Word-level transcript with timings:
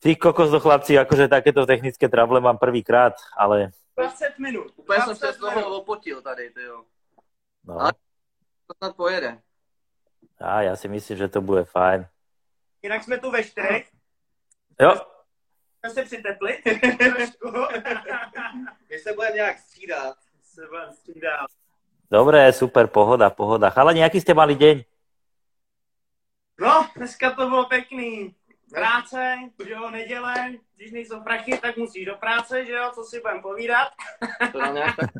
Ty 0.00 0.16
kokos 0.16 0.50
do 0.50 0.60
chlapci, 0.60 0.98
akože 0.98 1.28
takéto 1.28 1.66
technické 1.66 2.08
trable 2.08 2.40
mám 2.40 2.58
prvýkrát, 2.58 3.12
ale... 3.36 3.70
20 3.96 4.38
minut. 4.38 4.72
Úplně 4.76 5.00
jsem 5.02 5.16
se 5.16 5.32
z 5.32 5.36
toho 5.36 5.76
opotil 5.76 6.22
tady, 6.22 6.50
ty 6.50 6.62
jo. 6.62 6.84
No. 7.64 7.80
Ale- 7.80 7.92
To 8.66 8.74
snad 8.76 8.96
pojede. 8.96 9.38
A 10.40 10.62
já 10.62 10.76
si 10.76 10.88
myslím, 10.88 11.16
že 11.18 11.28
to 11.28 11.40
bude 11.40 11.64
fajn. 11.64 12.06
Jinak 12.82 13.04
jsme 13.04 13.18
tu 13.18 13.30
ve 13.30 13.44
čtyřech. 13.44 13.90
Jo, 14.80 14.94
Jsme 15.80 15.90
se 15.90 16.02
přitepli. 16.04 16.58
My 18.90 18.98
se 18.98 19.12
budeme 19.12 19.34
nějak 19.34 19.58
střídat. 19.58 20.16
se 20.42 20.66
budem 20.66 20.92
střídat. 20.92 21.46
dobré, 22.10 22.52
super, 22.52 22.86
pohoda, 22.86 23.30
pohoda. 23.30 23.70
Chalani, 23.70 24.00
jaký 24.00 24.20
ste 24.20 24.34
mali 24.34 24.54
deň? 24.54 24.84
No, 26.60 26.88
dneska 26.96 27.30
to 27.30 27.48
bylo 27.48 27.64
pěkný. 27.68 28.34
Práce, 28.74 29.36
že 29.66 29.70
jo, 29.72 29.90
neděle, 29.90 30.34
když 30.76 30.92
nejsou 30.92 31.20
prachy, 31.22 31.58
tak 31.58 31.76
musíš 31.76 32.06
do 32.06 32.14
práce, 32.14 32.64
že 32.64 32.72
jo, 32.72 32.90
co 32.94 33.04
si 33.04 33.20
budem 33.20 33.42
povídat. 33.42 33.88
To 34.52 34.58
nám 34.58 34.74
nějak 34.74 34.96
tak... 34.96 35.10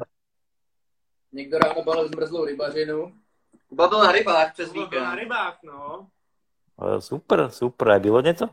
Někdo 1.33 1.59
ráno 1.59 1.83
balil 1.85 2.09
zmrzlou 2.09 2.45
rybařinu. 2.45 3.15
Kuba 3.69 3.89
byl 3.89 3.99
na 3.99 4.13
rybách 4.13 4.53
přes 4.53 4.69
To 4.69 4.73
bylo 4.87 4.87
na 5.05 5.11
víkend. 5.11 5.19
rybách, 5.19 5.59
no. 5.63 6.09
E, 6.97 7.01
Super, 7.01 7.51
super, 7.51 7.91
a 7.91 7.99
bylo 7.99 8.21
něco? 8.21 8.49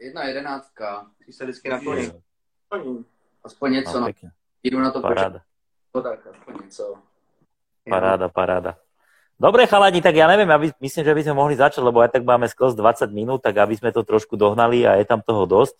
Jedna 0.00 0.24
jedenáctka. 0.24 1.10
Ty 1.26 1.32
se 1.32 1.44
vždycky 1.44 1.68
nakloní. 1.68 2.22
Oni. 2.70 3.04
Aspoň 3.44 3.72
něco. 3.72 3.92
No, 3.92 4.00
No, 4.00 4.06
pekne. 4.06 4.32
Jdu 4.62 4.78
na 4.80 4.90
to. 4.90 5.00
Paráda, 5.00 5.40
Tak 6.02 6.26
aspoň 6.26 6.54
něco. 6.64 7.02
paráda, 7.90 8.28
paráda. 8.28 8.78
Dobre, 9.36 9.68
chalani, 9.68 10.00
tak 10.00 10.16
ja 10.16 10.24
neviem, 10.32 10.48
aby, 10.48 10.72
myslím, 10.80 11.04
že 11.04 11.12
by 11.12 11.20
sme 11.20 11.34
mohli 11.36 11.54
začať, 11.60 11.84
lebo 11.84 12.00
aj 12.00 12.16
tak 12.16 12.24
máme 12.24 12.48
skos 12.48 12.72
20 12.72 13.12
minút, 13.12 13.44
tak 13.44 13.60
aby 13.60 13.76
sme 13.76 13.92
to 13.92 14.00
trošku 14.00 14.32
dohnali 14.32 14.88
a 14.88 14.96
je 14.96 15.04
tam 15.04 15.20
toho 15.20 15.44
dosť. 15.44 15.76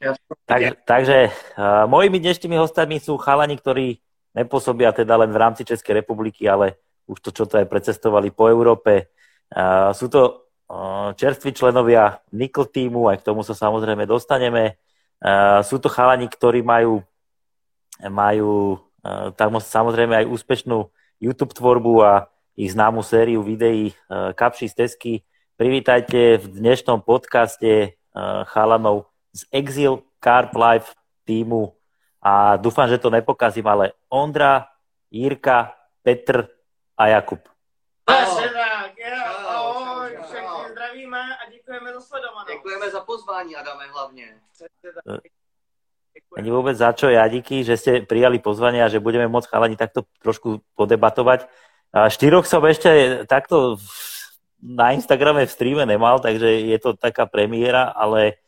Jasne. 0.00 0.24
Tak, 0.48 0.60
takže 0.88 1.28
uh, 1.28 1.84
mojimi 1.84 2.16
dnešnými 2.16 2.56
hostami 2.56 2.96
sú 3.04 3.20
chalani, 3.20 3.60
ktorí 3.60 4.00
nepôsobia 4.32 4.96
teda 4.96 5.20
len 5.20 5.30
v 5.30 5.40
rámci 5.40 5.68
Českej 5.68 6.00
republiky, 6.00 6.48
ale 6.48 6.80
už 7.04 7.20
to, 7.20 7.30
čo 7.30 7.44
to 7.44 7.60
aj 7.60 7.68
precestovali 7.68 8.32
po 8.32 8.48
Európe. 8.48 9.12
Uh, 9.52 9.92
sú 9.92 10.08
to 10.08 10.48
uh, 10.72 11.12
čerství 11.12 11.52
členovia 11.52 12.24
Nickel 12.32 12.72
týmu, 12.72 13.12
aj 13.12 13.20
k 13.20 13.26
tomu 13.28 13.44
sa 13.44 13.52
samozrejme 13.52 14.08
dostaneme. 14.08 14.80
Uh, 15.20 15.60
sú 15.60 15.76
to 15.76 15.92
chalani, 15.92 16.24
ktorí 16.24 16.64
majú, 16.64 17.04
majú 18.00 18.80
uh, 19.04 19.28
tam 19.36 19.60
samozrejme 19.60 20.24
aj 20.24 20.26
úspešnú 20.32 20.88
YouTube 21.20 21.52
tvorbu 21.52 21.92
a 22.00 22.12
ich 22.54 22.70
známu 22.72 23.02
sériu 23.02 23.42
videí 23.42 23.90
uh, 23.90 24.30
Kapši 24.30 24.70
stezky. 24.70 25.26
Privítajte 25.58 26.38
v 26.38 26.46
dnešnom 26.58 27.02
podcaste 27.02 27.94
uh, 28.14 28.46
chalanov 28.46 29.10
z 29.34 29.46
Exil 29.50 30.06
Carp 30.22 30.54
Life 30.54 30.94
týmu 31.26 31.74
a 32.22 32.56
dúfam, 32.56 32.86
že 32.86 32.98
to 32.98 33.10
nepokazím, 33.10 33.66
ale 33.66 33.92
Ondra, 34.08 34.70
Jirka, 35.10 35.74
Petr 36.02 36.48
a 36.96 37.06
Jakub. 37.06 37.42
Přesně 38.04 38.48
tak, 38.48 38.92
jo. 38.98 39.16
Čau, 39.24 39.48
Ahoj, 39.48 40.10
čau, 40.10 40.22
čau. 40.22 40.24
všechny 40.24 40.70
zdravíme 40.72 41.22
a 41.36 41.50
děkujeme 41.50 41.92
za 41.92 42.00
sledovanou. 42.00 42.48
Děkujeme 42.54 42.90
za 42.90 43.00
pozvání, 43.00 43.56
Adame, 43.56 43.84
hlavně. 43.92 44.26
Ani 46.34 46.50
vôbec 46.50 46.74
za 46.74 46.90
čo, 46.94 47.10
ja 47.10 47.26
díky, 47.30 47.62
že 47.62 47.78
ste 47.78 47.92
prijali 48.02 48.38
pozvanie 48.42 48.82
a 48.82 48.90
že 48.90 49.02
budeme 49.02 49.26
môcť 49.30 49.50
chalani 49.50 49.78
takto 49.78 50.06
trošku 50.22 50.62
podebatovať. 50.74 51.46
A 51.94 52.10
štyroch 52.10 52.42
som 52.42 52.58
ešte 52.66 53.22
takto 53.30 53.78
na 54.58 54.90
Instagrame 54.98 55.46
v 55.46 55.54
streame 55.54 55.86
nemal, 55.86 56.18
takže 56.18 56.66
je 56.66 56.78
to 56.82 56.98
taká 56.98 57.22
premiéra, 57.30 57.86
ale 57.94 58.42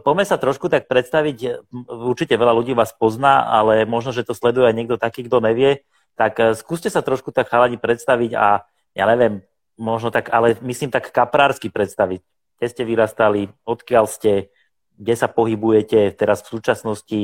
poďme 0.00 0.24
sa 0.24 0.40
trošku 0.40 0.72
tak 0.72 0.88
predstaviť. 0.88 1.68
Určite 1.84 2.40
veľa 2.40 2.56
ľudí 2.56 2.72
vás 2.72 2.96
pozná, 2.96 3.44
ale 3.44 3.84
možno, 3.84 4.16
že 4.16 4.24
to 4.24 4.32
sleduje 4.32 4.72
aj 4.72 4.76
niekto 4.76 4.96
taký, 4.96 5.28
kto 5.28 5.44
nevie. 5.44 5.84
Tak 6.16 6.32
e, 6.40 6.44
skúste 6.54 6.88
sa 6.88 7.02
trošku 7.02 7.34
tak 7.34 7.50
chalani 7.50 7.76
predstaviť 7.76 8.30
a 8.38 8.64
ja 8.94 9.04
neviem, 9.10 9.42
možno 9.76 10.14
tak, 10.14 10.30
ale 10.30 10.54
myslím 10.62 10.94
tak 10.94 11.10
kaprársky 11.10 11.68
predstaviť. 11.68 12.22
Kde 12.56 12.66
ste 12.70 12.82
vyrastali, 12.86 13.50
odkiaľ 13.66 14.06
ste, 14.06 14.48
kde 14.94 15.14
sa 15.18 15.26
pohybujete 15.26 16.14
teraz 16.14 16.46
v 16.46 16.54
súčasnosti, 16.54 17.20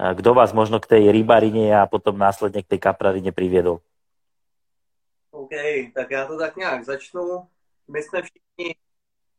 kto 0.00 0.30
vás 0.32 0.56
možno 0.56 0.80
k 0.80 0.96
tej 0.96 1.02
rybarine 1.12 1.76
a 1.76 1.84
potom 1.84 2.16
následne 2.16 2.64
k 2.64 2.70
tej 2.72 2.80
kaprarine 2.80 3.36
priviedol. 3.36 3.84
OK, 5.30 5.50
tak 5.94 6.10
já 6.10 6.26
to 6.26 6.38
tak 6.38 6.56
nějak 6.56 6.84
začnu. 6.84 7.48
My 7.88 8.02
jsme 8.02 8.22
všichni 8.22 8.74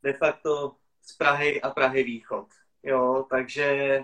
de 0.03 0.13
facto 0.13 0.75
z 1.01 1.17
Prahy 1.17 1.61
a 1.61 1.69
Prahy 1.69 2.03
východ. 2.03 2.47
Jo, 2.83 3.25
takže 3.29 3.99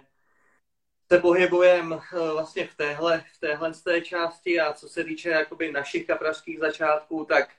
se 1.12 1.20
pohybujeme 1.20 2.00
vlastně 2.34 2.68
v 2.68 2.76
téhle, 2.76 3.24
v 3.36 3.40
téhle 3.40 3.74
z 3.74 3.82
té 3.82 4.02
části 4.02 4.60
a 4.60 4.74
co 4.74 4.90
se 4.90 5.04
týče 5.04 5.30
jakoby 5.30 5.72
našich 5.72 6.08
kaprařských 6.08 6.60
začátků, 6.60 7.26
tak 7.26 7.50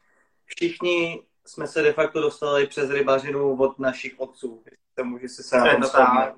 všichni 0.45 1.23
jsme 1.47 1.67
se 1.67 1.83
de 1.83 1.93
facto 1.93 2.21
dostali 2.21 2.67
přes 2.67 2.91
rybařinu 2.91 3.57
od 3.57 3.79
našich 3.79 4.21
otců. 4.21 4.65
Se 4.95 5.03
může 5.05 5.29
se 5.29 5.43
vzpomínat. 5.43 6.37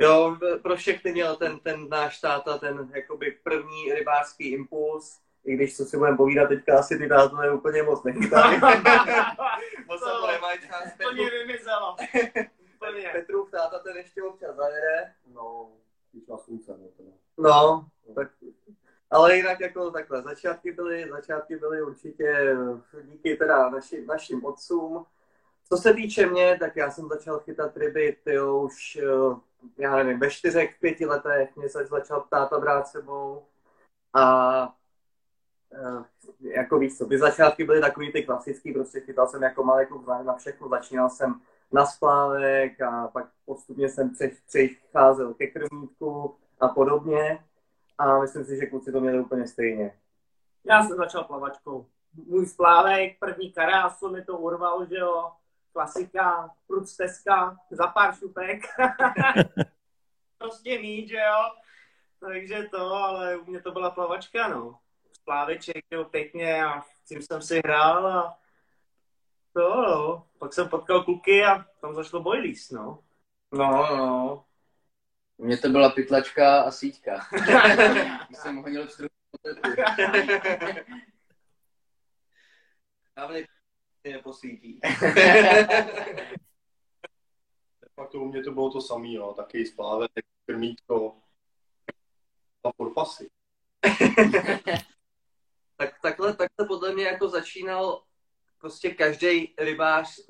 Jo, 0.00 0.36
pro 0.62 0.76
všechny 0.76 1.12
měl 1.12 1.36
ten, 1.36 1.58
ten 1.58 1.88
náš 1.88 2.20
táta 2.20 2.58
ten 2.58 2.92
jakoby 2.94 3.38
první 3.42 3.92
rybářský 3.94 4.48
impuls, 4.48 5.20
i 5.48 5.54
když 5.54 5.76
co 5.76 5.84
si 5.84 5.96
budeme 5.96 6.16
povídat 6.16 6.48
teďka, 6.48 6.78
asi 6.78 6.98
ty 6.98 7.08
dátové 7.08 7.52
úplně 7.52 7.82
moc 7.82 8.02
nechytají. 8.04 8.60
Moc 9.86 10.00
to 10.00 10.26
nemají 10.26 10.58
čas. 10.66 10.92
Úplně 10.94 11.30
vymizelo. 11.46 11.96
Úplně. 12.76 13.10
Petrův 13.12 13.50
táta 13.50 13.78
ten 13.78 13.96
ještě 13.96 14.22
občas 14.22 14.56
zajede. 14.56 15.12
No, 15.34 15.70
když 16.12 16.26
na 16.26 16.36
slunce, 16.36 16.78
no. 16.78 17.12
No, 17.38 17.86
tak, 18.14 18.28
ale 19.10 19.36
jinak 19.36 19.60
jako 19.60 19.90
takhle, 19.90 20.22
začátky 20.22 20.72
byly, 20.72 21.08
začátky 21.10 21.56
byly 21.56 21.82
určitě 21.82 22.56
díky 23.02 23.36
teda 23.36 23.70
naši, 23.70 24.06
našim 24.06 24.44
otcům. 24.44 25.06
Co 25.68 25.76
se 25.76 25.94
týče 25.94 26.26
mě, 26.26 26.56
tak 26.60 26.76
já 26.76 26.90
jsem 26.90 27.08
začal 27.08 27.38
chytat 27.38 27.76
ryby, 27.76 28.16
ty 28.24 28.40
už, 28.40 28.96
eh, 28.96 29.36
já 29.78 29.96
nevím, 29.96 30.20
ve 30.20 30.30
čtyřech, 30.30 30.76
v 30.76 30.80
pěti 30.80 31.06
letech 31.06 31.56
mě 31.56 31.68
se 31.68 31.86
začal 31.86 32.26
táta 32.30 32.58
brát 32.58 32.88
sebou 32.88 33.46
a 34.14 34.64
eh, 34.64 34.77
jako 36.40 36.78
víš 36.78 36.98
co, 36.98 37.06
ty 37.06 37.18
začátky 37.18 37.64
byly 37.64 37.80
takový 37.80 38.12
ty 38.12 38.22
klasický, 38.22 38.72
prostě 38.72 39.00
chytal 39.00 39.28
jsem 39.28 39.42
jako 39.42 39.64
malý 39.64 39.86
kluk 39.86 40.06
na 40.06 40.34
všechno, 40.34 40.68
začínal 40.68 41.10
jsem 41.10 41.40
na 41.72 41.86
splávek 41.86 42.80
a 42.80 43.08
pak 43.08 43.26
postupně 43.44 43.88
jsem 43.88 44.10
pře- 44.10 44.30
přecházel 44.46 45.34
ke 45.34 45.46
krmítku 45.46 46.36
a 46.60 46.68
podobně. 46.68 47.44
A 47.98 48.20
myslím 48.20 48.44
si, 48.44 48.56
že 48.56 48.66
kluci 48.66 48.92
to 48.92 49.00
měli 49.00 49.20
úplně 49.20 49.46
stejně. 49.46 49.98
Já 50.64 50.82
jsem 50.82 50.96
začal 50.96 51.24
plavačkou. 51.24 51.86
Můj 52.26 52.46
splávek, 52.46 53.18
první 53.18 53.52
karásu 53.52 54.10
mi 54.10 54.24
to 54.24 54.38
urval, 54.38 54.86
že 54.86 54.96
jo. 54.96 55.32
Klasika, 55.72 56.50
prut 56.66 56.88
stezka, 56.88 57.56
za 57.70 57.86
pár 57.86 58.14
šupek. 58.14 58.62
prostě 60.38 60.78
mít, 60.78 61.08
že 61.08 61.16
jo. 61.16 61.50
Takže 62.20 62.68
to, 62.70 62.94
ale 62.94 63.36
u 63.36 63.44
mě 63.44 63.62
to 63.62 63.72
byla 63.72 63.90
plavačka, 63.90 64.48
no. 64.48 64.78
Spláveček, 65.28 65.76
že 65.76 65.96
jo, 65.96 66.04
pěkně 66.04 66.64
a 66.64 66.80
s 66.80 67.08
tím 67.08 67.22
jsem 67.22 67.42
si 67.42 67.58
hrál 67.58 68.06
a 68.06 68.38
to, 69.52 69.82
no. 69.82 70.26
Pak 70.38 70.52
jsem 70.52 70.68
potkal 70.68 71.04
kluky 71.04 71.44
a 71.44 71.64
tam 71.80 71.94
zašlo 71.94 72.22
boilies, 72.22 72.70
no. 72.70 73.04
No, 73.52 73.96
no. 73.96 74.44
U 75.36 75.44
mě 75.44 75.56
to 75.56 75.68
byla 75.68 75.90
pytlačka 75.90 76.62
a 76.62 76.70
síťka. 76.70 77.26
Když 78.26 78.38
jsem 78.38 78.56
honil 78.56 78.86
v 78.86 78.92
struhu. 78.92 79.08
Fakt 87.94 88.10
to 88.10 88.18
u 88.18 88.24
mě 88.24 88.42
to 88.42 88.52
bylo 88.52 88.70
to 88.70 88.80
samé, 88.80 89.08
no. 89.08 89.34
taky 89.34 89.66
splávek, 89.66 90.10
krmítko 90.46 91.16
a 92.64 92.72
porpasy. 92.72 93.30
tak 95.78 95.94
takhle, 96.02 96.34
takhle 96.34 96.66
podle 96.66 96.94
mě 96.94 97.04
jako 97.04 97.28
začínal 97.28 98.02
prostě 98.60 98.90
každý 98.90 99.54
rybář, 99.58 100.20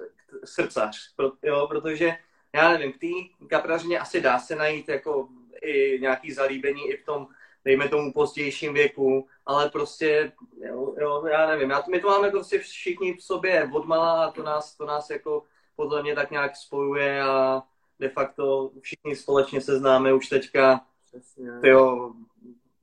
srdcař, 0.45 1.15
pro, 1.17 1.33
jo, 1.43 1.67
protože 1.69 2.17
já 2.55 2.73
nevím, 2.73 2.93
v 2.93 2.99
té 2.99 3.47
kaprařině 3.49 3.99
asi 3.99 4.21
dá 4.21 4.39
se 4.39 4.57
najít 4.57 4.89
jako 4.89 5.29
i 5.63 5.99
nějaký 6.01 6.33
zalíbení 6.33 6.89
i 6.89 6.97
v 6.97 7.05
tom, 7.05 7.27
dejme 7.65 7.89
tomu 7.89 8.13
pozdějším 8.13 8.75
věku, 8.75 9.27
ale 9.47 9.71
prostě, 9.71 10.33
jo, 10.61 10.95
jo 11.01 11.27
já 11.27 11.47
nevím, 11.47 11.71
já, 11.71 11.85
my 11.91 12.01
to 12.01 12.09
máme 12.09 12.31
prostě 12.31 12.59
všichni 12.59 13.15
v 13.15 13.23
sobě 13.23 13.71
odmala 13.73 14.25
a 14.25 14.31
to 14.31 14.43
nás, 14.43 14.77
to 14.77 14.87
nás 14.87 15.11
jako 15.11 15.45
podle 15.77 16.03
mě 16.03 16.15
tak 16.15 16.31
nějak 16.31 16.57
spojuje 16.57 17.23
a 17.23 17.63
de 17.99 18.09
facto 18.09 18.71
všichni 18.81 19.17
společně 19.17 19.61
se 19.61 19.79
známe 19.79 20.13
už 20.13 20.29
teďka, 20.29 20.87
Přesně. 21.05 21.49
jo, 21.63 22.13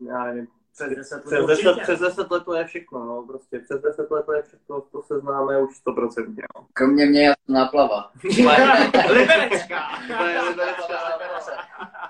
já 0.08 0.24
nevím, 0.24 0.48
Přes 0.76 0.90
10 0.90 1.24
přes 1.24 1.32
let 1.32 1.48
10, 1.48 1.66
určitě. 1.68 1.82
přes 1.84 2.00
10 2.00 2.32
let 2.32 2.44
to 2.46 2.54
je 2.54 2.66
všechno, 2.66 3.06
no, 3.06 3.24
prostě 3.28 3.60
přes 3.60 3.82
10 3.82 4.12
let 4.12 4.26
to 4.26 4.34
je 4.34 4.42
všechno, 4.44 4.82
to 4.82 5.02
se 5.04 5.20
známe 5.20 5.62
už 5.64 5.72
100%, 5.88 6.36
no. 6.56 6.68
Kromě 6.74 7.06
mě 7.06 7.22
já 7.28 7.34
jsem 7.46 7.56
náplava. 7.56 8.12
Liberecká. 9.10 9.80
To 10.18 10.24
je 10.28 10.42
liberecká 10.42 10.94
náplava. 11.10 11.64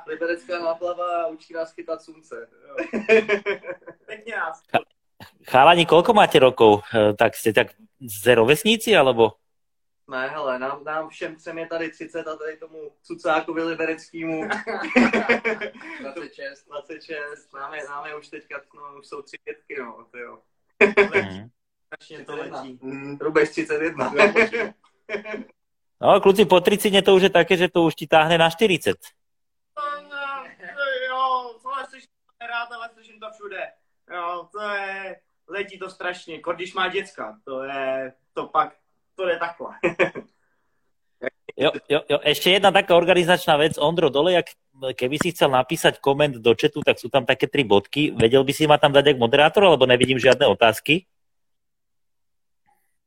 Liberecká 0.07 0.59
náplava 0.59 1.27
učí 1.27 1.53
nás 1.53 1.73
chytat 1.73 2.01
slunce. 2.01 2.47
Pěkně 4.05 4.33
nás. 4.37 4.61
Chalani, 5.47 5.85
koľko 5.85 6.11
máte 6.13 6.39
rokov? 6.43 6.83
E, 6.91 7.13
Tak 7.15 7.37
ste 7.39 7.53
tak 7.55 7.71
z 8.01 8.35
rovesníci, 8.35 8.91
alebo? 8.97 9.39
Ne, 10.07 10.27
hele, 10.27 10.59
nám, 10.59 10.83
nám 10.83 11.09
všem 11.09 11.35
třem 11.35 11.57
je 11.57 11.67
tady 11.67 11.91
30 11.91 12.27
a 12.27 12.35
tady 12.35 12.57
tomu 12.57 12.91
cucákovi 13.01 13.63
libereckému 13.63 14.47
26. 16.01 16.65
26. 16.67 17.53
Máme, 17.53 17.77
máme 17.89 18.15
už 18.15 18.27
teďka, 18.27 18.61
no, 18.75 18.99
už 18.99 19.07
jsou 19.07 19.21
tři 19.21 19.37
pětky, 19.43 19.75
no, 19.79 20.07
to 20.11 20.17
jo. 20.17 20.39
Mhm. 21.15 21.49
Strašně 21.85 22.25
to 22.25 22.35
letí. 22.35 22.79
Rubež 23.21 23.49
31. 23.49 24.13
No, 26.01 26.21
kluci, 26.21 26.45
po 26.45 26.61
30 26.61 27.01
to 27.01 27.15
už 27.15 27.21
je 27.21 27.29
také, 27.29 27.57
že 27.57 27.69
to 27.69 27.83
už 27.83 27.95
ti 27.95 28.07
táhne 28.07 28.37
na 28.37 28.49
40. 28.49 28.97
No, 29.77 30.01
no, 30.09 30.43
jo, 31.09 31.59
tohle 31.61 31.85
slyším 31.89 32.09
rád, 32.41 32.71
ale 32.71 32.89
slyším 32.93 33.19
to 33.19 33.31
všude. 33.31 33.71
Jo, 34.13 34.49
to 34.51 34.61
je, 34.61 35.21
letí 35.47 35.79
to 35.79 35.89
strašně, 35.89 36.41
když 36.55 36.73
má 36.73 36.87
děcka, 36.87 37.39
to 37.43 37.63
je, 37.63 38.13
to 38.33 38.47
pak, 38.47 38.75
to 39.15 39.23
je 39.29 39.37
takhle. 39.39 39.71
Jo, 41.55 41.71
jo, 41.87 42.03
jo, 42.03 42.19
ešte 42.19 42.51
jedna 42.51 42.67
taká 42.67 42.99
organizačná 42.99 43.55
vec. 43.55 43.79
Ondro, 43.79 44.11
dole, 44.11 44.35
jak, 44.35 44.51
keby 44.75 45.15
si 45.15 45.31
chcel 45.31 45.55
napísať 45.55 46.03
koment 46.03 46.35
do 46.35 46.51
chatu, 46.51 46.83
tak 46.83 46.99
sú 46.99 47.07
tam 47.07 47.23
také 47.23 47.47
tri 47.47 47.63
bodky. 47.63 48.11
Vedel 48.11 48.43
by 48.43 48.51
si 48.51 48.67
ma 48.67 48.75
tam 48.75 48.91
dať 48.91 49.15
jak 49.15 49.21
moderátor, 49.23 49.63
alebo 49.63 49.87
nevidím 49.87 50.19
žiadne 50.19 50.51
otázky? 50.51 51.07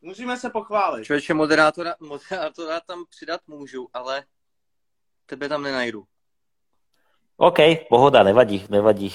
Musíme 0.00 0.36
se 0.36 0.50
pochválit. 0.50 1.04
Člověče, 1.04 1.34
moderátora, 1.34 1.94
moderátora 2.00 2.80
tam 2.80 3.04
přidat 3.10 3.40
můžu, 3.46 3.88
ale 3.92 4.24
tebe 5.28 5.44
tam 5.48 5.60
nenajdu. 5.62 6.08
OK, 7.36 7.86
pohoda, 7.86 8.24
nevadí, 8.24 8.64
nevadí. 8.66 9.12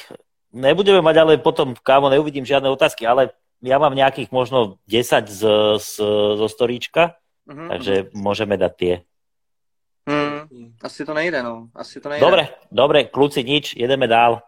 Nebudeme 0.53 1.01
mať 1.01 1.15
ale 1.17 1.33
potom, 1.41 1.73
kámo, 1.75 2.07
neuvidím 2.13 2.45
žiadne 2.45 2.69
otázky, 2.69 3.03
ale 3.03 3.33
ja 3.59 3.81
mám 3.81 3.97
nejakých 3.97 4.29
možno 4.29 4.77
10 4.85 5.27
z, 5.27 5.41
z, 5.81 5.93
zo 6.37 6.47
storíčka, 6.47 7.17
Mhm. 7.43 7.65
takže 7.67 7.93
môžeme 8.15 8.55
dať 8.55 8.73
tie. 8.79 8.93
Hmm, 10.07 10.47
asi 10.79 11.03
to 11.03 11.11
nejde, 11.11 11.43
no. 11.43 11.67
Asi 11.75 11.99
to 11.99 12.07
nejde. 12.07 12.23
Dobre, 12.23 12.47
dobre, 12.71 12.99
kľúci, 13.07 13.43
nič, 13.43 13.75
jedeme 13.75 14.07
dál. 14.07 14.39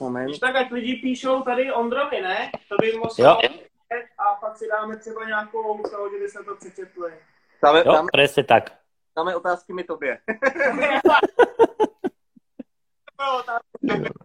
Moment. 0.00 0.26
Když 0.26 0.38
tak, 0.40 0.56
ať 0.56 0.70
lidi 0.72 0.94
píšou 0.96 1.42
tady 1.42 1.72
Ondrovi, 1.72 2.20
ne? 2.22 2.50
To 2.68 2.74
by 2.80 2.92
mohl 2.98 3.14
Jo. 3.18 3.36
a 4.18 4.24
pak 4.40 4.56
si 4.56 4.64
dáme 4.68 4.96
třeba 4.96 5.24
nějakou 5.24 5.78
že 6.10 6.18
by 6.24 6.28
se 6.28 6.38
to 6.44 6.56
přečetli. 6.56 7.12
Dáme, 7.62 7.78
Jo, 7.78 7.92
dáme, 7.92 8.08
presne 8.12 8.42
tak. 8.44 8.72
Dáme 9.16 9.36
otázky 9.36 9.72
mi 9.72 9.84
tobě. 9.84 10.18
Jo, 13.20 13.42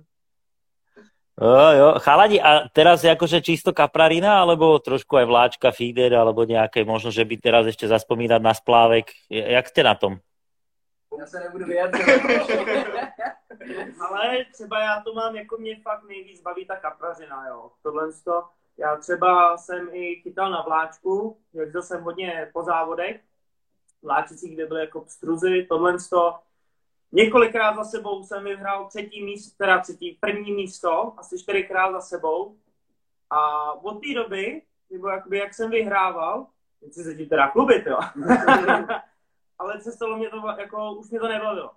Jo, 1.42 1.72
jo. 1.72 1.90
Chalani, 2.04 2.36
a 2.44 2.68
teraz 2.68 3.00
je 3.00 3.16
akože 3.16 3.40
čisto 3.40 3.72
kaprarina, 3.72 4.44
alebo 4.44 4.76
trošku 4.76 5.16
aj 5.16 5.24
vláčka, 5.24 5.72
feeder, 5.72 6.12
alebo 6.12 6.44
nejaké, 6.44 6.84
možno, 6.84 7.16
že 7.16 7.24
by 7.24 7.40
teraz 7.40 7.64
ešte 7.64 7.88
zaspomínať 7.88 8.44
na 8.44 8.52
splávek. 8.52 9.08
Jak 9.32 9.72
ste 9.72 9.88
na 9.88 9.96
tom? 9.96 10.20
Já 11.20 11.26
se 11.26 11.40
nebudu 11.40 11.66
vyjadřovat. 11.66 12.22
Ale 14.00 14.46
třeba 14.54 14.80
já 14.80 15.02
to 15.02 15.14
mám, 15.14 15.36
jako 15.36 15.58
mě 15.58 15.80
fakt 15.84 16.04
nejvíc 16.04 16.42
baví 16.42 16.66
ta 16.66 16.76
kaprařina, 16.76 17.48
jo. 17.48 17.72
Tohle 17.84 18.08
to, 18.24 18.44
já 18.78 18.96
třeba 18.96 19.58
jsem 19.58 19.90
i 19.94 20.16
chytal 20.16 20.52
na 20.52 20.62
vláčku, 20.62 21.38
jezdil 21.54 21.82
jsem 21.82 22.04
hodně 22.04 22.50
po 22.54 22.64
závodech, 22.64 23.22
vláčicích, 24.02 24.54
kde 24.56 24.66
byly 24.66 24.82
jako 24.82 25.02
pstruzy, 25.02 25.66
tohle 25.70 25.98
to, 26.10 26.40
několikrát 27.12 27.76
za 27.76 27.84
sebou 27.84 28.24
jsem 28.24 28.44
vyhrál 28.44 28.88
třetí 28.88 29.24
místo, 29.24 29.58
teda 29.58 29.80
třetí, 29.80 30.18
první 30.22 30.52
místo, 30.52 31.14
asi 31.18 31.40
čtyřikrát 31.40 31.92
za 31.92 32.02
sebou. 32.02 32.58
A 33.30 33.72
od 33.74 34.02
té 34.02 34.14
doby, 34.14 34.62
nebo 34.90 35.08
jakoby 35.08 35.38
jak 35.38 35.54
jsem 35.54 35.72
vyhrával, 35.72 36.48
si 36.92 37.04
se 37.04 37.16
tím 37.16 37.30
teda 37.30 37.48
klubit, 37.48 37.86
jo. 37.86 38.00
Ale 39.60 39.82
se 39.82 39.92
stalo 39.92 40.18
mě 40.18 40.30
to, 40.30 40.38
jako, 40.60 40.94
už 40.94 41.10
mě 41.10 41.20
to 41.20 41.28
nebavilo 41.28 41.72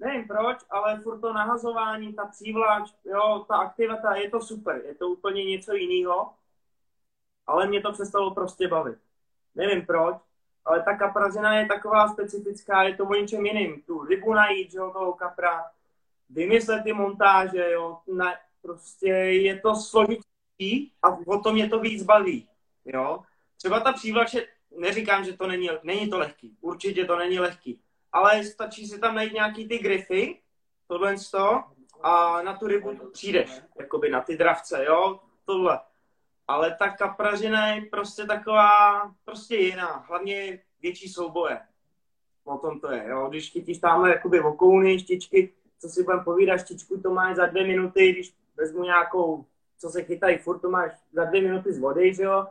nevím 0.00 0.26
proč, 0.26 0.58
ale 0.70 1.00
furt 1.00 1.20
to 1.20 1.32
nahazování, 1.32 2.12
ta 2.12 2.26
přívlač, 2.26 2.90
jo, 3.04 3.44
ta 3.48 3.56
aktivita, 3.56 4.14
je 4.14 4.30
to 4.30 4.40
super, 4.40 4.82
je 4.84 4.94
to 4.94 5.08
úplně 5.08 5.44
něco 5.44 5.74
jiného, 5.74 6.34
ale 7.46 7.66
mě 7.66 7.80
to 7.80 7.92
přestalo 7.92 8.34
prostě 8.34 8.68
bavit. 8.68 8.98
Nevím 9.54 9.86
proč, 9.86 10.16
ale 10.64 10.82
ta 10.82 10.96
kaprazina 10.96 11.58
je 11.58 11.66
taková 11.66 12.08
specifická, 12.08 12.82
je 12.82 12.96
to 12.96 13.04
o 13.04 13.14
něčem 13.14 13.46
jiným. 13.46 13.82
Tu 13.82 14.04
rybu 14.04 14.34
najít, 14.34 14.70
že 14.70 14.78
jo, 14.78 14.90
toho 14.90 15.12
kapra, 15.12 15.64
vymyslet 16.30 16.82
ty 16.84 16.92
montáže, 16.92 17.70
jo, 17.70 17.98
na, 18.06 18.34
prostě 18.62 19.08
je 19.08 19.60
to 19.60 19.74
složitý 19.74 20.90
a 21.02 21.08
o 21.26 21.40
tom 21.40 21.54
mě 21.54 21.68
to 21.68 21.78
víc 21.78 22.02
baví, 22.02 22.48
jo. 22.84 23.22
Třeba 23.56 23.80
ta 23.80 23.92
přívlač 23.92 24.34
je, 24.34 24.46
neříkám, 24.78 25.24
že 25.24 25.36
to 25.36 25.46
není, 25.46 25.70
není 25.82 26.10
to 26.10 26.18
lehký, 26.18 26.56
určitě 26.60 27.04
to 27.04 27.16
není 27.16 27.38
lehký, 27.38 27.80
ale 28.12 28.44
stačí 28.44 28.86
si 28.86 28.98
tam 28.98 29.14
najít 29.14 29.32
nějaký 29.32 29.68
ty 29.68 29.78
grify, 29.78 30.40
tohle 30.88 31.16
to, 31.30 31.62
a 32.02 32.42
na 32.42 32.56
tu 32.56 32.66
rybu 32.66 33.10
přijdeš, 33.12 33.50
jakoby 33.78 34.10
na 34.10 34.20
ty 34.20 34.36
dravce, 34.36 34.84
jo, 34.84 35.20
tohle. 35.44 35.80
Ale 36.50 36.76
ta 36.78 36.88
kapražina 36.88 37.66
je 37.68 37.80
prostě 37.80 38.24
taková, 38.26 39.02
prostě 39.24 39.56
jiná, 39.56 40.04
hlavně 40.08 40.58
větší 40.82 41.08
souboje. 41.08 41.60
O 42.44 42.58
tom 42.58 42.80
to 42.80 42.92
je, 42.92 43.08
jo, 43.08 43.28
když 43.28 43.50
chytíš 43.50 43.78
tamhle 43.78 44.10
jakoby 44.10 44.40
okouny, 44.40 44.98
štičky, 44.98 45.52
co 45.78 45.88
si 45.88 46.02
budeme 46.02 46.24
povídat, 46.24 46.60
štičku 46.60 47.00
to 47.00 47.10
máš 47.10 47.36
za 47.36 47.46
dvě 47.46 47.66
minuty, 47.66 48.12
když 48.12 48.34
vezmu 48.56 48.84
nějakou, 48.84 49.44
co 49.78 49.88
se 49.88 50.02
chytají 50.02 50.38
furt, 50.38 50.58
to 50.58 50.70
máš 50.70 50.92
za 51.12 51.24
dvě 51.24 51.42
minuty 51.42 51.72
z 51.72 51.78
vody, 51.78 52.14
že 52.14 52.22
jo, 52.22 52.46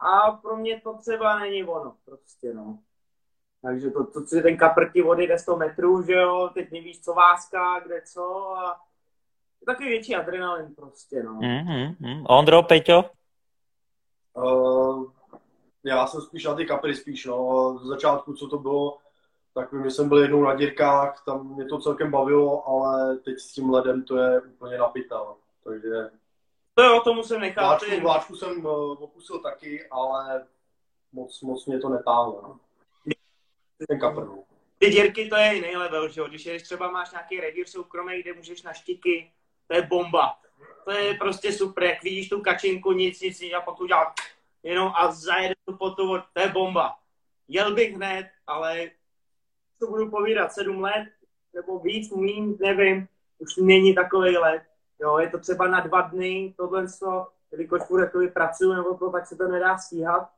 a 0.00 0.30
pro 0.30 0.56
mě 0.56 0.80
to 0.80 0.94
třeba 0.94 1.38
není 1.38 1.64
ono, 1.64 1.96
prostě, 2.04 2.54
no. 2.54 2.78
Takže 3.62 3.90
to, 3.90 4.04
to, 4.04 4.36
je 4.36 4.42
ten 4.42 4.56
kapr 4.56 4.92
ti 4.92 5.02
vody 5.02 5.26
jde 5.26 5.38
100 5.38 5.56
metrů, 5.56 6.02
že 6.02 6.12
jo, 6.12 6.50
teď 6.54 6.72
nevíš, 6.72 7.00
co 7.00 7.14
váská, 7.14 7.80
kde 7.80 8.02
co 8.02 8.56
a 8.56 8.80
takový 9.66 9.88
větší 9.88 10.16
adrenalin 10.16 10.74
prostě, 10.74 11.22
no. 11.22 11.32
Mm, 11.32 11.96
mm. 12.00 12.24
Ondro, 12.28 12.62
Peťo? 12.62 13.04
Uh, 14.34 15.10
já 15.84 16.06
jsem 16.06 16.20
spíš 16.20 16.44
na 16.44 16.54
ty 16.54 16.66
kapry 16.66 16.94
spíš, 16.94 17.24
no. 17.26 17.78
Z 17.82 17.86
začátku, 17.86 18.34
co 18.34 18.48
to 18.48 18.58
bylo, 18.58 18.98
tak 19.54 19.72
vím, 19.72 19.84
že 19.84 19.90
jsem 19.90 20.08
byl 20.08 20.18
jednou 20.18 20.42
na 20.42 20.54
dírkách, 20.54 21.22
tam 21.26 21.54
mě 21.54 21.64
to 21.64 21.78
celkem 21.78 22.10
bavilo, 22.10 22.68
ale 22.68 23.16
teď 23.16 23.38
s 23.38 23.52
tím 23.52 23.70
ledem 23.70 24.04
to 24.04 24.16
je 24.16 24.40
úplně 24.40 24.78
napitá. 24.78 25.16
no. 25.16 25.36
Takže 25.64 26.10
To 26.74 26.82
jo, 26.82 27.00
to 27.04 27.14
musím 27.14 27.40
nechat. 27.40 27.62
vláčku, 27.62 28.00
vláčku 28.00 28.36
jsem 28.36 28.66
uh, 28.66 29.02
okusil 29.02 29.38
taky, 29.38 29.88
ale 29.90 30.46
moc, 31.12 31.40
moc 31.42 31.66
mě 31.66 31.78
to 31.78 31.88
netáhlo. 31.88 32.40
No. 32.42 32.60
Ten 33.88 34.00
kapr. 34.00 34.24
no. 34.24 34.38
Ty 34.78 34.90
dírky, 34.90 35.28
to 35.28 35.36
je 35.36 35.54
jiný 35.54 35.76
level, 35.76 36.08
že 36.08 36.20
jo, 36.20 36.28
když 36.28 36.46
jedeš 36.46 36.62
třeba 36.62 36.90
máš 36.90 37.10
nějaký 37.12 37.40
revír 37.40 37.66
soukromý, 37.68 38.22
kde 38.22 38.32
můžeš 38.32 38.62
na 38.62 38.72
štiky, 38.72 39.32
to 39.68 39.74
je 39.76 39.82
bomba. 39.82 40.38
To 40.84 40.90
je 40.90 41.14
prostě 41.14 41.52
super, 41.52 41.84
jak 41.84 42.02
vidíš 42.02 42.28
tu 42.28 42.40
kačinku, 42.40 42.92
nic, 42.92 43.20
nic, 43.20 43.40
nic, 43.40 43.52
a 43.52 43.60
pak 43.60 43.76
to 43.76 43.84
udělá 43.84 44.14
jenom 44.62 44.92
a 44.96 45.12
zajede 45.12 45.54
tu 45.64 45.76
potu, 45.76 46.18
to 46.32 46.40
je 46.40 46.48
bomba. 46.48 46.98
Jel 47.48 47.74
bych 47.74 47.94
hned, 47.94 48.30
ale 48.46 48.90
to 49.78 49.86
budu 49.86 50.10
povídat, 50.10 50.52
sedm 50.52 50.80
let, 50.80 51.08
nebo 51.54 51.78
víc, 51.78 52.10
mín, 52.10 52.56
nevím, 52.60 53.08
už 53.38 53.56
není 53.56 53.94
takový 53.94 54.36
let. 54.36 54.62
Jo, 55.00 55.18
je 55.18 55.30
to 55.30 55.38
třeba 55.38 55.68
na 55.68 55.80
dva 55.80 56.00
dny, 56.00 56.54
tohle 56.56 56.86
to, 57.00 57.28
jelikož 57.52 57.82
furt 57.82 58.00
jakoby 58.00 58.28
pracuju 58.28 58.72
nebo 58.72 58.94
to, 58.94 59.10
tak 59.10 59.26
se 59.26 59.36
to 59.36 59.48
nedá 59.48 59.78
stíhat. 59.78 60.30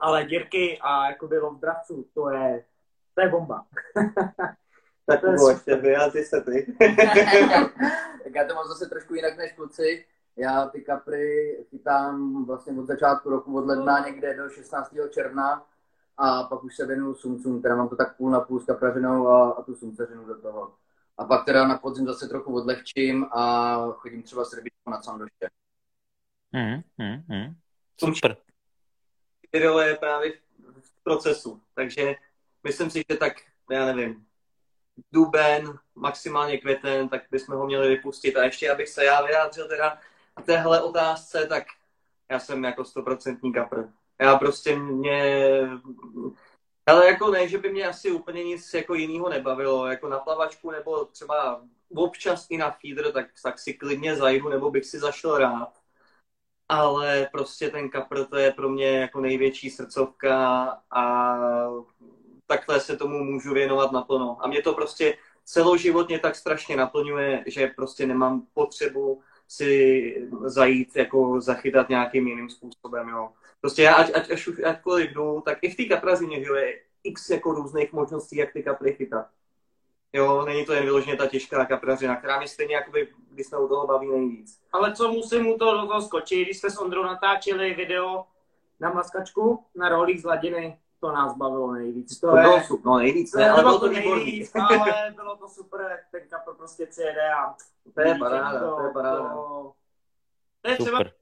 Ale 0.00 0.24
dírky 0.24 0.78
a 0.80 1.08
jakoby 1.10 1.38
lov 1.38 1.60
dravců, 1.60 2.06
to 2.14 2.30
je, 2.30 2.64
to 3.14 3.20
je 3.20 3.28
bomba. 3.28 3.66
Tak 5.06 5.20
ještě 5.48 5.76
vyjádři 5.76 6.24
se 6.24 6.40
ty. 6.40 6.76
tak 8.24 8.34
já 8.34 8.44
to 8.48 8.54
mám 8.54 8.68
zase 8.68 8.86
trošku 8.86 9.14
jinak 9.14 9.36
než 9.36 9.52
kluci. 9.52 10.06
Já 10.36 10.66
ty 10.66 10.80
kapry 10.80 11.56
chytám 11.70 12.44
vlastně 12.44 12.80
od 12.80 12.86
začátku 12.86 13.30
roku, 13.30 13.56
od 13.56 13.66
ledna 13.66 13.98
někde 13.98 14.36
do 14.36 14.50
16. 14.50 14.94
června 15.10 15.66
a 16.16 16.42
pak 16.42 16.64
už 16.64 16.76
se 16.76 16.86
věnuju 16.86 17.14
sumcům, 17.14 17.62
teda 17.62 17.76
mám 17.76 17.88
to 17.88 17.96
tak 17.96 18.16
půl 18.16 18.30
na 18.30 18.40
půl 18.40 18.60
s 18.60 18.64
kaprařinou 18.64 19.28
a, 19.28 19.50
a 19.50 19.62
tu 19.62 19.74
sumceřinu 19.74 20.24
do 20.24 20.40
toho. 20.40 20.74
A 21.18 21.24
pak 21.24 21.44
teda 21.44 21.68
na 21.68 21.78
podzim 21.78 22.06
zase 22.06 22.28
trochu 22.28 22.54
odlehčím 22.54 23.26
a 23.32 23.76
chodím 23.92 24.22
třeba 24.22 24.44
s 24.44 24.52
rybičkou 24.52 24.90
na 24.90 25.02
sandoště. 25.02 25.50
Mm, 26.52 26.82
mm, 26.98 27.22
mm. 27.28 27.54
Super. 27.96 28.36
Video 29.52 29.78
je 29.78 29.94
právě 29.94 30.32
v 30.80 31.02
procesu, 31.04 31.60
takže 31.74 32.14
myslím 32.62 32.90
si, 32.90 33.02
že 33.10 33.16
tak, 33.16 33.32
já 33.70 33.86
nevím, 33.86 34.26
duben, 35.12 35.78
maximálně 35.94 36.58
květen, 36.58 37.08
tak 37.08 37.22
bychom 37.30 37.56
ho 37.56 37.66
měli 37.66 37.88
vypustit. 37.88 38.36
A 38.36 38.44
ještě, 38.44 38.70
abych 38.70 38.88
se 38.88 39.04
já 39.04 39.22
vyjádřil 39.22 39.68
teda 39.68 39.98
k 40.42 40.46
téhle 40.46 40.82
otázce, 40.82 41.46
tak 41.46 41.64
já 42.30 42.38
jsem 42.38 42.64
jako 42.64 42.84
stoprocentní 42.84 43.52
kapr. 43.52 43.84
Já 44.20 44.38
prostě 44.38 44.76
mě... 44.76 45.60
Ale 46.86 47.06
jako 47.06 47.30
ne, 47.30 47.48
že 47.48 47.58
by 47.58 47.72
mě 47.72 47.88
asi 47.88 48.10
úplně 48.10 48.44
nic 48.44 48.74
jako 48.74 48.94
jiného 48.94 49.28
nebavilo, 49.28 49.86
jako 49.86 50.08
na 50.08 50.18
plavačku 50.18 50.70
nebo 50.70 51.04
třeba 51.04 51.62
občas 51.94 52.46
i 52.50 52.56
na 52.56 52.70
feeder, 52.70 53.12
tak, 53.12 53.26
tak 53.42 53.58
si 53.58 53.74
klidně 53.74 54.16
zajdu, 54.16 54.48
nebo 54.48 54.70
bych 54.70 54.84
si 54.84 54.98
zašel 54.98 55.38
rád. 55.38 55.80
Ale 56.68 57.28
prostě 57.32 57.70
ten 57.70 57.90
kapr 57.90 58.24
to 58.24 58.36
je 58.36 58.52
pro 58.52 58.68
mě 58.68 58.98
jako 59.00 59.20
největší 59.20 59.70
srdcovka 59.70 60.66
a 60.90 61.36
takhle 62.46 62.80
se 62.80 62.96
tomu 62.96 63.24
můžu 63.24 63.54
věnovat 63.54 63.92
naplno. 63.92 64.36
A 64.40 64.48
mě 64.48 64.62
to 64.62 64.72
prostě 64.72 65.16
celoživotně 65.44 66.18
tak 66.18 66.34
strašně 66.34 66.76
naplňuje, 66.76 67.44
že 67.46 67.66
prostě 67.66 68.06
nemám 68.06 68.46
potřebu 68.54 69.22
si 69.48 70.28
zajít, 70.44 70.96
jako 70.96 71.40
zachytat 71.40 71.88
nějakým 71.88 72.28
jiným 72.28 72.50
způsobem, 72.50 73.08
jo. 73.08 73.30
Prostě 73.60 73.82
já, 73.82 73.94
ať, 73.94 74.10
ať, 74.14 74.30
až 74.30 74.48
už 74.48 74.58
jakkoliv 74.58 75.10
jdu, 75.10 75.42
tak 75.44 75.58
i 75.62 75.70
v 75.70 75.76
té 75.76 75.84
kaprazině, 75.84 76.40
že 76.40 76.46
jo, 76.46 76.54
je 76.54 76.80
x 77.04 77.30
jako 77.30 77.52
různých 77.52 77.92
možností, 77.92 78.36
jak 78.36 78.52
ty 78.52 78.62
kapry 78.62 78.94
chytat. 78.94 79.26
Jo, 80.12 80.44
není 80.44 80.64
to 80.64 80.72
jen 80.72 80.84
vyloženě 80.84 81.16
ta 81.16 81.26
těžká 81.26 81.64
kaprařina, 81.64 82.16
která 82.16 82.38
mě 82.38 82.48
stejně 82.48 82.74
jakoby, 82.74 83.08
když 83.30 83.46
jsme 83.46 83.58
u 83.58 83.68
toho 83.68 83.86
baví 83.86 84.08
nejvíc. 84.08 84.60
Ale 84.72 84.94
co 84.94 85.12
musím 85.12 85.42
mu 85.42 85.58
to 85.58 85.72
do 85.72 85.86
toho 85.86 86.02
skočit, 86.02 86.44
když 86.44 86.58
jsme 86.58 86.70
s 86.70 86.78
Ondrou 86.78 87.02
natáčeli 87.02 87.74
video 87.74 88.24
na 88.80 88.92
maskačku, 88.92 89.64
na 89.74 89.88
rolích 89.88 90.20
z 90.20 90.24
hladiny, 90.24 90.78
to 91.04 91.12
nás 91.12 91.36
bavilo 91.36 91.72
nejvíc. 91.72 92.20
To, 92.20 92.30
To 92.30 92.36
je, 92.36 92.42
bylo 92.42 92.60
super, 92.60 92.86
no 92.86 92.98
nejvíc, 92.98 93.30
to 93.30 93.38
ne, 93.38 93.50
ale 93.50 93.62
bylo 93.62 93.78
to 93.78 93.86
to 93.86 93.88
výborný. 93.88 94.24
nejvíc, 94.24 94.52
ale 94.54 95.10
bylo 95.14 95.36
to 95.36 95.48
super, 95.48 96.00
ten 96.10 96.20
kapr 96.28 96.54
prostě 96.54 96.86
přijede 96.86 97.32
a... 97.32 97.54
To 97.94 98.00
je 98.00 98.14
paráda, 98.18 98.60
to 98.76 98.82
je 98.82 98.92
paráda. 98.92 99.28
To, 99.34 99.72
to 100.62 100.70
je 100.70 100.76
třeba 100.76 100.98
Super. 100.98 101.12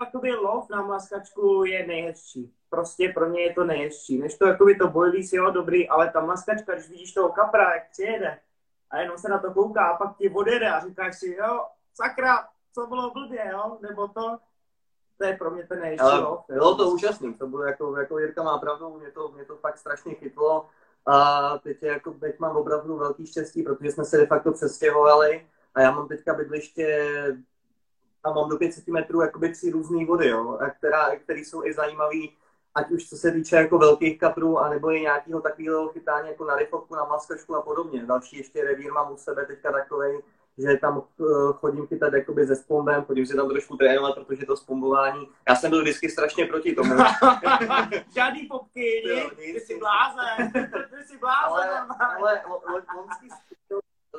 jakoby 0.00 0.32
lov 0.34 0.70
na 0.70 0.82
maskačku 0.82 1.64
je 1.64 1.86
nejhezčí. 1.86 2.52
Prostě 2.70 3.08
pro 3.08 3.28
mě 3.28 3.42
je 3.42 3.54
to 3.54 3.64
nejhezčí. 3.64 4.18
Než 4.18 4.38
to 4.38 4.46
jakoby 4.46 4.74
to 4.74 4.88
boilies, 4.88 5.32
jo, 5.32 5.50
dobrý, 5.50 5.88
ale 5.88 6.10
ta 6.10 6.20
maskačka, 6.20 6.74
když 6.74 6.88
vidíš 6.88 7.12
toho 7.12 7.28
kapra, 7.28 7.74
jak 7.74 7.90
přijede 7.90 8.40
a 8.90 8.98
jenom 8.98 9.18
se 9.18 9.28
na 9.28 9.38
to 9.38 9.52
kouká 9.52 9.86
a 9.86 9.96
pak 9.96 10.16
ti 10.16 10.30
odjede 10.30 10.70
a 10.70 10.80
říkáš 10.80 11.18
si, 11.18 11.36
jo, 11.40 11.66
sakra, 11.94 12.48
co 12.74 12.86
bylo 12.86 13.10
blbě, 13.10 13.48
jo, 13.52 13.78
nebo 13.80 14.08
to, 14.08 14.38
to 15.18 15.24
je 15.24 15.36
pro 15.36 15.50
mě 15.50 15.66
ten 15.66 15.80
nejhezčí 15.80 16.06
Ale 16.06 16.38
bylo 16.48 16.74
to 16.74 16.90
úžasný, 16.90 17.34
to 17.34 17.46
bylo 17.46 17.62
jako, 17.62 17.96
jako 17.96 18.18
Jirka 18.18 18.42
má 18.42 18.58
pravdu, 18.58 18.98
mě 18.98 19.10
to, 19.10 19.28
mě 19.28 19.44
to 19.44 19.56
fakt 19.56 19.78
strašně 19.78 20.14
chytlo 20.14 20.66
a 21.06 21.58
teď, 21.58 21.82
je 21.82 21.88
jako, 21.88 22.10
teď 22.10 22.38
mám 22.38 22.56
opravdu 22.56 22.96
velký 22.96 23.26
štěstí, 23.26 23.62
protože 23.62 23.92
jsme 23.92 24.04
se 24.04 24.16
de 24.16 24.26
facto 24.26 24.52
přestěhovali 24.52 25.46
a 25.74 25.80
já 25.80 25.90
mám 25.90 26.08
teďka 26.08 26.34
bydliště 26.34 27.16
a 28.24 28.32
mám 28.32 28.48
do 28.48 28.56
500 28.56 28.88
metrů 28.88 29.20
jakoby 29.20 29.52
tři 29.52 29.70
různé 29.70 30.06
vody, 30.06 30.28
jo, 30.28 30.58
a 30.60 30.70
která, 30.70 31.16
které 31.16 31.40
jsou 31.40 31.64
i 31.64 31.74
zajímavé, 31.74 32.18
ať 32.74 32.90
už 32.90 33.08
co 33.08 33.16
se 33.16 33.32
týče 33.32 33.56
jako 33.56 33.78
velkých 33.78 34.18
kaprů, 34.18 34.58
anebo 34.58 34.90
i 34.90 35.00
nějakého 35.00 35.40
takového 35.40 35.88
chytání 35.88 36.28
jako 36.28 36.44
na 36.44 36.56
rifovku, 36.56 36.94
na 36.94 37.04
maskačku 37.04 37.56
a 37.56 37.62
podobně. 37.62 38.06
Další 38.06 38.36
ještě 38.36 38.64
revír 38.64 38.92
mám 38.92 39.12
u 39.12 39.16
sebe 39.16 39.46
teďka 39.46 39.72
takovej, 39.72 40.22
že 40.58 40.76
tam 40.76 41.02
eh, 41.20 41.24
chodím 41.52 41.86
chytat 41.86 42.12
jakoby 42.12 42.46
se 42.46 42.56
spombem, 42.56 43.04
chodím 43.04 43.26
si 43.26 43.36
tam 43.36 43.48
trošku 43.48 43.76
trénovat, 43.76 44.14
protože 44.14 44.46
to 44.46 44.56
spombování, 44.56 45.28
já 45.48 45.54
jsem 45.56 45.70
byl 45.70 45.82
vždycky 45.82 46.10
strašně 46.10 46.46
proti 46.46 46.74
tomu. 46.74 46.94
Žádný 48.14 48.46
popky, 48.46 49.08
Jo, 49.08 49.30
ty 49.36 49.60
jsi 49.60 49.78
blázen, 49.78 50.52
ty 50.52 51.04
jsi 51.06 51.18
blázen. 51.18 51.68
ale, 51.68 51.86
ale 52.00 52.42
lo- 52.48 52.62
lo- 52.72 52.96
loňský 52.96 53.28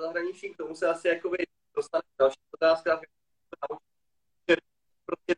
zahraničí, 0.01 0.53
k 0.53 0.57
tomu 0.57 0.75
se 0.75 0.87
asi 0.87 1.07
jakoby 1.07 1.37
dostane 1.75 2.01
další 2.19 2.35
otázka, 2.53 3.01
že 4.49 4.55
prostě 5.05 5.35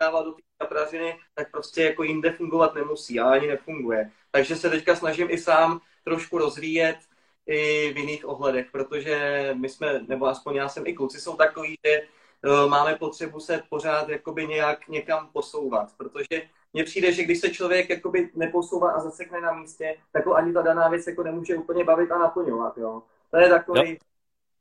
dávat 0.00 0.22
do 0.24 0.32
té 0.32 0.42
kaprařiny, 0.58 1.18
tak 1.34 1.50
prostě 1.50 1.82
jako 1.82 2.02
jinde 2.02 2.32
fungovat 2.32 2.74
nemusí, 2.74 3.20
a 3.20 3.30
ani 3.30 3.46
nefunguje. 3.46 4.10
Takže 4.30 4.56
se 4.56 4.70
teďka 4.70 4.96
snažím 4.96 5.30
i 5.30 5.38
sám 5.38 5.80
trošku 6.04 6.38
rozvíjet 6.38 6.98
i 7.46 7.92
v 7.92 7.96
jiných 7.96 8.28
ohledech, 8.28 8.66
protože 8.72 9.48
my 9.58 9.68
jsme, 9.68 10.00
nebo 10.08 10.26
aspoň 10.26 10.54
já 10.54 10.68
jsem 10.68 10.86
i 10.86 10.94
kluci 10.94 11.20
jsou 11.20 11.36
takový, 11.36 11.76
že 11.86 11.92
eh, 11.92 12.68
máme 12.68 12.94
potřebu 12.94 13.40
se 13.40 13.62
pořád 13.70 14.08
jakoby 14.08 14.46
nějak 14.46 14.88
někam 14.88 15.28
posouvat, 15.32 15.92
protože 15.96 16.42
mně 16.72 16.84
přijde, 16.84 17.12
že 17.12 17.24
když 17.24 17.40
se 17.40 17.50
člověk 17.50 17.90
jakoby 17.90 18.30
neposouvá 18.34 18.90
a 18.90 19.00
zasekne 19.00 19.40
na 19.40 19.52
místě, 19.52 19.96
tak 20.12 20.26
ho 20.26 20.34
ani 20.34 20.52
ta 20.52 20.62
daná 20.62 20.88
věc 20.88 21.06
jako 21.06 21.22
nemůže 21.22 21.56
úplně 21.56 21.84
bavit 21.84 22.10
a 22.10 22.18
naplňovat, 22.18 22.78
jo. 22.78 23.02
To 23.30 23.36
je 23.36 23.48
takový 23.48 23.98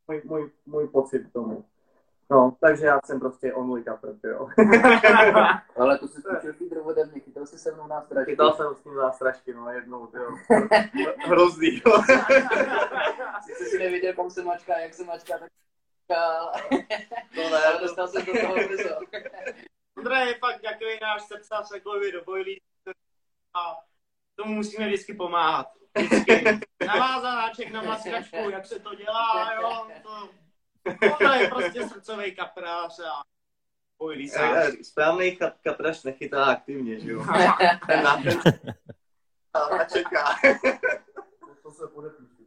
můj, 0.07 0.21
můj, 0.25 0.51
můj 0.65 0.87
pocit 0.87 1.19
k 1.29 1.33
tomu. 1.33 1.65
No, 2.31 2.57
takže 2.59 2.85
já 2.85 2.99
jsem 3.05 3.19
prostě 3.19 3.53
only 3.53 3.83
kapr, 3.83 4.07
jo. 4.23 4.47
Ale 5.79 5.97
to 5.97 6.07
si 6.07 6.21
zkusil 6.21 6.53
feeder 6.53 6.79
ode 6.83 7.05
mě, 7.05 7.19
chytal 7.19 7.45
si 7.45 7.59
se 7.59 7.71
mnou 7.71 7.87
nástražky. 7.87 8.31
Chytal 8.31 8.53
jsem 8.53 8.75
s 8.75 8.81
tím 8.81 8.95
zástražky, 8.95 9.53
no, 9.53 9.69
jednou, 9.69 10.09
jo. 10.15 10.29
Hrozný, 11.25 11.81
jo. 11.85 12.03
Sice 13.45 13.65
si 13.65 13.79
neviděl, 13.79 14.13
kam 14.13 14.29
se 14.29 14.43
mačká, 14.43 14.79
jak 14.79 14.93
se 14.93 15.03
mačká, 15.03 15.37
tak 15.37 15.51
mačká. 16.09 16.51
To 17.35 17.41
Ale 17.41 17.59
ne, 17.71 17.77
to, 17.77 17.85
dostal 17.85 18.07
jsem 18.07 18.25
do 18.25 18.33
toho 18.41 18.55
brzo. 18.55 18.99
Ondra 19.97 20.19
je 20.19 20.35
fakt 20.35 20.61
takový 20.61 20.99
náš 21.01 21.21
takový 21.71 22.11
do 22.11 22.23
boilí 22.23 22.61
a 23.53 23.77
tomu 24.35 24.53
musíme 24.53 24.87
vždycky 24.87 25.13
pomáhat. 25.13 25.67
Vždycky. 25.97 26.59
Navázanáček 26.87 27.71
na 27.71 27.81
maskačku, 27.81 28.49
jak 28.49 28.65
se 28.65 28.79
to 28.79 28.95
dělá, 28.95 29.53
jo, 29.53 29.87
to, 30.03 30.29
to 31.17 31.33
je 31.33 31.47
prostě 31.47 31.87
srdcový 31.87 32.35
kaprář 32.35 32.99
a 32.99 33.21
Eh, 34.01 34.25
eh, 34.33 34.83
správný 34.83 35.37
kap, 35.37 35.61
kapraš 35.61 36.03
nechytá 36.03 36.45
aktivně, 36.45 36.99
že 36.99 37.11
jo. 37.11 37.25
Ten 37.87 38.03
na 38.03 38.17
ten 38.17 38.33
a 39.53 39.83
čeká. 39.83 40.25
To 41.63 41.71
se 41.71 41.87
podepíšu. 41.93 42.43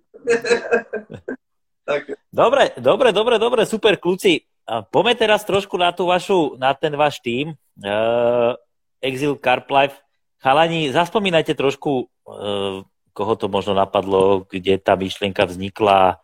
tak 1.84 2.02
Dobre, 2.32 2.70
dobre, 2.78 3.12
dobre, 3.12 3.38
dobre, 3.38 3.62
super, 3.66 3.94
kľúci. 4.00 4.42
A 4.66 4.82
Poďme 4.82 5.14
teraz 5.14 5.44
trošku 5.44 5.76
na, 5.76 5.92
tú 5.92 6.08
vašu, 6.08 6.56
na 6.56 6.72
ten 6.74 6.96
váš 6.96 7.20
tým. 7.20 7.52
Uh, 7.78 8.56
Exil 9.04 9.36
Carp 9.36 9.68
Life. 9.70 10.00
Chalani, 10.40 10.88
zaspomínajte 10.90 11.52
trošku, 11.54 12.08
uh, 12.24 12.80
koho 13.12 13.34
to 13.36 13.52
možno 13.52 13.76
napadlo, 13.76 14.48
kde 14.48 14.80
tá 14.80 14.96
myšlienka 14.96 15.44
vznikla, 15.44 16.16
uh, 16.16 16.23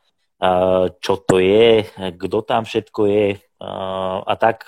čo 1.00 1.16
to 1.16 1.38
je, 1.38 1.84
kto 2.18 2.42
tam 2.42 2.64
všetko 2.64 3.06
je 3.06 3.28
a 4.26 4.36
tak. 4.36 4.64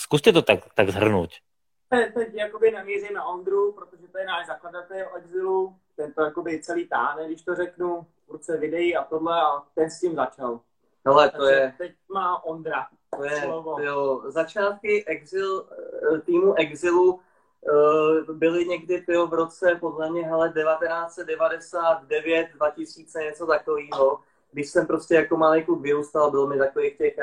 Skúste 0.00 0.32
to 0.32 0.42
tak, 0.42 0.64
tak 0.74 0.88
zhrnúť. 0.90 1.42
Te- 1.90 2.10
Teď 2.14 2.34
jakoby 2.34 2.70
namířím 2.70 3.14
na 3.14 3.24
Ondru, 3.26 3.72
protože 3.72 4.08
to 4.08 4.18
je 4.18 4.26
náš 4.26 4.46
zakladatel 4.46 5.06
Exilu, 5.16 5.76
ten 5.96 6.12
to 6.12 6.22
jakoby 6.22 6.62
celý 6.62 6.88
táhne, 6.88 7.26
když 7.26 7.42
to 7.42 7.54
řeknu, 7.54 8.06
tvůrce 8.26 8.56
videí 8.56 8.96
a 8.96 9.04
tohle 9.04 9.40
a 9.42 9.62
ten 9.74 9.90
s 9.90 10.00
tím 10.00 10.14
začal. 10.14 10.60
hele, 11.06 11.30
to 11.30 11.38
Takže 11.38 11.54
je, 11.54 11.74
teď 11.78 11.92
má 12.12 12.44
Ondra. 12.44 12.86
to 13.16 13.24
je, 13.24 13.36
slovo. 13.42 13.76
jo, 13.80 14.22
začátky 14.30 15.04
exil, 15.06 15.66
eh, 16.14 16.18
týmu 16.20 16.54
Exilu 16.54 17.20
eh, 17.20 18.32
byly 18.32 18.64
někdy 18.66 19.00
tyjo, 19.00 19.26
v 19.26 19.34
roce 19.34 19.76
podle 19.80 20.10
mě 20.10 20.26
hele, 20.26 20.52
1999, 20.52 22.48
2000, 22.54 23.24
něco 23.24 23.46
takového. 23.46 24.18
Když 24.52 24.70
jsem 24.70 24.86
prostě 24.86 25.14
jako 25.14 25.36
malý 25.36 25.64
kluk 25.64 25.80
vyrůstal, 25.82 26.30
bylo 26.30 26.46
mi 26.46 26.58
takových 26.58 26.96
těch 26.98 27.14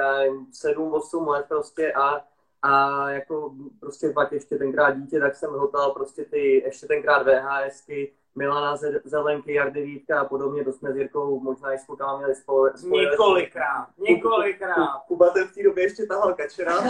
7-8 0.63 1.27
let 1.27 1.46
prostě 1.50 1.93
a, 1.93 2.25
a 2.62 3.10
jako 3.10 3.51
prostě 3.79 4.10
pak 4.10 4.31
ještě 4.31 4.57
tenkrát 4.57 4.91
dítě, 4.91 5.19
tak 5.19 5.36
jsem 5.36 5.50
hotal 5.53 5.91
prostě 5.91 6.25
ty, 6.25 6.62
ještě 6.65 6.88
tenkrát 6.88 7.24
VHSky, 7.24 8.13
Milana 8.36 8.75
Ze- 8.77 9.01
Zelenky, 9.05 9.53
Jardy 9.53 9.81
Vítka 9.81 10.22
a 10.22 10.25
podobně, 10.25 10.63
to 10.63 10.74
jsme 10.74 10.93
s 10.93 10.98
Jirkou 10.98 11.39
možná 11.39 11.74
i 11.74 11.77
s 11.79 11.86
klukama 11.86 12.17
měli 12.17 12.36
spolu. 12.36 12.69
Několikrát, 13.12 13.88
několikrát. 13.98 14.75
Kuba 15.07 15.29
ten 15.29 15.48
v 15.48 15.53
té 15.53 15.63
době 15.63 15.84
ještě 15.84 16.05
tahal 16.05 16.34
kačera. 16.34 16.74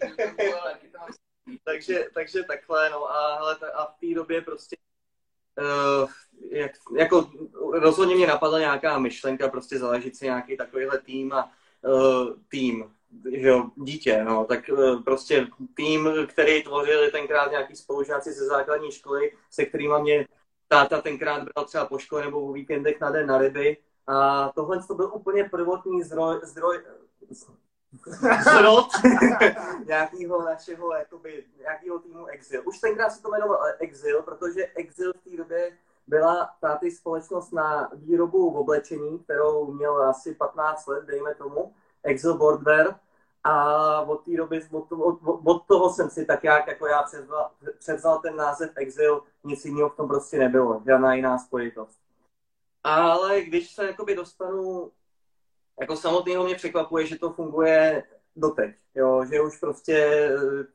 Takže, 1.64 2.04
takže 2.14 2.44
takhle, 2.44 2.90
no 2.90 3.10
a, 3.10 3.34
hele, 3.36 3.56
a 3.74 3.86
v 3.86 3.94
té 4.00 4.14
době 4.14 4.40
prostě 4.40 4.76
uh, 5.58 6.10
jak, 6.50 6.72
jako 6.96 7.30
rozhodně 7.72 8.14
mě 8.14 8.26
napadla 8.26 8.58
nějaká 8.58 8.98
myšlenka 8.98 9.48
prostě 9.48 9.78
založit 9.78 10.16
si 10.16 10.24
nějaký 10.24 10.56
takovýhle 10.56 10.98
tým 10.98 11.32
a 11.32 11.52
uh, 11.84 12.28
tým, 12.48 12.94
že 13.32 13.48
jo, 13.48 13.70
dítě, 13.76 14.24
no, 14.24 14.44
tak 14.44 14.70
uh, 14.72 15.02
prostě 15.02 15.46
tým, 15.74 16.08
který 16.26 16.62
tvořili 16.62 17.10
tenkrát 17.10 17.50
nějaký 17.50 17.76
spolužáci 17.76 18.32
ze 18.32 18.46
základní 18.46 18.92
školy, 18.92 19.32
se 19.50 19.64
kterými 19.64 19.94
mě 20.00 20.26
táta 20.68 21.00
tenkrát 21.00 21.42
bral 21.42 21.64
třeba 21.66 21.86
po 21.86 21.98
škole 21.98 22.24
nebo 22.24 22.40
o 22.40 22.52
víkendech 22.52 23.00
na 23.00 23.10
den 23.10 23.26
na 23.26 23.38
ryby. 23.38 23.76
A 24.06 24.48
tohle 24.54 24.82
to 24.86 24.94
byl 24.94 25.10
úplně 25.14 25.44
prvotní 25.44 26.02
zdroj, 26.02 26.40
zdroj 26.42 26.78
zrod 28.42 28.88
nějakého 29.86 30.42
našeho, 30.42 30.94
jakoby, 30.94 31.44
nějakého 31.58 31.98
týmu 31.98 32.26
Exil. 32.26 32.62
Už 32.66 32.78
tenkrát 32.78 33.10
se 33.10 33.22
to 33.22 33.28
jmenovalo 33.28 33.60
Exil, 33.78 34.22
protože 34.22 34.66
Exil 34.66 35.12
v 35.12 35.30
té 35.30 35.36
době 35.36 35.78
byla 36.06 36.50
táty 36.60 36.90
společnost 36.90 37.52
na 37.52 37.90
výrobu 37.92 38.50
v 38.50 38.56
oblečení, 38.56 39.18
kterou 39.18 39.72
měl 39.72 40.02
asi 40.02 40.34
15 40.34 40.86
let, 40.86 41.04
dejme 41.04 41.34
tomu, 41.34 41.74
Exil 42.02 42.38
Boardwear. 42.38 43.00
A 43.44 44.00
od 44.00 44.24
té 44.24 44.36
doby, 44.36 44.60
od, 44.70 44.92
od, 44.92 45.18
od, 45.44 45.66
toho 45.66 45.90
jsem 45.90 46.10
si 46.10 46.24
tak 46.24 46.44
jak 46.44 46.66
jako 46.66 46.86
já 46.86 47.02
převzal, 47.02 47.50
převzal 47.78 48.18
ten 48.18 48.36
název 48.36 48.70
Exil, 48.76 49.22
nic 49.44 49.64
jiného 49.64 49.88
v 49.88 49.96
tom 49.96 50.08
prostě 50.08 50.38
nebylo, 50.38 50.82
žádná 50.86 51.14
jiná 51.14 51.38
spojitost. 51.38 52.00
Ale 52.84 53.40
když 53.40 53.74
se 53.74 53.86
jakoby 53.86 54.14
dostanu, 54.14 54.90
jako 55.80 55.96
samotného 55.96 56.44
mě 56.44 56.54
překvapuje, 56.54 57.06
že 57.06 57.18
to 57.18 57.32
funguje 57.32 58.02
doteď, 58.36 58.76
jo, 58.94 59.24
že 59.32 59.40
už 59.40 59.58
prostě 59.58 59.94
eh, 59.96 60.66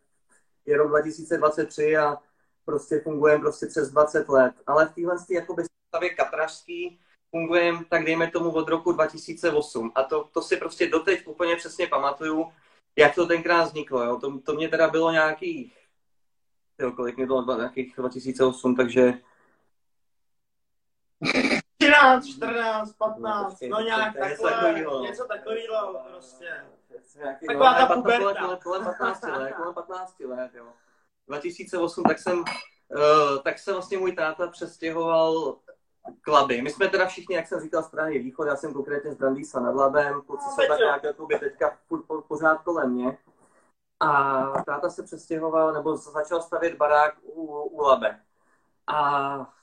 je 0.65 0.77
rok 0.77 0.89
2023 0.89 1.97
a 1.97 2.17
prostě 2.65 2.99
fungujeme 2.99 3.41
prostě 3.41 3.65
přes 3.65 3.91
20 3.91 4.29
let. 4.29 4.53
Ale 4.67 4.85
v 4.87 4.93
téhle 4.93 5.15
jakoby 5.29 5.63
stavě 5.87 6.09
kaprařský 6.09 6.99
fungujeme, 7.29 7.85
tak 7.89 8.05
dejme 8.05 8.31
tomu 8.31 8.51
od 8.51 8.69
roku 8.69 8.91
2008. 8.91 9.91
A 9.95 10.03
to, 10.03 10.29
to 10.33 10.41
si 10.41 10.57
prostě 10.57 10.87
doteď 10.87 11.27
úplně 11.27 11.55
přesně 11.55 11.87
pamatuju, 11.87 12.51
jak 12.95 13.15
to 13.15 13.25
tenkrát 13.25 13.63
vzniklo. 13.63 14.03
Jo. 14.03 14.19
To, 14.19 14.39
to 14.39 14.53
mě 14.53 14.69
teda 14.69 14.89
bylo 14.89 15.11
nějakých, 15.11 15.77
jo, 16.79 16.91
kolik 16.91 17.17
mi 17.17 17.25
bylo, 17.25 17.57
nějakých 17.57 17.95
2008, 17.97 18.75
takže 18.75 19.13
13, 22.05 22.25
14, 22.25 22.93
15, 22.93 23.61
no 23.69 23.79
nějak 23.79 24.17
takhle, 24.19 24.73
něco 25.01 25.25
takového 25.25 25.99
prostě. 26.09 26.65
Taková 27.47 27.73
ta 27.73 27.95
puberta. 27.95 28.59
Kolem 28.63 28.83
15 28.83 29.23
let, 29.23 29.53
kolem 29.57 29.73
15 29.73 30.19
let, 30.19 30.51
jo. 30.53 30.65
2008, 31.27 32.03
tak 32.03 32.19
jsem, 32.19 32.39
uh, 32.39 32.45
tak 33.43 33.59
se 33.59 33.73
vlastně 33.73 33.97
můj 33.97 34.11
táta 34.11 34.47
přestěhoval 34.47 35.57
Klaby. 36.21 36.61
My 36.61 36.69
jsme 36.69 36.87
teda 36.87 37.05
všichni, 37.05 37.35
jak 37.35 37.47
jsem 37.47 37.59
říkal, 37.59 37.83
z 37.83 37.89
Prahy 37.89 38.19
východ, 38.19 38.47
já 38.47 38.55
jsem 38.55 38.73
konkrétně 38.73 39.11
z 39.11 39.17
Brandýsa 39.17 39.59
nad 39.59 39.75
Labem, 39.75 40.21
kluci 40.21 40.45
jsou 40.49 40.67
tak 40.67 40.79
nějak 40.79 41.03
jakoby 41.03 41.39
teďka 41.39 41.77
pořád 42.27 42.61
kolem 42.61 42.91
mě. 42.91 43.17
A 43.99 44.43
táta 44.65 44.89
se 44.89 45.03
přestěhoval, 45.03 45.73
nebo 45.73 45.97
začal 45.97 46.41
stavět 46.41 46.75
barák 46.75 47.15
u, 47.23 47.61
u 47.61 47.81
Labe. 47.81 48.19
A 48.87 49.53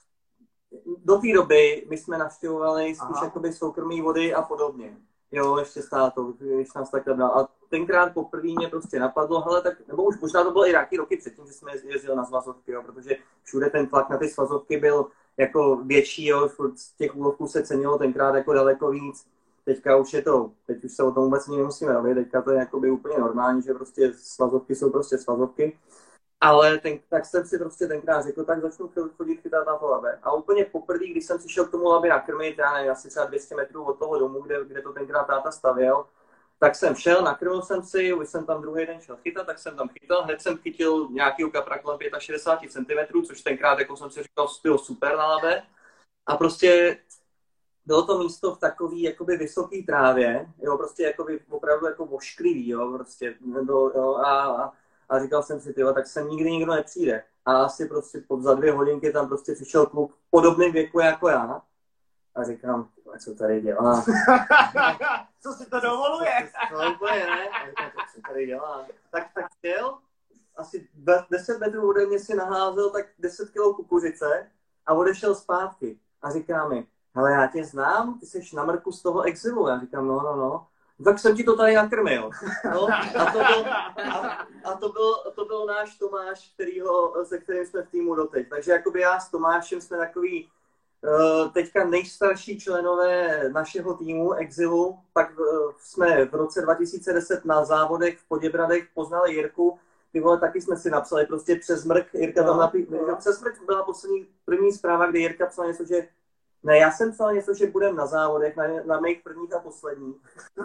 do 1.05 1.19
té 1.19 1.33
doby 1.35 1.87
my 1.91 1.97
jsme 1.97 2.19
navštěvovali 2.19 2.95
spíš 2.95 3.23
jakoby 3.23 3.53
soukromý 3.53 4.03
vody 4.03 4.35
a 4.35 4.43
podobně. 4.43 4.97
Jo, 5.33 5.57
ještě 5.57 5.83
státo, 5.83 6.33
když 6.39 6.75
nás 6.75 6.91
takhle 6.91 7.15
bral. 7.15 7.31
A 7.31 7.49
tenkrát 7.71 8.15
poprvé 8.15 8.49
mě 8.49 8.69
prostě 8.69 9.01
napadlo, 9.01 9.41
hele, 9.41 9.63
tak, 9.63 9.89
nebo 9.89 10.05
už 10.05 10.21
možná 10.21 10.45
to 10.45 10.51
bylo 10.51 10.67
i 10.67 10.71
nějaký 10.71 10.97
roky 10.97 11.17
předtím, 11.17 11.47
že 11.47 11.53
jsme 11.53 11.73
jezdili 11.85 12.17
na 12.17 12.25
svazovky, 12.25 12.73
jo, 12.73 12.83
protože 12.83 13.17
všude 13.43 13.71
ten 13.71 13.87
tlak 13.87 14.11
na 14.11 14.19
ty 14.19 14.29
svazovky 14.29 14.77
byl 14.77 15.07
jako 15.37 15.77
větší, 15.77 16.27
jo, 16.27 16.49
z 16.77 16.93
těch 16.93 17.17
úlovků 17.17 17.49
se 17.49 17.63
cenilo 17.63 17.99
tenkrát 17.99 18.35
jako 18.35 18.53
daleko 18.53 18.91
víc. 18.91 19.27
Teďka 19.65 19.97
už 19.97 20.13
je 20.13 20.23
to, 20.23 20.51
teď 20.67 20.85
už 20.85 20.93
se 20.93 21.03
o 21.03 21.13
tom 21.13 21.25
vůbec 21.25 21.47
nemusíme 21.47 21.95
bavit, 21.95 22.15
teďka 22.15 22.43
to 22.43 22.51
je 22.51 22.59
jakoby 22.59 22.91
úplně 22.91 23.19
normální, 23.19 23.63
že 23.63 23.75
prostě 23.75 24.13
svazovky 24.17 24.75
jsou 24.75 24.91
prostě 24.91 25.19
svazovky. 25.19 25.79
Ale 26.43 26.79
ten, 26.79 26.99
tak 27.09 27.27
jsem 27.27 27.47
si 27.47 27.59
prostě 27.59 27.87
tenkrát 27.87 28.23
řekl, 28.23 28.45
tak 28.45 28.61
začnu 28.61 28.91
chodit 29.17 29.37
chytat 29.37 29.67
na 29.67 29.77
to 29.77 29.87
labe. 29.87 30.19
A 30.23 30.33
úplně 30.33 30.65
poprvé, 30.65 31.07
když 31.07 31.27
jsem 31.27 31.39
přišel 31.39 31.65
k 31.65 31.71
tomu 31.71 31.85
labě 31.85 32.11
nakrmit, 32.11 32.59
já 32.59 32.73
nevím, 32.73 32.91
asi 32.91 33.09
třeba 33.09 33.27
200 33.27 33.55
metrů 33.55 33.85
od 33.85 33.99
toho 33.99 34.19
domu, 34.19 34.41
kde, 34.41 34.65
kde 34.65 34.83
to 34.83 34.93
tenkrát 34.93 35.25
táta 35.25 35.51
stavěl, 35.53 36.07
tak 36.59 36.75
jsem 36.75 36.95
šel, 36.95 37.23
nakrmil 37.23 37.63
jsem 37.63 37.83
si, 37.83 38.13
už 38.13 38.29
jsem 38.29 38.47
tam 38.47 38.63
druhý 38.63 38.87
den 38.87 39.01
šel 39.01 39.17
chytat, 39.17 39.47
tak 39.47 39.59
jsem 39.59 39.77
tam 39.77 39.89
chytal, 39.89 40.23
hned 40.23 40.41
jsem 40.41 40.59
chytil 40.59 41.09
nějaký 41.11 41.51
kapra 41.51 41.79
kolem 41.79 41.99
65 42.19 42.73
cm, 42.73 43.23
což 43.27 43.43
tenkrát, 43.43 43.79
jako 43.79 43.97
jsem 43.97 44.11
si 44.11 44.23
říkal, 44.23 44.49
bylo 44.63 44.79
super 44.79 45.17
na 45.17 45.27
labe. 45.27 45.63
A 46.27 46.37
prostě 46.37 46.99
bylo 47.87 48.07
to 48.07 48.19
místo 48.19 48.55
v 48.55 48.59
takový 48.59 49.03
jakoby 49.03 49.37
vysoký 49.37 49.83
trávě, 49.83 50.47
jo, 50.63 50.79
prostě 50.79 51.03
jakoby 51.03 51.41
opravdu 51.51 51.87
jako 51.87 52.07
vošklivý, 52.07 52.69
jo, 52.69 52.93
prostě, 52.93 53.35
nebo, 53.41 53.91
jo, 53.95 54.15
a, 54.15 54.45
a 54.45 54.82
a 55.13 55.19
říkal 55.19 55.43
jsem 55.43 55.61
si, 55.61 55.73
tyhle, 55.73 55.95
tak 55.95 56.07
sem 56.07 56.29
nikdy 56.29 56.51
nikdo 56.51 56.75
nepřijde. 56.75 57.25
A 57.47 57.63
asi 57.63 57.89
prostě 57.89 58.21
pod 58.29 58.43
za 58.43 58.55
dvě 58.55 58.73
hodinky 58.73 59.13
tam 59.13 59.29
prostě 59.29 59.55
přišel 59.55 59.87
kluk 59.87 60.15
v 60.15 60.31
podobném 60.31 60.73
věku 60.73 61.01
jako 61.01 61.29
já. 61.29 61.63
A 62.35 62.45
říkám, 62.45 62.89
co 63.19 63.35
tady 63.35 63.61
dělá? 63.61 64.05
co 65.43 65.53
si 65.53 65.71
to 65.71 65.81
dovoluje? 65.81 66.51
To 66.71 66.95
úplně 66.95 67.27
ne. 67.27 67.49
A 67.49 67.67
říkám, 67.69 67.91
co 68.15 68.21
tady 68.29 68.47
dělá? 68.47 68.87
Tak, 69.11 69.27
tak 69.35 69.47
chtěl, 69.59 69.99
asi 70.57 70.89
10 71.31 71.59
metrů 71.59 71.89
ode 71.89 72.07
mě 72.07 72.19
si 72.19 72.35
naházel 72.35 72.91
tak 72.91 73.07
10 73.19 73.51
kg 73.51 73.77
kukuřice 73.77 74.51
a 74.87 74.95
odešel 74.95 75.35
zpátky. 75.35 75.99
A 76.23 76.31
říká 76.31 76.69
mi, 76.69 76.87
hele, 77.15 77.33
já 77.33 77.47
tě 77.47 77.65
znám, 77.65 78.19
ty 78.19 78.27
jsi 78.27 78.57
na 78.57 78.65
mrku 78.65 78.93
z 78.93 79.03
toho 79.03 79.23
exilu. 79.23 79.69
Já 79.69 79.81
říkám, 79.81 80.09
no, 80.09 80.21
no, 80.21 80.37
no 80.37 80.67
tak 81.05 81.19
jsem 81.19 81.37
ti 81.37 81.45
to 81.45 81.57
tady 81.57 81.75
nakrmil. 81.75 82.31
No? 82.65 82.89
A, 83.19 83.33
to 83.33 83.39
byl, 83.39 83.67
a, 84.13 84.47
a 84.65 84.75
to, 84.75 84.89
byl, 84.89 85.15
to 85.35 85.45
byl 85.45 85.67
náš 85.67 85.99
Tomáš, 85.99 86.51
kterýho, 86.55 87.15
se 87.25 87.39
kterým 87.39 87.67
jsme 87.67 87.83
v 87.83 87.91
týmu 87.91 88.15
doteď. 88.15 88.49
Takže 88.49 88.73
jakoby 88.73 89.01
já 89.01 89.21
s 89.21 89.31
Tomášem 89.31 89.81
jsme 89.81 89.97
takový 89.97 90.49
uh, 91.03 91.53
teďka 91.53 91.85
nejstarší 91.85 92.61
členové 92.61 93.49
našeho 93.49 93.95
týmu 93.95 94.33
Exilu. 94.33 94.99
Pak 95.13 95.39
uh, 95.39 95.73
jsme 95.79 96.25
v 96.25 96.35
roce 96.35 96.63
2010 96.63 97.45
na 97.45 97.65
závodech 97.65 98.19
v 98.19 98.29
Poděbradech 98.29 98.85
poznali 98.95 99.35
Jirku. 99.35 99.79
Ty 100.13 100.21
vole, 100.21 100.39
taky 100.39 100.61
jsme 100.61 100.77
si 100.77 100.91
napsali 100.91 101.27
prostě 101.27 101.57
přes 101.57 101.85
mrk. 101.85 102.15
Jirka 102.15 102.43
tam 102.43 102.57
no, 102.57 102.61
napí... 102.61 102.87
no. 102.91 103.17
Přes 103.17 103.43
mrk 103.43 103.63
byla 103.67 103.83
poslední 103.83 104.27
první 104.45 104.73
zpráva, 104.73 105.07
kdy 105.07 105.21
Jirka 105.21 105.47
psal 105.47 105.67
něco, 105.67 105.85
že 105.85 106.09
ne, 106.63 106.79
já 106.79 106.91
jsem 106.91 107.13
psal 107.13 107.35
něco, 107.35 107.55
že 107.55 107.67
budem 107.67 107.97
na 107.97 108.07
závodech, 108.07 108.57
na, 108.57 108.65
na 108.85 109.01
mých 109.01 109.23
prvních 109.23 109.55
a 109.55 109.59
posledních. 109.59 110.17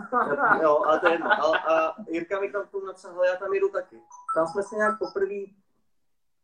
jo, 0.62 0.81
ale 0.86 0.99
to 0.99 1.07
je 1.07 1.13
jedno. 1.13 1.31
A, 1.31 1.57
a 1.57 1.95
Jirka 2.07 2.39
mi 2.39 2.51
tam 2.51 2.65
k 2.65 2.71
tomu 2.71 2.86
napsal, 2.86 3.25
já 3.25 3.36
tam 3.36 3.53
jedu 3.53 3.69
taky. 3.69 4.01
Tam 4.36 4.47
jsme 4.47 4.63
se 4.63 4.75
nějak 4.75 4.99
poprvé 4.99 5.45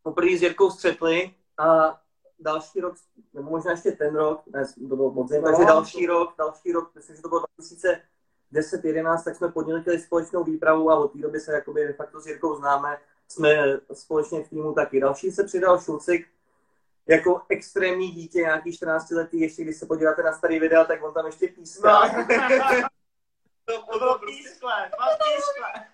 poprvé 0.04 0.38
s 0.38 0.42
Jirkou 0.42 0.70
střetli 0.70 1.34
a 1.58 2.00
další 2.40 2.80
rok, 2.80 2.94
nebo 3.34 3.50
možná 3.50 3.70
ještě 3.70 3.92
ten 3.92 4.16
rok, 4.16 4.42
ne, 4.46 4.64
to 4.88 4.96
bylo 4.96 5.12
moc 5.12 5.30
no, 5.30 5.42
takže 5.42 5.64
další 5.64 6.06
rok, 6.06 6.34
další 6.38 6.72
rok, 6.72 6.90
myslím, 6.94 7.16
že 7.16 7.22
to 7.22 7.28
bylo 7.28 7.42
2010 7.58 8.84
11 8.84 9.24
tak 9.24 9.36
jsme 9.36 9.48
podnětili 9.48 9.98
společnou 9.98 10.44
výpravu 10.44 10.90
a 10.90 10.98
od 10.98 11.12
té 11.12 11.18
doby 11.18 11.40
se 11.40 11.52
jakoby 11.52 11.86
de 11.86 11.92
facto 11.92 12.20
s 12.20 12.26
Jirkou 12.26 12.56
známe, 12.56 12.98
jsme 13.28 13.80
společně 13.92 14.44
v 14.44 14.48
týmu 14.48 14.72
taky. 14.72 15.00
Další 15.00 15.30
se 15.30 15.44
přidal 15.44 15.80
Šulcik, 15.80 16.26
jako 17.06 17.42
extrémní 17.48 18.10
dítě, 18.10 18.38
nějaký 18.38 18.76
14 18.76 19.10
letý, 19.10 19.40
ještě 19.40 19.62
když 19.62 19.76
se 19.76 19.86
podíváte 19.86 20.22
na 20.22 20.32
starý 20.32 20.60
videa, 20.60 20.84
tak 20.84 21.04
on 21.04 21.14
tam 21.14 21.26
ještě 21.26 21.48
píská. 21.48 22.06
No. 22.06 22.26
to, 23.64 23.82
to 23.92 23.98
bylo 23.98 24.18
pískle, 24.18 24.90
pískle. 25.24 25.86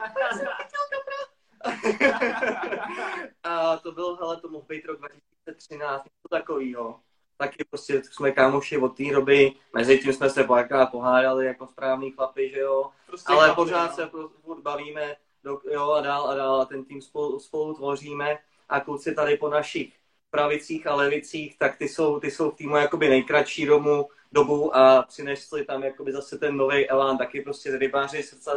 a 3.43 3.77
to 3.77 3.93
byl, 3.93 4.17
hele, 4.17 4.41
to 4.41 4.49
mohl 4.49 4.65
být 4.69 4.85
rok 4.85 4.99
2013, 4.99 6.05
něco 6.05 6.29
takového. 6.31 7.01
Taky 7.37 7.65
prostě 7.71 8.03
jsme 8.05 8.33
kámoši 8.33 8.79
od 8.79 8.97
té 8.97 9.05
doby, 9.05 9.53
mezi 9.73 9.99
tím 9.99 10.13
jsme 10.13 10.31
se 10.31 10.45
párkrát 10.45 10.87
pohádali 10.87 11.47
jako 11.47 11.67
správný 11.67 12.11
chlapi, 12.11 12.51
že 12.51 12.61
jo. 12.61 12.91
Prostě 13.07 13.33
Ale 13.33 13.47
chlapi, 13.47 13.57
pořád 13.57 13.91
no. 13.91 13.97
se 13.97 14.11
furt 14.43 14.61
bavíme 14.61 15.17
do, 15.45 15.61
jo, 15.71 15.91
a 15.91 16.01
dál 16.01 16.29
a 16.29 16.35
dál 16.35 16.61
a 16.61 16.65
ten 16.65 16.85
tým 16.85 17.03
spolu, 17.03 17.41
spolu 17.41 17.75
tvoříme 17.75 18.39
a 18.69 18.81
kluci 18.81 19.15
tady 19.15 19.37
po 19.37 19.49
našich 19.49 20.00
pravicích 20.31 20.87
a 20.87 20.95
levicích, 20.95 21.59
tak 21.59 21.77
ty 21.77 21.89
jsou, 21.89 22.21
ty 22.21 22.31
jsou 22.31 22.51
v 22.51 22.57
týmu 22.57 22.77
jakoby 22.77 23.09
nejkratší 23.09 23.67
domu, 23.67 24.09
dobu 24.33 24.77
a 24.77 25.03
přinesli 25.03 25.65
tam 25.65 25.83
jakoby 25.83 26.13
zase 26.13 26.39
ten 26.39 26.57
nový 26.57 26.91
elán, 26.91 27.19
taky 27.19 27.41
prostě 27.41 27.79
rybáři, 27.79 28.23
srdca, 28.23 28.53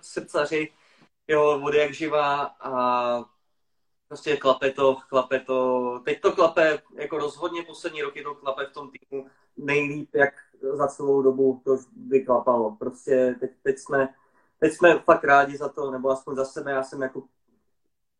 srdcaři, 0.00 0.72
jo, 1.28 1.58
vody 1.58 1.78
jak 1.78 1.94
živá 1.94 2.42
a 2.60 3.24
prostě 4.08 4.36
klape 4.36 4.70
to, 4.70 4.96
klape 5.08 5.40
to, 5.40 6.00
teď 6.04 6.20
to 6.20 6.32
klape, 6.32 6.78
jako 6.94 7.18
rozhodně 7.18 7.62
poslední 7.62 8.02
roky 8.02 8.22
to 8.22 8.34
klape 8.34 8.66
v 8.66 8.72
tom 8.72 8.90
týmu 8.90 9.26
nejlíp, 9.56 10.14
jak 10.14 10.34
za 10.72 10.86
celou 10.86 11.22
dobu 11.22 11.62
to 11.64 11.78
vyklapalo. 12.08 12.76
Prostě 12.76 13.36
teď, 13.40 13.50
teď 13.62 13.78
jsme, 13.78 14.08
teď 14.60 14.72
jsme 14.72 14.98
fakt 14.98 15.24
rádi 15.24 15.56
za 15.56 15.68
to, 15.68 15.90
nebo 15.90 16.10
aspoň 16.10 16.36
za 16.36 16.44
sebe, 16.44 16.70
já 16.70 16.82
jsem 16.82 17.02
jako 17.02 17.22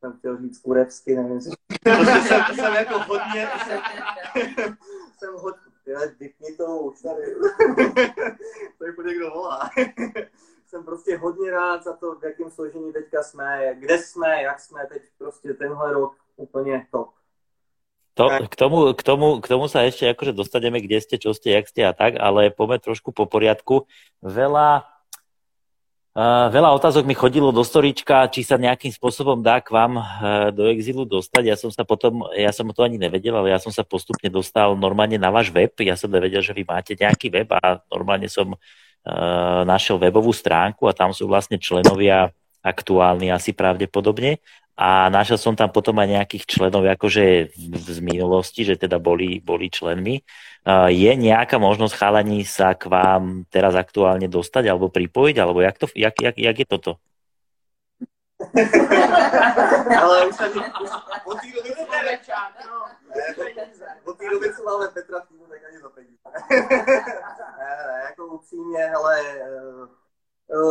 jsem 0.00 0.18
chtěl 0.18 0.38
říct 0.38 0.58
kurevsky, 0.58 1.16
nevím, 1.16 1.40
prostě 1.82 2.20
jsem, 2.28 2.54
jsem 2.54 2.74
jako 2.74 2.98
hodně, 2.98 3.48
jsem, 3.66 3.80
jsem 5.18 5.34
hodně, 5.34 5.60
vypni 6.18 6.56
to 6.56 6.78
už 6.78 7.02
tady, 7.02 7.34
to 8.78 8.84
je 8.84 8.92
někdo 9.06 9.30
volá. 9.30 9.70
jsem 10.66 10.84
prostě 10.84 11.16
hodně 11.16 11.50
rád 11.50 11.84
za 11.84 11.96
to, 11.96 12.14
v 12.14 12.24
jakém 12.24 12.50
složení 12.50 12.92
teďka 12.92 13.22
jsme, 13.22 13.74
kde 13.78 13.98
jsme, 13.98 14.42
jak 14.42 14.60
jsme 14.60 14.86
teď 14.86 15.02
prostě 15.18 15.54
tenhle 15.54 15.92
rok 15.92 16.16
úplně 16.36 16.86
top. 16.90 17.08
To, 18.14 18.28
k, 18.48 18.56
tomu, 18.56 18.94
k, 18.94 19.02
tomu, 19.02 19.40
k 19.44 19.46
tomu 19.48 19.68
sa 19.68 19.84
ešte 19.84 20.08
akože 20.08 20.32
dostaneme, 20.32 20.80
kde 20.80 21.04
ste, 21.04 21.20
čo 21.20 21.36
ste, 21.36 21.52
jak 21.52 21.68
ste 21.68 21.84
a 21.84 21.92
tak, 21.92 22.16
ale 22.16 22.48
poďme 22.48 22.80
trošku 22.80 23.12
po 23.12 23.28
poriadku. 23.28 23.84
Veľa, 24.24 24.88
uh, 26.16 26.48
veľa 26.48 26.72
otázok 26.80 27.04
mi 27.04 27.12
chodilo 27.12 27.52
do 27.52 27.60
storička, 27.60 28.32
či 28.32 28.40
sa 28.40 28.56
nejakým 28.56 28.88
spôsobom 28.88 29.44
dá 29.44 29.60
k 29.60 29.68
vám 29.68 30.00
uh, 30.00 30.48
do 30.48 30.64
exilu 30.72 31.04
dostať. 31.04 31.42
Ja 31.52 31.56
som 31.60 31.68
sa 31.68 31.84
potom, 31.84 32.24
ja 32.32 32.48
som 32.56 32.64
to 32.72 32.80
ani 32.80 32.96
nevedel, 32.96 33.36
ale 33.36 33.52
ja 33.52 33.60
som 33.60 33.68
sa 33.68 33.84
postupne 33.84 34.32
dostal 34.32 34.72
normálne 34.80 35.20
na 35.20 35.28
váš 35.28 35.52
web. 35.52 35.76
Ja 35.84 36.00
som 36.00 36.08
nevedel, 36.08 36.40
že 36.40 36.56
vy 36.56 36.64
máte 36.64 36.96
nejaký 36.96 37.28
web 37.28 37.52
a 37.52 37.84
normálne 37.92 38.32
som 38.32 38.56
uh, 38.56 39.62
našiel 39.68 40.00
webovú 40.00 40.32
stránku 40.32 40.88
a 40.88 40.96
tam 40.96 41.12
sú 41.12 41.28
vlastne 41.28 41.60
členovia 41.60 42.32
aktuálni 42.66 43.30
asi 43.30 43.54
pravdepodobne 43.54 44.42
a 44.76 45.08
našiel 45.08 45.40
som 45.40 45.56
tam 45.56 45.72
potom 45.72 45.96
aj 45.96 46.20
nejakých 46.20 46.44
členov 46.44 46.84
akože 46.84 47.48
z 47.56 47.98
minulosti, 48.04 48.60
že 48.60 48.76
teda 48.76 49.00
boli, 49.00 49.40
boli 49.40 49.72
členmi. 49.72 50.20
Je 50.92 51.12
nejaká 51.16 51.56
možnosť 51.56 51.96
chalaní 51.96 52.44
sa 52.44 52.76
k 52.76 52.92
vám 52.92 53.48
teraz 53.48 53.72
aktuálne 53.72 54.28
dostať 54.28 54.68
alebo 54.68 54.92
pripojiť, 54.92 55.36
alebo 55.40 55.64
jak, 55.64 55.76
to, 55.80 55.86
jak, 55.96 56.12
jak, 56.20 56.36
jak 56.36 56.56
je 56.60 56.66
toto? 56.68 56.92
Ale 59.96 60.28
už 60.28 60.36
už 60.36 60.60
od 61.24 61.40
té 61.40 61.48
doby, 61.56 61.72
no. 62.68 62.84
od 64.04 64.16
té 64.18 64.24
doby, 64.30 64.46
máme 64.64 64.88
Petra 64.92 65.20
týmu, 65.24 65.44
tak 65.48 65.60
ani 65.64 65.78
za 65.78 65.88
peníze. 65.88 66.20
ne, 67.58 67.76
ne, 67.88 68.02
jako 68.04 68.26
upřímně, 68.26 68.78
hele, 68.78 69.20
Uh, 69.46 69.88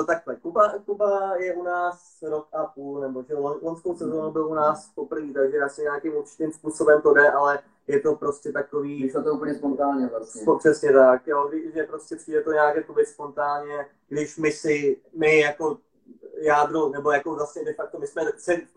takhle, 0.08 0.36
Kuba, 0.36 0.74
Kuba 0.86 1.36
je 1.36 1.54
u 1.54 1.64
nás 1.64 2.18
rok 2.22 2.48
a 2.54 2.66
půl, 2.66 3.00
nebo 3.02 3.24
že 3.24 3.36
lonskou 3.36 3.96
sezónu 3.96 4.32
byl 4.32 4.48
u 4.48 4.54
nás 4.54 4.92
poprvé, 4.96 5.34
takže 5.34 5.60
asi 5.60 5.82
nějakým 5.82 6.16
určitým 6.16 6.52
způsobem 6.52 7.02
to 7.02 7.14
jde, 7.14 7.32
ale 7.32 7.60
je 7.88 8.00
to 8.00 8.16
prostě 8.16 8.52
takový... 8.52 9.04
Vyšlo 9.04 9.24
to 9.24 9.34
úplně 9.34 9.56
spontánně 9.56 10.08
vlastně. 10.08 10.46
Přesně 10.60 10.94
tak, 10.94 11.28
jo, 11.28 11.52
že 11.74 11.84
prostě 11.84 12.16
přijde 12.16 12.44
to 12.44 12.52
nějak 12.52 12.76
jakoby 12.76 13.06
spontánně, 13.06 13.88
když 14.10 14.38
my 14.38 14.52
si, 14.52 15.02
my 15.18 15.40
jako 15.40 15.78
jádro, 16.42 16.90
nebo 16.90 17.12
jako 17.12 17.36
vlastně 17.36 17.64
de 17.64 17.74
facto, 17.74 18.00
my 18.00 18.08
jsme, 18.08 18.24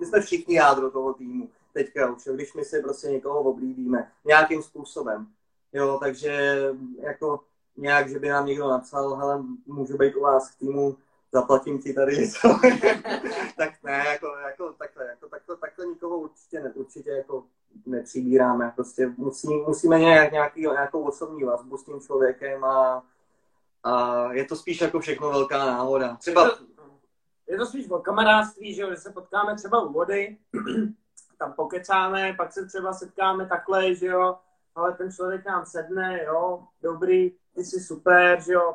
my 0.01 0.07
jsme 0.07 0.21
všichni 0.21 0.55
jádro 0.55 0.91
toho 0.91 1.15
týmu 1.15 1.49
teďka 1.73 2.11
už, 2.11 2.25
když 2.25 2.55
my 2.55 2.65
si 2.65 2.83
prostě 2.83 3.09
někoho 3.09 3.41
oblíbíme 3.41 4.13
nějakým 4.25 4.63
způsobem. 4.63 5.27
Jo, 5.73 5.99
takže 6.03 6.63
jako 6.99 7.41
nějak, 7.79 8.09
že 8.09 8.19
by 8.19 8.29
nám 8.29 8.47
někdo 8.47 8.69
napsal, 8.69 9.17
hele, 9.17 9.43
můžu 9.67 9.99
být 9.99 10.15
u 10.15 10.21
vás 10.21 10.51
v 10.51 10.59
týmu, 10.59 10.97
zaplatím 11.33 11.83
ti 11.83 11.95
tady 11.95 12.31
tak 13.57 13.83
ne, 13.83 14.05
jako, 14.09 14.27
jako 14.47 14.73
takhle, 14.73 15.07
jako 15.07 15.29
takhle, 15.29 15.57
takhle 15.57 15.87
nikoho 15.87 16.19
určitě, 16.19 16.61
ne, 16.61 16.73
určitě 16.75 17.11
jako 17.11 17.45
nepřibíráme. 17.87 18.73
Prostě 18.75 19.13
musí, 19.17 19.49
musíme 19.49 19.99
nějak, 19.99 20.33
nějaký, 20.33 20.61
nějakou 20.61 21.03
osobní 21.03 21.45
vazbu 21.45 21.79
s 21.79 21.85
tím 21.85 22.01
člověkem 22.01 22.65
a, 22.65 23.03
a 23.85 24.25
je 24.33 24.45
to 24.45 24.57
spíš 24.57 24.81
jako 24.81 25.01
všechno 25.01 25.31
velká 25.31 25.59
náhoda. 25.59 26.17
Třeba... 26.17 26.45
Je 26.45 26.51
to, 26.51 26.65
je 27.49 27.59
to 27.59 27.67
spíš 27.67 27.91
o 27.91 27.99
kamarádství, 27.99 28.75
že, 28.75 28.87
že 28.91 28.97
se 28.97 29.11
potkáme 29.11 29.57
třeba 29.57 29.83
u 29.83 29.93
vody, 29.93 30.37
tam 31.39 31.53
pokecáme, 31.53 32.35
pak 32.37 32.53
se 32.53 32.67
třeba 32.67 32.93
setkáme 32.93 33.47
takhle, 33.47 33.95
že 33.95 34.07
jo, 34.07 34.37
ale 34.79 34.93
ten 34.93 35.13
člověk 35.13 35.47
nám 35.47 35.67
sedne, 35.67 36.25
jo, 36.25 36.65
dobrý, 36.83 37.31
ty 37.55 37.65
jsi 37.65 37.81
super, 37.81 38.43
že 38.43 38.53
jo, 38.53 38.75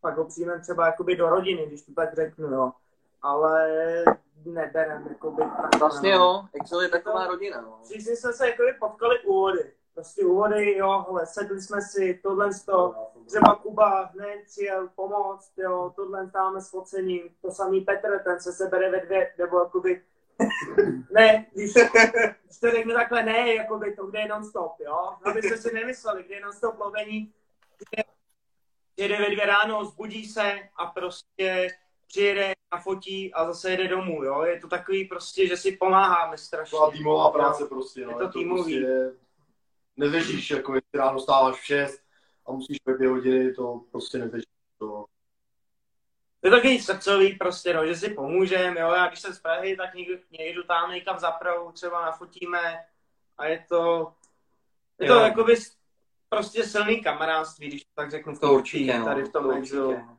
pak 0.00 0.16
ho 0.16 0.24
přijmeme 0.24 0.60
třeba 0.60 0.86
jakoby 0.86 1.16
do 1.16 1.28
rodiny, 1.28 1.66
když 1.66 1.82
to 1.82 1.92
tak 1.92 2.14
řeknu, 2.14 2.48
jo. 2.48 2.72
Ale 3.22 3.68
neberem, 4.44 5.06
jakoby 5.08 5.42
tak. 5.42 5.80
Vlastně 5.80 6.10
jo, 6.10 6.44
Excel 6.52 6.80
je 6.80 6.88
taková 6.88 7.26
rodina, 7.26 7.60
no. 7.60 7.78
Všichni 7.84 8.16
jsme 8.16 8.32
se 8.32 8.46
jakoby 8.46 8.72
potkali 8.80 9.20
u 9.20 9.32
vody. 9.32 9.72
Prostě 9.94 10.24
u 10.24 10.34
vody, 10.34 10.76
jo, 10.76 11.04
hele, 11.08 11.26
sedli 11.26 11.62
jsme 11.62 11.80
si, 11.80 12.20
tohle 12.22 12.52
z 12.52 12.64
toho, 12.64 12.94
třeba 13.26 13.54
Kuba 13.54 14.04
hned 14.04 14.44
přijel 14.46 14.88
pomoct, 14.94 15.52
jo, 15.56 15.92
tohle 15.96 16.30
dáme 16.34 16.60
s 16.60 16.70
focením, 16.70 17.22
to 17.42 17.50
samý 17.50 17.80
Petr, 17.80 18.22
ten 18.24 18.40
se 18.40 18.52
sebere 18.52 18.90
ve 18.90 19.00
dvě, 19.00 19.32
nebo 19.38 19.58
jakoby 19.58 20.02
ne, 21.10 21.46
když, 21.52 21.72
když 22.44 22.58
to 22.60 22.70
řeknu 22.70 22.94
takhle, 22.94 23.22
ne, 23.22 23.54
jakoby 23.54 23.96
to, 23.96 24.06
kde 24.06 24.18
je 24.18 24.28
non-stop, 24.28 24.80
jo, 24.80 25.10
abyste 25.24 25.56
si 25.56 25.74
nemysleli, 25.74 26.22
kde 26.22 26.34
je 26.34 26.40
non-stop 26.40 26.78
lovení, 26.78 27.32
jede 28.96 29.18
ve 29.18 29.30
dvě 29.30 29.46
ráno, 29.46 29.84
zbudí 29.84 30.26
se 30.26 30.58
a 30.76 30.86
prostě 30.86 31.68
přijede 32.06 32.52
a 32.70 32.80
fotí 32.80 33.34
a 33.34 33.46
zase 33.46 33.70
jede 33.70 33.88
domů, 33.88 34.24
jo. 34.24 34.42
Je 34.42 34.60
to 34.60 34.68
takový 34.68 35.04
prostě, 35.04 35.46
že 35.46 35.56
si 35.56 35.76
pomáháme 35.76 36.38
strašně. 36.38 36.78
To 36.78 36.90
týmová 36.90 37.30
práce 37.30 37.64
prostě, 37.66 38.06
no. 38.06 38.10
Je 38.10 38.16
to, 38.16 38.22
je 38.22 38.26
to 38.26 38.32
týmový. 38.32 38.80
Prostě, 38.80 39.16
nevěříš, 39.96 40.50
jako 40.50 40.74
jestli 40.74 40.98
ráno 40.98 41.20
stáváš 41.20 41.60
v 41.60 41.64
6 41.64 42.00
a 42.46 42.52
musíš 42.52 42.78
ve 42.86 42.94
dvě 42.94 43.08
hodiny, 43.08 43.52
to 43.52 43.80
prostě 43.90 44.18
nevěříš. 44.18 44.46
To... 44.78 45.04
Je 46.42 46.50
to 46.50 46.56
takový 46.56 46.78
srdcový 46.80 47.34
prostě, 47.34 47.74
no, 47.74 47.86
že 47.86 47.94
si 47.94 48.08
pomůžeme, 48.14 48.80
jo. 48.80 48.92
Já 48.92 49.06
když 49.06 49.20
jsem 49.20 49.32
z 49.32 49.38
Prahy, 49.38 49.76
tak 49.76 49.94
někdo, 49.94 50.14
někdo 50.38 50.62
tam 50.62 50.90
někam 50.90 51.18
zapravu, 51.18 51.72
třeba 51.72 52.02
nafotíme 52.02 52.78
a 53.38 53.46
je 53.46 53.64
to, 53.68 54.12
je 55.00 55.08
to 55.08 55.14
jakoby 55.14 55.54
prostě 56.28 56.64
silný 56.64 57.02
kamarádství, 57.02 57.68
když 57.68 57.82
tak 57.94 58.10
řeknu 58.10 58.34
v 58.34 58.40
tom 58.40 58.48
to 58.50 58.54
určitě, 58.54 58.98
no, 58.98 59.04
tady 59.04 59.22
v 59.22 59.32
tom 59.32 59.64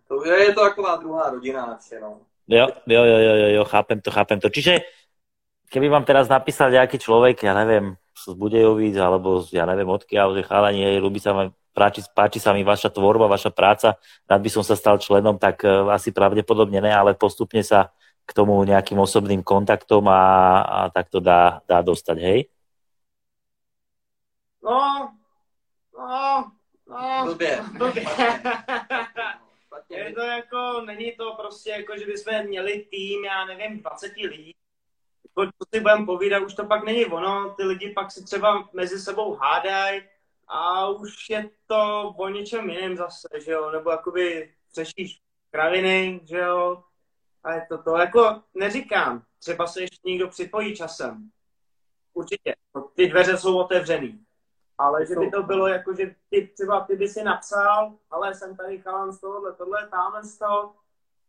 to 0.07 0.25
je, 0.25 0.43
je 0.43 0.53
to 0.53 0.61
taková 0.61 0.95
druhá 0.95 1.29
rodina 1.29 1.65
na 1.65 1.77
vše, 1.77 1.99
no. 1.99 2.19
Jo, 2.47 2.67
jo, 2.85 3.03
jo, 3.03 3.17
jo, 3.17 3.47
jo, 3.47 3.65
chápem 3.65 4.01
to, 4.01 4.11
chápem 4.11 4.39
to. 4.39 4.49
Čiže 4.49 4.83
keby 5.71 5.89
vám 5.89 6.05
teraz 6.05 6.29
napísal 6.29 6.69
nejaký 6.69 6.99
človek, 6.99 7.39
ja 7.41 7.55
neviem, 7.55 7.95
z 8.13 8.35
Budejovic, 8.35 8.93
alebo 8.99 9.41
ja 9.49 9.65
neviem 9.65 9.89
odkiaľ, 9.89 10.37
že 10.37 10.45
chalani, 10.45 10.85
hej, 10.85 11.01
ľubí 11.01 11.17
sa 11.17 11.33
vám, 11.33 11.55
páči, 11.73 12.01
páči 12.15 12.39
sa 12.39 12.53
mi 12.53 12.63
vaša 12.63 12.93
tvorba, 12.93 13.27
vaša 13.27 13.49
práca, 13.49 13.97
rád 14.29 14.41
by 14.41 14.49
som 14.49 14.63
sa 14.63 14.77
stal 14.77 15.01
členom, 15.01 15.35
tak 15.41 15.65
uh, 15.65 15.89
asi 15.89 16.13
pravdepodobne 16.13 16.79
ne, 16.79 16.93
ale 16.93 17.17
postupne 17.17 17.65
sa 17.65 17.89
k 18.23 18.31
tomu 18.31 18.61
nejakým 18.63 19.01
osobným 19.01 19.43
kontaktom 19.43 20.07
a, 20.07 20.21
a 20.63 20.79
tak 20.93 21.11
to 21.11 21.19
dá, 21.19 21.59
dá 21.67 21.83
dostať, 21.83 22.17
hej? 22.23 22.39
No, 24.63 25.11
No, 25.97 26.51
no. 26.87 27.23
Blbě. 27.25 27.63
Blbě. 27.77 28.03
je 29.89 30.13
to 30.13 30.21
jako, 30.21 30.81
není 30.85 31.11
to 31.11 31.35
prostě 31.39 31.69
jako, 31.69 31.97
že 31.97 32.05
bychom 32.05 32.43
měli 32.43 32.85
tým, 32.91 33.25
já 33.25 33.45
nevím, 33.45 33.79
20 33.79 34.11
lidí. 34.15 34.55
Jako, 35.27 35.51
co 35.51 35.65
si 35.75 35.79
budeme 35.81 36.05
povídat, 36.05 36.43
už 36.43 36.53
to 36.53 36.65
pak 36.65 36.83
není 36.83 37.05
ono, 37.05 37.53
ty 37.57 37.63
lidi 37.63 37.89
pak 37.89 38.11
si 38.11 38.23
třeba 38.23 38.69
mezi 38.73 38.99
sebou 38.99 39.35
hádají 39.35 40.01
a 40.47 40.87
už 40.87 41.29
je 41.29 41.49
to 41.67 42.13
o 42.17 42.29
něčem 42.29 42.69
jiném 42.69 42.97
zase, 42.97 43.27
že 43.45 43.51
jo, 43.51 43.71
nebo 43.71 43.91
jakoby 43.91 44.53
řešíš 44.73 45.21
kraviny, 45.51 46.21
že 46.23 46.37
jo, 46.37 46.83
a 47.43 47.53
je 47.53 47.65
to 47.69 47.83
to, 47.83 47.97
jako 47.97 48.41
neříkám, 48.53 49.23
třeba 49.39 49.67
se 49.67 49.81
ještě 49.81 50.09
někdo 50.09 50.27
připojí 50.27 50.75
časem. 50.75 51.29
Určitě, 52.13 52.55
ty 52.95 53.07
dveře 53.07 53.37
jsou 53.37 53.57
otevřený 53.57 54.25
ale 54.77 55.05
že 55.05 55.15
by 55.15 55.31
to 55.31 55.43
bylo 55.43 55.67
jako, 55.67 55.93
že 55.93 56.15
ty 56.29 56.47
třeba 56.47 56.79
ty 56.79 56.95
by 56.95 57.07
si 57.07 57.23
napsal, 57.23 57.93
ale 58.11 58.35
jsem 58.35 58.57
tady 58.57 58.81
chalan 58.81 59.11
z 59.11 59.19
tohohle, 59.19 59.53
tohle, 59.53 59.87
tamhle 59.87 60.23
z 60.23 60.37
toho. 60.37 60.75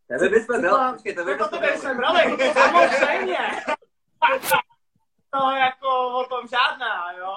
Tebe 0.07 0.29
bychom 0.29 0.62
počkej, 0.92 1.14
tebe 1.14 1.35
bychom 1.35 1.59
brali. 1.96 2.22
Tebe 2.37 2.53
brali, 2.53 2.53
samozřejmě. 2.53 3.38
to 5.31 5.50
jako 5.50 6.18
o 6.20 6.24
tom 6.24 6.48
žádná, 6.48 7.12
jo. 7.12 7.35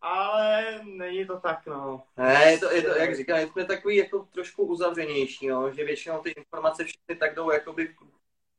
Ale 0.00 0.80
není 0.84 1.26
to 1.26 1.40
tak, 1.40 1.66
no. 1.66 2.02
Ne, 2.16 2.52
je 2.52 2.58
to, 2.58 2.72
je 2.72 2.82
to 2.82 2.88
jak 2.88 3.16
říkám, 3.16 3.38
jsme 3.38 3.64
takový 3.64 3.96
jako 3.96 4.28
trošku 4.32 4.66
uzavřenější, 4.66 5.48
no, 5.48 5.72
že 5.72 5.84
většinou 5.84 6.20
ty 6.22 6.30
informace 6.30 6.84
všechny 6.84 7.16
tak 7.16 7.34
jdou 7.34 7.50
jakoby 7.50 7.94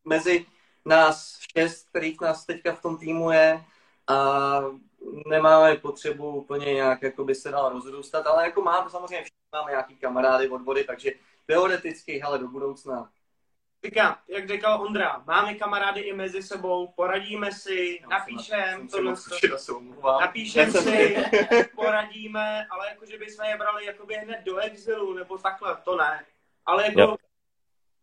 mezi 0.05 0.45
nás 0.85 1.39
šest, 1.57 1.89
kterých 1.89 2.21
nás 2.21 2.45
teďka 2.45 2.75
v 2.75 2.81
tom 2.81 2.97
týmu 2.97 3.31
je 3.31 3.63
a 4.07 4.61
nemáme 5.27 5.75
potřebu 5.75 6.35
úplně 6.35 6.73
nějak 6.73 7.01
jako 7.01 7.23
by 7.23 7.35
se 7.35 7.51
dál 7.51 7.69
rozrůstat, 7.69 8.27
ale 8.27 8.43
jako 8.43 8.61
máme 8.61 8.89
samozřejmě 8.89 9.23
všichni 9.23 9.49
máme 9.53 9.71
nějaký 9.71 9.95
kamarády 9.95 10.49
od 10.49 10.61
vody, 10.61 10.83
takže 10.83 11.11
teoreticky, 11.45 12.19
hele, 12.19 12.39
do 12.39 12.47
budoucna. 12.47 13.11
Říkám, 13.85 14.15
jak 14.27 14.47
říkal 14.47 14.81
Ondra, 14.81 15.23
máme 15.27 15.53
kamarády 15.53 16.01
i 16.01 16.13
mezi 16.13 16.43
sebou, 16.43 16.87
poradíme 16.87 17.51
si, 17.51 17.99
no, 18.03 18.09
napíšem, 18.09 18.87
tohle, 18.87 19.13
napíšem 20.21 20.71
si, 20.71 21.15
poradíme, 21.75 22.67
ale 22.69 22.89
jako, 22.89 23.05
že 23.05 23.17
bychom 23.17 23.45
je 23.45 23.57
brali 23.57 23.85
jakoby 23.85 24.13
hned 24.13 24.41
do 24.45 24.57
exilu, 24.57 25.13
nebo 25.13 25.37
takhle, 25.37 25.77
to 25.83 25.97
ne. 25.97 26.25
Ale 26.65 26.85
jako 26.85 26.99
yep. 26.99 27.19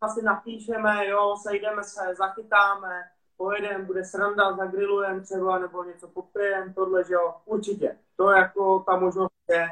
asi 0.00 0.22
napíšeme, 0.22 1.06
jo, 1.06 1.36
sejdeme 1.42 1.84
se, 1.84 2.14
zachytáme, 2.14 3.02
pojedem, 3.36 3.86
bude 3.86 4.04
sranda, 4.04 4.56
zagrilujem 4.56 5.24
třeba, 5.24 5.58
nebo 5.58 5.84
něco 5.84 6.08
popijem, 6.08 6.74
tohle, 6.74 7.04
že 7.04 7.14
jo, 7.14 7.34
určitě. 7.44 7.98
To 8.16 8.30
jako 8.30 8.80
ta 8.80 8.96
možnost 8.96 9.34
je, 9.50 9.68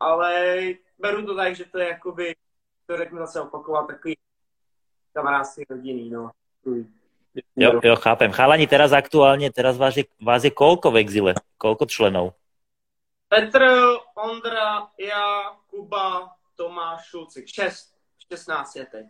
ale 0.00 0.60
beru 0.98 1.26
to 1.26 1.36
tak, 1.36 1.56
že 1.56 1.64
to 1.64 1.78
je 1.78 1.88
jakoby, 1.88 2.36
to 2.86 2.96
řeknu 2.96 3.18
zase 3.18 3.40
opakovat, 3.40 3.86
takový 3.86 4.16
kamarádský 5.16 5.64
rodinný, 5.70 6.10
no. 6.12 6.30
Jo, 7.56 7.80
jo, 7.84 7.96
chápem. 7.96 8.32
Chalani, 8.32 8.66
teraz 8.66 8.92
aktuálně, 8.92 9.52
teraz 9.52 9.76
vás 9.76 9.96
je, 9.96 10.04
vás 10.20 10.44
je 10.44 10.50
kolko 10.50 10.90
v 10.90 10.96
exile? 10.96 11.34
Kolko 11.58 11.86
členů? 11.86 12.32
Petr, 13.28 13.64
Ondra, 14.14 14.88
já, 15.00 15.56
Kuba, 15.70 16.28
Tomáš, 16.56 17.08
Šulcik. 17.08 17.46
Šest. 17.46 17.96
16 18.32 18.76
je 18.76 18.86
teď. 18.86 19.06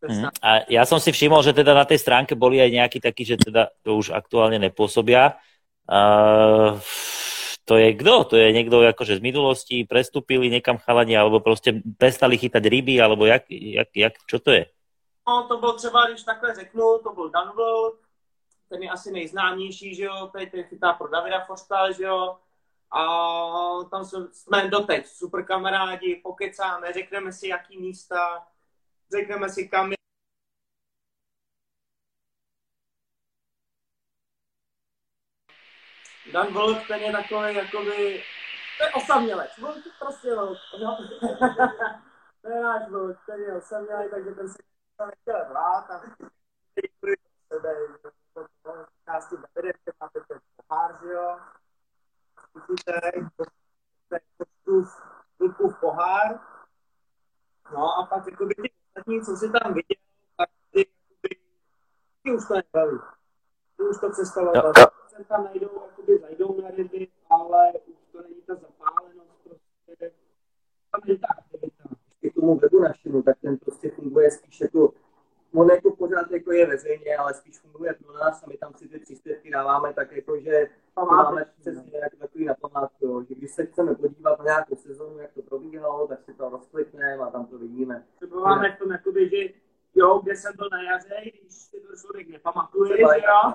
Hmm. 0.00 0.32
A 0.40 0.64
ja 0.68 0.88
som 0.88 0.96
si 0.96 1.12
všimol, 1.12 1.44
že 1.44 1.52
teda 1.52 1.76
na 1.76 1.84
tej 1.84 2.00
stránke 2.00 2.32
boli 2.32 2.56
aj 2.56 2.72
nejakí 2.72 2.98
takí, 3.04 3.28
že 3.28 3.36
teda 3.36 3.68
to 3.84 4.00
už 4.00 4.16
aktuálne 4.16 4.56
nepôsobia. 4.56 5.36
Uh, 5.84 6.80
to 7.64 7.76
je 7.76 7.92
kdo? 7.92 8.24
To 8.24 8.36
je 8.36 8.52
niekto 8.52 8.80
akože 8.82 9.16
z 9.16 9.22
minulosti, 9.22 9.84
prestúpili 9.84 10.50
niekam 10.50 10.78
chalani, 10.78 11.16
alebo 11.16 11.40
prostě 11.40 11.82
prestali 11.98 12.38
chytať 12.38 12.64
ryby, 12.66 13.00
alebo 13.00 13.26
jak, 13.26 13.42
jak, 13.50 13.88
jak, 13.94 14.12
čo 14.26 14.38
to 14.38 14.50
je? 14.50 14.66
No, 15.28 15.46
to 15.48 15.58
byl 15.58 15.72
třeba, 15.72 16.06
když 16.06 16.22
takhle 16.22 16.54
řeknu, 16.54 16.98
to 17.02 17.12
byl 17.12 17.30
Danville, 17.30 17.92
ten 18.68 18.82
je 18.82 18.90
asi 18.90 19.12
nejznámější, 19.12 19.94
že 19.94 20.04
jo, 20.04 20.30
tady 20.32 20.46
ten 20.46 20.62
chytá 20.62 20.92
pro 20.92 21.08
Davida 21.08 21.44
Forsta, 21.44 21.92
že 21.92 22.04
jo, 22.04 22.36
a 22.92 23.04
tam 23.90 24.04
jsme 24.32 24.68
doteď 24.68 25.06
super 25.06 25.44
kamarádi, 25.44 26.20
pokecáme, 26.22 26.92
řekneme 26.92 27.32
si, 27.32 27.48
jaký 27.48 27.78
místa, 27.78 28.46
řekneme 29.12 29.48
si, 29.48 29.68
kam 29.68 29.92
Dan 36.32 36.52
Vlk, 36.52 36.86
ten 36.88 37.00
je 37.00 37.12
takový, 37.12 37.54
jakoby, 37.54 38.22
to 38.78 38.84
je 38.84 38.92
osamělec, 38.92 39.50
Vlk 39.58 39.84
prostě 39.98 40.34
Vlk, 40.34 40.58
no. 40.82 40.98
to 42.42 42.48
je 42.48 42.62
náš 42.62 42.88
Vlk, 42.88 43.18
ten 43.26 43.40
je 43.40 43.56
osamělec, 43.56 44.10
takže 44.10 44.30
ten 44.30 44.48
se 44.48 44.58
nechtěl 45.06 45.44
hrát 45.44 45.90
a 45.90 46.00
sebe, 47.48 47.74
části 49.04 49.36
Davide, 49.36 49.72
máte 50.00 50.20
ten 50.28 50.38
pohár, 50.56 50.98
že 51.02 51.12
jo, 51.12 51.38
chytíte, 52.52 53.00
Vlkův 55.38 55.80
pohár, 55.80 56.40
no 57.72 57.98
a 57.98 58.06
pak 58.06 58.26
jakoby 58.26 58.54
ty 58.54 58.72
ostatní, 58.88 59.24
co 59.24 59.36
si 59.36 59.50
tam 59.50 59.74
viděl, 59.74 60.02
tak 60.36 60.48
ty, 60.70 60.78
jakoby, 60.78 61.40
ty 62.22 62.32
už 62.32 62.48
to 62.48 62.54
nebaví. 62.54 62.98
Ty 63.76 63.82
už 63.82 64.00
to 64.00 64.10
přestalo 64.10 64.52
bavit. 64.52 64.99
Se 65.20 65.24
tam 65.24 65.44
najdou, 65.44 65.70
jakoby 65.86 66.18
zajdou 66.18 66.60
na 66.62 66.70
ryby, 66.70 67.08
ale 67.30 67.72
už 67.86 67.96
to 68.12 68.22
není 68.22 68.42
ta 68.46 68.54
zapálenost, 68.54 69.30
prostě 69.44 70.10
tam 70.92 71.00
není 71.06 71.18
ta 71.18 71.26
aktivita. 71.38 71.84
K 72.30 72.34
tomu 72.34 72.58
webu 72.58 72.80
našemu, 72.80 73.22
tak 73.22 73.36
ten 73.42 73.58
prostě 73.58 73.90
funguje 73.90 74.30
spíš 74.30 74.60
jako 74.60 74.92
on 75.54 75.70
jako 75.70 75.96
pořád 75.96 76.30
jako 76.30 76.52
je 76.52 76.66
veřejně, 76.66 77.16
ale 77.16 77.34
spíš 77.34 77.58
funguje 77.58 77.94
pro 77.94 78.12
nás 78.12 78.42
a 78.42 78.46
my 78.46 78.56
tam 78.56 78.74
si 78.74 78.88
ty 78.88 78.98
příspěvky 78.98 79.50
dáváme 79.50 79.94
tak 79.94 80.12
jako, 80.12 80.40
že 80.40 80.68
máme 80.96 81.44
přesně 81.60 81.98
jako 81.98 82.16
takový 82.16 82.44
na 82.44 82.54
památku, 82.54 83.26
že 83.28 83.34
když 83.34 83.50
se 83.50 83.66
chceme 83.66 83.94
podívat 83.94 84.38
na 84.38 84.44
nějakou 84.44 84.76
sezónu, 84.76 85.18
jak 85.18 85.32
to 85.32 85.42
probíhalo, 85.42 86.06
tak 86.06 86.22
si 86.22 86.34
to 86.34 86.48
rozklikneme 86.48 87.22
a 87.24 87.30
tam 87.30 87.46
to 87.46 87.58
vidíme. 87.58 88.06
To 88.30 88.40
máme 88.40 88.76
v 88.76 88.78
tom 88.78 88.90
jakoby, 88.90 89.28
že 89.28 89.54
jo, 89.94 90.20
kde 90.22 90.36
jsem 90.36 90.56
byl 90.56 90.68
na 90.72 90.82
jaře, 90.82 91.30
když 91.40 91.54
si 91.54 91.80
to 91.80 91.96
člověk 91.96 92.28
nepamatuje, 92.28 92.96
že 92.96 93.02
jo. 93.02 93.52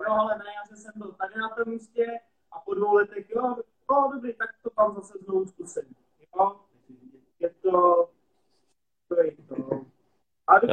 No, 0.00 0.20
ale 0.20 0.38
na 0.38 0.44
jaře 0.44 0.76
jsem 0.76 0.92
byl 0.96 1.12
tady 1.12 1.34
na 1.38 1.48
tom 1.48 1.72
místě 1.72 2.20
a 2.52 2.58
po 2.58 2.74
dvou 2.74 2.94
letech, 2.94 3.30
jo, 3.30 3.56
no, 3.90 4.12
dobrý, 4.12 4.34
tak 4.34 4.50
to 4.62 4.70
tam 4.70 4.94
zase 4.94 5.18
znovu 5.18 5.46
zkusím. 5.46 5.82
Jo, 6.36 6.56
je 7.40 7.50
to, 7.50 8.08
to 9.08 9.22
je 9.22 9.32
to. 9.48 9.80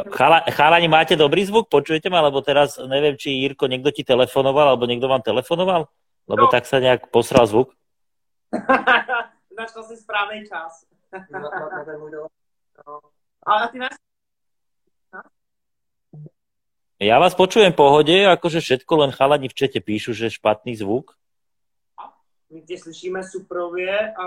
Chala, 0.10 0.42
chalani, 0.50 0.90
máte 0.90 1.13
dobrý 1.13 1.46
zvuk? 1.46 1.70
Počujete 1.70 2.10
ma? 2.10 2.26
Lebo 2.26 2.42
teraz 2.42 2.82
neviem, 2.82 3.13
či 3.13 3.30
Jirko, 3.46 3.70
niekto 3.70 3.94
ti 3.94 4.02
telefonoval, 4.02 4.74
alebo 4.74 4.90
niekto 4.90 5.06
vám 5.06 5.22
telefonoval? 5.22 5.86
Lebo 6.26 6.50
no. 6.50 6.52
tak 6.52 6.66
sa 6.66 6.82
nejak 6.82 7.13
posral 7.13 7.46
zvuk. 7.46 7.78
Našel 9.58 9.86
si 9.86 9.96
správný 10.02 10.50
čas. 10.50 10.90
Ale 13.46 13.63
ty 13.70 13.78
nás... 13.78 13.94
Ja 16.98 17.22
vás 17.22 17.38
počujem 17.38 17.70
v 17.70 17.78
pohode, 17.78 18.18
akože 18.26 18.58
všetko, 18.58 18.92
len 19.06 19.12
chalani 19.14 19.46
v 19.46 19.54
čete 19.54 19.78
píšu, 19.78 20.18
že 20.18 20.34
špatný 20.34 20.82
zvuk. 20.82 21.14
My 22.50 22.62
tě 22.62 22.78
slyšíme 22.78 23.24
suprově 23.24 24.14
a... 24.14 24.26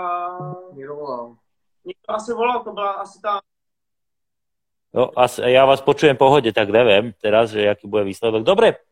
Někdo 0.73 0.95
volal. 0.95 1.35
Někdo 1.85 2.07
asi 2.07 2.33
volal, 2.33 2.63
to 2.63 2.71
byla 2.71 2.91
asi 2.91 3.21
ta 3.21 3.39
No, 4.91 5.07
a 5.15 5.23
ja 5.47 5.63
vás 5.63 5.79
počujem 5.79 6.19
pohode, 6.19 6.51
tak 6.51 6.67
neviem 6.67 7.15
teraz, 7.23 7.55
že 7.55 7.63
aký 7.63 7.87
bude 7.87 8.03
výsledok. 8.03 8.43
Dobre, 8.43 8.83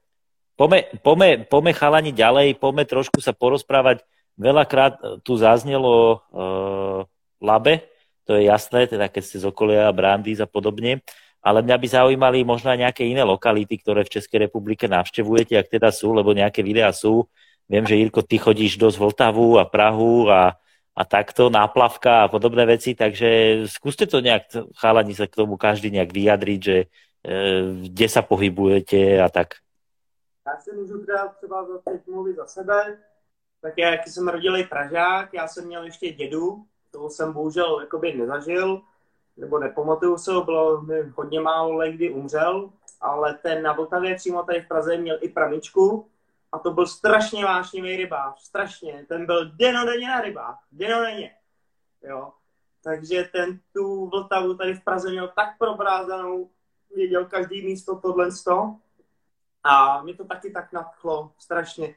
pome, 0.55 0.87
pome, 1.03 1.43
pome 1.43 1.75
chalani 1.75 2.15
ďalej, 2.15 2.55
pome 2.55 2.87
trošku 2.87 3.19
sa 3.19 3.35
porozprávať. 3.35 4.07
Veľakrát 4.39 4.95
tu 5.27 5.35
zaznelo 5.35 6.23
uh, 6.31 7.03
labe, 7.43 7.83
to 8.23 8.39
je 8.39 8.47
jasné, 8.47 8.87
teda 8.87 9.11
keď 9.11 9.23
ste 9.27 9.43
z 9.43 9.51
okolia 9.51 9.91
Brandýs 9.91 10.39
a 10.39 10.47
podobne, 10.47 11.03
ale 11.39 11.63
mňa 11.63 11.77
by 11.79 11.87
zaujímali 11.87 12.43
možno 12.43 12.71
aj 12.71 12.79
nejaké 12.89 13.07
iné 13.07 13.23
lokality, 13.23 13.79
ktoré 13.79 14.03
v 14.03 14.19
Českej 14.19 14.49
republike 14.49 14.87
navštevujete, 14.91 15.55
ak 15.55 15.71
teda 15.71 15.89
sú, 15.89 16.11
lebo 16.11 16.35
nejaké 16.35 16.59
videá 16.61 16.91
sú. 16.91 17.27
Viem, 17.69 17.85
že 17.85 17.95
Jirko, 17.95 18.25
ty 18.25 18.41
chodíš 18.41 18.81
dosť 18.81 18.97
Vltavu 18.97 19.61
a 19.61 19.65
Prahu 19.65 20.27
a 20.27 20.59
a 20.99 21.07
takto, 21.07 21.47
náplavka 21.47 22.27
a 22.27 22.27
podobné 22.27 22.67
veci, 22.67 22.91
takže 22.91 23.63
skúste 23.71 24.03
to 24.03 24.19
nejak, 24.19 24.51
chalani 24.75 25.15
sa 25.15 25.31
k 25.31 25.37
tomu 25.39 25.55
každý 25.55 25.95
nejak 25.95 26.11
vyjadriť, 26.11 26.59
že 26.59 26.77
e, 27.23 27.35
kde 27.87 28.07
sa 28.11 28.19
pohybujete 28.19 29.15
a 29.23 29.31
tak. 29.31 29.63
Já 30.47 30.57
si 30.59 30.71
můžu 30.75 31.05
teda 31.05 31.27
třeba 31.27 31.67
teď 31.85 32.07
mluvit 32.07 32.35
za 32.35 32.45
sebe, 32.45 32.97
tak 33.61 33.73
já, 33.77 33.91
jak 33.91 34.07
jsem 34.07 34.27
rodilý 34.27 34.63
Pražák, 34.63 35.33
já 35.33 35.47
jsem 35.47 35.65
měl 35.65 35.83
ještě 35.83 36.11
dědu, 36.11 36.63
toho 36.91 37.09
jsem 37.09 37.33
bohužel 37.33 37.79
jakoby 37.79 38.13
nezažil, 38.13 38.81
nebo 39.39 39.59
nepamatuju 39.59 40.17
se, 40.17 40.31
bylo 40.45 40.81
mi 40.81 41.01
hodně 41.01 41.39
málo 41.39 41.73
let, 41.73 41.91
kdy 41.91 42.09
umřel, 42.09 42.69
ale 43.01 43.33
ten 43.33 43.63
na 43.63 43.73
Vltavě 43.73 44.15
přímo 44.15 44.43
tady 44.43 44.61
v 44.61 44.67
Praze 44.67 44.97
měl 44.97 45.17
i 45.21 45.29
pramičku, 45.29 46.09
a 46.51 46.59
to 46.59 46.71
byl 46.71 46.87
strašně 46.87 47.45
vášnivý 47.45 47.95
rybář, 47.95 48.41
strašně. 48.41 49.05
Ten 49.07 49.25
byl 49.25 49.51
denodenně 49.51 50.07
na 50.07 50.21
rybách, 50.21 50.63
denodenně. 50.71 51.35
Jo. 52.03 52.31
Takže 52.83 53.29
ten 53.31 53.59
tu 53.73 54.09
Vltavu 54.09 54.53
tady 54.53 54.73
v 54.73 54.83
Praze 54.83 55.11
měl 55.11 55.31
tak 55.35 55.57
probrázanou, 55.57 56.49
věděl 56.95 57.25
každý 57.25 57.65
místo 57.65 57.95
tohle 57.95 58.31
sto. 58.31 58.75
A 59.63 60.03
mě 60.03 60.13
to 60.13 60.25
taky 60.25 60.51
tak 60.51 60.73
nadchlo, 60.73 61.31
strašně. 61.37 61.95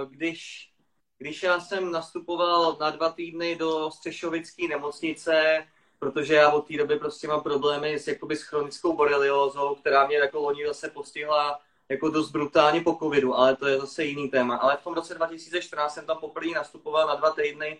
když, 0.09 0.71
když 1.17 1.43
já 1.43 1.59
jsem 1.59 1.91
nastupoval 1.91 2.77
na 2.79 2.89
dva 2.89 3.09
týdny 3.09 3.55
do 3.55 3.91
Střešovické 3.91 4.67
nemocnice, 4.67 5.65
protože 5.99 6.33
já 6.33 6.51
od 6.51 6.67
té 6.67 6.77
doby 6.77 6.99
prostě 6.99 7.27
mám 7.27 7.41
problémy 7.41 7.99
s, 7.99 8.07
jakoby, 8.07 8.35
s 8.35 8.41
chronickou 8.41 8.95
boreliózou, 8.95 9.75
která 9.75 10.07
mě 10.07 10.17
jako 10.17 10.39
loni 10.39 10.67
zase 10.67 10.89
postihla 10.89 11.59
jako 11.89 12.09
dost 12.09 12.31
brutálně 12.31 12.81
po 12.81 12.95
covidu, 12.95 13.35
ale 13.35 13.55
to 13.55 13.67
je 13.67 13.79
zase 13.79 14.03
jiný 14.03 14.29
téma. 14.29 14.55
Ale 14.55 14.77
v 14.77 14.83
tom 14.83 14.93
roce 14.93 15.13
2014 15.13 15.93
jsem 15.93 16.05
tam 16.05 16.17
poprvé 16.17 16.51
nastupoval 16.51 17.07
na 17.07 17.15
dva 17.15 17.31
týdny 17.31 17.77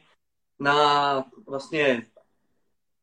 na 0.60 1.25
vlastně 1.47 2.08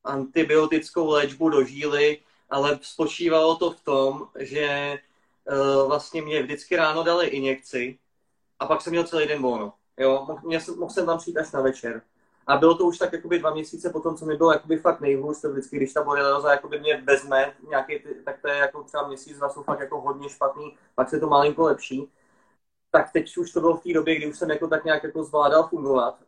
antibiotickou 0.05 1.11
léčbu 1.11 1.48
do 1.48 1.64
žíly, 1.64 2.22
ale 2.50 2.79
spočívalo 2.83 3.57
to 3.57 3.70
v 3.70 3.81
tom, 3.81 4.29
že 4.38 4.98
uh, 5.44 5.88
vlastně 5.88 6.22
mě 6.22 6.42
vždycky 6.42 6.76
ráno 6.76 7.02
dali 7.02 7.26
injekci 7.26 7.98
a 8.59 8.66
pak 8.66 8.83
jsem 8.83 8.90
měl 8.90 9.05
celý 9.05 9.26
den 9.26 9.42
volno. 9.42 9.72
Jo, 9.98 10.24
mohl, 10.29 10.61
jsem, 10.61 10.79
mohl 10.79 10.92
jsem 10.92 11.07
tam 11.07 11.18
přijít 11.18 11.37
až 11.37 11.52
na 11.52 11.61
večer. 11.61 12.02
A 12.46 12.56
bylo 12.56 12.74
to 12.74 12.85
už 12.85 12.98
tak 12.98 13.12
jakoby 13.12 13.38
dva 13.38 13.54
měsíce 13.54 13.90
potom, 13.90 14.16
co 14.16 14.26
mi 14.26 14.37
bylo 14.37 14.52
jakoby 14.52 14.76
fakt 14.76 15.00
nejhůř, 15.00 15.40
to 15.40 15.50
vždycky, 15.52 15.76
když 15.76 15.92
ta 15.92 16.04
borelioza 16.04 16.50
jakoby 16.50 16.80
mě 16.80 17.02
vezme, 17.06 17.54
nějaký, 17.68 18.02
tak 18.24 18.40
to 18.42 18.48
je 18.48 18.56
jako 18.56 18.82
třeba 18.82 19.09
měsíc, 19.09 19.37
dva 19.37 19.48
jsou 19.48 19.62
fakt 19.62 19.80
jako 19.80 20.00
hodně 20.00 20.28
špatný, 20.28 20.76
pak 20.94 21.09
se 21.09 21.20
to 21.20 21.26
malinko 21.28 21.62
lepší. 21.62 22.12
Tak 22.90 23.12
teď 23.12 23.37
už 23.37 23.52
to 23.52 23.61
bylo 23.61 23.76
v 23.76 23.82
té 23.82 23.92
době, 23.92 24.16
kdy 24.16 24.26
už 24.26 24.38
jsem 24.38 24.50
jako 24.50 24.68
tak 24.68 24.85
nějak 24.85 25.04
jako 25.04 25.24
zvládal 25.24 25.68
fungovat. 25.68 26.18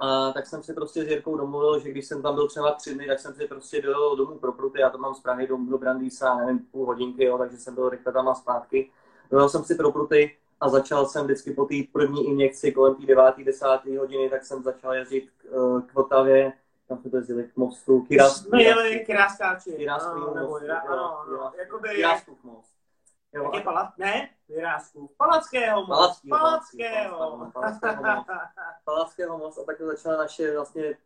A 0.00 0.32
tak 0.32 0.46
jsem 0.46 0.62
si 0.62 0.74
prostě 0.74 1.04
s 1.04 1.08
Jirkou 1.08 1.36
domluvil, 1.36 1.80
že 1.80 1.90
když 1.90 2.06
jsem 2.06 2.22
tam 2.22 2.34
byl 2.34 2.48
třeba 2.48 2.72
tři 2.74 2.94
dny, 2.94 3.06
tak 3.06 3.20
jsem 3.20 3.34
si 3.34 3.46
prostě 3.46 3.82
dojel 3.82 4.16
domů 4.16 4.38
pro 4.38 4.52
Pruty, 4.52 4.80
já 4.80 4.90
to 4.90 4.98
mám 4.98 5.14
z 5.14 5.20
Prahy 5.20 5.46
do, 5.46 5.56
do 5.56 5.78
Brandýsa, 5.78 6.34
nevím, 6.34 6.58
půl 6.58 6.86
hodinky, 6.86 7.24
jo, 7.24 7.38
takže 7.38 7.56
jsem 7.56 7.74
byl 7.74 7.88
rychle 7.88 8.12
tam 8.12 8.28
a 8.28 8.34
zpátky. 8.34 8.90
Dojel 9.30 9.48
jsem 9.48 9.64
si 9.64 9.74
pro 9.74 9.92
Pruty, 9.92 10.36
a 10.60 10.68
začal 10.68 11.06
jsem 11.06 11.24
vždycky 11.24 11.52
po 11.52 11.64
té 11.64 11.74
první 11.92 12.26
injekci 12.26 12.72
kolem 12.72 12.94
té 12.94 13.06
9. 13.06 13.34
10. 13.44 13.66
hodiny, 13.98 14.30
tak 14.30 14.44
jsem 14.44 14.62
začal 14.62 14.94
jezdit 14.94 15.30
k, 15.36 15.44
eh, 15.44 15.82
k 15.86 15.94
Vltavě, 15.94 16.52
tam 16.88 16.98
jsme 16.98 17.10
to 17.10 17.16
jezdili 17.16 17.44
k 17.44 17.56
mostu, 17.56 18.00
Kiras. 18.00 18.42
Jsme 18.42 18.62
jeli 18.62 19.04
Kiráskáči. 19.06 19.72
Kiráskový 19.72 20.20
most. 20.20 20.34
Nebo, 20.34 20.56
ano, 20.88 21.20
ano, 21.20 21.52
jakoby... 21.58 21.88
Kiráskův 21.88 22.44
most. 22.44 22.74
Jo. 23.34 23.52
Ne, 23.98 24.28
Jiráskův. 24.48 25.10
Palackého 25.16 25.86
most. 25.86 26.22
Palackého. 26.28 27.50
Palackého. 27.52 27.52
Palackého. 27.52 28.24
Palackého 28.84 29.38
most. 29.38 29.58
A 29.58 29.64
tak 29.64 29.80
začala 29.80 30.16
naše 30.16 30.54
vlastně... 30.56 30.96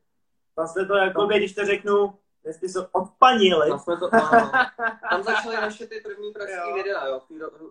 Vlastně 0.57 0.87
to 0.87 0.97
jako, 0.97 1.27
když 1.27 1.55
to 1.55 1.65
řeknu, 1.65 2.19
jestli 2.45 2.69
jsou 2.69 2.87
odpanili. 2.93 3.69
Tam, 3.69 3.79
jsme 3.79 3.97
to, 3.97 4.15
ano. 4.15 4.51
Tam 5.11 5.23
začaly 5.23 5.57
naše 5.57 5.87
ty 5.87 6.01
první 6.01 6.33
pražské 6.33 6.75
videa, 6.75 7.07
jo, 7.07 7.23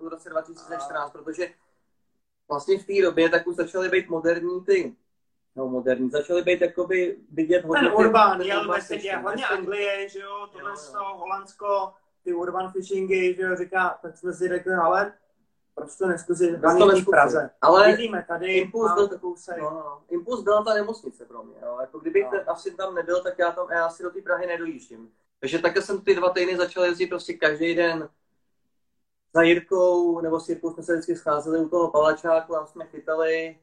v 0.02 0.08
roce 0.08 0.30
2014, 0.30 1.12
protože 1.12 1.50
vlastně 2.50 2.80
v 2.80 2.86
té 2.86 3.02
době 3.02 3.30
tak 3.30 3.48
už 3.48 3.56
začaly 3.56 3.90
být 3.90 4.10
moderní 4.10 4.66
ty 4.66 4.96
No, 5.58 5.68
moderní. 5.68 6.10
Začaly 6.10 6.42
být 6.42 6.62
jakoby 6.62 7.18
vidět 7.32 7.66
hodně... 7.66 7.90
Ten 7.90 7.98
urban, 7.98 8.42
jel 8.42 8.68
message, 8.68 9.16
hlavně 9.16 9.46
Anglie, 9.46 10.10
že 10.10 10.20
jo, 10.20 10.48
tohle 10.52 10.72
jo, 10.72 10.94
jo. 10.94 11.18
Holandsko, 11.18 11.94
ty 12.24 12.34
urban 12.34 12.72
fishingy, 12.72 13.36
že 13.36 13.42
jo, 13.42 13.56
říká, 13.56 14.00
tak 14.02 14.18
jsme 14.18 14.34
si 14.34 14.48
řekli, 14.48 14.74
ale 14.74 15.14
proč 15.76 15.96
to 15.98 16.08
neskusit 16.08 16.52
v 16.52 17.06
Praze. 17.10 17.50
Ale 17.62 17.92
Vidíme 17.92 18.26
tady, 18.28 18.58
impuls 18.58 18.94
byl, 18.94 19.08
takovou 19.08 19.36
no, 19.58 19.70
no, 19.70 20.02
impuls 20.10 20.44
byla 20.44 20.64
ta 20.64 20.74
nemocnice 20.74 21.26
pro 21.26 21.44
mě. 21.44 21.56
Jo. 21.62 21.78
Jako 21.82 22.00
kdybych 22.00 22.26
no. 22.34 22.40
asi 22.48 22.76
tam 22.76 22.96
nebyl, 22.96 23.24
tak 23.24 23.40
já, 23.40 23.52
tam, 23.52 23.68
já 23.72 23.86
asi 23.86 24.04
do 24.04 24.10
té 24.10 24.22
Prahy 24.22 24.48
nedojíždím. 24.48 25.12
Takže 25.40 25.60
takhle 25.60 25.82
jsem 25.82 26.02
ty 26.02 26.16
dva 26.16 26.30
týdny 26.30 26.58
začal 26.58 26.84
jezdit 26.84 27.08
prostě 27.08 27.34
každý 27.34 27.76
den 27.76 28.10
za 29.38 29.44
Jirkou, 29.44 30.22
nebo 30.22 30.40
s 30.40 30.50
Jirkou 30.50 30.72
jsme 30.72 30.84
se 30.84 30.94
vždycky 30.94 31.16
scházeli 31.16 31.60
u 31.60 31.70
toho 31.70 31.92
palačáku, 31.92 32.54
tam 32.54 32.68
jsme 32.68 32.86
chytali 32.86 33.58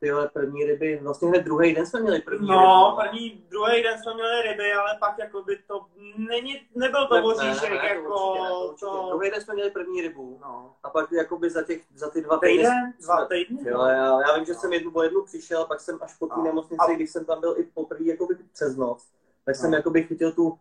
tyhle 0.00 0.28
první 0.28 0.64
ryby, 0.64 1.00
vlastně 1.02 1.28
hned 1.28 1.44
druhý 1.44 1.74
den 1.74 1.86
jsme 1.86 2.00
měli 2.00 2.20
první 2.20 2.48
no, 2.48 2.54
ryby. 2.54 2.64
No, 2.64 2.98
první, 3.00 3.44
druhý 3.50 3.82
den 3.82 4.02
jsme 4.02 4.14
měli 4.14 4.42
ryby, 4.42 4.72
ale 4.72 4.96
pak 5.00 5.18
jako 5.18 5.42
by 5.42 5.58
to 5.66 5.86
není, 6.16 6.60
nebyl 6.74 7.08
to 7.08 7.22
voříšek, 7.22 7.70
ne, 7.70 7.76
ne, 7.76 7.82
ne, 7.82 7.88
jako 7.88 8.08
to, 8.08 8.32
určitě, 8.32 8.48
to, 8.48 8.68
určitě. 8.68 8.86
to... 8.86 9.06
Druhý 9.08 9.30
den 9.30 9.40
jsme 9.40 9.54
měli 9.54 9.70
první 9.70 10.00
rybu, 10.00 10.38
no. 10.42 10.74
a 10.82 10.90
pak 10.90 11.12
jakoby 11.12 11.50
za, 11.50 11.62
těch, 11.62 11.82
za 11.94 12.10
ty 12.10 12.22
dva 12.22 12.38
týdny... 12.38 12.56
Týden? 12.56 12.92
Dva 13.02 13.24
týdny? 13.26 13.70
Jo, 13.70 13.80
já, 13.84 14.20
já 14.20 14.36
vím, 14.36 14.44
že 14.44 14.54
jsem 14.54 14.72
jednu 14.72 14.90
po 14.90 15.02
jednu 15.02 15.24
přišel, 15.24 15.64
pak 15.64 15.80
jsem 15.80 15.98
až 16.02 16.14
po 16.18 16.26
té 16.26 16.36
no. 16.36 16.44
nemocnici, 16.44 16.92
a... 16.92 16.94
když 16.94 17.10
jsem 17.10 17.24
tam 17.24 17.40
byl 17.40 17.54
i 17.58 17.62
poprvé 17.62 18.04
jakoby 18.04 18.34
přes 18.52 18.76
noc, 18.76 19.06
tak 19.44 19.56
jsem 19.56 19.70
no. 19.70 19.76
jakoby 19.76 20.02
chytil 20.02 20.32
tu 20.32 20.58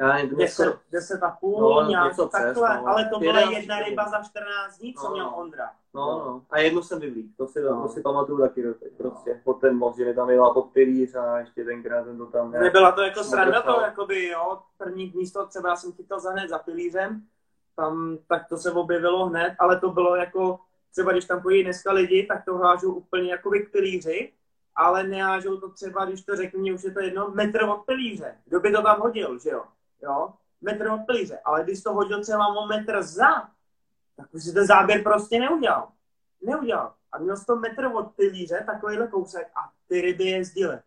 já 0.00 0.12
nevím, 0.12 0.38
deset, 0.38 0.78
deset 0.90 1.22
a 1.22 1.30
půl, 1.30 1.60
no, 1.60 1.88
nějak 1.88 2.12
takhle, 2.32 2.76
no. 2.76 2.88
ale 2.88 3.08
to 3.08 3.18
byla 3.18 3.40
jedna 3.40 3.78
ryba 3.78 4.08
za 4.08 4.22
14 4.22 4.78
dní, 4.78 4.94
co 4.94 5.08
no, 5.08 5.14
měl 5.14 5.32
Ondra. 5.34 5.70
No, 5.94 6.06
no. 6.06 6.42
A 6.50 6.58
jednu 6.58 6.82
jsem 6.82 7.00
vyvlík, 7.00 7.36
to 7.36 7.46
si, 7.46 7.60
no. 7.60 7.82
to 7.82 7.88
si 7.88 8.02
pamatuju 8.02 8.38
taky 8.38 8.62
do 8.62 8.74
teď, 8.74 8.92
prostě. 8.92 9.40
Pod 9.44 9.60
ten 9.60 9.76
most, 9.76 9.96
že 9.96 10.04
mi 10.04 10.14
tam 10.14 10.30
jela 10.30 10.54
pod 10.54 10.62
pilíř 10.62 11.14
a 11.14 11.38
ještě 11.38 11.64
tenkrát 11.64 12.04
jsem 12.04 12.18
to 12.18 12.26
tam... 12.26 12.50
Ne, 12.50 12.60
Nebyla 12.60 12.92
to 12.92 13.02
jako 13.02 13.24
sranda 13.24 13.62
to, 13.62 13.80
jakoby, 13.80 14.28
jo, 14.28 14.58
první 14.78 15.12
místo 15.14 15.46
třeba 15.46 15.68
já 15.68 15.76
jsem 15.76 15.92
chytal 15.92 16.20
za 16.20 16.30
hned 16.30 16.48
za 16.48 16.58
pilířem, 16.58 17.22
tam, 17.76 18.18
tak 18.28 18.48
to 18.48 18.56
se 18.56 18.72
objevilo 18.72 19.26
hned, 19.26 19.54
ale 19.58 19.80
to 19.80 19.90
bylo 19.90 20.16
jako, 20.16 20.60
třeba 20.92 21.12
když 21.12 21.24
tam 21.24 21.42
pojí 21.42 21.64
dneska 21.64 21.92
lidi, 21.92 22.26
tak 22.26 22.44
to 22.44 22.56
hážou 22.56 22.92
úplně 22.92 23.30
jakoby 23.30 23.66
k 23.66 23.72
pilíři, 23.72 24.32
ale 24.76 25.02
nehážou 25.02 25.56
to 25.56 25.68
třeba, 25.68 26.04
když 26.04 26.22
to 26.22 26.36
řeknu, 26.36 26.74
už 26.74 26.84
je 26.84 26.90
to 26.90 27.00
jedno, 27.00 27.30
metr 27.34 27.64
od 27.64 27.86
pilíře. 27.86 28.36
Kdo 28.44 28.60
by 28.60 28.72
to 28.72 28.82
tam 28.82 29.00
hodil, 29.00 29.38
že 29.38 29.50
jo? 29.50 29.64
Jo? 30.02 30.32
Metr 30.60 30.88
od 30.88 31.00
pilíře. 31.06 31.38
Ale 31.44 31.64
když 31.64 31.82
to 31.82 31.94
hodil 31.94 32.22
třeba 32.22 32.46
o 32.46 32.66
metr 32.66 33.02
za, 33.02 33.48
tak 34.16 34.34
už 34.34 34.44
si 34.44 34.52
ten 34.52 34.66
záběr 34.66 35.02
prostě 35.02 35.38
neudělal. 35.38 35.88
Neudělal. 36.42 36.94
A 37.12 37.18
měl 37.18 37.36
jsi 37.36 37.46
to 37.46 37.56
metr 37.56 37.84
od 37.94 38.14
pilíře, 38.16 38.62
takovýhle 38.66 39.06
kousek 39.06 39.50
a 39.54 39.70
ty 39.88 40.00
ryby 40.00 40.24
jezdily. 40.24 40.78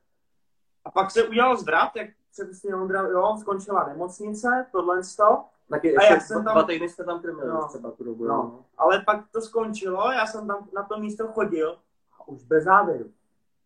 A 0.86 0.92
pak 0.92 1.12
se 1.12 1.24
udělal 1.24 1.58
zvrat, 1.58 1.96
jak 1.96 2.10
se 2.32 2.46
prostě 2.46 2.68
jo, 2.68 3.38
skončila 3.40 3.88
nemocnice, 3.88 4.68
tohle 4.72 5.04
z 5.04 5.16
toho. 5.16 5.46
Taky 5.70 5.98
a 5.98 6.04
já 6.04 6.20
jsem 6.20 6.44
tam, 6.44 6.54
dva 6.54 6.64
týdny 6.64 6.90
jste 6.90 7.04
tam 7.04 7.22
krmili 7.22 7.48
no, 7.48 7.68
třeba 7.68 7.92
tu 7.92 8.04
dobu. 8.04 8.26
No. 8.26 8.36
no. 8.36 8.66
Ale 8.78 9.04
pak 9.06 9.26
to 9.32 9.42
skončilo, 9.42 10.12
já 10.12 10.26
jsem 10.26 10.48
tam 10.48 10.68
na 10.76 10.84
to 10.84 11.00
místo 11.00 11.28
chodil 11.28 11.80
a 12.20 12.28
už 12.28 12.44
bez 12.44 12.64
závěru. 12.64 13.12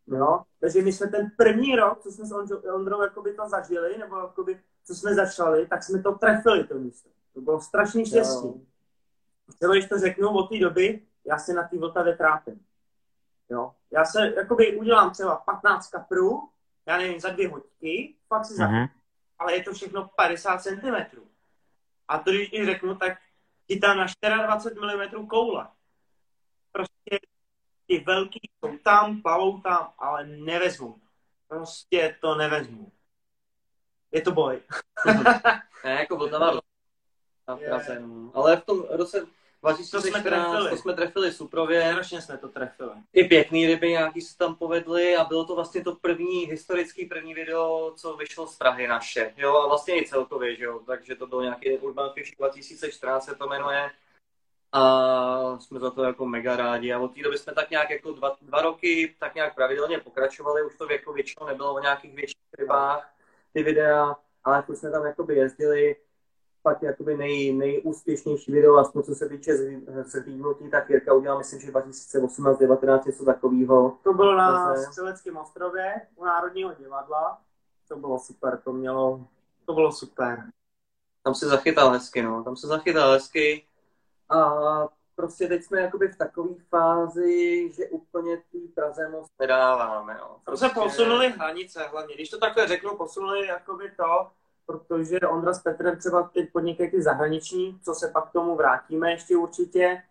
Jo? 0.07 0.41
Takže 0.59 0.81
my 0.81 0.93
jsme 0.93 1.07
ten 1.07 1.31
první 1.37 1.75
rok, 1.75 1.99
co 1.99 2.11
jsme 2.11 2.25
s 2.25 2.31
Ondrou 2.73 3.01
jakoby 3.01 3.33
to 3.33 3.49
zažili, 3.49 3.97
nebo 3.97 4.17
jakoby, 4.17 4.59
co 4.87 4.95
jsme 4.95 5.15
začali, 5.15 5.67
tak 5.67 5.83
jsme 5.83 6.03
to 6.03 6.11
trefili 6.11 6.63
to 6.63 6.75
místo. 6.75 7.09
To 7.33 7.41
bylo 7.41 7.61
strašně 7.61 8.05
štěstí. 8.05 8.67
Třeba 9.55 9.73
když 9.73 9.89
to 9.89 9.99
řeknu 9.99 10.29
od 10.29 10.49
té 10.49 10.59
doby, 10.59 11.01
já 11.25 11.37
se 11.37 11.53
na 11.53 11.67
té 11.67 11.77
Vltavě 11.77 12.15
trápím. 12.15 12.65
Jo? 13.49 13.75
Já 13.91 14.05
se 14.05 14.33
jakoby 14.35 14.77
udělám 14.77 15.11
třeba 15.11 15.35
15 15.35 15.89
kaprů, 15.89 16.49
já 16.85 16.97
nevím, 16.97 17.19
za 17.19 17.29
dvě 17.29 17.49
hodky, 17.49 18.15
pak 18.27 18.45
si 18.45 18.53
uh-huh. 18.53 18.89
ale 19.39 19.53
je 19.55 19.63
to 19.63 19.73
všechno 19.73 20.09
50 20.15 20.63
cm. 20.63 20.95
A 22.07 22.19
to, 22.19 22.31
když 22.31 22.65
řeknu, 22.65 22.95
tak 22.95 23.17
chytám 23.67 23.97
na 23.97 24.05
24 24.45 24.79
mm 24.85 25.27
koule. 25.27 25.67
Prostě 26.71 27.19
ty 27.87 27.99
velký 27.99 28.39
jsou 28.59 28.77
tam, 28.77 29.21
plavou 29.21 29.61
tam, 29.61 29.93
ale 29.97 30.27
nevezmu. 30.27 31.01
Prostě 31.47 32.17
to 32.21 32.35
nevezmu. 32.35 32.91
Je 34.11 34.21
to 34.21 34.31
boj. 34.31 34.59
ne, 35.85 35.91
jako 35.91 36.15
Vltava 36.15 36.51
v 37.55 37.65
Praze, 37.65 37.99
no. 37.99 38.31
Ale 38.33 38.57
v 38.57 38.65
tom 38.65 38.85
roce 38.89 39.27
2014 39.61 40.69
to 40.69 40.77
jsme 40.77 40.93
trefili 40.93 41.31
Suprově. 41.31 41.91
Strašně 41.91 42.21
jsme 42.21 42.37
to 42.37 42.49
trefili. 42.49 42.91
I 43.13 43.23
pěkný 43.23 43.67
ryby 43.67 43.89
nějaký 43.89 44.21
se 44.21 44.37
tam 44.37 44.55
povedly 44.55 45.15
a 45.15 45.23
bylo 45.23 45.45
to 45.45 45.55
vlastně 45.55 45.83
to 45.83 45.95
první, 45.95 46.45
historický 46.45 47.05
první 47.05 47.33
video, 47.33 47.93
co 47.95 48.17
vyšlo 48.17 48.47
z 48.47 48.57
Prahy 48.57 48.87
naše. 48.87 49.33
Jo, 49.37 49.57
a 49.57 49.67
vlastně 49.67 50.01
i 50.01 50.07
celkově, 50.07 50.55
že 50.55 50.63
jo. 50.63 50.79
Takže 50.85 51.15
to 51.15 51.27
byl 51.27 51.41
nějaký 51.41 51.77
Urban 51.77 52.09
Fish 52.13 52.35
2014 52.37 53.25
se 53.25 53.35
to 53.35 53.47
jmenuje 53.47 53.91
a 54.71 55.59
jsme 55.59 55.79
za 55.79 55.91
to 55.91 56.03
jako 56.03 56.25
mega 56.25 56.55
rádi. 56.55 56.93
A 56.93 56.99
od 56.99 57.15
té 57.15 57.21
doby 57.23 57.37
jsme 57.37 57.53
tak 57.53 57.69
nějak 57.69 57.89
jako 57.89 58.11
dva, 58.11 58.37
dva 58.41 58.61
roky 58.61 59.15
tak 59.19 59.35
nějak 59.35 59.55
pravidelně 59.55 59.99
pokračovali, 59.99 60.65
už 60.65 60.75
to 60.77 60.91
jako 60.91 61.13
většinou 61.13 61.47
nebylo 61.47 61.73
o 61.73 61.79
nějakých 61.79 62.15
větších 62.15 62.37
rybách, 62.57 63.16
ty 63.57 63.63
videa, 63.63 64.15
ale 64.43 64.63
už 64.67 64.77
jsme 64.77 64.91
tam 64.91 65.05
jakoby 65.05 65.35
jezdili, 65.35 65.95
pak 66.61 66.83
jakoby 66.83 67.17
nej, 67.17 67.53
nejúspěšnější 67.53 68.51
video, 68.51 68.77
aspoň 68.77 69.03
co 69.03 69.15
se 69.15 69.29
týče 69.29 69.57
zhlídnutí, 70.05 70.69
tak 70.69 70.89
Jirka 70.89 71.13
udělal, 71.13 71.37
myslím, 71.37 71.59
že 71.59 71.71
2018-19 71.71 73.05
něco 73.05 73.25
takového. 73.25 73.97
To 74.03 74.13
bylo 74.13 74.35
na 74.35 74.75
Střeleckém 74.75 75.37
ostrově 75.37 76.01
u 76.15 76.25
Národního 76.25 76.73
divadla. 76.73 77.41
To 77.87 77.95
bylo 77.95 78.19
super, 78.19 78.61
to 78.63 78.73
mělo, 78.73 79.27
to 79.65 79.73
bylo 79.73 79.91
super. 79.91 80.43
Tam 81.23 81.35
se 81.35 81.47
zachytal 81.47 81.89
hezky, 81.89 82.21
no, 82.21 82.43
tam 82.43 82.55
se 82.55 82.67
zachytal 82.67 83.11
hezky. 83.11 83.67
A 84.29 84.87
prostě 85.17 85.47
teď 85.47 85.63
jsme 85.63 85.81
jakoby 85.81 86.07
v 86.07 86.17
takové 86.17 86.49
fázi, 86.69 87.71
že 87.73 87.85
úplně 87.89 88.37
tý 88.51 88.67
Praze 88.67 89.09
moc 89.09 89.27
nedáváme. 89.39 90.17
Jo. 90.19 90.35
Prostě... 90.45 90.67
se 90.67 90.73
posunuli 90.73 91.29
hranice 91.29 91.83
hlavně. 91.91 92.15
Když 92.15 92.29
to 92.29 92.37
takhle 92.37 92.67
řeknu, 92.67 92.97
posunuli 92.97 93.47
jakoby 93.47 93.91
to, 93.97 94.27
protože 94.65 95.19
Ondra 95.19 95.53
s 95.53 95.61
Petrem 95.61 95.97
třeba 95.97 96.23
teď 96.23 96.51
podnikají 96.51 96.91
ty 96.91 97.01
zahraniční, 97.01 97.79
co 97.83 97.93
se 97.93 98.07
pak 98.07 98.29
k 98.29 98.33
tomu 98.33 98.55
vrátíme 98.55 99.11
ještě 99.11 99.37
určitě. 99.37 100.03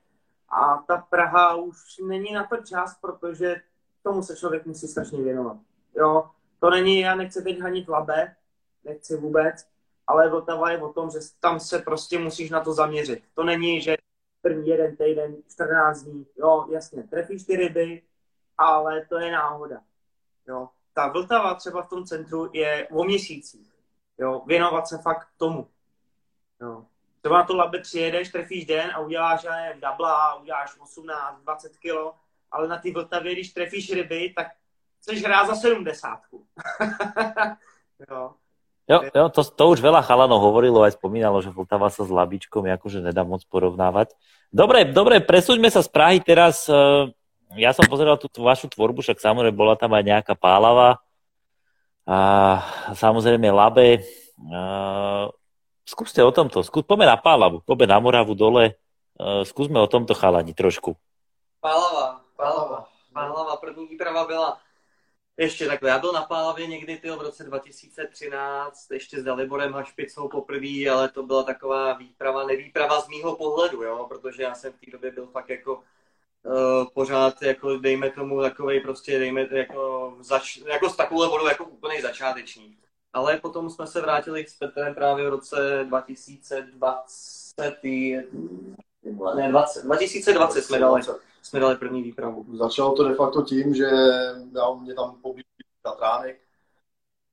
A 0.49 0.85
ta 0.87 0.97
Praha 1.11 1.55
už 1.55 1.99
není 2.07 2.33
na 2.33 2.47
to 2.47 2.57
čas, 2.57 2.99
protože 3.01 3.57
tomu 4.03 4.23
se 4.23 4.37
člověk 4.37 4.67
musí 4.67 4.89
strašně 4.89 5.23
věnovat. 5.23 5.57
Jo, 5.97 6.31
to 6.61 6.71
není, 6.71 7.01
já 7.01 7.15
nechci 7.15 7.43
teď 7.43 7.61
hanit 7.61 7.89
labe, 7.89 8.37
nechci 8.85 9.17
vůbec, 9.17 9.67
ale 10.07 10.29
Vltava 10.29 10.71
je 10.71 10.83
o 10.83 10.93
tom, 10.93 11.11
že 11.11 11.19
tam 11.41 11.61
se 11.61 11.79
prostě 11.79 12.19
musíš 12.19 12.51
na 12.51 12.61
to 12.61 12.73
zaměřit. 12.73 13.23
To 13.35 13.45
není, 13.45 13.81
že 13.81 13.97
první 14.47 14.69
jeden 14.69 14.97
týden, 14.97 15.37
14 15.51 16.03
dní, 16.03 16.27
jo, 16.39 16.67
jasně, 16.71 17.03
trefíš 17.03 17.45
ty 17.45 17.57
ryby, 17.57 18.03
ale 18.59 19.07
to 19.07 19.19
je 19.19 19.33
náhoda, 19.33 19.81
jo. 20.49 20.69
Ta 20.95 21.09
Vltava 21.09 21.55
třeba 21.55 21.83
v 21.83 21.89
tom 21.89 22.05
centru 22.05 22.51
je 22.53 22.89
o 22.89 23.05
měsících, 23.05 23.73
jo, 24.19 24.43
věnovat 24.47 24.89
se 24.89 24.99
fakt 24.99 25.29
tomu, 25.37 25.69
jo. 26.61 26.87
Třeba 27.21 27.39
na 27.39 27.45
to 27.45 27.57
labe 27.57 27.81
přijedeš, 27.81 28.29
trefíš 28.29 28.67
den 28.67 28.91
a 28.95 28.99
uděláš, 29.01 29.45
já 29.45 29.57
nevím, 29.57 29.81
dabla, 29.81 30.35
uděláš 30.35 30.77
18, 30.81 31.41
20 31.43 31.77
kilo, 31.77 32.15
ale 32.51 32.69
na 32.69 32.79
ty 32.79 32.93
Vltavě, 32.93 33.33
když 33.33 33.53
trefíš 33.53 33.93
ryby, 33.93 34.33
tak 34.37 34.47
chceš 35.01 35.23
hrát 35.23 35.47
za 35.47 35.55
70. 35.55 36.21
jo. 38.11 38.35
Jo, 38.87 39.03
jo 39.11 39.27
to, 39.35 39.43
to 39.43 39.65
už 39.75 39.83
veľa 39.83 39.99
chalanov 40.07 40.39
hovorilo, 40.39 40.87
aj 40.87 40.95
spomínalo, 40.95 41.43
že 41.43 41.51
Vltava 41.51 41.91
sa 41.91 42.07
s 42.07 42.11
Labičkom 42.11 42.71
akože 42.71 43.03
nedá 43.03 43.27
moc 43.27 43.43
porovnávať. 43.51 44.15
Dobre, 44.55 44.87
dobre, 44.87 45.19
presúďme 45.19 45.75
sa 45.75 45.83
z 45.83 45.91
Prahy 45.91 46.23
teraz. 46.23 46.71
Eh, 46.71 47.11
ja 47.59 47.75
som 47.75 47.83
pozeral 47.91 48.15
tú 48.15 48.31
vašu 48.39 48.71
tvorbu, 48.71 49.03
však 49.03 49.19
samozrejme 49.19 49.59
bola 49.59 49.75
tam 49.75 49.91
aj 49.91 50.07
nejaká 50.07 50.35
pálava. 50.39 51.03
A 52.07 52.19
samozrejme 52.95 53.51
Labe. 53.51 54.07
A, 54.55 54.55
eh, 54.55 55.27
skúste 55.83 56.23
o 56.23 56.31
tomto, 56.31 56.63
skús, 56.63 56.87
poďme 56.87 57.11
na 57.11 57.19
Pálavu, 57.19 57.67
poďme 57.67 57.91
na 57.91 57.99
Moravu 57.99 58.39
dole. 58.39 58.79
A, 59.19 59.43
eh, 59.43 59.43
skúsme 59.43 59.83
o 59.83 59.91
tomto 59.91 60.15
chalani 60.15 60.55
trošku. 60.55 60.95
Pálava, 61.59 62.23
Pálava. 62.39 62.87
Pálava, 63.11 63.57
první 63.57 63.87
výprava 63.87 64.25
byla 64.25 64.59
ještě 65.37 65.67
takhle, 65.67 65.91
já 65.91 65.99
byl 65.99 66.13
na 66.13 66.23
Pálavě 66.23 66.67
někdy 66.67 66.97
tyjo, 66.97 67.17
v 67.17 67.23
roce 67.23 67.45
2013, 67.45 68.91
ještě 68.91 69.21
s 69.21 69.25
Daliborem 69.25 69.73
Hašpicou 69.73 70.29
poprvé, 70.29 70.89
ale 70.93 71.09
to 71.09 71.23
byla 71.23 71.43
taková 71.43 71.93
výprava, 71.93 72.47
nevýprava 72.47 73.01
z 73.01 73.09
mýho 73.09 73.37
pohledu, 73.37 73.83
jo, 73.83 74.07
protože 74.09 74.43
já 74.43 74.55
jsem 74.55 74.73
v 74.73 74.81
té 74.85 74.91
době 74.91 75.11
byl 75.11 75.27
fakt 75.27 75.49
jako 75.49 75.75
uh, 75.75 75.83
pořád, 76.95 77.43
jako 77.43 77.77
dejme 77.77 78.11
tomu 78.11 78.41
takovej 78.41 78.81
prostě, 78.81 79.19
dejme 79.19 79.47
jako, 79.51 80.15
zač, 80.21 80.57
jako 80.57 80.91
s 80.91 80.97
takovou 80.97 81.31
vodou 81.31 81.47
jako 81.47 81.65
úplný 81.65 82.01
začátečník. 82.01 82.79
Ale 83.13 83.37
potom 83.37 83.71
jsme 83.71 83.87
se 83.87 84.01
vrátili 84.01 84.47
s 84.49 84.55
Petrem 84.55 84.95
právě 84.95 85.27
v 85.27 85.29
roce 85.31 85.85
2020, 85.89 87.85
ne, 89.37 89.49
20, 89.49 89.85
2020 89.85 90.63
jsme 90.63 90.79
dali 90.79 91.03
jsme 91.47 91.61
dali 91.61 91.77
první 91.77 92.03
výpravu. 92.03 92.47
Začalo 92.57 92.97
to 92.97 93.09
de 93.09 93.15
facto 93.15 93.43
tím, 93.43 93.75
že 93.75 93.85
já, 94.55 94.75
mě 94.75 94.95
tam 94.95 95.21
poblížil 95.23 95.47
Tatránek 95.83 96.41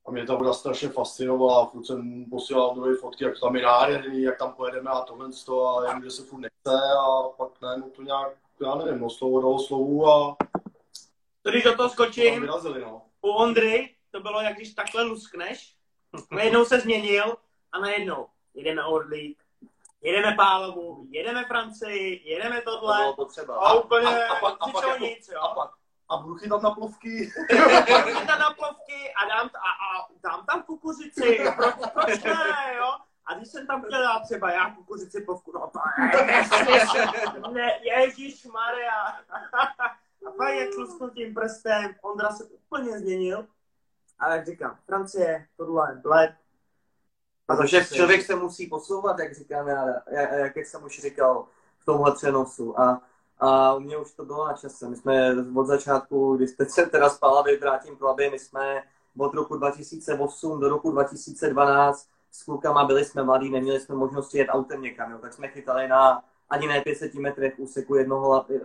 a 0.06 0.12
mě 0.12 0.26
ta 0.26 0.36
voda 0.36 0.54
strašně 0.54 0.90
fascinovala. 0.90 1.66
Furt 1.66 1.86
jsem 1.86 2.26
posílal 2.30 2.76
nové 2.76 2.96
fotky, 2.96 3.24
jak 3.24 3.40
tam 3.40 3.56
je 3.56 3.64
nádherný, 3.64 4.22
jak 4.22 4.38
tam 4.38 4.54
pojedeme 4.54 4.92
a 4.92 5.02
tohle 5.02 5.30
a 5.78 5.90
jen, 5.90 6.04
že 6.04 6.12
se 6.12 6.24
furt 6.24 6.40
nechce 6.40 6.82
a 7.00 7.30
pak 7.38 7.62
najednou 7.62 7.90
to 7.90 8.02
nějak, 8.02 8.38
já 8.62 8.76
nevím, 8.76 9.02
no 9.02 9.10
slovo 9.10 9.42
dalo 9.42 9.60
slovu 9.60 10.08
a 10.08 10.38
když 11.50 11.64
do 11.64 11.76
toho 11.76 11.90
skočím, 11.90 12.42
vyrazili, 12.42 12.82
no. 12.82 13.02
u 13.22 13.30
Ondry 13.30 13.96
to 14.12 14.20
bylo, 14.20 14.42
jak 14.42 14.56
když 14.56 14.74
takhle 14.74 15.04
luskneš, 15.04 15.76
najednou 16.32 16.66
se 16.66 16.80
změnil 16.80 17.36
a 17.72 17.80
najednou 17.80 18.28
jedeme 18.54 18.86
Orlík, 18.86 19.43
jedeme 20.04 20.36
Pálovu, 20.36 21.08
jedeme 21.10 21.46
Francii, 21.46 22.30
jedeme 22.30 22.62
tohle. 22.62 22.98
To 22.98 23.02
bylo 23.02 23.16
potřeba. 23.16 23.56
A 23.56 23.74
úplně 23.74 24.08
a, 24.08 24.34
a, 24.34 24.40
pak, 24.40 24.54
a, 24.60 24.72
pak 24.72 24.88
jako, 24.88 25.04
nic, 25.04 25.30
jo. 25.34 25.42
a, 25.42 25.56
pak, 25.56 25.72
a 26.10 26.18
budu 26.18 26.36
chytat 26.36 26.62
na 26.62 26.72
plovky. 26.72 27.32
budu 28.04 28.20
chytat 28.20 28.40
na 28.40 28.54
plovky 28.54 29.14
a 29.14 29.28
dám, 29.30 29.50
a, 29.54 29.70
a 29.86 30.08
dám 30.24 30.46
tam 30.46 30.64
kukuřici, 30.64 31.40
proč, 31.56 31.76
proč 31.94 32.24
ne, 32.24 32.76
jo? 32.78 32.98
A 33.26 33.34
když 33.34 33.48
jsem 33.48 33.68
tam 33.68 33.84
chtěl 33.84 34.02
dát 34.04 34.20
třeba 34.20 34.52
já 34.52 34.70
kukuřici 34.76 35.22
plovku, 35.22 35.52
no 35.52 35.72
to 35.74 35.80
ne, 37.52 37.80
Ježíš 37.82 38.46
Maria. 38.46 39.02
A 40.28 40.32
pak 40.38 40.54
jak 40.54 40.70
tím 41.14 41.34
prstem, 41.34 41.96
Ondra 42.02 42.32
se 42.32 42.44
úplně 42.44 43.00
změnil. 43.00 43.48
A 44.20 44.36
jak 44.36 44.46
říkám, 44.46 44.78
Francie, 44.86 45.48
tohle, 45.58 46.00
bled, 46.04 46.36
Protože 47.46 47.86
člověk 47.86 48.26
se 48.26 48.36
musí 48.36 48.68
posouvat, 48.68 49.20
jak 49.20 49.36
říkám 49.36 49.68
já, 49.68 49.86
jak, 50.12 50.56
jak 50.56 50.66
jsem 50.66 50.84
už 50.84 51.02
říkal 51.02 51.46
v 51.80 51.86
tomhle 51.86 52.12
přenosu. 52.12 52.80
A, 52.80 53.02
a 53.40 53.74
u 53.74 53.80
mě 53.80 53.98
už 53.98 54.14
to 54.14 54.26
bylo 54.26 54.48
na 54.48 54.54
čase. 54.54 54.90
My 54.90 54.96
jsme 54.96 55.36
od 55.56 55.66
začátku, 55.66 56.36
když 56.38 56.52
teď 56.52 56.70
se 56.70 56.86
teda 56.86 57.10
spala 57.10 57.44
vrátím 57.62 57.96
klaby, 57.96 58.30
my 58.30 58.40
jsme 58.40 58.84
od 59.18 59.34
roku 59.34 59.58
2008 59.58 60.60
do 60.60 60.70
roku 60.70 60.92
2012 60.92 62.08
s 62.32 62.44
klukama 62.44 62.86
byli 62.86 63.06
jsme 63.06 63.24
mladí, 63.24 63.50
neměli 63.50 63.80
jsme 63.80 63.96
možnost 63.96 64.34
jet 64.34 64.48
autem 64.50 64.82
někam, 64.82 65.12
jo, 65.12 65.18
tak 65.18 65.34
jsme 65.34 65.48
chytali 65.48 65.88
na 65.88 66.24
ani 66.50 66.68
ne 66.68 66.82
500 66.82 67.14
metrech 67.16 67.54
úseku 67.58 67.96
jednoho 67.96 68.46
e, 68.50 68.56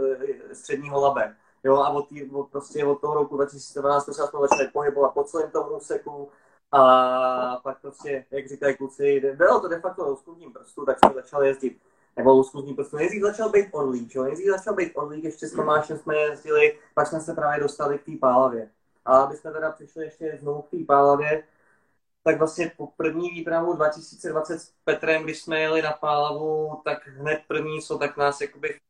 e, 0.50 0.54
středního 0.54 1.00
labe. 1.00 1.36
Jo, 1.64 1.76
a 1.76 1.88
od, 1.88 2.08
tý, 2.08 2.30
od, 2.30 2.50
prostě 2.50 2.84
od 2.84 3.00
toho 3.00 3.14
roku 3.14 3.36
2012 3.36 4.04
jsme 4.04 4.14
začali 4.40 4.68
pohybovat 4.72 5.14
po 5.14 5.24
celém 5.24 5.50
tom 5.50 5.66
úseku, 5.76 6.28
a 6.72 7.60
pak 7.62 7.80
prostě, 7.80 8.24
jak 8.30 8.48
říkají 8.48 8.76
kluci, 8.76 9.34
bylo 9.36 9.60
to 9.60 9.68
de 9.68 9.80
facto 9.80 10.08
lusknutím 10.08 10.52
prstu, 10.52 10.84
tak 10.84 10.98
jsme 10.98 11.14
začali 11.14 11.48
jezdit 11.48 11.78
nebo 12.16 12.32
lusknutím 12.32 12.76
prstu. 12.76 12.96
Nejdřív 12.96 13.22
začal 13.22 13.50
být 13.50 13.68
orlík, 13.72 14.14
jo? 14.14 14.24
Nejdřív 14.24 14.46
začal 14.46 14.74
být 14.74 14.92
orlík, 14.94 15.24
ještě 15.24 15.46
s 15.46 15.52
Tomášem 15.52 15.98
jsme 15.98 16.16
jezdili, 16.16 16.78
pak 16.94 17.06
jsme 17.06 17.20
se 17.20 17.34
právě 17.34 17.60
dostali 17.60 17.98
k 17.98 18.04
té 18.04 18.12
pálavě. 18.20 18.70
A 19.04 19.18
aby 19.18 19.36
jsme 19.36 19.50
teda 19.52 19.72
přišli 19.72 20.04
ještě 20.04 20.38
znovu 20.40 20.62
k 20.62 20.70
té 20.70 20.76
pálavě, 20.86 21.44
tak 22.24 22.38
vlastně 22.38 22.72
po 22.76 22.86
první 22.86 23.30
výpravu 23.30 23.72
2020 23.72 24.58
s 24.58 24.72
Petrem, 24.84 25.22
když 25.22 25.42
jsme 25.42 25.60
jeli 25.60 25.82
na 25.82 25.92
Pálavu, 25.92 26.80
tak 26.84 27.08
hned 27.08 27.42
první, 27.48 27.82
co 27.82 27.98
tak 27.98 28.16
nás 28.16 28.40
jakoby 28.40 28.80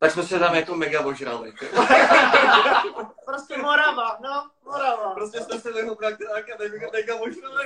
tak 0.00 0.10
jsme 0.10 0.22
se 0.22 0.38
tam 0.38 0.54
jako 0.54 0.74
mega 0.74 1.00
ožrali. 1.00 1.52
prostě 3.24 3.56
Morava, 3.56 4.18
no, 4.20 4.50
Morava. 4.64 5.14
Prostě 5.14 5.40
jsme 5.40 5.60
se 5.60 5.80
jako 5.80 5.94
praktikáka 5.94 6.52
mega 6.92 7.14
ožrali. 7.14 7.64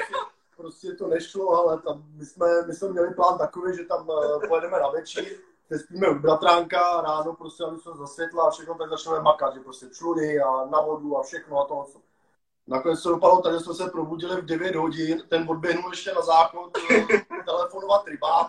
Prostě 0.57 0.93
to 0.93 1.07
nešlo, 1.07 1.51
ale 1.51 1.83
tam 1.83 2.03
my 2.15 2.27
jsme, 2.27 2.47
my 2.67 2.75
jsme 2.75 2.89
měli 2.89 3.15
plán 3.15 3.39
takový, 3.39 3.77
že 3.77 3.85
tam 3.85 4.09
uh, 4.09 4.47
pojedeme 4.49 4.81
na 4.81 4.89
večer, 4.89 5.25
spíme 5.79 6.09
u 6.09 6.15
bratránka, 6.15 7.01
ráno 7.01 7.35
prostě, 7.35 7.65
aby 7.65 7.79
se 7.79 7.91
zasvětla 7.99 8.47
a 8.47 8.51
všechno, 8.51 8.75
tak 8.75 8.91
začneme 8.91 9.21
makat, 9.21 9.55
že 9.55 9.61
prostě 9.61 9.87
čluny 9.93 10.41
a 10.41 10.65
na 10.65 10.81
vodu 10.81 11.19
a 11.19 11.23
všechno 11.23 11.61
a 11.61 11.67
to. 11.67 11.87
Nakonec 12.67 13.03
se 13.03 13.09
dopadlo 13.09 13.43
tak, 13.43 13.53
že 13.53 13.61
jsme 13.61 13.75
se 13.75 13.87
probudili 13.91 14.41
v 14.41 14.45
9 14.45 14.77
hodin, 14.77 15.23
ten 15.29 15.47
odběhnul 15.49 15.91
ještě 15.91 16.15
na 16.15 16.21
záchod 16.21 16.79
eh, 16.91 17.07
telefonovat 17.45 18.07
rybám, 18.07 18.49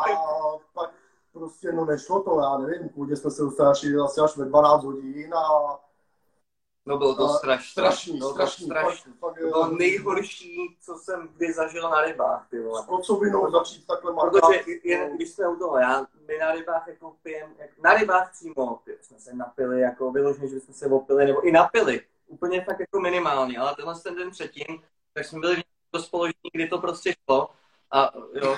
a 0.00 0.58
pak 0.74 0.90
prostě 1.38 1.72
no 1.72 1.84
nešlo 1.84 2.22
to, 2.22 2.40
já 2.40 2.58
nevím, 2.58 2.88
původně 2.88 3.16
jsme 3.16 3.30
se 3.30 3.42
dostali 3.42 3.70
asi 4.04 4.20
až 4.20 4.36
ve 4.36 4.44
12 4.44 4.84
hodin 4.84 5.34
a 5.34 5.78
No 6.86 6.98
bylo 6.98 7.14
to 7.14 7.28
strašný. 7.28 7.70
Strašný, 7.70 8.18
bylo 8.18 8.32
strašný. 8.32 8.66
To, 8.66 8.74
strašný. 8.74 9.12
Fakt, 9.12 9.20
fakt, 9.20 9.40
to 9.40 9.46
bylo 9.46 9.70
nejhorší, 9.70 10.76
co 10.80 10.98
jsem 10.98 11.28
kdy 11.36 11.52
zažil 11.52 11.90
na 11.90 12.02
rybách, 12.02 12.46
ty 12.50 12.60
vole. 12.60 12.82
S 12.82 12.86
kocovinou 12.86 13.50
začít 13.50 13.86
takhle 13.86 14.12
makat. 14.12 14.32
Protože 14.32 14.64
jen, 14.84 15.16
když 15.16 15.30
jsme 15.30 15.48
u 15.48 15.56
toho, 15.56 15.78
já, 15.78 16.06
my 16.28 16.38
na 16.38 16.52
rybách 16.52 16.88
jako 16.88 17.16
pijem, 17.22 17.54
jak, 17.58 17.70
na 17.82 17.94
rybách 17.94 18.32
přímo 18.32 18.80
jsme 19.00 19.18
se 19.18 19.34
napili, 19.34 19.80
jako 19.80 20.12
vyloženě, 20.12 20.48
že 20.48 20.60
jsme 20.60 20.74
se 20.74 20.86
opili, 20.86 21.26
nebo 21.26 21.40
i 21.48 21.52
napili. 21.52 22.00
Úplně 22.26 22.64
fakt 22.64 22.80
jako 22.80 23.00
minimálně, 23.00 23.58
ale 23.58 23.74
tenhle 23.76 23.94
ten 24.00 24.14
den 24.14 24.30
předtím, 24.30 24.82
tak 25.12 25.24
jsme 25.24 25.40
byli 25.40 25.62
v 25.92 25.98
společení, 25.98 26.50
kdy 26.52 26.68
to 26.68 26.78
prostě 26.78 27.14
šlo. 27.24 27.50
A 27.90 28.12
jo, 28.34 28.56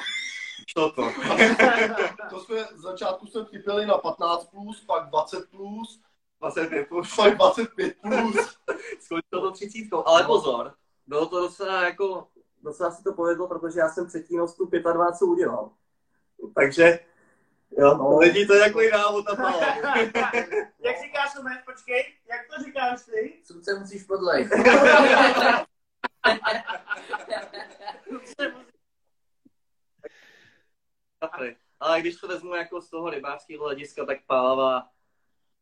Šlo 0.66 0.90
to. 0.90 1.02
to 2.30 2.40
jsme 2.40 2.64
z 2.64 2.80
začátku 2.80 3.26
jsme 3.26 3.44
chypili 3.44 3.86
na 3.86 3.98
15 3.98 4.44
plus, 4.44 4.80
pak 4.80 5.08
20 5.08 5.50
plus, 5.50 6.00
25 6.40 6.88
plus, 6.88 7.16
pak 7.16 7.36
25 7.36 7.96
plus. 8.02 8.36
Skončilo 9.00 9.42
to 9.42 9.50
30, 9.50 9.88
ale 10.06 10.24
pozor, 10.24 10.74
bylo 11.06 11.26
to 11.26 11.40
docela 11.40 11.84
jako, 11.84 12.28
docela 12.62 12.90
si 12.90 13.02
to 13.02 13.12
povedlo, 13.12 13.48
protože 13.48 13.80
já 13.80 13.88
jsem 13.88 14.06
třetí 14.08 14.36
nostu 14.36 14.70
25 14.92 15.28
udělal. 15.28 15.70
Takže 16.54 16.98
Jo, 17.70 17.96
no. 17.96 18.18
Lidi 18.18 18.46
to 18.46 18.54
jako 18.54 18.80
návod 18.92 19.24
na 19.28 19.34
to. 19.34 19.58
jak 20.78 21.00
říkáš, 21.02 21.32
Tomek, 21.36 21.64
počkej, 21.64 22.14
jak 22.30 22.40
to 22.46 22.62
říkáš 22.64 23.02
ty? 23.02 23.40
Srdce 23.44 23.78
musíš 23.78 24.02
podlej. 24.02 24.48
Ale 31.80 32.00
když 32.00 32.16
to 32.16 32.28
vezmu 32.28 32.54
jako 32.54 32.80
z 32.80 32.90
toho 32.90 33.10
rybářského 33.10 33.64
hlediska, 33.64 34.04
tak 34.04 34.18
Pálava, 34.26 34.88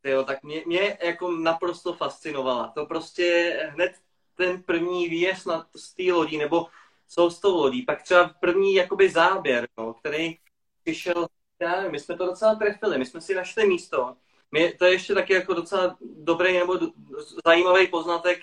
tyjo, 0.00 0.24
tak 0.24 0.42
mě, 0.42 0.62
mě 0.66 0.98
jako 1.02 1.30
naprosto 1.30 1.92
fascinovala. 1.92 2.72
To 2.74 2.86
prostě 2.86 3.56
hned 3.72 3.92
ten 4.34 4.62
první 4.62 5.08
výjezd 5.08 5.46
na, 5.46 5.66
z 5.76 5.94
té 5.94 6.12
lodí, 6.12 6.38
nebo 6.38 6.66
co 7.08 7.30
s 7.30 7.40
tou 7.40 7.56
lodí, 7.56 7.82
pak 7.82 8.02
třeba 8.02 8.28
první 8.28 8.74
jakoby 8.74 9.10
záběr, 9.10 9.68
no, 9.78 9.94
který 9.94 10.38
přišel, 10.82 11.26
já 11.60 11.76
nevím, 11.76 11.92
my 11.92 12.00
jsme 12.00 12.16
to 12.16 12.26
docela 12.26 12.54
trefili, 12.54 12.98
my 12.98 13.06
jsme 13.06 13.20
si 13.20 13.34
našli 13.34 13.66
místo. 13.66 14.16
My, 14.52 14.72
to 14.72 14.84
je 14.84 14.92
ještě 14.92 15.14
taky 15.14 15.32
jako 15.32 15.54
docela 15.54 15.96
dobrý 16.00 16.58
nebo 16.58 16.78
zajímavý 17.46 17.86
poznatek, 17.86 18.40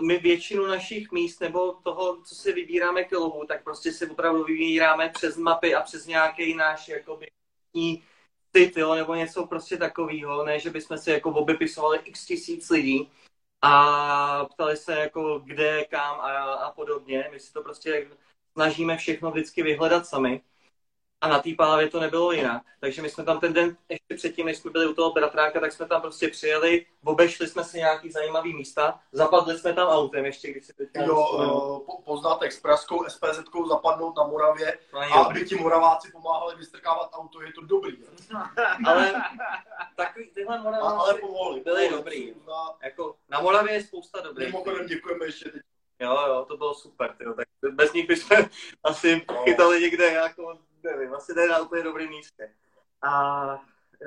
my 0.00 0.18
většinu 0.18 0.66
našich 0.66 1.12
míst 1.12 1.40
nebo 1.40 1.72
toho, 1.72 2.22
co 2.22 2.34
si 2.34 2.52
vybíráme 2.52 3.04
k 3.04 3.12
lovu, 3.12 3.44
tak 3.46 3.64
prostě 3.64 3.92
si 3.92 4.10
opravdu 4.10 4.44
vybíráme 4.44 5.08
přes 5.08 5.36
mapy 5.36 5.74
a 5.74 5.82
přes 5.82 6.06
nějaký 6.06 6.54
náš 6.54 6.88
jakoby 6.88 7.30
cit, 8.56 8.76
jo, 8.76 8.94
nebo 8.94 9.14
něco 9.14 9.46
prostě 9.46 9.76
takového, 9.76 10.44
ne, 10.44 10.58
že 10.60 10.70
bychom 10.70 10.98
si 10.98 11.10
jako 11.10 11.30
obepisovali 11.30 11.98
x 12.04 12.26
tisíc 12.26 12.70
lidí 12.70 13.10
a 13.62 14.44
ptali 14.44 14.76
se 14.76 14.94
jako 14.98 15.38
kde, 15.38 15.84
kam 15.84 16.20
a, 16.20 16.54
a 16.54 16.72
podobně. 16.72 17.28
My 17.32 17.40
si 17.40 17.52
to 17.52 17.62
prostě 17.62 18.10
snažíme 18.52 18.96
všechno 18.96 19.30
vždycky 19.30 19.62
vyhledat 19.62 20.06
sami. 20.06 20.42
A 21.20 21.28
na 21.28 21.38
té 21.38 21.50
pálavě 21.58 21.88
to 21.88 22.00
nebylo 22.00 22.32
jinak. 22.32 22.62
Takže 22.80 23.02
my 23.02 23.10
jsme 23.10 23.24
tam 23.24 23.40
ten 23.40 23.52
den, 23.52 23.76
ještě 23.88 24.14
předtím, 24.14 24.46
než 24.46 24.58
jsme 24.58 24.70
byli 24.70 24.86
u 24.86 24.94
toho 24.94 25.12
bratráka, 25.12 25.60
tak 25.60 25.72
jsme 25.72 25.86
tam 25.86 26.00
prostě 26.00 26.28
přijeli, 26.28 26.86
obešli 27.04 27.48
jsme 27.48 27.64
si 27.64 27.78
nějaký 27.78 28.10
zajímavý 28.10 28.54
místa, 28.54 29.00
zapadli 29.12 29.58
jsme 29.58 29.72
tam 29.72 29.88
autem 29.88 30.24
ještě, 30.24 30.50
když 30.50 30.66
si 30.66 30.72
teďka... 30.72 31.02
Jo, 31.02 31.84
uh, 31.88 32.04
poznáte 32.04 32.50
s 32.50 32.60
pražskou 32.60 33.04
spz 33.08 33.38
zapadnout 33.68 34.16
na 34.16 34.24
Moravě 34.24 34.78
no, 34.92 35.00
a 35.00 35.24
aby 35.24 35.44
ti 35.44 35.54
Moraváci 35.54 36.12
pomáhali 36.12 36.56
vystrkávat 36.56 37.10
auto, 37.12 37.42
je 37.42 37.52
to 37.52 37.60
dobrý. 37.60 37.96
ale 38.86 39.12
takový, 39.96 40.30
tyhle 40.34 40.58
Moraváci 40.60 40.96
ale 40.96 41.14
povolili, 41.14 41.60
byli 41.60 41.90
dobrý. 41.90 42.34
Na... 42.46 42.54
Jako, 42.82 43.16
na 43.28 43.40
Moravě 43.40 43.72
je 43.72 43.82
spousta 43.84 44.20
dobrých. 44.20 44.48
Mimochodem 44.48 44.86
děkujeme 44.86 45.26
ještě 45.26 45.50
teď. 45.50 45.62
Jo, 46.00 46.18
jo, 46.28 46.44
to 46.48 46.56
bylo 46.56 46.74
super, 46.74 47.14
tyjo. 47.18 47.34
tak 47.34 47.48
bez 47.72 47.92
nich 47.92 48.08
bychom 48.08 48.36
asi 48.84 49.26
no. 49.28 49.44
chytali 49.44 49.80
někde 49.80 50.12
jako 50.12 50.58
nevím, 50.90 51.14
asi 51.14 51.34
ne 51.34 51.48
na 51.48 51.60
úplně 51.60 51.82
dobrém 51.82 52.08
místě. 52.08 52.50
A 53.02 53.62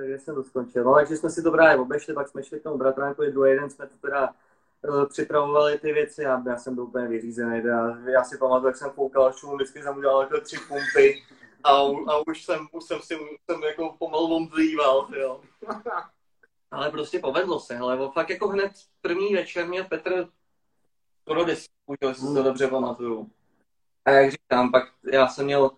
kde 0.06 0.20
jsem 0.20 0.36
to 0.36 0.44
skončil? 0.44 0.84
No, 0.84 0.96
takže 0.96 1.18
jsme 1.18 1.30
si 1.30 1.44
to 1.44 1.52
právě 1.52 1.78
obešli, 1.78 2.14
pak 2.14 2.28
jsme 2.28 2.44
šli 2.44 2.60
k 2.60 2.64
tomu 2.64 2.78
bratránkovi, 2.78 3.32
druhý 3.32 3.56
den 3.56 3.70
jsme 3.70 3.88
to 3.88 3.98
teda 3.98 4.30
uh, 4.82 5.06
připravovali 5.06 5.80
ty 5.80 5.94
věci 5.94 6.26
a 6.26 6.44
já 6.48 6.58
jsem 6.58 6.76
byl 6.76 6.84
úplně 6.84 7.08
vyřízený. 7.08 7.62
Já, 7.66 7.98
já 7.98 8.24
si 8.24 8.38
pamatuju, 8.38 8.68
jak 8.68 8.78
jsem 8.78 8.92
foukal 8.92 9.34
šum, 9.34 9.56
vždycky 9.56 9.84
jsem 9.84 9.98
udělal 9.98 10.22
jako 10.22 10.42
tři 10.42 10.58
pumpy 10.68 11.24
a, 11.64 11.72
a 12.08 12.28
už 12.28 12.44
jsem, 12.44 12.68
už 12.72 12.84
jsem 12.84 13.00
si 13.02 13.18
jsem 13.50 13.64
jako 13.64 13.96
pomalu 14.00 14.36
omdlíval, 14.36 15.08
jo. 15.14 15.42
Ale 16.72 16.92
prostě 16.92 17.20
povedlo 17.20 17.60
se, 17.60 17.78
ale 17.78 18.12
fakt 18.14 18.30
jako 18.30 18.48
hned 18.48 18.72
první 19.02 19.34
večer 19.34 19.68
měl 19.68 19.84
Petr 19.84 20.28
skoro 21.22 21.46
desítku, 21.46 21.96
jestli 22.02 22.28
si 22.28 22.34
to 22.34 22.44
dobře 22.44 22.68
pamatuju. 22.68 23.32
A 24.06 24.12
jak 24.12 24.32
říkám, 24.32 24.72
pak 24.72 24.84
já 25.12 25.28
jsem 25.28 25.46
měl 25.46 25.72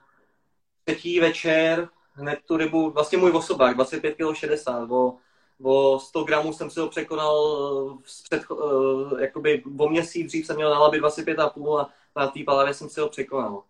třetí 0.86 1.20
večer 1.20 1.90
hned 2.14 2.40
tu 2.46 2.58
rybu, 2.58 2.92
vlastně 2.92 3.18
můj 3.18 3.32
osobák, 3.32 3.76
25 3.76 4.16
kg 4.16 4.36
60, 4.36 4.92
o, 4.92 5.18
o 5.64 6.00
100 6.00 6.24
gramů 6.24 6.54
jsem 6.54 6.70
si 6.70 6.80
ho 6.80 6.90
překonal 6.90 7.98
před, 8.04 8.52
uh, 8.52 9.20
jakoby 9.22 9.64
o 9.78 9.90
měsíc 9.90 10.28
dřív 10.28 10.46
jsem 10.46 10.56
měl 10.56 10.70
na 10.70 10.80
labě 10.80 11.02
25,5 11.02 11.80
a 11.80 11.90
na 12.20 12.28
té 12.28 12.40
palavě 12.46 12.74
jsem 12.74 12.90
si 12.90 13.00
ho 13.00 13.10
překonal. 13.10 13.64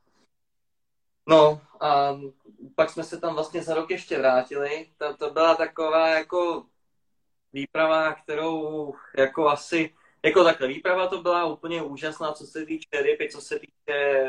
No 1.27 1.61
a 1.79 2.19
pak 2.75 2.89
jsme 2.89 3.03
se 3.03 3.19
tam 3.19 3.33
vlastně 3.33 3.63
za 3.63 3.73
rok 3.73 3.91
ještě 3.91 4.17
vrátili. 4.17 4.89
To, 4.97 5.17
to 5.17 5.29
byla 5.29 5.55
taková 5.55 6.07
jako 6.07 6.65
výprava, 7.53 8.13
kterou 8.13 8.93
jako 9.17 9.49
asi 9.49 9.93
jako 10.25 10.43
takhle, 10.43 10.67
výprava 10.67 11.07
to 11.07 11.21
byla 11.21 11.45
úplně 11.45 11.81
úžasná, 11.81 12.31
co 12.31 12.47
se 12.47 12.65
týče 12.65 13.01
ryby, 13.01 13.29
co 13.29 13.41
se 13.41 13.59
týče 13.59 13.73
eh, 13.89 14.25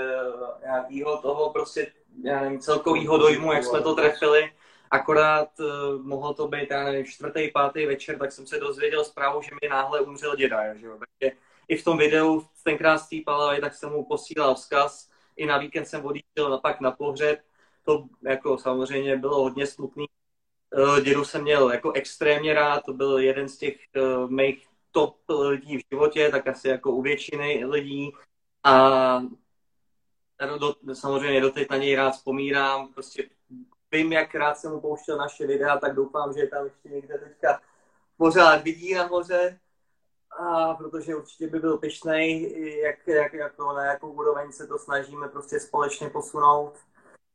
nějakého 0.63 1.19
toho 1.23 1.51
prostě, 1.51 1.93
já 2.25 2.41
nevím, 2.41 2.61
celkového 2.61 3.19
dojmu, 3.19 3.53
jak 3.53 3.65
jsme 3.65 3.81
to 3.81 3.95
trefili. 3.95 4.53
Akorát 4.91 5.49
uh, 5.61 6.03
mohlo 6.03 6.35
to 6.35 6.49
být, 6.49 6.71
já 6.71 6.85
nevím, 6.85 7.05
čtvrtý, 7.05 7.51
pátý 7.51 7.87
večer, 7.87 8.19
tak 8.19 8.33
jsem 8.33 8.47
se 8.47 8.59
dozvěděl 8.61 9.05
zprávu, 9.05 9.43
že 9.43 9.51
mi 9.63 9.69
náhle 9.69 10.01
umřel 10.01 10.37
děda, 10.37 10.75
že 10.75 10.87
jo. 10.87 10.99
Takže 10.99 11.37
i 11.69 11.77
v 11.77 11.85
tom 11.85 11.99
videu, 11.99 12.47
tenkrát 12.65 12.99
z 12.99 13.09
té 13.09 13.17
palavy, 13.27 13.61
tak 13.61 13.75
jsem 13.75 13.91
mu 13.91 14.05
posílal 14.05 14.55
vzkaz, 14.55 15.11
i 15.37 15.47
na 15.47 15.59
víkend 15.59 15.87
jsem 15.87 16.05
odjížděl 16.05 16.61
pak 16.63 16.81
na 16.81 16.91
pohřeb, 16.91 17.39
to 17.83 18.05
jako 18.23 18.59
samozřejmě 18.59 19.17
bylo 19.17 19.43
hodně 19.43 19.67
smutný. 19.67 20.07
Uh, 20.77 21.01
dědu 21.01 21.25
jsem 21.25 21.43
měl 21.43 21.73
jako 21.73 21.93
extrémně 21.93 22.55
rád, 22.55 22.83
to 22.85 22.93
byl 22.93 23.19
jeden 23.19 23.49
z 23.49 23.59
těch 23.59 23.77
uh, 23.97 24.31
mých 24.31 24.69
top 24.95 25.17
lidí 25.29 25.79
v 25.79 25.83
životě, 25.91 26.31
tak 26.31 26.47
asi 26.47 26.69
jako 26.69 26.93
u 26.93 27.03
většiny 27.03 27.65
lidí. 27.65 28.13
A 28.65 29.23
do, 30.59 30.75
samozřejmě 30.95 31.41
doteď 31.41 31.71
na 31.71 31.77
něj 31.77 31.95
rád 31.95 32.11
vzpomínám, 32.11 32.93
prostě 32.93 33.29
vím, 33.93 34.13
jak 34.13 34.35
rád 34.35 34.59
jsem 34.59 34.73
mu 34.73 34.81
pouštěl 34.81 35.17
naše 35.17 35.47
videa, 35.47 35.79
tak 35.79 35.95
doufám, 35.95 36.33
že 36.33 36.41
je 36.41 36.49
tam 36.49 36.65
ještě 36.65 36.89
někde 36.89 37.19
teďka 37.19 37.61
pořád 38.17 38.63
vidí 38.63 38.95
nahoře, 38.95 39.59
a 40.39 40.75
protože 40.75 41.17
určitě 41.17 41.49
by 41.49 41.59
byl 41.59 41.79
pyšnej, 41.79 42.55
jak, 42.83 43.09
jak, 43.09 43.33
jako 43.33 43.73
na 43.73 43.85
jakou 43.85 44.13
úroveň 44.13 44.53
se 44.53 44.67
to 44.67 44.79
snažíme 44.79 45.29
prostě 45.29 45.61
společně 45.61 46.11
posunout. 46.11 46.75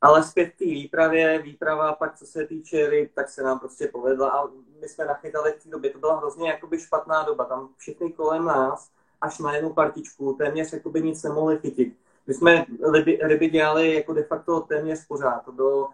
Ale 0.01 0.23
zpět 0.23 0.53
té 0.59 0.65
výpravě, 0.65 1.41
výprava 1.41 1.93
pak, 1.93 2.17
co 2.17 2.25
se 2.25 2.47
týče 2.47 2.89
ryb, 2.89 3.11
tak 3.13 3.29
se 3.29 3.43
nám 3.43 3.59
prostě 3.59 3.87
povedla 3.87 4.29
a 4.29 4.47
my 4.81 4.87
jsme 4.87 5.05
nachytali 5.05 5.51
v 5.51 5.63
té 5.63 5.69
době, 5.69 5.89
to 5.89 5.99
byla 5.99 6.17
hrozně 6.17 6.49
jakoby 6.49 6.79
špatná 6.79 7.23
doba, 7.23 7.45
tam 7.45 7.69
všechny 7.77 8.11
kolem 8.11 8.45
nás, 8.45 8.91
až 9.21 9.39
na 9.39 9.55
jednu 9.55 9.73
partičku, 9.73 10.33
téměř 10.33 10.73
jakoby 10.73 11.01
nic 11.01 11.23
nemohli 11.23 11.59
chytit. 11.59 11.97
My 12.27 12.33
jsme 12.33 12.65
ryby, 12.93 13.19
ryby 13.21 13.49
dělali 13.49 13.93
jako 13.93 14.13
de 14.13 14.23
facto 14.23 14.59
téměř 14.59 15.07
pořád, 15.07 15.45
to 15.45 15.51
bylo, 15.51 15.89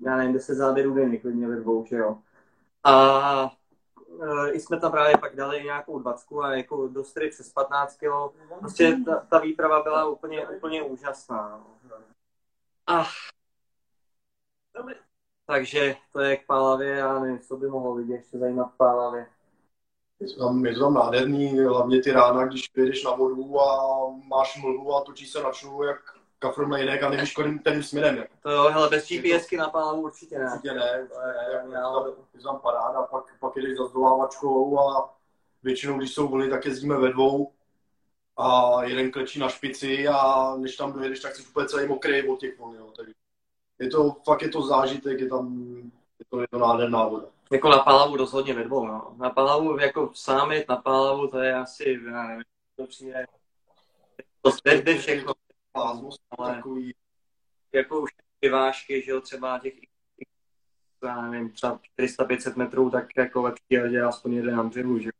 já 0.00 0.16
nevím, 0.16 0.32
10 0.32 0.54
záběrů 0.54 0.94
denně, 0.94 1.18
klidně 1.18 1.48
ve 1.48 1.56
dvou, 1.56 1.84
že 1.84 1.96
jo. 1.96 2.18
A 2.84 3.50
e, 4.22 4.50
i 4.50 4.60
jsme 4.60 4.80
tam 4.80 4.90
právě 4.90 5.16
pak 5.18 5.36
dali 5.36 5.62
nějakou 5.64 5.98
dvacku 5.98 6.44
a 6.44 6.56
jako 6.56 6.88
dost 6.88 7.18
přes 7.30 7.52
15 7.52 7.96
kg. 7.96 8.34
Prostě 8.58 8.96
ta, 9.06 9.26
ta 9.30 9.38
výprava 9.38 9.82
byla 9.82 10.06
úplně, 10.06 10.48
úplně 10.48 10.82
úžasná. 10.82 11.64
A 12.86 13.04
takže 15.46 15.96
to 16.12 16.20
je 16.20 16.36
k 16.36 16.46
Pálavě, 16.46 16.88
já 16.88 17.18
nevím, 17.18 17.38
co 17.38 17.56
by 17.56 17.66
mohlo 17.68 17.94
vidět 17.94 18.14
ještě 18.14 18.38
zajímat 18.38 18.72
v 18.74 18.76
Pálavě. 18.76 19.26
Je 20.20 20.34
to, 20.34 20.38
tam, 20.38 20.66
je 20.66 20.74
to 20.74 20.80
tam 20.80 20.94
nádherný, 20.94 21.58
hlavně 21.58 22.02
ty 22.02 22.12
rána, 22.12 22.46
když 22.46 22.74
vyjedeš 22.74 23.04
na 23.04 23.10
vodu 23.10 23.60
a 23.60 23.98
máš 24.26 24.62
mlhu 24.62 24.94
a 24.94 25.04
točí 25.04 25.26
se 25.26 25.42
na 25.42 25.52
čluhu 25.52 25.82
jak 25.82 25.98
kafr 26.38 26.62
jinek 26.76 27.02
a 27.02 27.10
nevíš, 27.10 27.32
kterým, 27.32 27.58
kterým 27.58 27.82
směrem. 27.82 28.16
Jak. 28.16 28.28
To 28.42 28.50
jo, 28.50 28.68
hele, 28.68 28.88
bez 28.88 29.08
GPSky 29.08 29.56
na 29.56 29.68
Pálavu 29.68 30.02
určitě 30.02 30.38
ne. 30.38 30.50
Určitě 30.52 30.74
ne, 30.74 31.08
to 31.12 31.20
je, 31.20 31.34
je, 31.52 32.14
je 32.34 32.42
tam 32.42 32.60
paráda, 32.60 33.02
pak, 33.02 33.24
pak 33.40 33.56
jdeš 33.56 33.78
za 33.78 33.84
zdolávačkou 33.84 34.78
a 34.78 35.14
většinou, 35.62 35.98
když 35.98 36.14
jsou 36.14 36.28
vlny, 36.28 36.50
tak 36.50 36.66
jezdíme 36.66 36.96
ve 36.96 37.12
dvou 37.12 37.52
a 38.36 38.78
jeden 38.84 39.10
klečí 39.10 39.38
na 39.38 39.48
špici 39.48 40.08
a 40.08 40.54
než 40.56 40.76
tam 40.76 40.92
dojedeš, 40.92 41.20
tak 41.20 41.36
jsi 41.36 41.42
úplně 41.42 41.68
celý 41.68 41.86
mokrý 41.86 42.28
od 42.28 42.40
těch 42.40 42.58
vln, 42.58 42.74
jo. 42.74 42.92
Takže 42.96 43.12
je 43.78 43.88
to, 43.88 44.16
fakt 44.24 44.42
je 44.42 44.48
to 44.48 44.62
zážitek, 44.62 45.20
je 45.20 45.28
tam, 45.28 45.76
je 46.18 46.24
to, 46.30 46.40
je 46.40 46.48
to 46.50 46.58
nádherná 46.58 47.06
voda. 47.06 47.26
Jako 47.52 47.68
na 47.68 47.78
Palavu 47.78 48.16
rozhodně 48.16 48.54
ve 48.54 48.64
dvou, 48.64 48.86
no. 48.86 49.14
Na 49.18 49.30
Palavu, 49.30 49.78
jako 49.78 50.10
sám 50.14 50.52
jet 50.52 50.68
na 50.68 50.76
Palavu, 50.76 51.28
to 51.28 51.38
je 51.38 51.54
asi, 51.54 52.00
já 52.06 52.26
nevím, 52.26 52.44
to 52.76 52.86
přijde, 52.86 53.26
to 54.42 54.50
jde 54.64 54.98
všechno. 54.98 55.32
Ale 55.74 56.54
takový. 56.54 56.94
Jako 57.72 58.00
už 58.00 58.10
vyvážky, 58.42 59.02
že 59.02 59.10
jo, 59.10 59.20
třeba 59.20 59.58
těch 59.58 59.74
já 61.04 61.26
nevím, 61.26 61.52
třeba 61.52 61.80
400-500 61.98 62.56
metrů, 62.56 62.90
tak 62.90 63.06
jako 63.16 63.42
lepší 63.42 63.64
je 63.70 64.02
aspoň 64.02 64.32
jeden 64.32 64.56
na 64.56 64.62
břehu, 64.62 64.98
že 64.98 65.10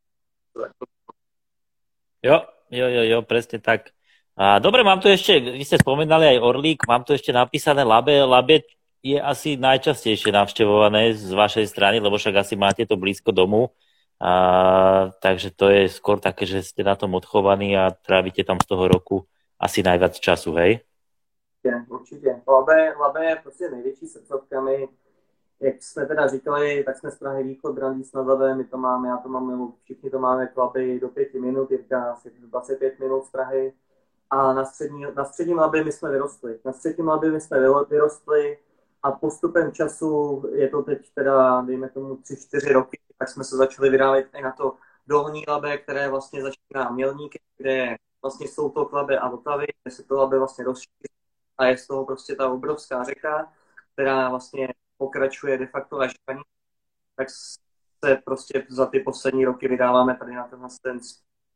jo. 2.22 2.46
Jo, 2.70 2.88
jo, 2.88 3.02
jo, 3.02 3.22
presne 3.22 3.58
tak. 3.58 3.90
A 4.38 4.62
dobre, 4.62 4.86
mám 4.86 5.02
tu 5.02 5.10
ešte, 5.10 5.34
vy 5.34 5.66
ste 5.66 5.82
spomenali 5.82 6.38
aj 6.38 6.38
Orlík, 6.38 6.86
mám 6.86 7.02
tu 7.02 7.10
ešte 7.10 7.34
napísané 7.34 7.82
Labe. 7.82 8.22
Labe 8.22 8.62
je 9.02 9.18
asi 9.18 9.58
najčastejšie 9.58 10.30
navštevované 10.30 11.10
z 11.10 11.34
vašej 11.34 11.66
strany, 11.66 11.98
lebo 11.98 12.14
však 12.14 12.46
asi 12.46 12.54
máte 12.54 12.86
to 12.86 12.94
blízko 12.94 13.34
domu. 13.34 13.74
A, 14.22 15.10
takže 15.18 15.50
to 15.50 15.66
je 15.74 15.90
skôr 15.90 16.22
také, 16.22 16.46
že 16.46 16.62
ste 16.62 16.86
na 16.86 16.94
tom 16.94 17.18
odchovaní 17.18 17.74
a 17.74 17.90
trávite 17.90 18.46
tam 18.46 18.62
z 18.62 18.66
toho 18.70 18.86
roku 18.86 19.26
asi 19.58 19.82
najviac 19.82 20.14
času, 20.14 20.54
hej? 20.54 20.86
Určitě, 21.58 21.74
určitě. 21.90 22.30
Labe, 22.48 22.94
Labe 22.94 23.24
je 23.24 23.36
prostě 23.42 23.70
největší 23.70 24.06
srdcovka. 24.06 24.60
My, 24.60 24.88
jak 25.60 25.82
jsme 25.82 26.06
teda 26.06 26.26
říkali, 26.26 26.84
tak 26.84 26.96
jsme 26.96 27.10
z 27.10 27.18
Prahy 27.18 27.42
východ, 27.42 27.74
Brandýs 27.74 28.12
Labem, 28.14 28.58
my 28.58 28.64
to 28.64 28.78
máme, 28.78 29.08
já 29.08 29.16
to 29.16 29.28
mám, 29.28 29.72
všichni 29.82 30.10
to 30.10 30.18
máme 30.18 30.46
klapy 30.46 31.00
do 31.00 31.08
pěti 31.08 31.38
minut, 31.38 31.70
Jirka 31.70 32.12
asi 32.12 32.30
25 32.30 32.98
minut 32.98 33.24
z 33.24 33.30
Prahy 33.30 33.72
a 34.30 34.52
na, 34.52 34.64
střední, 34.64 35.06
na 35.14 35.24
středním 35.24 35.58
labě 35.58 35.84
my 35.84 35.92
jsme 35.92 36.10
vyrostli. 36.10 36.60
Na 36.64 36.72
středním 36.72 37.08
labě 37.08 37.30
my 37.30 37.40
jsme 37.40 37.58
vyrostli 37.90 38.58
a 39.02 39.12
postupem 39.12 39.72
času, 39.72 40.42
je 40.54 40.68
to 40.68 40.82
teď 40.82 41.10
teda, 41.14 41.60
dejme 41.60 41.88
tomu, 41.88 42.16
tři, 42.16 42.36
čtyři 42.36 42.72
roky, 42.72 43.00
tak 43.18 43.28
jsme 43.28 43.44
se 43.44 43.56
začali 43.56 43.90
vyrábět 43.90 44.28
i 44.34 44.42
na 44.42 44.52
to 44.52 44.76
dolní 45.06 45.44
labe, 45.48 45.78
které 45.78 46.10
vlastně 46.10 46.42
začíná 46.42 46.90
Mělníky, 46.90 47.40
kde 47.56 47.96
vlastně 48.22 48.48
jsou 48.48 48.70
to 48.70 48.90
labe 48.92 49.18
a 49.18 49.28
Vltavy, 49.28 49.66
kde 49.82 49.90
se 49.90 50.02
to 50.02 50.14
labe 50.14 50.38
vlastně 50.38 50.64
rozšíří 50.64 51.08
a 51.58 51.64
je 51.66 51.78
z 51.78 51.86
toho 51.86 52.04
prostě 52.06 52.36
ta 52.36 52.48
obrovská 52.48 53.04
řeka, 53.04 53.52
která 53.92 54.28
vlastně 54.28 54.68
pokračuje 54.98 55.58
de 55.58 55.66
facto 55.66 56.00
až 56.00 56.14
tak 57.16 57.30
se 58.04 58.16
prostě 58.24 58.66
za 58.68 58.86
ty 58.86 59.00
poslední 59.00 59.44
roky 59.44 59.68
vydáváme 59.68 60.16
tady 60.16 60.34
na 60.34 60.48
tenhle 60.48 60.68
ten 60.82 61.00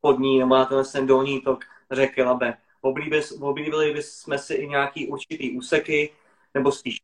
spodní 0.03 0.39
nebo 0.39 0.55
na 0.55 0.65
tenhle 0.65 0.85
ten 0.85 1.07
dolní 1.07 1.41
tok 1.41 1.65
řeky 1.91 2.23
Labe. 2.23 2.57
Oblíbili, 2.81 3.23
oblíbili 3.41 4.03
jsme 4.03 4.39
si 4.39 4.55
i 4.55 4.69
nějaký 4.69 5.09
určitý 5.09 5.59
úseky, 5.59 6.13
nebo 6.55 6.73
spíš, 6.73 6.97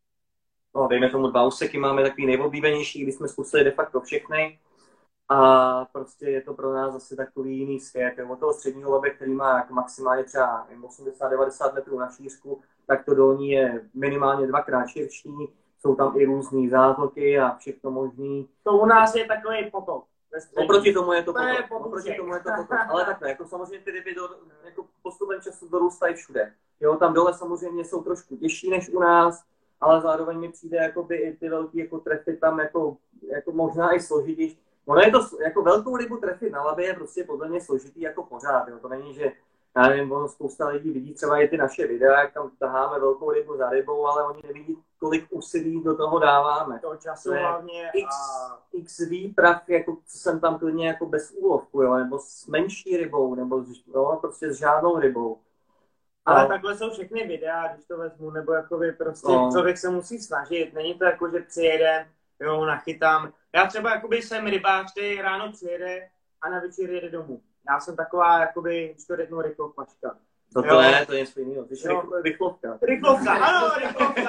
no, 0.75 0.89
dejme 0.89 1.11
tomu 1.11 1.31
dva 1.31 1.47
úseky, 1.47 1.79
máme 1.79 2.03
takový 2.03 2.27
nejoblíbenější, 2.27 3.03
kdy 3.03 3.13
jsme 3.13 3.29
zkusili 3.29 3.65
de 3.65 3.71
facto 3.71 4.01
všechny. 4.01 4.59
A 5.29 5.85
prostě 5.85 6.27
je 6.27 6.43
to 6.43 6.55
pro 6.55 6.75
nás 6.75 6.93
zase 6.93 7.17
takový 7.17 7.59
jiný 7.59 7.81
svět. 7.81 8.15
Od 8.31 8.39
toho 8.39 8.53
středního 8.53 8.93
lebe, 8.93 9.11
který 9.11 9.33
má 9.33 9.67
maximálně 9.71 10.25
třeba 10.25 10.69
80-90 10.83 11.75
metrů 11.75 11.99
na 11.99 12.11
šířku, 12.11 12.61
tak 12.87 13.05
to 13.05 13.15
dolní 13.15 13.51
je 13.51 13.89
minimálně 13.95 14.47
dvakrát 14.47 14.87
širší. 14.87 15.31
Jsou 15.81 15.95
tam 15.95 16.21
i 16.21 16.25
různé 16.25 16.69
zátoky 16.69 17.39
a 17.39 17.57
všechno 17.57 17.91
možný. 17.91 18.49
To 18.63 18.73
u 18.73 18.87
nás 18.87 19.15
je 19.15 19.25
takový 19.25 19.71
potok. 19.71 20.05
Oproti 20.65 20.93
tomu 20.93 21.13
je 21.13 21.23
to, 21.23 21.33
potůček. 21.33 21.71
Oproti 21.71 22.15
tomu 22.15 22.35
je 22.35 22.41
to 22.41 22.51
potok. 22.57 22.79
Ale 22.89 23.05
takhle, 23.05 23.29
jako 23.29 23.45
samozřejmě 23.45 23.85
ty 23.85 23.91
ryby 23.91 24.15
do, 24.15 24.29
jako 24.65 24.87
postupem 25.03 25.41
času 25.41 25.69
dorůstají 25.69 26.15
všude. 26.15 26.55
Jo, 26.81 26.97
tam 26.97 27.15
dole 27.15 27.35
samozřejmě 27.35 27.85
jsou 27.85 28.03
trošku 28.03 28.37
těžší 28.37 28.71
než 28.71 28.89
u 28.89 29.01
nás, 29.01 29.45
ale 29.81 30.01
zároveň 30.01 30.39
mi 30.39 30.53
přijde 30.53 30.77
jakoby 30.77 31.17
i 31.17 31.37
ty 31.37 31.49
velký 31.49 31.79
jako 31.79 31.99
trefy 31.99 32.37
tam 32.37 32.59
jako, 32.59 32.97
jako 33.33 33.53
možná 33.53 33.93
i 33.93 34.01
složitější. 34.01 34.63
Ono 34.87 35.01
je 35.01 35.11
to, 35.11 35.19
jako 35.43 35.63
velkou 35.63 35.97
rybu 35.97 36.17
trefit 36.17 36.53
na 36.53 36.63
labě 36.63 36.87
je 36.87 36.95
prostě 36.95 37.25
podle 37.25 37.49
mě 37.49 37.61
složitý 37.61 38.01
jako 38.01 38.23
pořád. 38.23 38.69
Jo. 38.69 38.79
To 38.79 38.89
není, 38.89 39.15
že 39.15 39.33
já 39.77 39.89
nevím, 39.89 40.13
ono 40.13 40.29
spousta 40.29 40.69
lidí 40.69 40.91
vidí 40.91 41.15
třeba 41.15 41.41
i 41.41 41.49
ty 41.49 41.57
naše 41.57 41.87
videa, 41.87 42.21
jak 42.21 42.33
tam 42.33 42.51
taháme 42.59 43.01
velkou 43.01 43.33
rybu 43.33 43.57
za 43.57 43.71
rybou, 43.71 44.07
ale 44.07 44.25
oni 44.25 44.43
nevidí, 44.47 44.83
kolik 44.99 45.27
úsilí 45.31 45.83
do 45.85 45.97
toho 45.97 46.19
dáváme. 46.19 46.79
To 46.79 46.97
času 46.97 47.29
To 47.29 47.35
je 47.35 47.41
hlavně 47.41 47.91
X, 47.95 48.15
a 48.51 48.59
x 48.73 48.99
výprav, 48.99 49.69
jako 49.69 49.97
co 50.07 50.19
jsem 50.19 50.41
tam 50.41 50.59
klidně 50.59 50.89
jako 50.89 51.07
bez 51.07 51.31
úlovku, 51.31 51.83
jo, 51.83 51.95
nebo 51.95 52.19
s 52.19 52.47
menší 52.47 52.97
rybou, 52.97 53.35
nebo 53.35 53.65
s, 53.65 53.87
jo, 53.95 54.19
prostě 54.21 54.53
s 54.53 54.57
žádnou 54.59 54.99
rybou. 54.99 55.41
Ale 56.25 56.43
No. 56.43 56.49
takhle 56.49 56.77
jsou 56.77 56.91
všechny 56.91 57.27
videa, 57.27 57.69
když 57.75 57.87
to 57.87 57.97
vezmu, 57.99 58.31
nebo 58.31 58.53
jakoby 58.53 58.93
prostě 58.93 59.33
No. 59.33 59.49
člověk 59.53 59.79
se 59.79 59.91
musí 59.91 60.19
snažit. 60.19 60.75
Není 60.75 60.95
to 60.95 61.05
jako, 61.05 61.31
že 61.31 61.41
přijedem, 61.41 62.07
jo, 62.41 62.65
nachytám. 62.65 63.33
Já 63.55 63.67
třeba 63.67 63.95
jakoby 63.95 64.23
jsem 64.23 64.47
rybář, 64.47 64.93
který 64.93 65.23
ráno 65.23 65.53
přijede 65.53 66.09
a 66.43 66.49
na 66.51 66.61
večer 66.61 66.91
jede 66.91 67.11
domů. 67.11 67.43
Já 67.71 67.81
jsem 67.81 67.97
taková, 67.97 68.41
jakoby, 68.41 68.91
když 68.95 69.07
to 69.07 69.17
řeknu, 69.17 69.41
rychlopaška. 69.43 70.17
To, 70.55 70.63
to 70.63 70.69
Jo. 70.69 70.81
ne, 70.81 71.07
to 71.07 71.13
je 71.13 71.21
něco 71.21 71.41
jiného. 71.41 71.65
Ty 71.65 71.77
jsi 71.77 71.89
rychlovka. 72.23 72.79
Rychlovka, 72.83 73.33
ano, 73.47 73.71
rychlovka. 73.79 74.23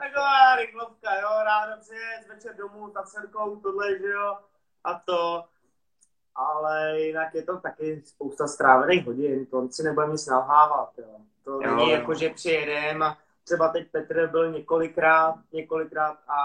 Taková 0.00 0.56
rychlovka, 0.56 1.14
jo, 1.20 1.28
ráno 1.44 1.76
přijet, 1.80 2.28
večer 2.28 2.56
domů, 2.56 2.90
za 2.94 3.02
dcerkou, 3.02 3.56
tohle, 3.56 3.98
že 3.98 4.06
jo, 4.06 4.38
a 4.84 4.94
to. 5.04 5.44
Ale 6.34 7.00
jinak 7.00 7.34
je 7.34 7.42
to 7.42 7.56
taky 7.60 8.02
spousta 8.04 8.46
strávených 8.46 9.06
hodin, 9.06 9.46
to 9.46 9.68
si 9.70 9.82
nebudeme 9.82 10.12
nic 10.12 10.26
nalhávat, 10.26 10.90
jo. 10.98 11.16
To 11.44 11.50
Jo, 11.50 11.60
není 11.76 11.90
jo. 11.90 11.96
jako, 11.96 12.14
že 12.14 12.30
přijedem 12.30 13.02
a 13.02 13.18
třeba 13.44 13.68
teď 13.68 13.90
Petr 13.90 14.26
byl 14.26 14.52
několikrát, 14.52 15.34
několikrát 15.52 16.18
a 16.28 16.38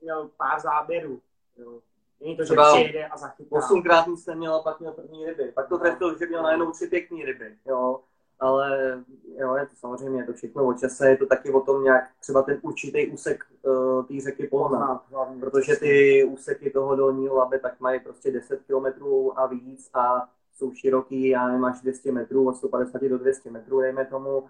měl 0.00 0.28
pár 0.36 0.60
záběrů, 0.60 1.20
jo. 1.56 1.78
Není 2.20 2.36
to, 2.36 2.42
že 2.42 2.46
Třeba 2.46 2.72
přijede 2.72 3.06
a 3.06 3.16
zachytá. 3.16 3.56
Osmkrát 3.56 4.06
nic 4.06 4.26
neměl 4.26 4.54
a 4.54 4.62
pak 4.62 4.80
měl 4.80 4.92
první 4.92 5.26
ryby. 5.26 5.52
Pak 5.54 5.68
to 5.68 5.78
trefil, 5.78 6.18
že 6.18 6.26
měl 6.26 6.42
najednou 6.42 6.70
tři 6.70 6.86
pěkný 6.86 7.24
ryby, 7.24 7.56
jo. 7.66 8.00
Ale 8.40 9.02
jo, 9.36 9.54
je 9.54 9.66
to 9.66 9.76
samozřejmě 9.76 10.20
je 10.20 10.26
to 10.26 10.32
všechno 10.32 10.66
o 10.66 10.74
čase, 10.74 11.08
je 11.08 11.16
to 11.16 11.26
taky 11.26 11.52
o 11.52 11.60
tom 11.60 11.84
nějak 11.84 12.04
třeba 12.20 12.42
ten 12.42 12.58
určitý 12.62 13.06
úsek 13.06 13.44
uh, 13.62 14.04
té 14.04 14.20
řeky 14.20 14.46
poznat. 14.46 15.02
Protože 15.40 15.76
ty 15.76 16.24
úseky 16.24 16.70
toho 16.70 16.96
dolního 16.96 17.36
labe 17.36 17.58
tak 17.58 17.80
mají 17.80 18.00
prostě 18.00 18.30
10 18.30 18.60
km 18.66 19.04
a 19.36 19.46
víc 19.46 19.90
a 19.94 20.28
jsou 20.54 20.72
široký, 20.72 21.28
já 21.28 21.46
nevím, 21.46 21.64
až 21.64 21.80
200 21.80 22.12
metrů, 22.12 22.48
od 22.48 22.56
150 22.56 23.02
do 23.02 23.18
200 23.18 23.50
metrů, 23.50 23.80
dejme 23.80 24.04
tomu. 24.04 24.44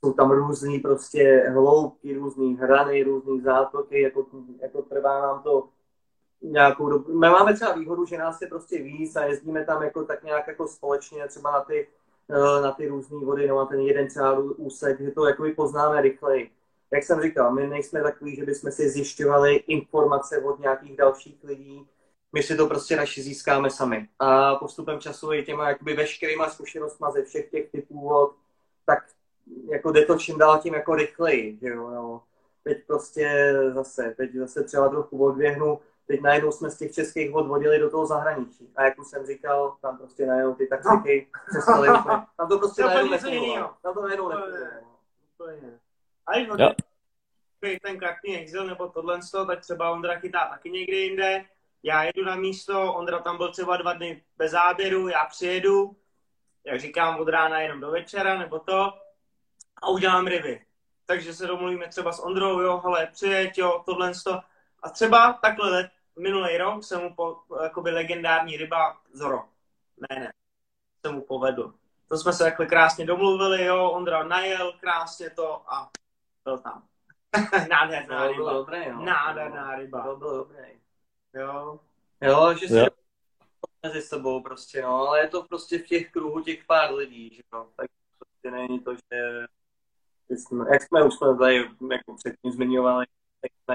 Jsou 0.00 0.12
tam 0.12 0.30
různý 0.30 0.78
prostě 0.78 1.50
hloubky, 1.52 2.14
různý 2.14 2.56
hrany, 2.56 3.02
různý 3.02 3.40
zátoky, 3.40 4.00
jako, 4.00 4.26
jako 4.60 4.82
trvá 4.82 5.20
nám 5.22 5.42
to 5.42 5.68
nějakou 6.50 6.88
dobu. 6.88 7.12
My 7.12 7.28
máme 7.28 7.54
třeba 7.54 7.72
výhodu, 7.72 8.06
že 8.06 8.18
nás 8.18 8.40
je 8.40 8.46
prostě 8.48 8.82
víc 8.82 9.16
a 9.16 9.24
jezdíme 9.24 9.64
tam 9.64 9.82
jako 9.82 10.04
tak 10.04 10.24
nějak 10.24 10.48
jako 10.48 10.68
společně 10.68 11.28
třeba 11.28 11.50
na 11.50 11.60
ty, 11.60 11.88
eh, 12.30 12.62
na 12.62 12.72
ty 12.72 12.88
různé 12.88 13.18
vody, 13.18 13.48
no 13.48 13.58
a 13.58 13.66
ten 13.66 13.80
jeden 13.80 14.08
třeba 14.08 14.38
úsek, 14.38 15.00
že 15.00 15.10
to 15.10 15.26
jako 15.26 15.44
poznáme 15.56 16.02
rychleji. 16.02 16.50
Jak 16.90 17.02
jsem 17.02 17.22
říkal, 17.22 17.54
my 17.54 17.66
nejsme 17.66 18.02
takový, 18.02 18.36
že 18.36 18.44
bychom 18.44 18.72
si 18.72 18.90
zjišťovali 18.90 19.54
informace 19.54 20.38
od 20.38 20.58
nějakých 20.58 20.96
dalších 20.96 21.44
lidí, 21.44 21.88
my 22.34 22.42
si 22.42 22.56
to 22.56 22.66
prostě 22.66 22.96
naši 22.96 23.22
získáme 23.22 23.70
sami. 23.70 24.08
A 24.18 24.54
postupem 24.54 25.00
času 25.00 25.32
i 25.32 25.44
těma 25.44 25.68
jakoby 25.68 25.94
veškerýma 25.94 26.50
zkušenostma 26.50 27.10
ze 27.10 27.24
všech 27.24 27.50
těch 27.50 27.70
typů 27.70 28.00
vod, 28.00 28.34
tak 28.86 28.98
jako 29.70 29.92
jde 29.92 30.04
to 30.04 30.18
čím 30.18 30.38
dál 30.38 30.58
tím 30.58 30.74
jako 30.74 30.94
rychleji, 30.94 31.58
že 31.62 31.68
jo, 31.68 31.90
no. 31.90 32.22
Teď 32.64 32.86
prostě 32.86 33.54
zase, 33.74 34.14
teď 34.16 34.34
zase 34.34 34.64
třeba 34.64 34.88
trochu 34.88 35.24
odběhnu, 35.24 35.80
teď 36.06 36.20
najednou 36.20 36.52
jsme 36.52 36.70
z 36.70 36.78
těch 36.78 36.92
českých 36.92 37.30
vod 37.30 37.46
vodili 37.46 37.78
do 37.78 37.90
toho 37.90 38.06
zahraničí. 38.06 38.72
A 38.76 38.82
jak 38.82 38.98
už 38.98 39.06
jsem 39.08 39.26
říkal, 39.26 39.76
tam 39.82 39.98
prostě 39.98 40.26
najednou 40.26 40.54
ty 40.54 40.66
taktiky 40.66 41.30
přestaly 41.50 41.88
úplně. 41.88 42.16
Tam 42.36 42.48
to 42.48 42.58
prostě 42.58 42.82
To 42.82 42.88
najednou 42.88 43.10
nefungovalo. 43.10 43.74
Tam 43.82 43.94
to 43.94 44.02
najednou 44.02 44.30
To 44.30 44.38
je- 44.38 44.48
nefungovalo. 44.50 45.74
A 46.26 46.32
když 47.60 47.78
ten 47.82 47.98
kratký 47.98 48.36
exil 48.36 48.66
nebo 48.66 48.88
tohle, 48.88 49.20
tak 49.46 49.60
třeba 49.60 49.90
Ondra 49.90 50.18
chytá 50.18 50.48
taky 50.48 50.70
někde 50.70 50.96
jinde. 50.96 51.44
Já 51.82 52.02
jedu 52.02 52.24
na 52.24 52.36
místo, 52.36 52.92
Ondra 52.94 53.18
tam 53.18 53.36
byl 53.36 53.52
třeba 53.52 53.76
dva 53.76 53.92
dny 53.92 54.22
bez 54.36 54.50
záběru, 54.50 55.08
já 55.08 55.24
přijedu, 55.24 55.96
jak 56.64 56.80
říkám, 56.80 57.20
od 57.20 57.28
rána 57.28 57.60
jenom 57.60 57.80
do 57.80 57.90
večera 57.90 58.38
nebo 58.38 58.58
to 58.58 58.92
a 59.82 59.88
udělám 59.88 60.26
ryby. 60.26 60.64
Takže 61.06 61.34
se 61.34 61.46
domluvíme 61.46 61.88
třeba 61.88 62.12
s 62.12 62.20
Ondrou, 62.22 62.60
jo, 62.60 62.78
hele, 62.84 63.06
přijeď, 63.12 63.58
jo, 63.58 63.82
tohle 63.86 64.12
to. 64.24 64.40
A 64.82 64.90
třeba 64.90 65.32
takhle 65.32 65.70
let, 65.70 65.90
minulý 66.18 66.56
rok 66.58 66.84
jsem 66.84 67.02
mu 67.02 67.14
po, 67.14 67.42
jakoby 67.62 67.90
legendární 67.90 68.56
ryba 68.56 69.00
Zoro. 69.12 69.44
Ne, 70.10 70.20
ne, 70.20 70.32
se 71.06 71.12
mu 71.12 71.20
povedl. 71.22 71.74
To 72.08 72.16
jsme 72.18 72.32
se 72.32 72.44
takhle 72.44 72.66
krásně 72.66 73.06
domluvili, 73.06 73.64
jo, 73.64 73.90
Ondra 73.90 74.22
najel 74.22 74.72
krásně 74.72 75.30
to 75.30 75.72
a 75.72 75.90
byl 76.44 76.58
tam. 76.58 76.82
Nádherná 77.70 78.28
to 78.28 78.34
bylo 78.34 78.48
ryba. 78.48 78.52
dobré, 78.52 78.92
no. 78.92 79.04
Nádherná 79.04 79.74
ryba. 79.76 80.02
To 80.02 80.16
bylo 80.16 80.36
dobré. 80.36 80.70
Jo. 81.34 81.80
Jo, 82.20 82.54
že 82.54 82.68
si 82.68 82.76
Jo. 82.76 82.86
mezi 83.82 84.02
sebou 84.02 84.42
prostě, 84.42 84.82
no, 84.82 84.96
ale 84.96 85.20
je 85.20 85.28
to 85.28 85.42
prostě 85.42 85.78
v 85.78 85.86
těch 85.86 86.10
kruhu 86.10 86.40
těch 86.40 86.64
pár 86.64 86.94
lidí, 86.94 87.34
že 87.34 87.42
jo, 87.52 87.66
tak 87.76 87.86
prostě 88.18 88.50
není 88.50 88.80
to, 88.80 88.94
že 88.94 89.46
jsme, 90.28 90.64
jak 90.72 90.82
jsme 90.82 91.04
už 91.04 91.14
jsme 91.14 91.36
tady 91.38 91.56
jako 91.92 92.14
předtím 92.16 92.52
zmiňovali, 92.52 93.06
tak 93.40 93.50
jsme, 93.64 93.74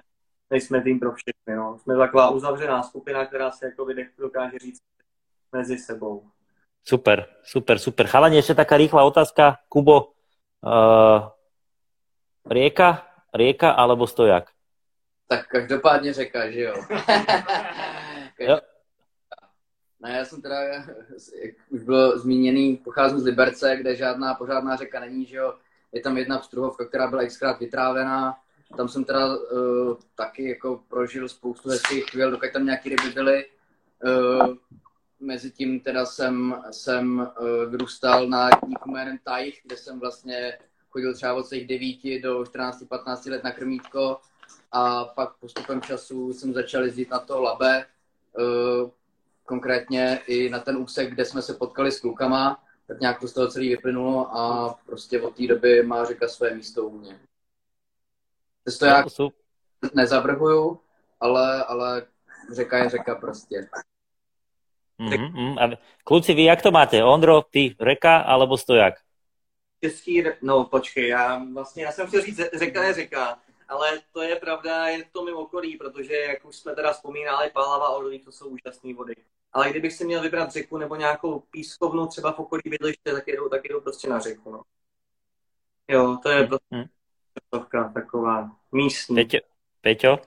nejsme 0.50 0.82
tým 0.82 1.00
pro 1.00 1.12
všechny, 1.12 1.39
no. 1.56 1.78
Jsme 1.80 1.98
taková 1.98 2.30
uzavřená 2.30 2.84
skupina, 2.84 3.26
která 3.26 3.52
se 3.52 3.66
jako 3.66 3.88
dokáže 4.18 4.60
říct 4.60 4.82
mezi 5.52 5.78
sebou. 5.78 6.24
Super, 6.84 7.26
super, 7.44 7.80
super. 7.80 8.08
Chalani, 8.08 8.40
ešte 8.40 8.56
taká 8.56 8.78
rýchla 8.78 9.04
otázka. 9.04 9.62
Kubo, 9.70 10.18
uh, 10.66 11.20
rieka, 12.50 13.06
rieka 13.30 13.72
alebo 13.72 14.08
stojak? 14.08 14.50
Tak 15.28 15.48
každopádně 15.48 16.14
řeka, 16.14 16.52
že 16.52 16.62
jo. 16.62 16.76
Jo. 18.40 18.60
Ne, 20.00 20.18
já 20.18 20.26
jsem 20.26 20.42
teda, 20.42 20.60
jak 20.64 21.56
už 21.70 21.84
bylo 21.84 22.20
zmíněný, 22.20 22.78
pocházím 22.78 23.20
z 23.20 23.26
Liberce, 23.26 23.78
kde 23.78 23.96
žádná 23.96 24.34
pořádná 24.34 24.76
řeka 24.76 25.00
není, 25.00 25.26
že 25.26 25.38
jo. 25.38 25.54
Je 25.92 26.02
tam 26.02 26.18
jedna 26.18 26.38
pstruhovka, 26.38 26.86
která 26.86 27.08
byla 27.08 27.26
xkrát 27.26 27.60
vytrávená. 27.60 28.38
Tam 28.78 28.88
jsem 28.88 29.04
teda 29.04 29.38
uh, 29.38 29.98
taky 30.16 30.50
jako 30.50 30.84
prožil 30.88 31.30
spoustu 31.30 31.70
hezkých 31.70 32.06
chvíl, 32.06 32.32
dokud 32.32 32.52
tam 32.54 32.66
nějaký 32.66 32.90
ryby 32.90 33.10
byly. 33.14 33.46
Uh, 34.06 34.56
Mezitím 35.22 35.80
teda 35.80 36.06
jsem, 36.06 36.64
jsem 36.72 37.20
uh, 37.20 37.72
vyrůstal 37.72 38.28
na 38.28 38.50
rybníku 38.50 38.92
jménem 38.92 39.18
Tajch, 39.24 39.60
kde 39.64 39.78
jsem 39.78 40.00
vlastně 40.00 40.58
chodil 40.90 41.14
třeba 41.14 41.34
od 41.34 41.48
svých 41.48 41.68
9 41.68 42.22
do 42.24 42.40
14-15 42.42 43.32
let 43.32 43.44
na 43.44 43.52
krmítko 43.52 44.18
a 44.72 45.06
pak 45.06 45.38
postupem 45.38 45.82
času 45.82 46.34
jsem 46.34 46.54
začal 46.54 46.84
jezdit 46.84 47.10
na 47.10 47.20
to 47.20 47.42
labe, 47.42 47.86
uh, 48.40 48.90
konkrétně 49.46 50.20
i 50.28 50.50
na 50.50 50.60
ten 50.60 50.78
úsek, 50.78 51.14
kde 51.14 51.26
jsme 51.26 51.42
se 51.42 51.54
potkali 51.54 51.92
s 51.92 52.00
klukama, 52.00 52.64
tak 52.88 53.00
nějak 53.00 53.20
to 53.20 53.28
z 53.28 53.34
toho 53.34 53.48
celý 53.48 53.70
vyplynulo 53.70 54.38
a 54.38 54.74
prostě 54.86 55.22
od 55.22 55.36
té 55.36 55.48
doby 55.48 55.84
má 55.84 56.06
řeka 56.06 56.28
své 56.28 56.56
místo 56.56 56.86
u 56.86 57.00
mě. 57.00 57.20
Přesto 58.64 58.86
já 58.86 59.06
No, 59.84 59.90
nezavrhuju, 59.94 60.80
ale, 61.20 61.64
ale 61.64 62.08
řeka 62.54 62.78
je 62.78 62.90
řeka 62.90 63.16
prostě. 63.16 63.70
Mhm, 64.98 65.24
mhm. 65.24 65.60
A 65.60 65.70
Kluci, 66.04 66.34
vy 66.34 66.44
jak 66.44 66.62
to 66.62 66.72
máte? 66.72 67.04
Ondro, 67.04 67.42
ty 67.42 67.76
reka 67.80 68.18
alebo 68.18 68.58
stojak? 68.58 68.94
Český, 69.84 70.24
no 70.42 70.66
počkej, 70.66 71.08
já 71.08 71.44
vlastně, 71.54 71.84
já 71.84 71.92
jsem 71.92 72.08
chtěl 72.08 72.22
říct, 72.22 72.40
řeka 72.54 72.84
je 72.84 72.94
řeka, 72.94 73.40
ale 73.68 74.02
to 74.14 74.22
je 74.22 74.36
pravda 74.36 74.88
jen 74.88 75.04
v 75.04 75.12
tom 75.12 75.26
mým 75.26 75.38
okolí, 75.38 75.78
protože 75.78 76.14
jak 76.14 76.46
už 76.46 76.56
jsme 76.56 76.76
teda 76.76 76.94
vzpomínali, 76.94 77.50
Pálava 77.54 77.86
a 77.86 77.90
Orlí, 77.90 78.20
to 78.20 78.32
jsou 78.32 78.48
úžasné 78.48 78.94
vody. 78.94 79.16
Ale 79.54 79.70
kdybych 79.70 79.94
si 79.94 80.06
měl 80.06 80.22
vybrat 80.22 80.52
řeku 80.52 80.78
nebo 80.78 80.96
nějakou 80.96 81.40
pískovnu 81.40 82.08
třeba 82.08 82.32
v 82.32 82.40
okolí 82.40 82.62
bydliště, 82.66 83.14
tak 83.14 83.28
jedu, 83.28 83.50
tak 83.50 83.66
jedu 83.66 83.82
prostě 83.82 84.10
na 84.10 84.20
řeku. 84.20 84.52
No. 84.52 84.62
Jo, 85.88 86.18
to 86.24 86.30
je 86.30 86.48
prostě 86.48 86.90
hmm. 87.74 87.94
taková 87.94 88.52
místní. 88.72 89.16
Peťo? 89.16 89.38
Peťo? 89.82 90.20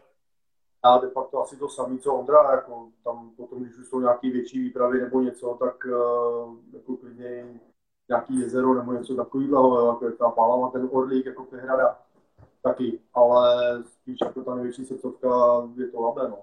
Já 0.85 0.99
de 0.99 1.11
facto 1.11 1.43
asi 1.43 1.57
to 1.57 1.69
samé, 1.69 1.99
co 1.99 2.15
Ondra, 2.15 2.51
jako 2.51 2.89
tam 3.05 3.31
potom, 3.37 3.63
když 3.63 3.79
už 3.79 3.89
jsou 3.89 4.01
nějaké 4.01 4.31
větší 4.31 4.59
výpravy 4.59 5.01
nebo 5.01 5.21
něco, 5.21 5.57
tak 5.61 5.85
uh, 5.85 6.57
jako 6.73 6.97
klidně 6.97 7.61
nějaký 8.09 8.41
jezero 8.41 8.75
nebo 8.75 8.93
něco 8.93 9.15
takového, 9.15 9.89
jako 9.89 10.07
je 10.07 10.13
ta 10.13 10.31
Palama, 10.31 10.71
ten 10.71 10.89
Orlík, 10.93 11.27
jako 11.27 11.45
Pehrada, 11.45 11.99
taky, 12.63 12.99
ale 13.15 13.59
spíš 13.85 14.19
jako 14.25 14.43
ta 14.43 14.55
největší 14.55 14.85
srdcovka 14.85 15.29
je 15.77 15.89
to 15.89 16.01
Labe, 16.01 16.29
no. 16.29 16.39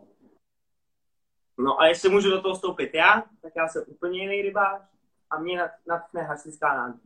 No 1.58 1.80
a 1.80 1.88
jestli 1.88 2.10
můžu 2.10 2.30
do 2.30 2.42
toho 2.42 2.56
vstoupit 2.56 2.94
já, 2.94 3.24
tak 3.42 3.54
já 3.56 3.68
jsem 3.68 3.84
úplně 3.88 4.22
jiný 4.22 4.42
rybář 4.42 4.82
a 5.30 5.40
mě 5.40 5.70
natchne 5.88 6.22
hasičská 6.22 6.76
nádrž. 6.76 7.02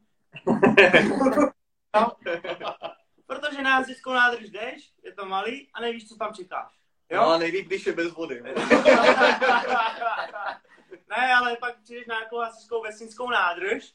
Protože 3.54 3.64
na 3.64 3.76
hasičskou 3.76 4.14
nádrž 4.14 4.49
jdeš, 4.49 4.91
je 5.04 5.14
to 5.14 5.26
malý 5.26 5.70
a 5.74 5.82
nevíš, 5.82 6.08
co 6.08 6.16
tam 6.16 6.34
čekáš. 6.34 6.72
Jo? 7.10 7.22
No 7.22 7.30
a 7.30 7.38
nejlíp, 7.38 7.68
když 7.68 7.86
je 7.86 7.93
bez 7.93 8.12
vody. 8.12 8.41
ne, 11.10 11.34
ale 11.38 11.58
pak 11.58 11.82
přijdeš 11.84 12.06
na 12.08 12.16
nějakou 12.16 12.38
hasičskou 12.38 12.82
vesnickou 12.82 13.30
nádrž, 13.30 13.93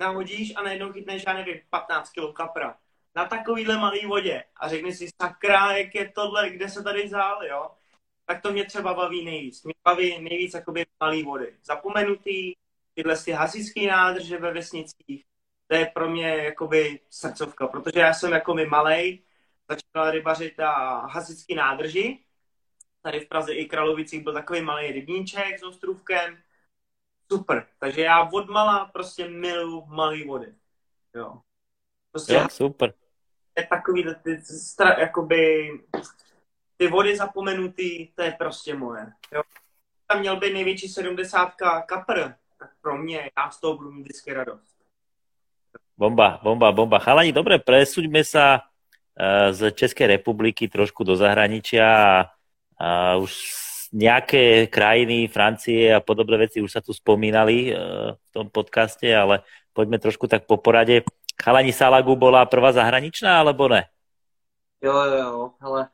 nahodíš 0.00 0.52
a 0.56 0.62
najednou 0.62 0.92
chytneš, 0.92 1.24
já 1.26 1.32
nevím, 1.32 1.60
15 1.70 2.10
kg 2.10 2.36
kapra. 2.36 2.76
Na 3.14 3.24
takovýhle 3.24 3.78
malý 3.78 4.06
vodě 4.06 4.44
a 4.56 4.68
řekni 4.68 4.94
si, 4.94 5.08
sakra, 5.22 5.76
jak 5.76 5.94
je 5.94 6.12
tohle, 6.14 6.50
kde 6.50 6.68
se 6.68 6.82
tady 6.82 7.02
vzal, 7.02 7.44
jo? 7.46 7.70
Tak 8.24 8.42
to 8.42 8.52
mě 8.52 8.64
třeba 8.64 8.94
baví 8.94 9.24
nejvíc. 9.24 9.64
Mě 9.64 9.74
baví 9.84 10.22
nejvíc 10.22 10.54
jakoby 10.54 10.86
malý 11.00 11.22
vody. 11.22 11.56
Zapomenutý, 11.64 12.52
tyhle 12.94 13.16
si 13.16 13.32
hasičský 13.32 13.86
nádrže 13.86 14.38
ve 14.38 14.52
vesnicích, 14.52 15.24
to 15.72 15.76
je 15.76 15.86
pro 15.86 16.10
mě 16.10 16.28
jakoby 16.28 17.00
srdcovka, 17.10 17.66
protože 17.66 18.00
já 18.00 18.14
jsem 18.14 18.32
jako 18.32 18.54
mi 18.54 18.66
malej, 18.66 19.22
začal 19.68 20.10
rybařit 20.10 20.58
na 20.58 20.72
hasičský 21.06 21.54
nádrži, 21.54 22.24
tady 23.02 23.20
v 23.20 23.28
Praze 23.28 23.54
i 23.54 23.64
Kralovicích 23.64 24.22
byl 24.22 24.32
takový 24.32 24.60
malý 24.60 24.92
rybníček 24.92 25.58
s 25.58 25.62
ostrůvkem, 25.62 26.38
super. 27.32 27.66
Takže 27.78 28.02
já 28.02 28.28
od 28.32 28.48
mala 28.48 28.84
prostě 28.84 29.28
miluju 29.28 29.84
malý 29.86 30.24
vody. 30.24 30.54
Jo. 31.14 31.40
Prostě 32.10 32.34
jo, 32.34 32.48
super. 32.50 32.94
Je 33.58 33.66
takový, 33.66 34.06
ty, 34.22 34.42
stra, 34.42 35.00
jakoby, 35.00 35.70
ty 36.76 36.88
vody 36.88 37.16
zapomenutý, 37.16 38.06
to 38.06 38.22
je 38.22 38.32
prostě 38.32 38.74
moje. 38.74 39.12
Jo. 39.32 39.42
Tam 40.06 40.20
měl 40.20 40.36
být 40.36 40.52
největší 40.52 40.88
70 40.88 41.54
kapr, 41.86 42.34
tak 42.58 42.70
pro 42.80 42.98
mě, 42.98 43.30
já 43.36 43.50
z 43.50 43.60
toho 43.60 43.76
budu 43.76 43.92
mít 43.92 44.02
vždycky 44.02 44.32
radost. 44.32 44.71
Bomba, 46.02 46.42
bomba, 46.42 46.74
bomba. 46.74 46.98
Chalani, 46.98 47.30
dobre, 47.30 47.62
presuďme 47.62 48.26
sa 48.26 48.66
uh, 49.14 49.54
z 49.54 49.70
Českej 49.70 50.18
republiky 50.18 50.66
trošku 50.66 51.06
do 51.06 51.14
zahraničia 51.14 51.86
a 52.74 53.14
už 53.22 53.30
nejaké 53.94 54.66
krajiny, 54.66 55.30
Francie 55.30 55.94
a 55.94 56.02
podobné 56.02 56.42
veci 56.42 56.58
už 56.58 56.74
sa 56.74 56.82
tu 56.82 56.90
spomínali 56.90 57.70
uh, 57.70 58.18
v 58.18 58.28
tom 58.34 58.50
podcaste, 58.50 59.06
ale 59.14 59.46
poďme 59.70 60.02
trošku 60.02 60.26
tak 60.26 60.42
po 60.50 60.58
porade. 60.58 61.06
Chalani 61.38 61.70
Salagu 61.70 62.18
bola 62.18 62.50
prvá 62.50 62.74
zahraničná, 62.74 63.38
alebo 63.38 63.70
ne? 63.70 63.86
Jo, 64.82 64.98
jo, 65.06 65.54
ale 65.62 65.86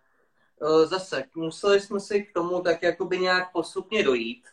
uh, 0.65 0.89
zase 0.89 1.29
museli 1.37 1.85
jsme 1.85 2.01
si 2.01 2.25
k 2.25 2.33
tomu 2.33 2.65
tak 2.65 2.81
jakoby 2.81 3.29
nějak 3.29 3.53
postupně 3.53 4.09
dojít. 4.09 4.49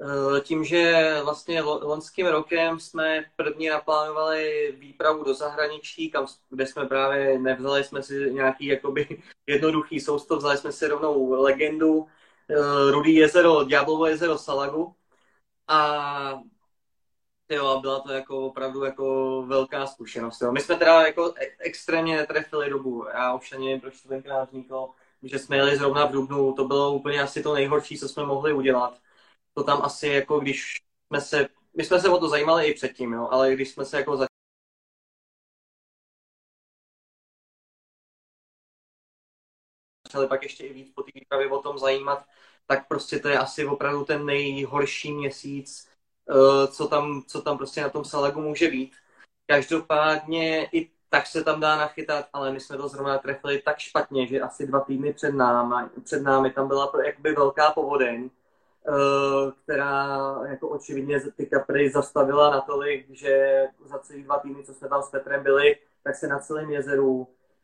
Uh, 0.00 0.40
tím, 0.40 0.64
že 0.64 1.14
vlastně 1.24 1.62
loňským 1.62 2.26
rokem 2.26 2.80
jsme 2.80 3.24
první 3.36 3.68
naplánovali 3.68 4.72
výpravu 4.78 5.24
do 5.24 5.34
zahraničí, 5.34 6.10
kam, 6.10 6.26
kde 6.50 6.66
jsme 6.66 6.86
právě 6.86 7.38
nevzali 7.38 7.84
jsme 7.84 8.02
si 8.02 8.32
nějaký 8.32 8.66
jakoby 8.66 9.22
jednoduchý 9.46 10.00
soustav, 10.00 10.38
vzali 10.38 10.58
jsme 10.58 10.72
si 10.72 10.88
rovnou 10.88 11.30
legendu, 11.42 11.96
uh, 11.98 12.90
Rudý 12.90 13.14
jezero, 13.14 13.64
Ďáblovo 13.64 14.06
jezero 14.06 14.38
Salagu. 14.38 14.94
A 15.68 16.42
jo, 17.48 17.80
byla 17.80 18.00
to 18.00 18.12
jako 18.12 18.46
opravdu 18.46 18.84
jako 18.84 19.42
velká 19.46 19.86
zkušenost. 19.86 20.40
Jo. 20.40 20.52
My 20.52 20.60
jsme 20.60 20.76
teda 20.76 21.02
jako 21.06 21.34
e- 21.36 21.56
extrémně 21.58 22.16
netrefili 22.16 22.70
dobu. 22.70 23.06
Já 23.14 23.34
už 23.34 23.52
ani 23.52 23.66
nevím, 23.66 23.80
proč 23.80 24.02
to 24.02 24.08
tenkrát 24.08 24.48
vzniklo, 24.48 24.90
že 25.22 25.38
jsme 25.38 25.56
jeli 25.56 25.76
zrovna 25.76 26.06
v 26.06 26.12
Dubnu. 26.12 26.52
To 26.52 26.64
bylo 26.64 26.92
úplně 26.92 27.22
asi 27.22 27.42
to 27.42 27.54
nejhorší, 27.54 27.98
co 27.98 28.08
jsme 28.08 28.24
mohli 28.24 28.52
udělat. 28.52 28.98
To 29.54 29.64
tam 29.64 29.82
asi 29.82 30.08
jako, 30.08 30.40
když 30.40 30.76
jsme 31.06 31.20
se, 31.20 31.48
my 31.76 31.84
jsme 31.84 32.00
se 32.00 32.08
o 32.08 32.18
to 32.18 32.28
zajímali 32.28 32.66
i 32.66 32.74
předtím, 32.74 33.12
jo, 33.12 33.28
ale 33.30 33.54
když 33.54 33.70
jsme 33.70 33.84
se 33.84 33.96
jako 33.96 34.16
začali 40.06 40.26
pak 40.28 40.42
ještě 40.42 40.64
i 40.66 40.72
víc 40.72 40.92
po 40.94 41.02
té 41.02 41.10
výpravě 41.14 41.50
o 41.50 41.62
tom 41.62 41.78
zajímat, 41.78 42.24
tak 42.66 42.88
prostě 42.88 43.18
to 43.18 43.28
je 43.28 43.38
asi 43.38 43.66
opravdu 43.66 44.04
ten 44.04 44.26
nejhorší 44.26 45.12
měsíc, 45.12 45.88
eh, 46.30 46.68
co 46.68 46.88
tam, 46.88 47.22
co 47.26 47.42
tam 47.42 47.56
prostě 47.58 47.82
na 47.82 47.88
tom 47.88 48.04
Salagu 48.04 48.40
může 48.40 48.68
být. 48.70 48.92
Každopádně 49.46 50.68
i 50.72 50.90
tak 51.10 51.26
se 51.26 51.44
tam 51.44 51.60
dá 51.60 51.76
nachytat, 51.76 52.26
ale 52.32 52.52
my 52.52 52.60
jsme 52.60 52.76
to 52.76 52.88
zrovna 52.88 53.18
trefili 53.18 53.62
tak 53.62 53.78
špatně, 53.78 54.26
že 54.26 54.40
asi 54.40 54.66
dva 54.66 54.80
týdny 54.80 55.12
před 55.12 55.32
námi, 55.32 55.90
před 56.04 56.22
námi 56.22 56.50
tam 56.50 56.68
byla 56.68 56.86
to 56.86 57.00
jakoby 57.02 57.32
velká 57.32 57.70
povodeň, 57.70 58.30
která 59.62 60.18
jako 60.48 60.68
očividně 60.68 61.20
ty 61.20 61.46
kapry 61.46 61.90
zastavila 61.90 62.50
natolik, 62.50 63.06
že 63.10 63.64
za 63.84 63.98
celý 63.98 64.22
dva 64.22 64.38
týdny, 64.38 64.64
co 64.64 64.74
jsme 64.74 64.88
tam 64.88 65.02
s 65.02 65.10
Petrem 65.10 65.42
byli, 65.42 65.76
tak 66.02 66.14
se 66.14 66.26
na 66.26 66.38
celém 66.38 66.70
jezeru 66.70 67.16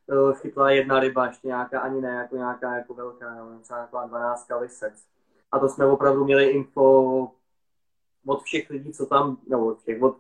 uh, 0.07 0.33
chytla 0.33 0.71
jedna 0.71 1.01
ryba, 1.01 1.27
ještě 1.27 1.49
nějaká, 1.49 1.81
ani 1.81 2.01
ne 2.01 2.09
jako 2.09 2.37
nějaká 2.37 2.77
jako 2.77 2.95
velká, 2.95 3.35
no, 3.35 3.59
třeba 3.63 3.81
jako 3.81 4.01
12 4.07 4.47
lisec. 4.61 4.95
A 5.53 5.59
to 5.59 5.69
jsme 5.69 5.87
opravdu 5.87 6.25
měli 6.25 6.45
info 6.45 7.29
od 8.27 8.43
všech 8.43 8.71
lidí, 8.71 8.93
co 8.93 9.07
tam, 9.07 9.37
nebo 9.47 9.67
od 9.67 9.79
všech, 9.79 10.03
od 10.03 10.17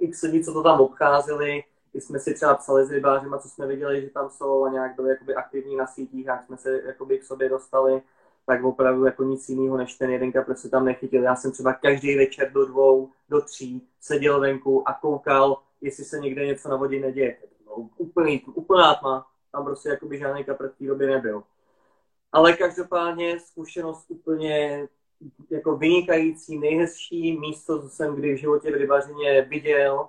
x 0.00 0.22
lidí, 0.22 0.44
co 0.44 0.52
to 0.52 0.62
tam 0.62 0.80
obcházeli, 0.80 1.64
i 1.94 2.00
jsme 2.00 2.18
si 2.18 2.34
třeba 2.34 2.54
psali 2.54 2.86
s 2.86 2.90
rybářima, 2.90 3.38
co 3.38 3.48
jsme 3.48 3.66
viděli, 3.66 4.02
že 4.02 4.10
tam 4.10 4.30
jsou 4.30 4.64
a 4.64 4.68
nějak 4.68 4.96
byli 4.96 5.08
jakoby 5.10 5.34
aktivní 5.34 5.76
na 5.76 5.86
sítích, 5.86 6.26
jak 6.26 6.46
jsme 6.46 6.56
se 6.56 6.80
jakoby 6.86 7.18
k 7.18 7.24
sobě 7.24 7.48
dostali, 7.48 8.02
tak 8.46 8.64
opravdu 8.64 9.04
jako 9.04 9.24
nic 9.24 9.48
jiného 9.48 9.76
než 9.76 9.94
ten 9.94 10.10
jeden 10.10 10.32
kapr 10.32 10.54
se 10.54 10.68
tam 10.68 10.84
nechytil. 10.84 11.22
Já 11.22 11.36
jsem 11.36 11.52
třeba 11.52 11.72
každý 11.72 12.16
večer 12.16 12.52
do 12.52 12.66
dvou, 12.66 13.10
do 13.28 13.40
tří 13.40 13.88
seděl 14.00 14.40
venku 14.40 14.88
a 14.88 14.92
koukal, 14.92 15.62
jestli 15.80 16.04
se 16.04 16.18
někde 16.18 16.46
něco 16.46 16.68
na 16.68 16.76
vodě 16.76 17.00
neděje 17.00 17.36
úplný, 17.96 18.42
úplná 18.54 18.94
tma, 18.94 19.26
tam 19.52 19.64
prostě 19.64 19.88
jakoby 19.88 20.18
žádný 20.18 20.44
kapr 20.44 20.68
v 20.68 20.78
té 20.78 20.84
době 20.84 21.06
nebyl. 21.06 21.42
Ale 22.32 22.52
každopádně 22.52 23.40
zkušenost 23.40 24.04
úplně 24.08 24.88
jako 25.50 25.76
vynikající, 25.76 26.58
nejhezčí 26.58 27.38
místo, 27.38 27.82
co 27.82 27.88
jsem 27.88 28.14
kdy 28.14 28.34
v 28.34 28.38
životě 28.38 28.70
v 28.70 28.74
rybařině 28.74 29.42
viděl. 29.42 30.08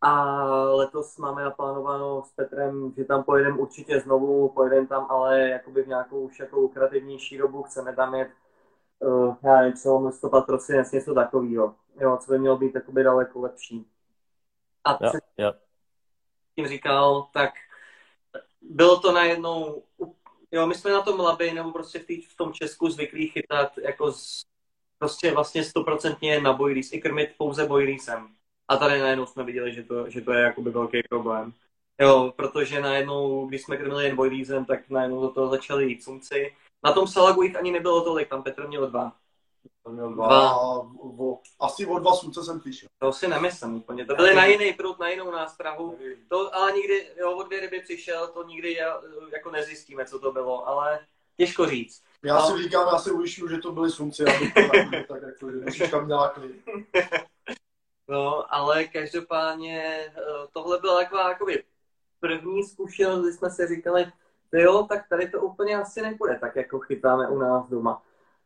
A 0.00 0.34
letos 0.64 1.18
máme 1.18 1.44
naplánováno 1.44 2.22
s 2.22 2.32
Petrem, 2.32 2.92
že 2.96 3.04
tam 3.04 3.24
pojedeme 3.24 3.58
určitě 3.58 4.00
znovu, 4.00 4.48
pojedeme 4.48 4.86
tam 4.86 5.06
ale 5.10 5.48
jakoby 5.48 5.82
v 5.82 5.88
nějakou 5.88 6.20
už 6.20 6.38
jako 6.38 6.60
lukrativnější 6.60 7.38
dobu, 7.38 7.62
chceme 7.62 7.96
tam 7.96 8.14
jet 8.14 8.28
uh, 8.98 9.36
já 9.42 9.56
nevím, 9.56 9.76
co 9.76 10.06
listopad, 10.06 10.46
prosinec, 10.46 10.92
něco 10.92 11.14
takového, 11.14 11.74
jo, 12.00 12.18
co 12.20 12.32
by 12.32 12.38
mělo 12.38 12.56
být 12.56 12.74
jakoby 12.74 13.02
daleko 13.02 13.40
lepší. 13.40 13.86
A 14.84 14.98
jo, 15.02 15.12
jo 15.38 15.52
tím 16.56 16.68
říkal, 16.68 17.28
tak 17.32 17.50
bylo 18.60 19.00
to 19.00 19.12
najednou, 19.12 19.82
jo, 20.52 20.66
my 20.66 20.74
jsme 20.74 20.90
na 20.90 21.02
tom 21.02 21.20
laby, 21.20 21.52
nebo 21.52 21.72
prostě 21.72 21.98
v, 21.98 22.04
tý, 22.06 22.22
v 22.22 22.36
tom 22.36 22.52
Česku 22.52 22.90
zvyklí 22.90 23.28
chytat 23.28 23.78
jako 23.78 24.12
z, 24.12 24.42
prostě 24.98 25.32
vlastně 25.32 25.64
stoprocentně 25.64 26.40
na 26.40 26.52
bojlís, 26.52 26.92
i 26.92 27.00
krmit 27.00 27.30
pouze 27.38 27.66
bojlísem. 27.66 28.35
A 28.68 28.76
tady 28.76 29.00
najednou 29.00 29.26
jsme 29.26 29.44
viděli, 29.44 29.74
že 29.74 29.82
to, 29.82 30.10
že 30.10 30.20
to 30.20 30.32
je 30.32 30.42
jakoby 30.42 30.70
velký 30.70 31.02
problém. 31.10 31.52
Jo, 32.00 32.32
protože 32.36 32.80
najednou, 32.80 33.46
když 33.46 33.62
jsme 33.62 33.76
krmili 33.76 34.04
jen 34.04 34.16
bojlízem, 34.16 34.64
tak 34.64 34.90
najednou 34.90 35.20
do 35.20 35.28
toho 35.28 35.48
začali 35.48 35.84
jít 35.88 36.04
sumci. 36.04 36.54
Na 36.84 36.92
tom 36.92 37.06
salagu 37.06 37.42
jich 37.42 37.56
ani 37.56 37.70
nebylo 37.70 38.04
tolik, 38.04 38.28
tam 38.28 38.42
Petr 38.42 38.68
měl 38.68 38.86
dva. 38.86 39.12
Měl 39.88 40.14
dva, 40.14 40.26
dva. 40.26 40.56
O, 40.60 41.40
asi 41.60 41.86
o 41.86 41.98
dva 41.98 42.14
slunce 42.14 42.42
jsem 42.42 42.60
píšel. 42.60 42.88
To 42.98 43.12
si 43.12 43.28
nemyslím 43.28 43.74
úplně. 43.74 44.04
To 44.04 44.14
byly 44.14 44.34
na 44.34 44.46
jiný 44.46 44.72
prut, 44.72 44.98
na 44.98 45.08
jinou 45.08 45.30
nástrahu. 45.30 45.98
To, 46.28 46.54
ale 46.54 46.72
nikdy, 46.72 47.06
jo, 47.16 47.36
od 47.36 47.46
dvě 47.46 47.60
ryby 47.60 47.80
přišel, 47.80 48.28
to 48.28 48.42
nikdy 48.42 48.76
jako 49.32 49.50
nezjistíme, 49.50 50.04
co 50.04 50.18
to 50.18 50.32
bylo, 50.32 50.68
ale 50.68 50.98
těžko 51.36 51.66
říct. 51.66 52.02
Já 52.22 52.34
no. 52.34 52.46
si 52.46 52.62
říkám, 52.62 52.88
já 52.92 52.98
si 52.98 53.10
ujišťuju, 53.10 53.48
že 53.48 53.58
to 53.58 53.72
byly 53.72 53.90
slunce, 53.90 54.24
aby 54.36 54.52
to 54.52 54.60
tak, 55.08 55.08
tak 55.08 55.22
jako, 55.80 56.00
měla 56.00 56.28
klid. 56.28 56.64
No, 58.08 58.54
ale 58.54 58.84
každopádně 58.84 59.82
eh, 59.82 60.12
tohle 60.52 60.78
byla 60.80 61.00
taková 61.00 61.28
jakoby 61.28 61.64
první 62.20 62.64
zkušenost, 62.64 63.22
kdy 63.22 63.32
jsme 63.32 63.50
si 63.50 63.66
říkali, 63.66 64.12
jo, 64.52 64.86
tak 64.88 65.08
tady 65.08 65.28
to 65.28 65.40
úplně 65.40 65.76
asi 65.76 66.02
nepůjde, 66.02 66.38
tak 66.40 66.56
jako 66.56 66.78
chytáme 66.78 67.28
u 67.28 67.38
nás 67.38 67.68
doma. 67.68 68.02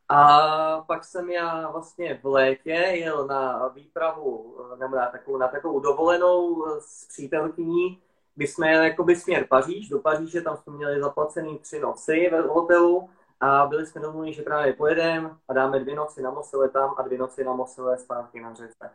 A 0.09 0.81
pak 0.81 1.05
jsem 1.05 1.31
já 1.31 1.71
vlastně 1.71 2.21
v 2.23 2.27
létě 2.27 2.71
jel 2.71 3.27
na 3.27 3.69
výpravu, 3.69 4.57
nebo 4.79 4.97
na 4.97 5.07
takovou, 5.07 5.39
na 5.39 5.49
takovou 5.49 5.81
dovolenou 5.81 6.67
s 6.81 7.09
přítelkyní, 7.09 8.03
kdy 8.35 8.47
jsme 8.47 8.71
jeli 8.71 8.87
jakoby 8.87 9.17
směr 9.17 9.47
Paříž, 9.47 9.89
do 9.89 9.99
Paříže, 9.99 10.41
tam 10.41 10.57
jsme 10.57 10.73
měli 10.73 11.01
zaplacený 11.01 11.59
tři 11.59 11.81
noci 11.81 12.29
ve 12.33 12.41
hotelu 12.41 13.11
a 13.41 13.67
byli 13.67 13.87
jsme 13.87 14.01
domluveni, 14.01 14.35
že 14.35 14.43
právě 14.43 14.73
pojedeme 14.73 15.37
a 15.49 15.53
dáme 15.53 15.81
dvě 15.81 15.95
noci 15.95 16.23
na 16.23 16.31
Mosele 16.31 16.69
tam 16.69 16.95
a 16.99 17.03
dvě 17.03 17.19
noci 17.19 17.45
na 17.45 17.53
Mosele 17.53 17.99
zpátky 17.99 18.41
na 18.41 18.55
řece. 18.55 18.91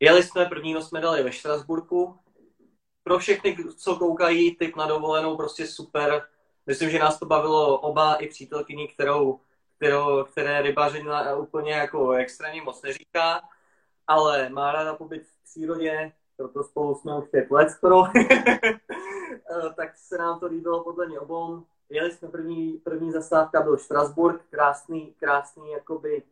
Jeli 0.00 0.22
jsme, 0.22 0.46
první 0.46 0.74
noc 0.74 0.88
jsme 0.88 1.00
dali 1.00 1.22
ve 1.22 1.32
Štrasburku. 1.32 2.18
Pro 3.02 3.18
všechny, 3.18 3.56
co 3.76 3.96
koukají, 3.96 4.56
typ 4.56 4.76
na 4.76 4.86
dovolenou, 4.86 5.36
prostě 5.36 5.66
super. 5.66 6.28
Myslím, 6.66 6.90
že 6.90 6.98
nás 6.98 7.18
to 7.18 7.26
bavilo 7.26 7.80
oba 7.80 8.14
i 8.14 8.28
přítelkyni, 8.28 8.88
kterou, 8.88 9.40
kterou, 9.76 10.24
které 10.24 10.62
rybařina 10.62 11.36
úplně 11.36 11.72
jako 11.72 12.12
extrémně 12.12 12.62
moc 12.62 12.82
neříká, 12.82 13.40
ale 14.06 14.48
má 14.48 14.72
ráda 14.72 14.94
pobyt 14.94 15.22
v 15.22 15.42
přírodě, 15.44 16.12
proto 16.36 16.64
spolu 16.64 16.94
jsme 16.94 17.18
už 17.18 17.28
pět 17.28 17.50
let 17.50 17.70
skoro. 17.70 18.02
tak 19.76 19.96
se 19.96 20.18
nám 20.18 20.40
to 20.40 20.46
líbilo 20.46 20.84
podle 20.84 21.06
mě 21.06 21.20
obou. 21.20 21.66
Jeli 21.88 22.12
jsme 22.12 22.28
první, 22.28 22.72
první 22.72 23.12
zastávka 23.12 23.60
byl 23.60 23.76
Štrasburg, 23.76 24.42
krásný, 24.50 25.14
krásný 25.18 25.70
jakoby 25.70 26.22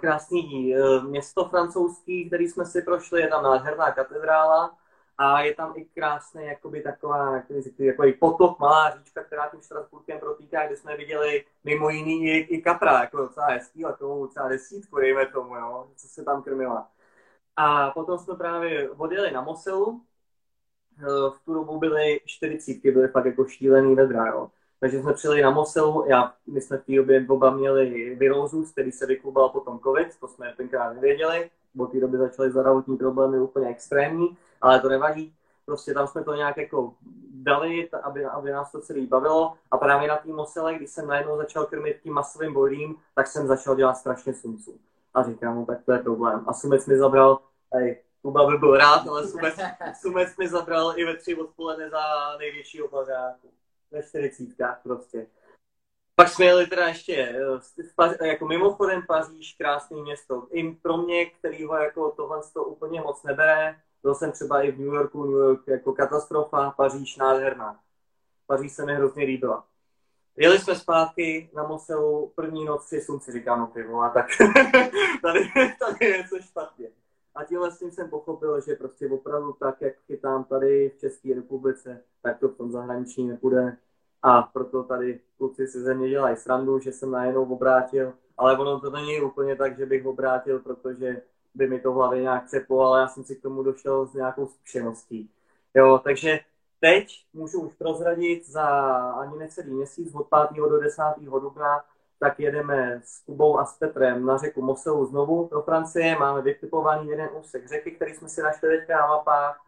krásný 0.00 0.74
eh, 0.76 1.00
město 1.00 1.48
francouzský, 1.48 2.26
který 2.28 2.48
jsme 2.48 2.64
si 2.64 2.82
prošli, 2.82 3.20
je 3.20 3.28
tam 3.28 3.44
nádherná 3.44 3.92
katedrála 3.92 4.78
a 5.18 5.40
je 5.40 5.54
tam 5.54 5.72
i 5.76 5.84
krásný, 5.84 6.44
jakoby 6.44 6.82
taková, 6.82 7.42
jako 7.78 8.02
potok, 8.18 8.58
malá 8.58 8.98
říčka, 8.98 9.24
která 9.24 9.48
tím 9.48 9.60
Štrasburkem 9.62 10.18
protýká, 10.18 10.66
kde 10.66 10.76
jsme 10.76 10.96
viděli 10.96 11.44
mimo 11.64 11.90
jiný 11.90 12.24
i, 12.24 12.38
i 12.38 12.62
kapra, 12.62 13.00
jako 13.00 13.16
docela 13.16 13.46
hezký, 13.46 13.82
takovou 13.82 14.26
třeba 14.26 14.48
desítku, 14.48 14.96
dejme 14.96 15.26
tomu, 15.26 15.56
jo, 15.56 15.88
co 15.96 16.08
se 16.08 16.24
tam 16.24 16.42
krmila. 16.42 16.90
A 17.56 17.90
potom 17.90 18.18
jsme 18.18 18.34
právě 18.34 18.90
odjeli 18.90 19.32
na 19.32 19.42
Moselu, 19.42 20.04
eh, 20.98 21.30
v 21.30 21.44
tu 21.44 21.54
dobu 21.54 21.78
byly 21.78 22.20
40, 22.26 22.92
byly 22.92 23.08
fakt 23.08 23.26
jako 23.26 23.46
šílený 23.46 23.94
vedra, 23.94 24.26
jo. 24.26 24.50
Takže 24.84 25.00
jsme 25.00 25.12
přijeli 25.12 25.42
na 25.42 25.50
Moselu, 25.50 26.04
já, 26.06 26.32
my 26.46 26.60
jsme 26.60 26.78
v 26.78 26.84
té 26.84 26.92
době 26.92 27.26
oba 27.28 27.50
měli 27.50 28.14
virózu, 28.14 28.64
který 28.72 28.92
se 28.92 29.06
vyklubal 29.06 29.48
potom 29.48 29.80
covid, 29.80 30.16
to 30.20 30.28
jsme 30.28 30.54
tenkrát 30.56 30.92
nevěděli, 30.92 31.50
bo 31.74 31.86
té 31.86 32.00
doby 32.00 32.18
začaly 32.18 32.50
zdravotní 32.50 32.96
problémy 32.96 33.38
úplně 33.38 33.68
extrémní, 33.68 34.36
ale 34.60 34.80
to 34.80 34.88
nevadí. 34.88 35.34
Prostě 35.66 35.94
tam 35.94 36.06
jsme 36.06 36.24
to 36.24 36.34
nějak 36.34 36.56
jako 36.56 36.94
dali, 37.34 37.90
aby, 38.02 38.24
aby 38.24 38.50
nás 38.50 38.72
to 38.72 38.80
celé 38.80 39.06
bavilo. 39.06 39.54
A 39.70 39.78
právě 39.78 40.08
na 40.08 40.16
té 40.16 40.28
Mosele, 40.28 40.74
když 40.74 40.90
jsem 40.90 41.06
najednou 41.06 41.36
začal 41.36 41.66
krmit 41.66 42.00
tím 42.02 42.12
masovým 42.12 42.52
bojlím, 42.52 42.96
tak 43.14 43.26
jsem 43.26 43.46
začal 43.46 43.76
dělat 43.76 43.94
strašně 43.94 44.34
sumců. 44.34 44.78
A 45.14 45.22
říkám 45.22 45.56
mu, 45.56 45.66
tak 45.66 45.84
to 45.84 45.92
je 45.92 45.98
problém. 45.98 46.44
A 46.46 46.52
sumec 46.52 46.86
mi 46.86 46.98
zabral, 46.98 47.38
hej, 47.74 48.02
Kuba 48.22 48.50
by 48.50 48.58
byl 48.58 48.76
rád, 48.76 49.08
ale 49.08 49.28
sumec, 49.28 49.54
sumec 50.00 50.36
mi 50.36 50.48
zabral 50.48 50.92
i 50.96 51.04
ve 51.04 51.16
tři 51.16 51.34
odpoledne 51.34 51.90
za 51.90 52.00
největšího 52.38 52.88
pařáku 52.88 53.54
ve 53.94 54.02
40 54.02 54.76
prostě. 54.82 55.26
Pak 56.16 56.28
jsme 56.28 56.44
jeli 56.44 56.66
teda 56.66 56.88
ještě 56.88 57.14
eh, 57.14 57.82
Paři, 57.96 58.16
jako 58.22 58.46
mimochodem 58.46 59.02
Paříž, 59.08 59.54
krásné 59.58 59.96
město. 60.02 60.46
I 60.50 60.70
pro 60.72 60.96
mě, 60.96 61.26
který 61.26 61.64
ho 61.64 61.76
jako 61.76 62.10
tohle 62.10 62.40
to 62.52 62.64
úplně 62.64 63.00
moc 63.00 63.22
nebere, 63.22 63.80
byl 64.02 64.14
jsem 64.14 64.32
třeba 64.32 64.62
i 64.62 64.72
v 64.72 64.78
New 64.78 64.94
Yorku, 64.94 65.24
New 65.24 65.36
York 65.36 65.68
jako 65.68 65.92
katastrofa, 65.92 66.70
Paříž 66.70 67.16
nádherná. 67.16 67.80
Paříž 68.46 68.72
se 68.72 68.86
mi 68.86 68.94
hrozně 68.94 69.24
líbila. 69.24 69.64
Jeli 70.36 70.58
jsme 70.58 70.74
zpátky 70.74 71.50
na 71.54 71.66
Moselu, 71.66 72.32
první 72.34 72.64
noc 72.64 72.86
si 72.86 73.00
slunci 73.00 73.32
říkám, 73.32 73.60
no 73.60 73.66
pivo, 73.66 74.02
a 74.02 74.10
tak 74.10 74.26
tady, 75.22 75.50
tady 75.78 76.06
je 76.06 76.18
něco 76.18 76.38
špatně. 76.40 76.88
A 77.34 77.44
tímhle 77.44 77.70
s 77.70 77.78
tím 77.78 77.90
jsem 77.90 78.10
pochopil, 78.10 78.60
že 78.60 78.74
prostě 78.74 79.08
opravdu 79.08 79.52
tak, 79.52 79.80
jak 79.80 79.94
chytám 80.06 80.44
tady 80.44 80.88
v 80.88 80.98
České 80.98 81.34
republice, 81.34 82.00
tak 82.22 82.38
to 82.38 82.48
v 82.48 82.56
tom 82.56 82.72
zahraničí 82.72 83.24
nepůjde. 83.26 83.76
A 84.22 84.42
proto 84.42 84.82
tady 84.82 85.20
kluci 85.38 85.66
si 85.66 85.80
ze 85.80 85.94
mě 85.94 86.10
dělají 86.10 86.36
srandu, 86.36 86.78
že 86.78 86.92
jsem 86.92 87.10
najednou 87.10 87.44
obrátil, 87.44 88.12
ale 88.38 88.58
ono 88.58 88.80
to 88.80 88.90
není 88.90 89.20
úplně 89.20 89.56
tak, 89.56 89.78
že 89.78 89.86
bych 89.86 90.06
obrátil, 90.06 90.58
protože 90.58 91.22
by 91.54 91.68
mi 91.68 91.80
to 91.80 91.92
v 91.92 91.94
hlavě 91.94 92.22
nějak 92.22 92.48
ceplo, 92.48 92.80
ale 92.80 93.00
já 93.00 93.08
jsem 93.08 93.24
si 93.24 93.36
k 93.36 93.42
tomu 93.42 93.62
došel 93.62 94.06
s 94.06 94.14
nějakou 94.14 94.46
zkušeností. 94.46 95.30
Jo, 95.74 96.00
takže 96.04 96.40
teď 96.80 97.26
můžu 97.32 97.60
už 97.60 97.74
prozradit 97.74 98.48
za 98.48 98.66
ani 99.10 99.38
necelý 99.38 99.70
měsíc, 99.70 100.14
od 100.14 100.26
5. 100.50 100.62
do 100.62 100.78
10. 100.78 101.02
dubna, 101.40 101.84
tak 102.24 102.40
jedeme 102.40 103.00
s 103.04 103.20
Kubou 103.20 103.58
a 103.58 103.64
s 103.64 103.78
Petrem 103.78 104.26
na 104.26 104.36
řeku 104.36 104.62
Moselu 104.62 105.06
znovu 105.06 105.48
do 105.52 105.62
Francie. 105.62 106.18
Máme 106.18 106.42
vytipovaný 106.42 107.08
jeden 107.08 107.28
úsek 107.40 107.68
řeky, 107.68 107.90
který 107.90 108.14
jsme 108.14 108.28
si 108.28 108.42
našli 108.42 108.68
teďka 108.68 108.98
na 108.98 109.06
mapách. 109.06 109.60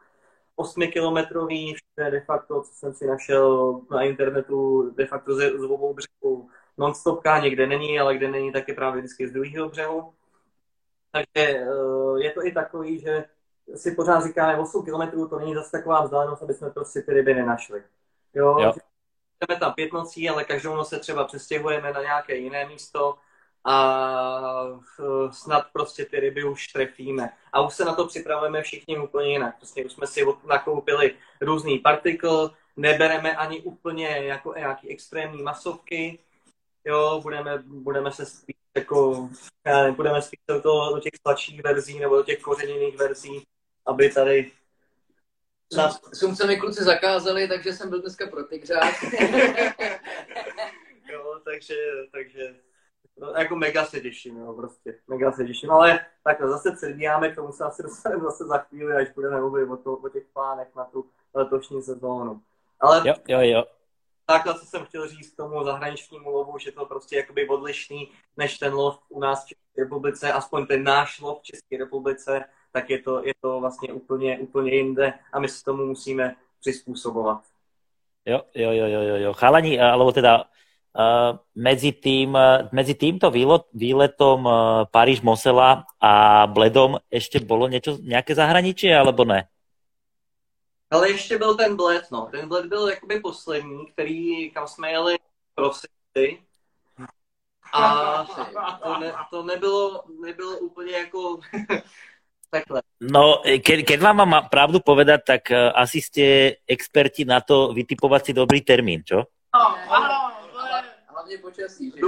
8-kilometrový, 0.59 1.75
je 1.99 2.11
de 2.11 2.21
facto, 2.21 2.63
co 2.63 2.73
jsem 2.75 2.95
si 2.95 3.07
našel 3.07 3.81
na 3.91 4.03
internetu, 4.03 4.91
de 4.91 5.07
facto 5.07 5.35
z, 5.35 5.59
z 5.59 5.65
obou 5.65 5.95
břehů 5.95 6.49
non-stopka, 6.79 7.39
někde 7.39 7.67
není, 7.67 8.01
ale 8.01 8.17
kde 8.17 8.31
není, 8.31 8.53
tak 8.53 8.69
je 8.69 8.75
právě 8.75 9.01
vždycky 9.01 9.29
z 9.29 9.33
druhého 9.33 9.69
břehu. 9.69 10.13
Takže 11.13 11.27
eh, 11.37 11.65
je 12.19 12.31
to 12.31 12.47
i 12.47 12.53
takový, 12.53 12.99
že 12.99 13.25
si 13.75 13.95
pořád 13.95 14.25
říkáme 14.25 14.59
8 14.59 14.85
km, 14.85 15.29
to 15.29 15.39
není 15.39 15.55
zase 15.55 15.71
taková 15.71 16.05
vzdálenost, 16.05 16.43
aby 16.43 16.55
jsme 16.55 16.71
prostě 16.71 17.03
ty 17.03 17.13
ryby 17.13 17.35
nenašli. 17.35 17.83
Jo, 18.35 18.59
jo. 18.59 18.73
Jdeme 19.41 19.61
tam 19.61 19.73
pět 19.73 19.93
nocí, 19.93 20.29
ale 20.29 20.45
každou 20.45 20.77
noc 20.77 20.89
se 20.89 20.99
třeba 20.99 21.25
přestěhujeme 21.25 21.93
na 21.93 22.03
nějaké 22.03 22.37
jiné 22.37 22.67
místo 22.67 23.19
a 23.65 24.81
snad 25.31 25.67
prostě 25.73 26.05
ty 26.05 26.21
ryby 26.21 26.45
už 26.45 26.67
trefíme. 26.67 27.33
A 27.53 27.61
už 27.61 27.75
se 27.75 27.85
na 27.85 27.95
to 27.95 28.07
připravujeme 28.07 28.63
všichni 28.63 28.99
úplně 28.99 29.31
jinak. 29.31 29.57
Prostě 29.57 29.85
už 29.85 29.93
jsme 29.93 30.07
si 30.07 30.27
nakoupili 30.47 31.15
různý 31.41 31.79
partikl, 31.79 32.51
nebereme 32.77 33.37
ani 33.37 33.61
úplně 33.61 34.09
jako 34.09 34.55
nějaký 34.55 34.89
extrémní 34.89 35.43
masovky, 35.43 36.19
jo, 36.85 37.21
budeme, 37.23 37.63
budeme 37.67 38.13
se 38.13 38.27
spíš 38.27 38.57
jako, 38.77 39.29
budeme 39.97 40.23
spíš 40.23 40.41
do, 40.49 40.61
do 40.95 41.01
těch 41.01 41.13
sladších 41.23 41.63
verzí 41.63 41.99
nebo 41.99 42.17
do 42.17 42.23
těch 42.23 42.41
kořeněných 42.41 42.97
verzí, 42.97 43.43
aby 43.87 44.11
tady 44.11 44.53
na... 45.77 45.91
Sumce 46.15 46.47
mi 46.47 46.57
kluci 46.57 46.85
zakázali, 46.85 47.49
takže 47.49 47.73
jsem 47.73 47.91
byl 47.91 48.01
dneska 48.01 48.27
pro 48.27 48.45
tygřák. 48.45 48.95
jo, 51.13 51.41
takže, 51.45 51.77
takže 52.13 52.55
no, 53.17 53.33
jako 53.39 53.57
mega 53.57 53.85
se 53.85 54.01
těším, 54.01 54.37
jo, 54.37 54.53
prostě, 54.53 54.99
mega 55.09 55.33
se 55.33 55.45
těším, 55.45 55.71
ale 55.71 56.07
tak 56.25 56.49
zase 56.49 56.73
předbíháme, 56.73 57.33
k 57.33 57.35
tomu 57.35 57.53
se 57.53 57.65
asi 57.65 57.83
dostaneme 57.83 58.23
zase 58.23 58.45
za 58.45 58.59
chvíli, 58.59 58.95
až 58.95 59.11
budeme 59.15 59.41
mluvit 59.41 59.71
o, 59.71 59.77
to, 59.77 59.97
o 59.97 60.09
těch 60.09 60.25
plánech 60.33 60.69
na 60.77 60.85
tu 60.85 61.11
letošní 61.35 61.83
sezónu. 61.83 62.43
Ale 62.81 63.03
jo, 63.09 63.15
jo, 63.29 63.41
jo. 63.41 63.65
Takhle, 64.27 64.55
co 64.55 64.67
jsem 64.67 64.85
chtěl 64.85 65.09
říct 65.09 65.33
k 65.33 65.37
tomu 65.37 65.65
zahraničnímu 65.65 66.31
lovu, 66.31 66.59
že 66.59 66.73
to 66.73 66.87
prostě 66.87 67.17
jakoby 67.17 67.49
odlišný 67.49 68.13
než 68.37 68.59
ten 68.59 68.75
lov 68.75 68.99
u 69.09 69.21
nás 69.21 69.45
v 69.45 69.49
České 69.49 69.83
republice, 69.83 70.33
aspoň 70.33 70.67
ten 70.67 70.85
náš 70.85 71.21
lov 71.21 71.39
v 71.39 71.43
České 71.43 71.79
republice, 71.79 72.45
tak 72.77 72.91
je 72.91 72.99
to, 73.03 73.25
je 73.25 73.33
to 73.41 73.61
vlastně 73.61 73.93
úplně, 73.93 74.39
úplně 74.39 74.75
jinde 74.75 75.15
a 75.33 75.41
my 75.41 75.49
se 75.49 75.65
tomu 75.65 75.87
musíme 75.87 76.37
přizpůsobovat. 76.61 77.41
Jo, 78.27 78.43
jo, 78.55 78.71
jo, 78.73 78.87
jo, 78.87 79.17
jo. 79.17 79.33
Chalani, 79.33 79.81
alebo 79.81 80.13
teda 80.13 80.45
Uh, 80.97 81.37
medzi, 81.53 81.93
tým, 81.93 82.33
medzi 82.73 82.97
týmto 82.97 83.29
výlet, 83.29 83.69
výletom 83.77 84.47
uh, 84.49 84.89
Paríž-Mosela 84.89 85.85
a 86.01 86.47
Bledom 86.47 86.97
ještě 87.11 87.41
bylo 87.41 87.69
něco, 87.69 87.99
nějaké 88.01 88.35
zahraničí, 88.35 88.89
alebo 88.89 89.25
ne? 89.25 89.45
Ale 90.91 91.11
ještě 91.11 91.39
byl 91.39 91.55
ten 91.55 91.77
Bled, 91.77 92.05
no. 92.13 92.29
Ten 92.33 92.49
Bled 92.49 92.67
byl 92.67 92.89
jakoby 92.89 93.21
poslední, 93.21 93.87
který, 93.93 94.51
kam 94.51 94.69
jsme 94.69 94.91
jeli 94.91 95.17
prosinci. 95.55 96.41
A 97.73 98.25
to, 98.83 98.99
ne, 99.01 99.13
to 99.31 99.43
nebylo, 99.43 100.05
nebylo 100.21 100.59
úplně 100.59 100.93
jako 100.93 101.39
takhle. 102.57 102.81
No, 103.01 103.45
keď, 103.45 103.79
keď 103.85 103.99
vám 104.01 104.17
mám 104.25 104.49
pravdu 104.49 104.81
povedať, 104.81 105.21
tak 105.25 105.43
uh, 105.53 105.73
asi 105.77 106.01
ste 106.01 106.25
experti 106.65 107.29
na 107.29 107.45
to 107.45 107.77
vytipovať 107.77 108.21
si 108.27 108.33
dobrý 108.33 108.65
termín, 108.65 109.05
čo? 109.05 109.29
No, 109.53 109.73
áno, 109.89 110.37
hlavně 111.27 111.39
počasí. 111.39 111.91
Že? 111.91 112.01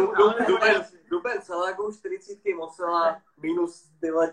duben, 0.47 0.85
duben 1.11 1.43
Salagu, 1.43 1.93
40 1.93 2.55
Mosela, 2.55 3.23
minus 3.43 3.89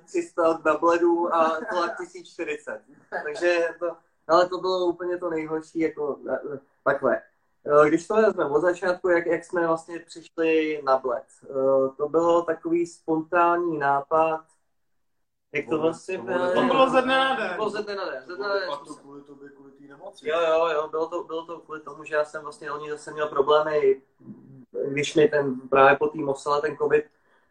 300 0.05 0.59
na 0.65 0.77
bledu 0.77 1.35
a 1.35 1.59
tlak 1.69 1.97
1040. 1.97 2.81
Takže 3.23 3.69
to, 3.79 3.97
ale 4.27 4.49
to 4.49 4.57
bylo 4.57 4.85
úplně 4.85 5.17
to 5.17 5.29
nejhorší, 5.29 5.79
jako 5.79 6.19
takhle. 6.83 7.21
Eh, 7.67 7.89
když 7.89 8.07
to 8.07 8.15
vezmeme 8.15 8.49
od 8.49 8.61
začátku, 8.61 9.09
jak, 9.09 9.25
jak 9.25 9.43
jsme 9.43 9.67
vlastně 9.67 9.99
přišli 9.99 10.81
na 10.85 10.97
bled, 10.97 11.25
eh, 11.43 11.89
to 11.97 12.09
bylo 12.09 12.41
takový 12.41 12.87
spontánní 12.87 13.77
nápad, 13.77 14.45
jak 15.55 15.69
to 15.69 15.77
vlastně 15.77 16.17
bylo? 16.17 16.51
To 16.53 16.61
bylo 16.61 16.89
ze 16.89 17.01
dne 17.01 17.17
na 17.17 17.35
den. 17.35 17.51
Bylo 17.55 17.69
ze 17.69 17.83
dne 17.83 17.95
na 17.95 18.05
den. 18.05 18.23
Ze 18.27 18.35
dne 18.35 18.47
na 18.47 18.53
den. 18.59 18.69
to 18.87 18.93
kvůli 18.93 19.21
tobě, 19.21 19.49
kvůli 19.49 19.71
té 19.71 19.83
nemoci. 19.83 20.29
Jo, 20.29 20.39
jo, 20.39 20.67
jo, 20.67 20.87
bylo 20.87 21.07
to, 21.07 21.23
bylo 21.23 21.45
to 21.45 21.59
kvůli 21.59 21.79
tomu, 21.79 22.03
že 22.03 22.15
já 22.15 22.25
jsem 22.25 22.41
vlastně 22.41 22.71
loni 22.71 22.91
zase 22.91 23.13
měl 23.13 23.27
problémy 23.27 24.01
když 24.87 25.15
mi 25.15 25.27
ten 25.27 25.59
právě 25.69 25.97
po 25.97 26.07
té 26.07 26.17
Mosele 26.17 26.61
ten 26.61 26.77
covid 26.77 27.05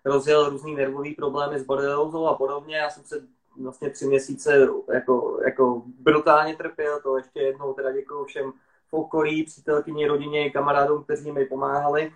rozjel 0.05 0.48
různý 0.48 0.74
nervový 0.74 1.14
problémy 1.14 1.59
s 1.59 1.64
borelózou 1.64 2.26
a 2.26 2.34
podobně, 2.34 2.76
já 2.76 2.90
jsem 2.90 3.05
se 3.05 3.26
vlastně 3.61 3.90
tři 3.90 4.07
měsíce 4.07 4.68
jako, 4.94 5.40
jako 5.44 5.82
brutálně 5.86 6.57
trpěl, 6.57 7.00
to 7.00 7.16
ještě 7.16 7.40
jednou 7.40 7.72
teda 7.72 7.92
děkuju 7.92 8.24
všem 8.24 8.52
v 8.88 8.94
okolí, 8.94 9.44
přítelkyni, 9.44 10.07
rodině, 10.07 10.50
kamarádům, 10.50 11.05
kteří 11.05 11.32
mi 11.32 11.44
pomáhali. 11.44 12.12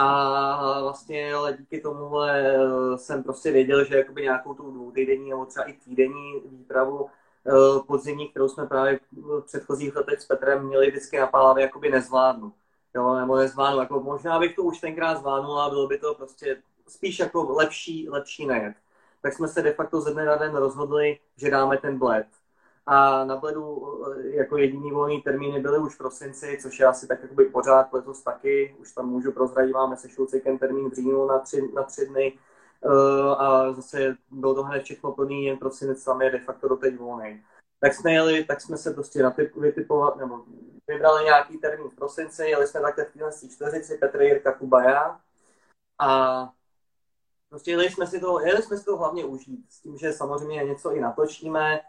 A 0.00 0.80
vlastně 0.82 1.34
ale 1.34 1.52
díky 1.52 1.80
tomuhle 1.80 2.56
jsem 2.96 3.22
prostě 3.22 3.52
věděl, 3.52 3.84
že 3.84 3.96
jakoby 3.96 4.22
nějakou 4.22 4.54
tu 4.54 4.70
dvoutýdenní 4.70 5.30
nebo 5.30 5.46
třeba 5.46 5.64
i 5.64 5.72
týdenní 5.72 6.40
výpravu 6.44 7.06
eh, 7.46 7.80
podzimní, 7.86 8.28
kterou 8.28 8.48
jsme 8.48 8.66
právě 8.66 9.00
v 9.12 9.40
předchozích 9.40 9.96
letech 9.96 10.20
s 10.20 10.26
Petrem 10.26 10.66
měli 10.66 10.90
vždycky 10.90 11.18
na 11.18 11.26
Pálavě, 11.26 11.62
jakoby 11.62 11.90
nezvládnu. 11.90 12.52
Jo, 12.94 13.14
nebo 13.14 13.36
nezvládnu, 13.36 13.80
jako 13.80 14.00
možná 14.00 14.38
bych 14.38 14.54
to 14.54 14.62
už 14.62 14.80
tenkrát 14.80 15.18
zvládnul 15.18 15.60
a 15.60 15.70
bylo 15.70 15.86
by 15.86 15.98
to 15.98 16.14
prostě 16.14 16.62
spíš 16.88 17.18
jako 17.18 17.52
lepší, 17.52 18.08
lepší 18.08 18.46
nejet. 18.46 18.74
Tak 19.22 19.32
jsme 19.32 19.48
se 19.48 19.62
de 19.62 19.72
facto 19.72 20.00
ze 20.00 20.12
dne 20.12 20.24
na 20.24 20.36
den 20.36 20.56
rozhodli, 20.56 21.18
že 21.36 21.50
dáme 21.50 21.78
ten 21.78 21.98
bled. 21.98 22.26
A 22.90 23.24
na 23.24 23.36
bledu 23.36 23.86
eh, 24.06 24.36
jako 24.36 24.56
jediný 24.56 24.90
volný 24.90 25.22
termíny 25.22 25.60
byly 25.60 25.78
už 25.78 25.94
v 25.94 25.98
prosinci, 25.98 26.58
což 26.62 26.80
je 26.80 26.86
asi 26.86 27.06
tak 27.06 27.22
jakoby 27.22 27.44
pořád 27.44 27.92
letos 27.92 28.22
taky. 28.22 28.76
Už 28.78 28.92
tam 28.92 29.08
můžu 29.08 29.32
prozradit, 29.32 29.72
máme 29.72 29.96
se 29.96 30.08
Šulcikem 30.08 30.58
termín 30.58 30.90
v 30.90 30.94
říjnu 30.94 31.26
na 31.26 31.38
tři, 31.38 31.70
na 31.74 31.82
tři 31.82 32.06
dny. 32.06 32.38
Uh, 32.84 33.42
a 33.42 33.72
zase 33.72 34.16
bylo 34.30 34.54
to 34.54 34.62
hned 34.62 34.82
všechno 34.82 35.12
plný, 35.12 35.44
jen 35.44 35.58
prosinec 35.58 36.04
tam 36.04 36.22
je 36.22 36.30
de 36.30 36.38
facto 36.38 36.68
doteď 36.68 36.96
volný. 36.96 37.42
Tak 37.80 37.94
jsme 37.94 38.12
jeli, 38.12 38.44
tak 38.44 38.60
jsme 38.60 38.76
se 38.76 38.90
prostě 38.94 39.32
vytipovat, 39.56 40.16
nebo 40.16 40.44
vybrali 40.88 41.24
nějaký 41.24 41.58
termín 41.58 41.90
v 41.90 41.94
prosinci, 41.94 42.44
jeli 42.44 42.66
jsme 42.66 42.80
takhle 42.80 43.04
v 43.04 43.12
téhle 43.12 43.32
čtveřici, 43.50 43.98
Petr 43.98 44.22
Jirka, 44.22 44.52
Kuba, 44.52 44.82
já. 44.82 45.20
A 45.98 46.50
prostě 47.48 47.70
jeli 47.70 47.90
jsme 47.90 48.06
si 48.06 48.20
to, 48.20 48.40
jeli 48.40 48.62
jsme 48.62 48.76
si 48.76 48.84
to 48.84 48.96
hlavně 48.96 49.24
užít, 49.24 49.72
s 49.72 49.80
tím, 49.80 49.98
že 49.98 50.12
samozřejmě 50.12 50.64
něco 50.64 50.92
i 50.92 51.00
natočíme, 51.00 51.80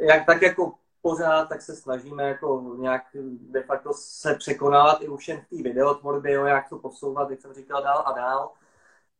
jak 0.00 0.26
tak 0.26 0.42
jako 0.42 0.72
pořád, 1.02 1.48
tak 1.48 1.62
se 1.62 1.76
snažíme 1.76 2.22
jako 2.22 2.74
nějak 2.78 3.02
de 3.40 3.62
facto 3.62 3.92
se 3.94 4.34
překonávat 4.34 5.02
i 5.02 5.08
už 5.08 5.28
jen 5.28 5.40
v 5.40 5.48
té 5.48 5.62
videotvorbě, 5.62 6.32
jo, 6.32 6.44
jak 6.44 6.68
to 6.68 6.78
posouvat, 6.78 7.30
jak 7.30 7.40
jsem 7.40 7.54
říkal, 7.54 7.82
dál 7.82 8.02
a 8.06 8.12
dál. 8.12 8.52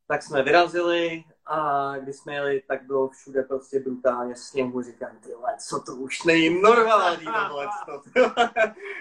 Tak 0.09 0.23
jsme 0.23 0.43
vyrazili 0.43 1.25
a 1.47 1.93
když 1.99 2.17
jsme 2.17 2.35
jeli, 2.35 2.63
tak 2.69 2.83
bylo 2.83 3.09
všude 3.09 3.43
prostě 3.43 3.81
brutálně 3.81 4.37
sněhu. 4.37 4.83
Říkám, 4.83 5.17
ty 5.21 5.31
co 5.59 5.81
to 5.81 5.93
už 5.93 6.25
není 6.25 6.63
normální 6.63 7.25
tohle. 7.25 7.67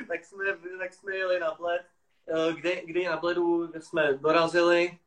tak, 0.08 0.26
jsme, 0.26 0.46
tak 0.80 0.94
jsme 0.94 1.16
jeli 1.16 1.40
na 1.40 1.56
bled, 1.56 1.82
eh, 2.28 2.54
kde, 2.54 2.86
kdy 2.86 3.06
na 3.06 3.18
bledu 3.18 3.72
jsme 3.80 4.14
dorazili 4.14 5.00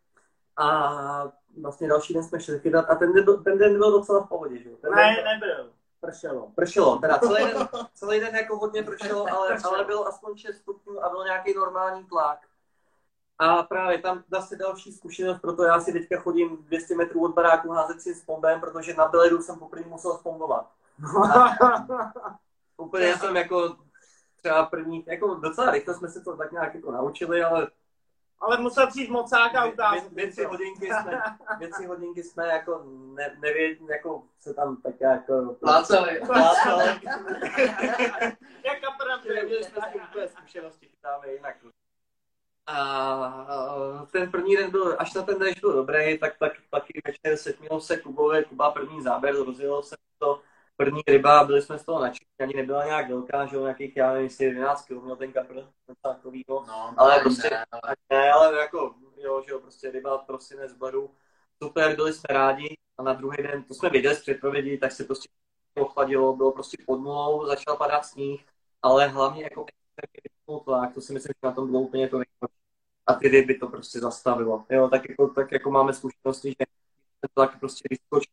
a 0.56 1.32
vlastně 1.60 1.88
další 1.88 2.14
den 2.14 2.22
jsme 2.22 2.40
šli 2.40 2.60
chytat 2.60 2.90
a 2.90 2.94
ten, 2.94 3.12
ten 3.44 3.58
den 3.58 3.78
byl 3.78 3.92
docela 3.92 4.20
v 4.20 4.28
pohodě, 4.28 4.58
že 4.58 4.70
jo? 4.70 4.76
Ne, 4.94 5.16
nebyl. 5.24 5.77
Pršelo. 6.00 6.52
Pršelo, 6.54 6.98
teda 6.98 7.18
celý 7.18 7.44
den, 7.44 7.68
celý 7.94 8.20
den 8.20 8.36
jako 8.36 8.56
hodně 8.56 8.82
pršelo, 8.82 9.26
ale, 9.32 9.58
ale 9.64 9.84
bylo 9.84 10.06
aspoň 10.06 10.36
6 10.36 10.56
stupňů 10.56 11.04
a 11.04 11.08
byl 11.08 11.24
nějaký 11.24 11.54
normální 11.54 12.04
tlak. 12.04 12.38
A 13.38 13.62
právě 13.62 13.98
tam 13.98 14.24
zase 14.30 14.56
další 14.56 14.92
zkušenost, 14.92 15.38
proto 15.38 15.64
já 15.64 15.80
si 15.80 15.92
teďka 15.92 16.20
chodím 16.20 16.56
200 16.60 16.94
metrů 16.94 17.24
od 17.24 17.34
baráku 17.34 17.70
házet 17.70 18.00
si 18.00 18.14
s 18.14 18.24
pombem, 18.24 18.60
protože 18.60 18.94
na 18.94 19.08
Beledu 19.08 19.42
jsem 19.42 19.58
poprvé 19.58 19.88
musel 19.88 20.18
spombovat. 20.18 20.70
úplně 22.76 23.16
jsem 23.16 23.36
jako 23.36 23.76
třeba 24.36 24.66
první, 24.66 25.04
jako 25.06 25.34
docela 25.34 25.70
rychle 25.70 25.94
jsme 25.94 26.08
se 26.08 26.20
to 26.20 26.36
tak 26.36 26.52
nějak 26.52 26.74
jako 26.74 26.92
naučili, 26.92 27.42
ale 27.42 27.68
ale 28.40 28.58
musel 28.58 28.86
přijít 28.86 29.10
mocák 29.10 29.54
a 29.54 29.64
utázat. 29.64 30.12
Dvě, 30.12 30.30
tři 30.30 30.44
hodinky 30.44 30.86
jsme, 31.02 31.22
dvě, 31.56 31.68
tři 31.68 31.86
hodinky 31.86 32.22
jsme 32.22 32.46
jako 32.46 32.82
ne, 33.14 33.36
nevěděli, 33.40 33.92
jako 33.92 34.22
se 34.38 34.54
tam 34.54 34.76
tak 34.82 35.00
jako... 35.00 35.56
Plácali. 35.60 36.20
Plácali. 36.26 36.84
Jak 38.64 38.80
pravda. 38.98 39.34
Neměli 39.34 39.64
jsme 39.64 39.82
s 39.88 39.92
tím 39.92 40.02
úplně 40.10 40.28
zkušenosti, 40.28 40.86
chytáme 40.86 41.32
jinak. 41.32 41.56
A 42.66 44.06
ten 44.12 44.30
první 44.30 44.56
den 44.56 44.70
byl, 44.70 44.96
až 44.98 45.14
na 45.14 45.22
ten 45.22 45.38
den 45.38 45.54
byl 45.60 45.72
dobrý, 45.72 46.18
tak, 46.18 46.38
tak 46.38 46.52
taky 46.70 47.00
večer 47.06 47.36
setmělo 47.36 47.80
se 47.80 47.96
Kubové, 47.96 48.44
Kuba 48.44 48.70
první 48.70 49.02
záběr, 49.02 49.34
rozjelo 49.34 49.82
se 49.82 49.96
to, 50.18 50.40
první 50.78 51.02
ryba, 51.08 51.44
byli 51.44 51.62
jsme 51.62 51.78
z 51.78 51.84
toho 51.84 52.00
nadšení, 52.00 52.28
ani 52.38 52.54
nebyla 52.54 52.84
nějak 52.84 53.08
velká, 53.08 53.46
že 53.46 53.56
jo, 53.56 53.62
nějakých, 53.62 53.96
já 53.96 54.08
nevím, 54.12 54.24
jestli 54.24 54.44
11 54.44 54.86
kg 54.86 55.02
měl 55.02 55.16
ten 55.16 55.32
kapr, 55.32 55.64
takovýho, 56.02 56.64
no, 56.68 56.94
ale 56.96 57.20
prostě, 57.20 57.50
ne, 57.50 57.64
ale... 57.72 57.96
ne, 58.10 58.32
ale 58.32 58.58
jako, 58.58 58.94
jo, 59.16 59.42
že 59.46 59.52
jo, 59.52 59.60
prostě 59.60 59.90
ryba, 59.90 60.18
prosinec, 60.18 60.72
bledu, 60.72 61.10
super, 61.62 61.96
byli 61.96 62.12
jsme 62.12 62.34
rádi 62.34 62.76
a 62.98 63.02
na 63.02 63.12
druhý 63.12 63.36
den, 63.36 63.64
to 63.64 63.74
jsme 63.74 63.90
věděli 63.90 64.14
z 64.14 64.20
předpovědi, 64.20 64.78
tak 64.78 64.92
se 64.92 65.04
prostě 65.04 65.28
ochladilo, 65.80 66.36
bylo 66.36 66.52
prostě 66.52 66.76
pod 66.86 66.96
nulou, 66.96 67.46
začal 67.46 67.76
padat 67.76 68.04
sníh, 68.04 68.46
ale 68.82 69.06
hlavně 69.06 69.42
jako 69.42 69.66
tlak, 70.64 70.94
to 70.94 71.00
si 71.00 71.12
myslím, 71.12 71.32
že 71.36 71.48
na 71.48 71.52
tom 71.52 71.70
bylo 71.70 71.80
úplně 71.80 72.08
to 72.08 72.16
nejlepší. 72.16 72.58
A 73.06 73.14
ty 73.14 73.28
ryby 73.28 73.54
to 73.54 73.68
prostě 73.68 74.00
zastavilo. 74.00 74.64
Jo, 74.70 74.88
tak 74.88 75.08
jako, 75.08 75.28
tak 75.28 75.52
jako 75.52 75.70
máme 75.70 75.92
zkušenosti, 75.92 76.48
že 76.48 76.54
ten 77.20 77.28
tlak 77.34 77.60
prostě 77.60 77.88
vyskočí 77.90 78.30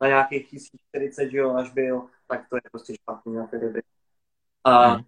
na 0.00 0.08
nějakých 0.08 0.50
1040, 0.50 1.30
že 1.30 1.38
jo, 1.38 1.54
až 1.54 1.70
byl, 1.70 2.06
tak 2.28 2.48
to 2.48 2.56
je 2.56 2.62
prostě 2.70 2.94
špatný 2.94 3.34
na 3.34 3.46
ty 3.46 3.58
ryby. 3.58 3.82
A 4.64 4.86
hmm. 4.86 5.04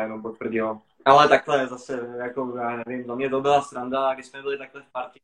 jenom 0.00 0.22
potvrdilo. 0.22 0.82
Ale 1.04 1.28
takhle 1.28 1.66
zase, 1.66 2.14
jako 2.16 2.56
já 2.56 2.82
nevím, 2.86 3.06
za 3.06 3.14
mě 3.14 3.30
to 3.30 3.40
byla 3.40 3.62
sranda, 3.62 4.14
když 4.14 4.26
jsme 4.26 4.42
byli 4.42 4.58
takhle 4.58 4.82
v 4.82 4.92
partě, 4.92 5.20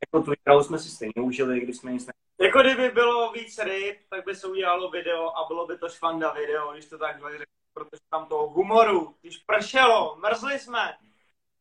jako 0.00 0.24
tu 0.24 0.30
výpravu 0.30 0.62
jsme 0.62 0.78
si 0.78 0.88
stejně 0.88 1.22
užili, 1.22 1.60
když 1.60 1.76
jsme 1.76 1.92
nic 1.92 2.06
ne... 2.06 2.12
Jako 2.40 2.60
kdyby 2.60 2.88
bylo 2.88 3.32
víc 3.32 3.58
ryb, 3.58 3.96
tak 4.10 4.24
by 4.24 4.34
se 4.34 4.46
udělalo 4.46 4.90
video 4.90 5.36
a 5.36 5.48
bylo 5.48 5.66
by 5.66 5.78
to 5.78 5.88
švanda 5.88 6.32
video, 6.32 6.72
když 6.72 6.86
to 6.86 6.98
tak 6.98 7.16
řekl, 7.38 7.52
protože 7.74 8.02
tam 8.10 8.26
toho 8.26 8.48
humoru, 8.48 9.14
když 9.20 9.38
pršelo, 9.38 10.16
mrzli 10.16 10.58
jsme, 10.58 10.96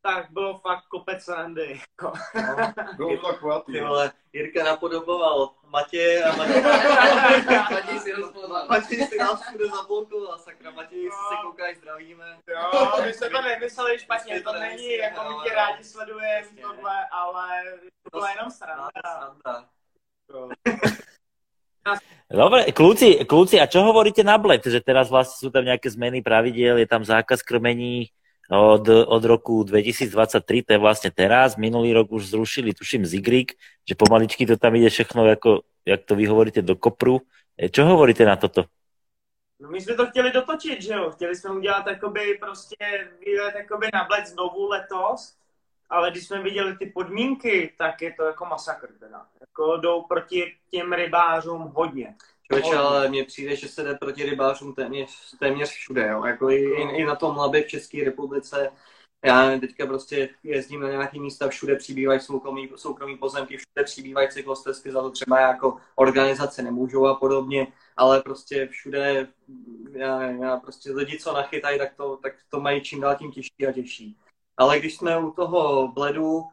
tak 0.02 0.32
bylo 0.32 0.60
fakt 0.60 0.86
kopec 0.86 1.24
srandy. 1.24 1.80
No, 2.04 2.14
bylo 2.98 3.18
to 3.18 3.32
takový. 3.32 3.78
Ty 3.78 3.82
vole, 3.82 4.12
Jirka 4.34 4.64
napodoboval 4.64 5.50
Matěj 5.70 6.24
a 6.24 6.36
Matěj, 6.36 6.62
Matěj 7.72 8.00
si 8.00 8.12
rozploval. 8.12 8.68
Matěj 8.68 9.08
si 9.08 9.18
nás 9.18 9.42
všude 9.42 9.66
zablokoval, 9.68 10.38
sakra. 10.38 10.72
Matěj, 10.72 11.04
jestli 11.04 11.20
se 11.30 11.36
koukáš, 11.46 11.78
zdravíme. 11.78 12.38
Jo, 12.48 12.92
my 13.06 13.14
jsme 13.14 13.30
to 13.30 13.42
nemysleli 13.42 14.00
špatně, 14.00 14.42
to 14.42 14.54
není, 14.54 14.94
jako 14.94 15.24
my 15.24 15.50
tě 15.50 15.56
rádi 15.56 15.84
sledujeme 15.84 16.48
tohle, 16.62 17.06
ale 17.12 17.48
to 18.04 18.10
byla 18.18 18.30
jenom 18.30 18.52
sranda. 18.52 18.90
sranda. 19.06 19.66
Dobre, 22.32 22.72
kľúci, 22.72 23.26
kľúci, 23.26 23.60
a 23.60 23.66
čo 23.68 23.84
hovoríte 23.84 24.24
na 24.24 24.38
bled? 24.38 24.64
Že 24.64 24.86
teraz 24.86 25.12
vlastne 25.12 25.36
sú 25.36 25.50
tam 25.50 25.66
nejaké 25.66 25.90
zmeny 25.92 26.24
pravidiel, 26.24 26.78
je 26.80 26.88
tam 26.88 27.04
zákaz 27.04 27.44
krmení, 27.44 28.08
od, 28.60 28.90
od 28.90 29.24
roku 29.24 29.64
2023, 29.64 30.64
to 30.68 30.74
je 30.74 30.80
vlastne 30.80 31.08
teraz, 31.08 31.56
minulý 31.56 31.96
rok 31.96 32.12
už 32.12 32.36
zrušili, 32.36 32.76
tuším, 32.76 33.08
Zigrik, 33.08 33.56
že 33.88 33.96
pomaličky 33.96 34.44
to 34.44 34.58
tam 34.60 34.76
ide 34.76 34.90
všechno, 34.90 35.26
jako, 35.26 35.62
jak 35.86 36.04
to 36.04 36.16
vy 36.16 36.26
hovoríte, 36.26 36.62
do 36.62 36.76
kopru. 36.76 37.22
E, 37.58 37.70
čo 37.70 37.86
hovoríte 37.88 38.26
na 38.26 38.36
toto? 38.36 38.68
No 39.60 39.70
my 39.70 39.82
jsme 39.82 39.96
to 39.96 40.06
chtěli 40.06 40.32
dotočit, 40.32 40.82
že 40.82 40.94
jo? 40.94 41.12
Chtěli 41.12 41.36
jsme 41.36 41.52
udělat 41.52 41.88
jakoby 41.88 42.38
prostě 42.40 43.08
výlet 43.26 43.56
jakoby 43.56 43.88
na 43.94 44.04
bled 44.04 44.28
znovu 44.28 44.70
letos, 44.70 45.38
ale 45.90 46.12
když 46.12 46.28
jsme 46.28 46.42
viděli 46.42 46.78
ty 46.78 46.86
podmínky, 46.86 47.74
tak 47.78 48.02
je 48.02 48.14
to 48.14 48.24
jako 48.24 48.46
masakr 48.46 48.88
teda. 49.00 49.26
Jako 49.40 49.78
jdou 49.78 50.02
proti 50.02 50.56
těm 50.70 50.94
rybářům 50.94 51.62
hodně. 51.62 52.16
Člověče, 52.52 52.78
ale 52.78 53.10
mně 53.10 53.24
přijde, 53.24 53.56
že 53.56 53.68
se 53.68 53.84
jde 53.84 53.96
proti 53.96 54.24
rybářům 54.24 54.74
téměř, 54.74 55.36
téměř 55.40 55.70
všude, 55.70 56.08
jo. 56.08 56.26
Jako 56.26 56.50
i, 56.50 56.56
i, 56.56 56.82
i 56.82 57.06
na 57.06 57.16
tom 57.16 57.38
labě 57.38 57.64
v 57.64 57.68
České 57.68 58.04
republice. 58.04 58.72
Já 59.26 59.60
teďka 59.60 59.86
prostě 59.86 60.30
jezdím 60.44 60.82
na 60.82 60.90
nějaký 60.90 61.20
místa, 61.20 61.48
všude 61.48 61.76
přibývají 61.76 62.20
soukromí, 62.20 62.70
soukromí 62.76 63.18
pozemky, 63.18 63.58
všude 63.58 63.84
přibývají 63.84 64.30
cyklostezky, 64.30 64.92
za 64.92 65.02
to 65.02 65.12
třeba 65.12 65.40
jako 65.40 65.78
organizace 65.96 66.62
nemůžou 66.62 67.06
a 67.06 67.16
podobně, 67.16 67.68
ale 67.98 68.22
prostě 68.22 68.68
všude, 68.68 69.28
já, 69.92 70.22
já 70.22 70.58
prostě 70.58 70.92
lidi, 70.92 71.20
co 71.20 71.34
nachytají, 71.34 71.80
tak 71.80 71.94
to, 71.96 72.18
tak 72.18 72.34
to 72.50 72.60
mají 72.60 72.82
čím 72.82 73.02
dál 73.02 73.16
tím 73.16 73.32
těžší 73.32 73.68
a 73.70 73.72
těžší. 73.72 74.18
Ale 74.58 74.80
když 74.80 74.98
jsme 74.98 75.20
u 75.20 75.32
toho 75.32 75.88
bledu, 75.88 76.44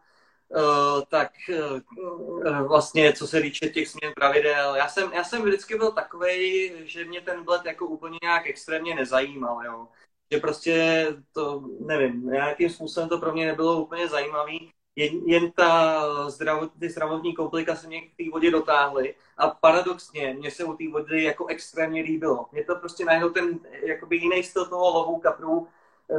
tak 1.08 1.32
uh, 1.48 2.66
vlastně 2.68 3.12
co 3.12 3.26
se 3.26 3.40
týče 3.40 3.68
těch 3.68 3.88
změn 3.88 4.12
pravidel, 4.16 4.74
já 4.74 4.88
jsem, 4.88 5.12
já 5.12 5.24
jsem 5.24 5.42
vždycky 5.42 5.78
byl 5.78 5.92
takový, 5.92 6.72
že 6.88 7.04
mě 7.04 7.20
ten 7.20 7.44
bled 7.44 7.64
jako 7.64 7.86
úplně 7.86 8.18
nějak 8.22 8.46
extrémně 8.46 8.94
nezajímal, 8.94 9.64
jo. 9.64 9.88
Že 10.32 10.40
prostě 10.40 11.06
to, 11.32 11.62
nevím, 11.80 12.26
nějakým 12.30 12.70
způsobem 12.70 13.08
to 13.08 13.18
pro 13.18 13.32
mě 13.32 13.46
nebylo 13.46 13.82
úplně 13.82 14.08
zajímavý, 14.08 14.72
jen, 14.96 15.22
jen 15.26 15.52
ta 15.52 16.30
zdravot, 16.30 16.72
ty 16.80 16.88
zdravotní 16.90 17.34
komplika 17.34 17.76
se 17.76 17.86
mě 17.86 18.00
k 18.00 18.16
té 18.16 18.24
vodě 18.32 18.50
dotáhly 18.50 19.14
a 19.36 19.50
paradoxně 19.50 20.34
mě 20.34 20.50
se 20.50 20.64
u 20.64 20.76
té 20.76 20.88
vody 20.88 21.24
jako 21.24 21.46
extrémně 21.46 22.02
líbilo. 22.02 22.46
Mě 22.52 22.64
to 22.64 22.76
prostě 22.76 23.04
najednou 23.04 23.30
ten 23.30 23.60
jakoby 23.82 24.16
jiný 24.16 24.42
styl 24.42 24.66
toho 24.66 24.98
lovu 24.98 25.18
kaprů 25.18 25.68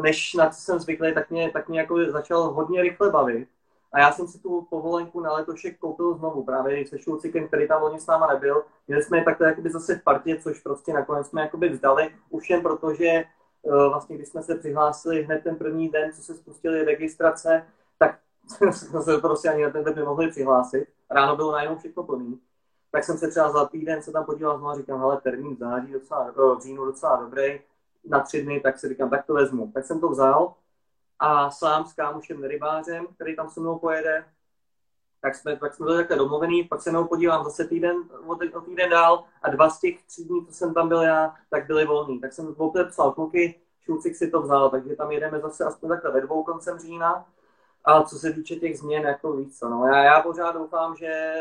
než 0.01 0.34
na 0.34 0.49
co 0.49 0.61
jsem 0.61 0.80
zvyklý, 0.80 1.13
tak 1.13 1.30
mě, 1.30 1.51
tak 1.51 1.69
mě 1.69 1.80
jako 1.80 2.11
začal 2.11 2.41
hodně 2.53 2.82
rychle 2.82 3.09
bavit. 3.11 3.47
A 3.91 3.99
já 3.99 4.11
jsem 4.11 4.27
si 4.27 4.39
tu 4.39 4.67
povolenku 4.69 5.19
na 5.19 5.33
letošek 5.33 5.77
koupil 5.77 6.13
znovu, 6.13 6.43
právě 6.43 6.87
se 6.87 6.99
Šulcikem, 6.99 7.47
který 7.47 7.67
tam 7.67 7.81
loni 7.81 7.99
s 7.99 8.07
náma 8.07 8.27
nebyl. 8.33 8.63
Měli 8.87 9.03
jsme 9.03 9.17
je 9.17 9.23
takhle 9.23 9.47
jakoby 9.47 9.69
zase 9.69 9.95
v 9.95 10.03
partě, 10.03 10.39
což 10.39 10.59
prostě 10.59 10.93
nakonec 10.93 11.27
jsme 11.27 11.41
jakoby 11.41 11.69
vzdali, 11.69 12.09
už 12.29 12.49
jen 12.49 12.61
protože 12.61 13.23
uh, 13.61 13.89
vlastně, 13.89 14.15
když 14.15 14.27
jsme 14.27 14.43
se 14.43 14.55
přihlásili 14.55 15.23
hned 15.23 15.43
ten 15.43 15.55
první 15.55 15.89
den, 15.89 16.13
co 16.13 16.21
se 16.21 16.35
spustili 16.35 16.83
registrace, 16.83 17.65
tak 17.99 18.19
jsme 18.71 19.01
se 19.01 19.17
prostě 19.17 19.49
ani 19.49 19.63
na 19.63 19.69
ten 19.69 19.83
den 19.83 19.95
nemohli 19.95 20.29
přihlásit. 20.29 20.87
Ráno 21.09 21.35
bylo 21.35 21.51
najednou 21.51 21.77
všechno 21.77 22.03
plný. 22.03 22.39
Tak 22.91 23.03
jsem 23.03 23.17
se 23.17 23.27
třeba 23.27 23.51
za 23.51 23.65
týden 23.65 24.01
se 24.01 24.11
tam 24.11 24.25
podíval 24.25 24.57
znovu 24.57 24.71
a 24.71 24.77
říkám, 24.77 24.99
hele, 24.99 25.21
termín 25.21 25.55
v 25.55 25.59
září 25.59 25.93
docela, 25.93 26.31
v 26.35 26.59
říjnu 26.63 26.85
docela 26.85 27.15
dobrý, 27.15 27.59
na 28.09 28.19
tři 28.19 28.43
dny, 28.43 28.59
tak 28.59 28.79
si 28.79 28.89
říkám, 28.89 29.09
tak 29.09 29.25
to 29.25 29.33
vezmu. 29.33 29.71
Tak 29.73 29.85
jsem 29.85 29.99
to 29.99 30.09
vzal 30.09 30.53
a 31.20 31.51
sám 31.51 31.86
s 31.86 31.93
kámošem 31.93 32.43
rybářem, 32.43 33.07
který 33.15 33.36
tam 33.36 33.49
se 33.49 33.59
mnou 33.59 33.80
pojede, 33.80 34.26
tak 35.22 35.36
jsme, 35.36 35.57
tak 35.57 35.74
jsme 35.74 35.86
byli 35.86 35.97
takhle 35.97 36.17
domluvený, 36.17 36.63
pak 36.63 36.82
se 36.82 36.91
mnou 36.91 37.07
podívám 37.07 37.43
zase 37.43 37.67
týden, 37.67 37.97
o 38.53 38.61
týden 38.61 38.89
dál 38.89 39.24
a 39.41 39.49
dva 39.49 39.70
z 39.70 39.80
těch 39.80 40.03
tří 40.03 40.26
dní, 40.26 40.45
co 40.45 40.53
jsem 40.53 40.74
tam 40.74 40.88
byl 40.88 41.01
já, 41.01 41.36
tak 41.49 41.67
byly 41.67 41.86
volný. 41.86 42.20
Tak 42.20 42.34
jsem 42.34 42.55
psal 42.89 43.11
kluky, 43.11 43.59
Šulcik 43.82 44.15
si 44.15 44.32
to 44.32 44.41
vzal, 44.41 44.70
takže 44.70 44.95
tam 44.95 45.11
jedeme 45.11 45.39
zase 45.39 45.65
aspoň 45.65 45.89
takhle 45.89 46.11
ve 46.11 46.22
dvou 46.22 46.43
koncem 46.43 46.80
října. 46.80 47.26
A 47.86 48.03
co 48.03 48.20
se 48.20 48.34
týče 48.34 48.55
těch 48.55 48.80
změn, 48.80 49.03
jako 49.03 49.34
víc 49.34 49.61
no, 49.61 49.88
já, 49.88 50.03
já 50.03 50.22
pořád 50.22 50.51
doufám, 50.51 50.95
že, 50.95 51.34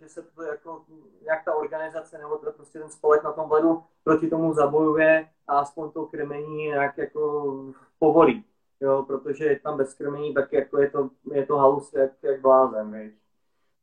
že 0.00 0.08
se 0.08 0.22
to 0.22 0.42
jako, 0.42 0.82
jak 1.22 1.44
ta 1.44 1.54
organizace 1.54 2.18
nebo 2.18 2.36
to 2.36 2.52
prostě 2.52 2.78
ten 2.78 2.90
spolek 2.90 3.22
na 3.22 3.32
tom 3.32 3.48
bledu 3.48 3.82
proti 4.04 4.30
tomu 4.30 4.54
zabojuje 4.54 5.28
a 5.48 5.58
aspoň 5.58 5.90
to 5.90 6.06
krmení 6.06 6.56
nějak 6.56 6.98
jako 6.98 7.54
povolí 7.98 8.44
jo, 8.82 9.02
protože 9.02 9.60
tam 9.62 9.76
bez 9.76 9.94
krmení, 9.94 10.34
tak 10.34 10.52
jako 10.52 10.80
je 10.80 10.90
to, 10.90 11.10
je 11.32 11.46
to 11.46 11.56
halus 11.56 11.92
jak, 11.92 12.10
jak 12.22 12.40
blázen, 12.40 13.00
víš. 13.00 13.12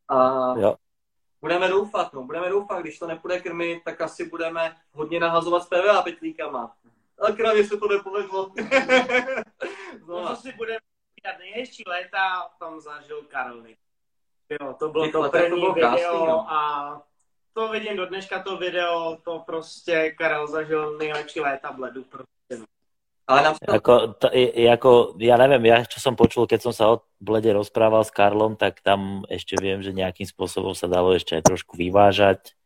A 0.08 0.54
jo. 0.60 0.76
budeme 1.42 1.68
doufat, 1.68 2.14
no, 2.14 2.24
budeme 2.24 2.50
doufat, 2.50 2.82
když 2.82 3.00
to 3.00 3.08
nepůjde 3.08 3.40
krmit, 3.40 3.84
tak 3.84 4.02
asi 4.02 4.30
budeme 4.30 4.76
hodně 4.92 5.20
nahazovat 5.20 5.64
s 5.64 5.68
PVA 5.68 6.02
pytlíkama. 6.02 6.76
A 7.20 7.32
krávě 7.32 7.64
se 7.64 7.78
to 7.78 7.88
nepovedlo. 7.88 8.52
no, 10.08 10.28
to 10.28 10.36
si 10.36 10.52
budeme 10.52 10.80
nejhezčí 11.40 11.84
léta 11.88 12.50
tam 12.60 12.80
zažil 12.80 13.24
Karel 13.24 13.64
Jo, 14.50 14.76
to 14.80 14.90
bylo 14.90 15.12
to 15.12 15.30
první 15.30 15.50
to 15.50 15.56
bylo 15.56 15.74
video 15.74 15.92
krásný, 15.92 16.28
no. 16.28 16.52
a 16.52 17.02
to 17.54 17.68
vidím 17.68 17.98
do 17.98 18.06
dneška 18.06 18.44
to 18.44 18.58
video, 18.58 19.18
to 19.24 19.40
prostě 19.40 20.12
Karel 20.18 20.48
zažil 20.48 20.98
nejlepší 20.98 21.40
léta 21.40 21.72
bledu. 21.72 22.04
Prostě, 22.04 22.58
no. 22.58 22.66
Ale 23.30 23.54
to... 23.62 23.70
Ako, 23.70 23.94
to, 24.18 24.28
ako, 24.58 25.14
ja 25.22 25.38
neviem, 25.38 25.70
ja 25.70 25.86
čo 25.86 26.02
som 26.02 26.18
počul, 26.18 26.50
keď 26.50 26.60
som 26.66 26.74
sa 26.74 26.90
o 26.90 27.06
Blede 27.22 27.54
rozprával 27.54 28.02
s 28.02 28.10
Karlom, 28.10 28.58
tak 28.58 28.82
tam 28.82 29.22
ešte 29.30 29.54
viem, 29.62 29.86
že 29.86 29.94
nejakým 29.94 30.26
spôsobom 30.26 30.74
sa 30.74 30.90
dalo 30.90 31.14
ešte 31.14 31.38
aj 31.38 31.46
trošku 31.46 31.78
vyvážať. 31.78 32.58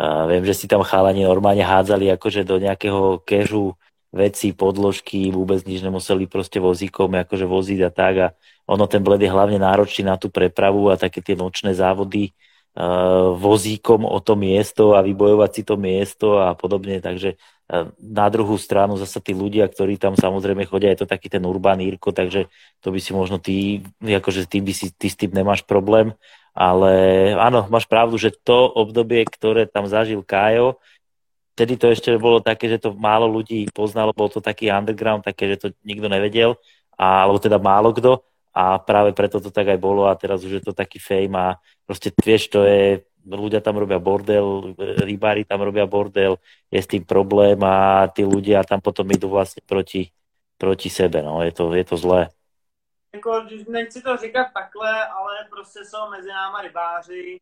A 0.00 0.24
viem, 0.24 0.40
že 0.48 0.56
si 0.56 0.64
tam 0.64 0.80
chalani 0.80 1.28
normálne 1.28 1.60
hádzali 1.60 2.08
akože 2.16 2.48
do 2.48 2.56
nejakého 2.56 3.20
kežu 3.28 3.76
veci, 4.08 4.56
podložky, 4.56 5.28
vôbec 5.28 5.60
nič 5.68 5.84
nemuseli 5.84 6.24
proste 6.26 6.58
vozíkom 6.58 7.14
akože 7.14 7.46
voziť 7.46 7.80
a 7.84 7.90
tak 7.92 8.14
a 8.18 8.28
ono 8.66 8.90
ten 8.90 9.04
bled 9.04 9.22
je 9.22 9.30
hlavne 9.30 9.62
náročný 9.62 10.02
na 10.02 10.18
tú 10.18 10.32
prepravu 10.32 10.90
a 10.90 10.98
také 10.98 11.22
tie 11.22 11.38
nočné 11.38 11.76
závody 11.76 12.34
vozíkom 13.34 14.06
o 14.06 14.18
to 14.22 14.38
miesto 14.38 14.94
a 14.94 15.02
vybojovať 15.02 15.50
si 15.50 15.62
to 15.66 15.74
miesto 15.74 16.38
a 16.38 16.54
podobne, 16.54 17.02
takže 17.02 17.34
na 17.98 18.26
druhú 18.30 18.58
stranu 18.58 18.98
zase 18.98 19.22
tí 19.22 19.30
ľudia, 19.30 19.66
ktorí 19.70 19.94
tam 19.98 20.18
samozrejme 20.18 20.66
chodia, 20.66 20.90
je 20.94 21.06
to 21.06 21.10
taký 21.10 21.30
ten 21.30 21.42
urban 21.46 21.78
Írko, 21.78 22.10
takže 22.10 22.50
to 22.82 22.90
by 22.90 22.98
si 22.98 23.10
možno 23.14 23.38
ty, 23.38 23.82
akože 24.02 24.46
ty 24.50 24.58
by 24.58 24.72
si, 24.74 24.90
ty 24.90 25.06
s 25.06 25.18
tým 25.18 25.30
nemáš 25.30 25.62
problém, 25.62 26.14
ale 26.50 26.90
áno, 27.38 27.70
máš 27.70 27.86
pravdu, 27.86 28.18
že 28.18 28.34
to 28.34 28.70
obdobie, 28.74 29.22
ktoré 29.22 29.70
tam 29.70 29.86
zažil 29.86 30.22
Kájo, 30.26 30.82
vtedy 31.54 31.78
to 31.78 31.90
ešte 31.90 32.10
bolo 32.18 32.42
také, 32.42 32.66
že 32.66 32.82
to 32.82 32.94
málo 32.94 33.30
ľudí 33.30 33.70
poznalo, 33.70 34.10
bol 34.14 34.26
to 34.26 34.42
taký 34.42 34.70
underground, 34.70 35.22
také, 35.22 35.54
že 35.54 35.56
to 35.58 35.66
nikto 35.86 36.10
nevedel, 36.10 36.58
a, 36.98 37.22
alebo 37.26 37.38
teda 37.38 37.62
málo 37.62 37.94
kto 37.94 38.22
a 38.54 38.78
práve 38.78 39.14
preto 39.14 39.38
to 39.38 39.50
tak 39.50 39.68
aj 39.70 39.78
bolo 39.78 40.10
a 40.10 40.18
teraz 40.18 40.42
už 40.42 40.58
je 40.58 40.64
to 40.64 40.72
taký 40.74 40.98
fame 40.98 41.38
a 41.38 41.46
proste 41.86 42.10
vieš, 42.18 42.50
to 42.50 42.66
je 42.66 43.06
ľudia 43.26 43.60
tam 43.60 43.76
robia 43.76 44.00
bordel, 44.00 44.74
rybári 44.78 45.44
tam 45.44 45.62
robia 45.62 45.86
bordel, 45.86 46.40
je 46.72 46.80
s 46.80 46.88
tým 46.88 47.04
problém 47.04 47.60
a 47.62 48.08
tí 48.08 48.24
ľudia 48.24 48.64
tam 48.64 48.80
potom 48.80 49.06
idú 49.12 49.28
vlastne 49.28 49.60
proti, 49.62 50.10
proti 50.56 50.88
sebe, 50.88 51.22
no, 51.22 51.44
je 51.44 51.52
to, 51.52 51.74
je 51.74 51.84
to 51.84 51.96
zlé. 51.96 52.28
Jako, 53.12 53.46
nechci 53.68 54.02
to 54.02 54.16
říkat 54.16 54.46
takhle, 54.54 55.06
ale 55.06 55.34
prostě 55.50 55.84
jsou 55.84 56.10
mezi 56.10 56.28
náma 56.28 56.60
rybáři, 56.62 57.40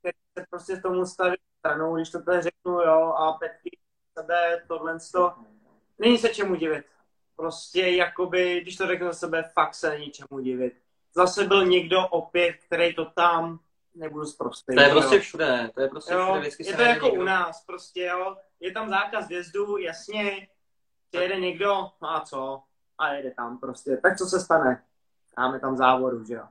kteří 0.00 0.18
se 0.38 0.44
prostě 0.50 0.76
tomu 0.76 1.06
staví 1.06 1.36
stranou, 1.58 1.96
když 1.96 2.10
to 2.10 2.22
tady 2.22 2.42
řeknu, 2.42 2.72
jo, 2.72 3.12
a 3.12 3.32
petky 3.32 3.78
sebe, 4.18 4.62
tohle 4.68 4.98
to, 5.12 5.34
není 5.98 6.18
se 6.18 6.28
čemu 6.28 6.54
divit. 6.54 6.84
Prostě 7.42 7.80
jakoby, 7.80 8.60
když 8.60 8.76
to 8.76 8.86
řeknu 8.86 9.06
za 9.06 9.12
sebe, 9.12 9.50
fakt 9.54 9.74
se 9.74 9.90
není 9.90 10.10
čemu 10.10 10.40
divit. 10.40 10.72
Zase 11.14 11.44
byl 11.44 11.66
někdo 11.66 12.08
opět, 12.08 12.56
který 12.66 12.94
to 12.94 13.04
tam 13.04 13.58
nebudu 13.94 14.26
zprostý. 14.26 14.74
To 14.74 14.80
je 14.80 14.90
prostě 14.90 15.20
všude, 15.20 15.70
to 15.74 15.80
je 15.80 15.88
prostě 15.88 16.12
jo, 16.12 16.24
všude. 16.24 16.40
Vždycky 16.40 16.66
je 16.66 16.76
to 16.76 16.82
jako 16.82 17.06
někdo. 17.06 17.22
u 17.22 17.24
nás, 17.24 17.64
prostě 17.64 18.02
jo. 18.02 18.36
Je 18.60 18.72
tam 18.72 18.88
zákaz 18.88 19.28
vjezdu, 19.28 19.76
jasně, 19.76 20.48
jede 21.12 21.40
někdo, 21.40 21.90
no 22.02 22.08
a 22.08 22.20
co? 22.20 22.62
A 22.98 23.12
jede 23.12 23.30
tam 23.30 23.58
prostě. 23.58 23.96
Tak 23.96 24.18
co 24.18 24.26
se 24.26 24.40
stane? 24.40 24.84
Máme 25.38 25.60
tam 25.60 25.76
závodu, 25.76 26.24
že 26.24 26.34
jo. 26.34 26.44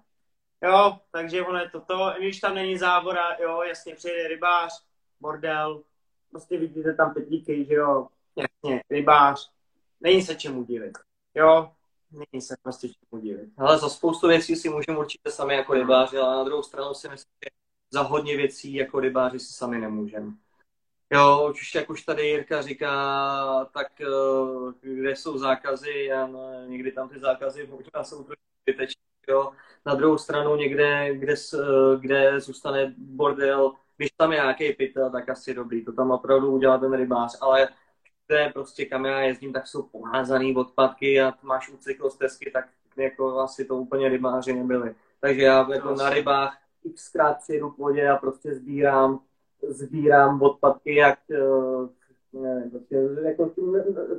Jo, 0.63 0.99
takže 1.11 1.41
ono 1.41 1.59
je 1.59 1.69
toto, 1.69 2.13
když 2.17 2.39
tam 2.39 2.55
není 2.55 2.77
závora, 2.77 3.37
jo, 3.39 3.61
jasně, 3.61 3.95
přijede 3.95 4.27
rybář, 4.27 4.83
bordel, 5.19 5.83
prostě 6.31 6.57
vidíte 6.57 6.93
tam 6.93 7.13
petlíky, 7.13 7.65
že 7.65 7.73
jo, 7.73 8.07
jasně, 8.35 8.81
rybář, 8.89 9.51
není 10.01 10.21
se 10.21 10.35
čemu 10.35 10.63
divit. 10.63 10.97
Jo, 11.35 11.71
Není 12.11 12.41
se 12.41 12.55
prostě 12.63 12.87
čemu 12.89 13.21
divit. 13.21 13.49
Ale 13.57 13.77
za 13.77 13.89
spoustu 13.89 14.27
věcí 14.27 14.55
si 14.55 14.69
můžeme 14.69 14.97
určitě 14.97 15.31
sami 15.31 15.55
jako 15.55 15.73
rybáři, 15.73 16.17
ale 16.17 16.35
na 16.35 16.43
druhou 16.43 16.63
stranu 16.63 16.93
si 16.93 17.09
myslím, 17.09 17.31
že 17.45 17.49
za 17.91 18.01
hodně 18.01 18.37
věcí 18.37 18.73
jako 18.73 18.99
rybáři 18.99 19.39
si 19.39 19.53
sami 19.53 19.79
nemůžeme. 19.79 20.31
Jo, 21.13 21.49
už 21.51 21.75
jak 21.75 21.89
už 21.89 22.03
tady 22.03 22.27
Jirka 22.27 22.61
říká, 22.61 23.69
tak 23.73 24.01
eh, 24.01 24.05
kde 24.81 25.15
jsou 25.15 25.37
zákazy 25.37 26.11
a 26.11 26.27
no, 26.27 26.65
někdy 26.67 26.91
tam 26.91 27.09
ty 27.09 27.19
zákazy 27.19 27.67
možná 27.67 28.03
jsou 28.03 28.23
trošku 28.23 28.43
zbytečné. 28.61 29.01
Jo. 29.27 29.51
Na 29.85 29.95
druhou 29.95 30.17
stranu 30.17 30.55
někde, 30.55 31.15
kde, 31.15 31.33
eh, 31.53 31.97
kde 31.99 32.39
zůstane 32.39 32.93
bordel, 32.97 33.73
když 33.97 34.09
tam 34.17 34.31
je 34.31 34.37
nějaký 34.37 34.73
pytel, 34.73 35.11
tak 35.11 35.29
asi 35.29 35.53
dobrý, 35.53 35.85
to 35.85 35.93
tam 35.93 36.11
opravdu 36.11 36.51
udělá 36.51 36.77
ten 36.77 36.93
rybář, 36.93 37.37
ale 37.41 37.69
kde 38.31 38.49
prostě 38.53 38.85
kam 38.85 39.05
já 39.05 39.21
jezdím, 39.21 39.53
tak 39.53 39.67
jsou 39.67 39.83
poházaný 39.83 40.55
odpadky 40.55 41.21
a 41.21 41.33
máš 41.43 41.69
u 41.69 41.77
cyklostezky, 41.77 42.51
tak 42.51 42.65
jako 42.97 43.39
asi 43.39 43.65
to 43.65 43.75
úplně 43.75 44.09
rybáři 44.09 44.53
nebyli. 44.53 44.95
Takže 45.21 45.41
já 45.41 45.67
jako 45.73 45.95
na 45.95 46.09
rybách 46.09 46.57
xkrát 46.95 47.37
přijedu 47.37 47.69
k 47.69 47.77
vodě 47.77 48.09
a 48.09 48.17
prostě 48.17 48.55
sbírám, 48.55 49.19
sbírám 49.67 50.41
odpadky, 50.41 50.95
jak 50.95 51.19
eh, 51.31 52.39
nevím, 52.39 52.71
prostě, 52.71 52.95
jako 53.23 53.51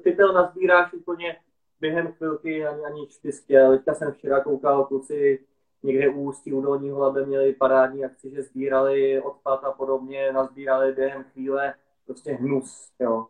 pytel 0.02 0.32
nazbíráš 0.32 0.92
úplně 0.92 1.36
během 1.80 2.12
chvilky 2.12 2.66
ani, 2.66 2.84
ani 2.84 3.06
čtyřky. 3.06 3.54
Teďka 3.70 3.94
jsem 3.94 4.12
včera 4.12 4.40
koukal, 4.40 4.84
kluci 4.84 5.44
někde 5.82 6.08
u 6.08 6.22
Ústí, 6.22 6.52
u 6.52 6.60
Dolního 6.60 6.98
Labe 6.98 7.26
měli 7.26 7.52
parádní 7.52 8.04
akci, 8.04 8.30
že 8.30 8.42
sbírali 8.42 9.22
odpad 9.22 9.64
a 9.64 9.72
podobně, 9.72 10.32
nazbírali 10.32 10.92
během 10.92 11.24
chvíle 11.24 11.74
prostě 12.06 12.32
hnus, 12.32 12.90
jo. 13.00 13.26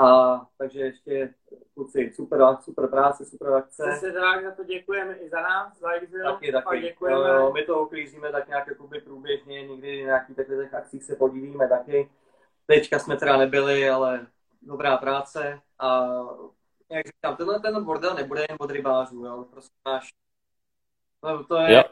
A 0.00 0.46
takže 0.58 0.80
ještě 0.80 1.34
kluci, 1.74 2.12
super, 2.14 2.40
super 2.60 2.88
práce, 2.88 3.24
super 3.24 3.52
akce. 3.52 3.96
Se 4.00 4.12
rád 4.12 4.42
za 4.44 4.50
to 4.50 4.64
děkujeme 4.64 5.14
i 5.14 5.28
za 5.28 5.40
nás, 5.40 5.78
za 5.78 5.90
Exil. 5.90 6.24
Taky, 6.24 6.52
taky. 6.52 6.80
Děkujeme. 6.80 7.28
Jo, 7.28 7.52
my 7.52 7.62
to 7.62 7.82
uklízíme 7.82 8.32
tak 8.32 8.48
nějak 8.48 8.66
jakoby 8.66 9.00
průběžně, 9.00 9.68
někdy 9.68 10.02
nějaký 10.02 10.34
takových 10.34 10.74
akcích 10.74 11.04
se 11.04 11.16
podílíme 11.16 11.68
taky. 11.68 12.10
Teďka 12.66 12.98
jsme 12.98 13.16
teda 13.16 13.36
nebyli, 13.36 13.90
ale 13.90 14.26
dobrá 14.62 14.96
práce. 14.96 15.60
A 15.78 16.10
jak 16.90 17.06
říkám, 17.06 17.36
tenhle 17.36 17.60
ten 17.60 17.84
bordel 17.84 18.14
nebude 18.14 18.40
jen 18.40 18.56
od 18.60 18.70
rybářů, 18.70 19.24
jo, 19.24 19.46
prostě 19.50 19.74
máš, 19.84 20.14
no, 21.22 21.44
to 21.44 21.56
je, 21.56 21.74
jo. 21.74 21.82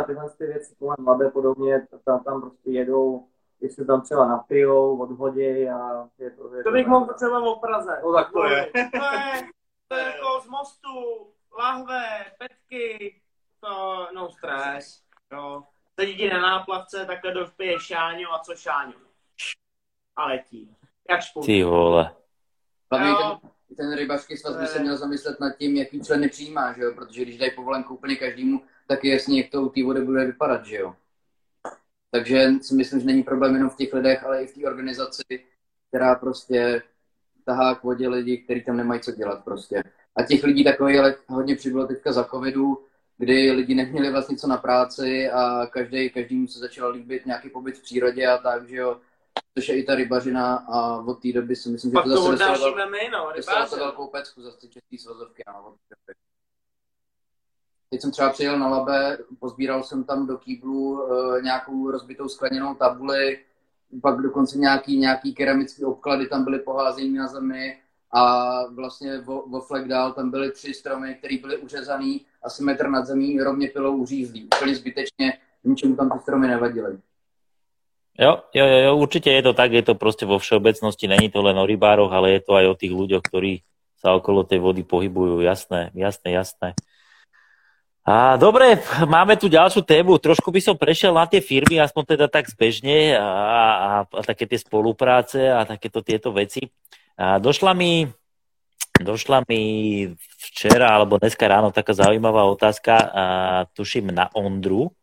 a 0.00 0.02
tyhle 0.02 0.30
ty 0.30 0.46
věci 0.46 0.74
kolem 0.78 0.96
mladé 0.98 1.30
podobně, 1.30 1.86
tam, 2.04 2.24
tam 2.24 2.40
prostě 2.40 2.70
jedou 2.70 3.28
jestli 3.60 3.84
tam 3.84 4.02
třeba 4.02 4.28
napijou, 4.28 4.98
odhodí 4.98 5.68
a 5.68 6.08
je 6.18 6.30
to... 6.30 6.54
Je 6.54 6.64
to 6.64 6.70
bych 6.70 6.86
mohl 6.86 7.14
třeba 7.14 7.40
o 7.40 7.56
Praze. 7.60 8.00
No 8.04 8.12
tak 8.14 8.32
to 8.32 8.44
je. 8.44 8.70
To 8.72 9.04
je, 9.04 9.48
to 9.88 9.96
je 9.96 10.04
jako 10.04 10.40
z 10.40 10.48
mostu, 10.48 10.88
lahve, 11.58 12.24
petky, 12.38 13.20
to 13.60 14.06
no 14.14 14.30
stres, 14.30 15.02
jo. 15.32 15.62
Teď 15.94 16.08
jdi 16.08 16.30
na 16.30 16.40
náplavce, 16.40 17.06
takhle 17.06 17.34
dopije 17.34 17.80
Šáňo 17.80 18.32
a 18.32 18.38
co 18.38 18.54
Šáňo? 18.54 18.92
A 20.16 20.26
letí. 20.26 20.76
Jak 21.10 21.20
špůl. 21.20 21.44
Ty 21.44 21.64
vole. 21.64 22.14
Hlavně 22.92 23.14
ten, 23.14 23.50
ten 23.76 23.96
rybařský 23.96 24.36
svaz 24.36 24.56
by 24.56 24.66
se 24.66 24.78
měl 24.78 24.96
zamyslet 24.96 25.40
nad 25.40 25.56
tím, 25.56 25.76
jaký 25.76 26.00
členy 26.00 26.28
přijímá, 26.28 26.72
že 26.72 26.82
jo? 26.82 26.92
Protože 26.94 27.22
když 27.22 27.38
dají 27.38 27.50
povolenku 27.50 27.94
úplně 27.94 28.16
každému, 28.16 28.62
tak 28.88 29.04
je 29.04 29.12
jasně, 29.12 29.42
jak 29.42 29.50
to 29.50 29.62
u 29.62 29.68
té 29.68 29.84
vody 29.84 30.00
bude 30.00 30.24
vypadat, 30.24 30.66
že 30.66 30.76
jo? 30.76 30.94
Takže 32.10 32.50
si 32.62 32.74
myslím, 32.74 33.00
že 33.00 33.06
není 33.06 33.22
problém 33.22 33.54
jenom 33.54 33.70
v 33.70 33.76
těch 33.76 33.92
lidech, 33.92 34.24
ale 34.24 34.42
i 34.42 34.46
v 34.46 34.54
té 34.54 34.66
organizaci, 34.66 35.22
která 35.88 36.14
prostě 36.14 36.82
tahá 37.44 37.74
k 37.74 37.82
vodě 37.82 38.08
lidi, 38.08 38.38
kteří 38.38 38.64
tam 38.64 38.76
nemají 38.76 39.00
co 39.00 39.12
dělat 39.12 39.44
prostě. 39.44 39.82
A 40.16 40.22
těch 40.22 40.44
lidí 40.44 40.64
takových 40.64 40.98
ale 40.98 41.16
hodně 41.26 41.56
přibylo 41.56 41.86
teďka 41.86 42.12
za 42.12 42.24
covidu, 42.24 42.84
kdy 43.18 43.52
lidi 43.52 43.74
neměli 43.74 44.10
vlastně 44.10 44.36
co 44.36 44.46
na 44.46 44.56
práci 44.56 45.30
a 45.30 45.66
každý, 45.66 46.10
každý 46.10 46.48
se 46.48 46.58
začal 46.58 46.90
líbit 46.90 47.26
nějaký 47.26 47.50
pobyt 47.50 47.78
v 47.78 47.82
přírodě 47.82 48.26
a 48.26 48.38
tak, 48.38 48.68
že 48.68 48.76
jo. 48.76 49.00
Což 49.58 49.68
je 49.68 49.76
i 49.76 49.82
ta 49.82 49.94
rybařina 49.94 50.56
a 50.56 50.96
od 50.96 51.22
té 51.22 51.32
doby 51.32 51.56
si 51.56 51.68
myslím, 51.68 51.90
že 51.90 51.94
Pak 51.94 52.04
to 52.04 52.10
zase 52.10 52.30
dostalo, 52.30 52.76
my, 52.90 53.10
no, 53.12 53.32
dostalo 53.36 53.76
velkou 53.76 54.06
pecku 54.06 54.42
za 54.42 54.56
ty 54.56 54.68
český 54.68 54.98
svazovky. 54.98 55.42
No. 55.46 55.76
Teď 57.90 58.00
jsem 58.00 58.10
třeba 58.10 58.30
přijel 58.30 58.58
na 58.58 58.68
Labe, 58.68 59.18
pozbíral 59.38 59.82
jsem 59.82 60.04
tam 60.04 60.26
do 60.26 60.36
kýblu 60.38 61.02
e, 61.02 61.42
nějakou 61.42 61.90
rozbitou 61.90 62.28
skleněnou 62.28 62.74
tabuli, 62.74 63.38
pak 64.02 64.22
dokonce 64.22 64.58
nějaký, 64.58 64.98
nějaký 64.98 65.34
keramický 65.34 65.84
obklady 65.84 66.26
tam 66.26 66.44
byly 66.44 66.58
poházený 66.58 67.12
na 67.12 67.26
zemi 67.26 67.78
a 68.14 68.62
vlastně 68.66 69.20
vo, 69.20 69.44
vo 69.48 69.62
dál 69.86 70.12
tam 70.12 70.30
byly 70.30 70.50
tři 70.52 70.74
stromy, 70.74 71.14
které 71.14 71.38
byly 71.38 71.56
uřezaný 71.56 72.26
asi 72.42 72.62
metr 72.62 72.88
nad 72.88 73.06
zemí, 73.06 73.40
rovně 73.40 73.68
pilou 73.68 73.96
uřízlý. 73.96 74.44
Úplně 74.44 74.74
zbytečně, 74.74 75.38
ničemu 75.64 75.96
tam 75.96 76.10
ty 76.10 76.18
stromy 76.18 76.48
nevadily. 76.48 76.98
Jo, 78.18 78.40
jo, 78.54 78.66
jo, 78.66 78.78
jo, 78.78 78.96
určite 78.96 79.30
je 79.30 79.42
to 79.42 79.52
tak, 79.52 79.72
je 79.72 79.82
to 79.82 79.94
proste 79.94 80.24
vo 80.24 80.38
všeobecnosti, 80.38 81.04
není 81.04 81.28
to 81.28 81.44
len 81.44 81.58
o 81.58 81.66
rybároch, 81.66 82.08
ale 82.12 82.30
je 82.30 82.40
to 82.40 82.56
aj 82.56 82.66
o 82.72 82.74
tých 82.74 82.92
ľuďoch, 82.96 83.20
ktorí 83.20 83.60
sa 84.00 84.16
okolo 84.16 84.40
tej 84.40 84.56
vody 84.56 84.88
pohybujú, 84.88 85.44
jasné, 85.44 85.92
jasné, 85.92 86.32
jasné. 86.32 86.72
A 88.06 88.38
dobre, 88.38 88.78
máme 89.02 89.34
tu 89.34 89.50
ďalšiu 89.50 89.82
tému. 89.82 90.22
Trošku 90.22 90.54
by 90.54 90.62
som 90.62 90.78
prešiel 90.78 91.10
na 91.10 91.26
tie 91.26 91.42
firmy, 91.42 91.82
aspoň 91.82 92.14
teda 92.14 92.26
tak 92.30 92.46
zbežne 92.46 93.18
a, 93.18 93.26
a, 93.26 93.90
a 94.06 94.20
také 94.22 94.46
tie 94.46 94.62
spolupráce 94.62 95.50
a 95.50 95.66
takéto 95.66 96.06
tieto 96.06 96.30
veci. 96.30 96.70
A 97.18 97.42
došla 97.42 97.74
mi, 97.74 98.06
došla 99.02 99.42
mi 99.50 99.60
včera 100.38 100.94
alebo 100.94 101.18
dneska 101.18 101.50
ráno 101.50 101.74
taká 101.74 101.98
zaujímavá 101.98 102.46
otázka, 102.46 102.94
a 102.94 103.24
tuším 103.74 104.14
na 104.14 104.30
Ondru, 104.38 104.94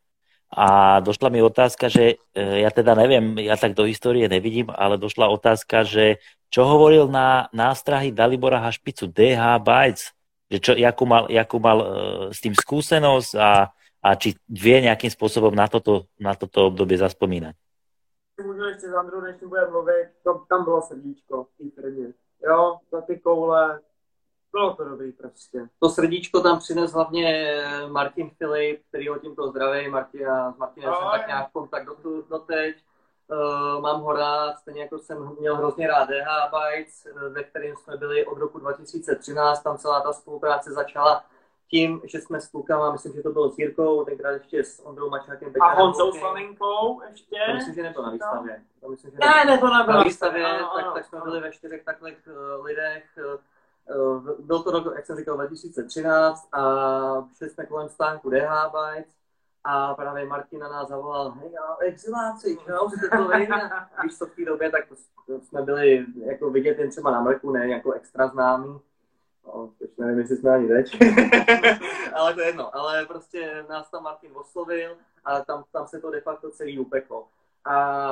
a 0.53 1.01
došla 1.03 1.27
mi 1.33 1.41
otázka, 1.41 1.89
že 1.89 2.21
e, 2.31 2.61
ja 2.61 2.69
teda 2.69 2.93
neviem, 2.93 3.41
ja 3.41 3.57
tak 3.57 3.73
do 3.73 3.89
histórie 3.89 4.29
nevidím, 4.29 4.69
ale 4.69 5.01
došla 5.01 5.27
otázka, 5.33 5.81
že 5.81 6.21
čo 6.53 6.69
hovoril 6.69 7.09
na 7.09 7.49
nástrahy 7.51 8.13
Dalibora 8.13 8.61
Hašpicu 8.61 9.09
DH 9.09 9.41
Bytes, 9.65 10.13
že 10.53 10.61
čo, 10.61 10.71
jakú 10.77 11.09
mal, 11.09 11.25
jakú 11.33 11.57
mal 11.57 11.77
uh, 11.81 11.87
s 12.29 12.37
tým 12.37 12.53
skúsenosť 12.53 13.31
a, 13.41 13.73
a 14.05 14.09
či 14.13 14.37
vie 14.45 14.77
nejakým 14.85 15.09
spôsobom 15.09 15.49
na 15.49 15.65
toto, 15.65 16.05
na 16.21 16.37
toto 16.37 16.69
obdobie 16.69 17.01
zaspomínať. 17.01 17.57
Můžu 18.45 18.63
ještě 18.63 18.89
za 18.89 18.99
Andru, 18.99 19.21
než 19.21 19.35
bude 19.35 19.67
mluvit, 19.69 20.07
to, 20.23 20.45
tam 20.49 20.63
bylo 20.63 20.81
srdíčko 20.81 21.43
v 21.43 21.57
té 21.57 21.81
firmě. 21.81 22.07
Jo, 22.49 22.77
za 22.91 23.01
ty 23.01 23.19
koule, 23.19 23.79
bylo 24.51 24.75
to 24.75 24.83
dobrý 24.83 25.11
prostě. 25.11 25.69
To 25.79 25.89
srdíčko 25.89 26.41
tam 26.41 26.59
přines 26.59 26.91
hlavně 26.91 27.57
Martin 27.87 28.29
Filip, 28.29 28.81
který 28.89 29.07
ho 29.07 29.19
tímto 29.19 29.47
zdraví. 29.47 29.89
Martina, 29.89 30.53
s 30.53 30.57
Martinem 30.57 30.93
jsem 30.93 31.07
tak 31.11 31.27
nějak 31.27 31.49
v 31.49 31.53
kontaktu 31.53 31.95
do, 32.03 32.21
doteď. 32.29 32.75
Uh, 33.27 33.81
mám 33.81 34.01
ho 34.01 34.13
rád, 34.13 34.59
stejně 34.59 34.81
jako 34.81 34.99
jsem 34.99 35.35
měl 35.39 35.55
hrozně 35.55 35.87
rád 35.87 36.05
DH 36.09 36.51
Bytes, 36.51 37.05
eh, 37.05 37.29
ve 37.29 37.43
kterém 37.43 37.75
jsme 37.75 37.97
byli 37.97 38.25
od 38.25 38.37
roku 38.37 38.59
2013. 38.59 39.61
Tam 39.63 39.77
celá 39.77 40.01
ta 40.01 40.13
spolupráce 40.13 40.71
začala 40.71 41.25
tím, 41.67 42.01
že 42.03 42.21
jsme 42.21 42.41
s 42.41 42.47
klukama, 42.47 42.91
myslím, 42.91 43.13
že 43.13 43.23
to 43.23 43.29
bylo 43.29 43.49
s 43.51 43.57
Jirkou, 43.59 44.05
tenkrát 44.05 44.31
ještě 44.31 44.63
s 44.63 44.85
Ondrou 44.85 45.09
Mačákem. 45.09 45.53
A 45.61 45.73
Honzou. 45.73 46.11
Slavinkou 46.11 47.01
ještě. 47.09 47.35
To 47.47 47.53
myslím, 47.53 47.73
že 47.75 47.83
nebylo 47.83 48.05
na 48.05 48.11
výstavě. 48.11 48.61
To 48.81 48.89
myslím, 48.89 49.11
že 49.11 49.17
Ne, 49.19 49.45
ne, 49.45 49.57
to 49.57 49.67
nebylo. 49.67 49.97
na 49.97 50.03
výstavě, 50.03 50.45
Ano, 50.45 50.69
tak, 50.75 50.83
ano, 50.83 50.93
tak 50.93 51.05
jsme 51.05 51.17
ano. 51.19 51.25
byli 51.25 51.41
ve 51.41 51.51
čtyřech 51.51 51.83
takových 51.83 52.17
uh, 52.57 52.65
lidech. 52.65 53.03
Uh, 53.95 54.29
byl 54.39 54.63
to 54.63 54.71
rok, 54.71 54.85
jak 54.95 55.05
jsem 55.05 55.17
říkal, 55.17 55.35
2013 55.35 56.47
a 56.53 56.61
šli 57.37 57.49
jsme 57.49 57.65
kolem 57.65 57.89
stánku 57.89 58.29
DH 58.29 58.71
Bytes 58.71 59.13
a 59.63 59.93
právě 59.93 60.25
Martin 60.25 60.59
na 60.59 60.69
nás 60.69 60.87
zavolal, 60.87 61.31
hej, 61.31 61.51
exiláci, 61.79 62.57
čau, 62.57 62.89
jste 62.89 63.17
to 63.17 63.27
vy? 63.27 63.47
Víš 64.03 64.17
co, 64.17 64.25
v 64.25 64.35
té 64.35 64.45
době, 64.45 64.69
tak 64.71 64.83
jsme 65.41 65.61
byli 65.61 66.05
jako 66.25 66.49
vidět 66.49 66.79
jen 66.79 66.89
třeba 66.89 67.11
na 67.11 67.21
mrku, 67.21 67.51
ne 67.51 67.69
jako 67.69 67.91
extra 67.91 68.27
známí. 68.27 68.79
No, 69.45 69.69
teď 69.79 69.89
nevím, 69.97 70.19
jestli 70.19 70.37
jsme 70.37 70.51
ani 70.51 70.67
teď. 70.67 70.97
ale 72.13 72.33
to 72.33 72.41
je 72.41 72.47
jedno. 72.47 72.75
Ale 72.75 73.05
prostě 73.05 73.65
nás 73.69 73.89
tam 73.89 74.03
Martin 74.03 74.31
oslovil 74.35 74.97
a 75.25 75.41
tam, 75.41 75.63
tam 75.71 75.87
se 75.87 75.99
to 75.99 76.11
de 76.11 76.21
facto 76.21 76.51
celý 76.51 76.79
upeklo. 76.79 77.27
A 77.65 78.09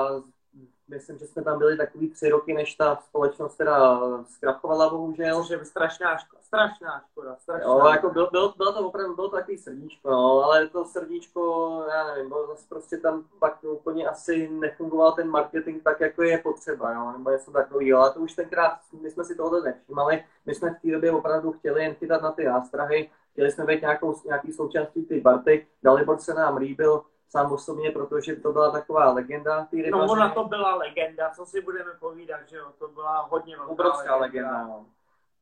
myslím, 0.91 1.17
že 1.17 1.27
jsme 1.27 1.43
tam 1.43 1.57
byli 1.57 1.77
takový 1.77 2.09
tři 2.09 2.29
roky, 2.29 2.53
než 2.53 2.75
ta 2.75 2.95
společnost 2.95 3.55
teda 3.55 4.01
zkrachovala, 4.23 4.89
bohužel. 4.89 5.41
Což 5.41 5.49
je 5.49 5.65
strašná 5.65 6.17
škoda, 6.17 6.41
strašná 6.41 7.03
škoda, 7.11 7.35
strašná. 7.35 7.67
Jo, 7.67 7.87
jako 7.87 8.09
byl, 8.09 8.29
byl, 8.31 8.53
bylo 8.57 8.73
to 8.73 8.87
opravdu 8.87 9.15
bylo 9.15 9.29
to 9.29 9.35
takový 9.35 9.57
srdíčko, 9.57 10.09
no, 10.09 10.43
ale 10.43 10.67
to 10.67 10.85
srdíčko, 10.85 11.69
já 11.89 12.07
nevím, 12.07 12.29
bylo 12.29 12.47
zase 12.47 12.65
prostě 12.69 12.97
tam 12.97 13.23
pak 13.39 13.63
úplně 13.63 14.07
asi 14.07 14.49
nefungoval 14.49 15.11
ten 15.11 15.29
marketing 15.29 15.83
tak, 15.83 15.99
jako 15.99 16.23
je 16.23 16.37
potřeba, 16.37 16.93
jo, 16.93 17.11
nebo 17.11 17.29
něco 17.29 17.51
takového, 17.51 17.99
ale 17.99 18.11
to 18.11 18.19
už 18.19 18.33
tenkrát, 18.33 18.79
my 19.01 19.11
jsme 19.11 19.23
si 19.23 19.35
tohle 19.35 19.61
nevšimali, 19.61 20.23
my 20.45 20.55
jsme 20.55 20.69
v 20.69 20.81
té 20.81 20.91
době 20.91 21.11
opravdu 21.11 21.51
chtěli 21.51 21.83
jen 21.83 21.93
chytat 21.93 22.21
na 22.21 22.31
ty 22.31 22.45
nástrahy, 22.45 23.09
chtěli 23.31 23.51
jsme 23.51 23.65
být 23.65 23.81
nějakou, 23.81 24.15
nějaký 24.25 24.53
součástí 24.53 25.05
ty 25.05 25.21
party, 25.21 25.67
Dalibor 25.83 26.17
se 26.17 26.33
nám 26.33 26.57
líbil 26.57 27.03
sám 27.31 27.51
osobně, 27.51 27.91
protože 27.91 28.35
to 28.35 28.51
byla 28.51 28.71
taková 28.71 29.11
legenda 29.11 29.67
té 29.71 29.77
No 29.91 30.05
ona 30.11 30.33
to 30.33 30.43
byla 30.43 30.75
legenda, 30.75 31.29
co 31.35 31.45
si 31.45 31.61
budeme 31.61 31.91
povídat, 31.99 32.39
že 32.49 32.57
jo, 32.57 32.71
to 32.79 32.87
byla 32.87 33.21
hodně 33.21 33.57
velká 33.57 33.71
obrovská 33.71 34.15
legenda. 34.15 34.63
No. 34.63 34.85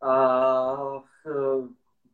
A 0.01 1.03
eh, 1.27 1.67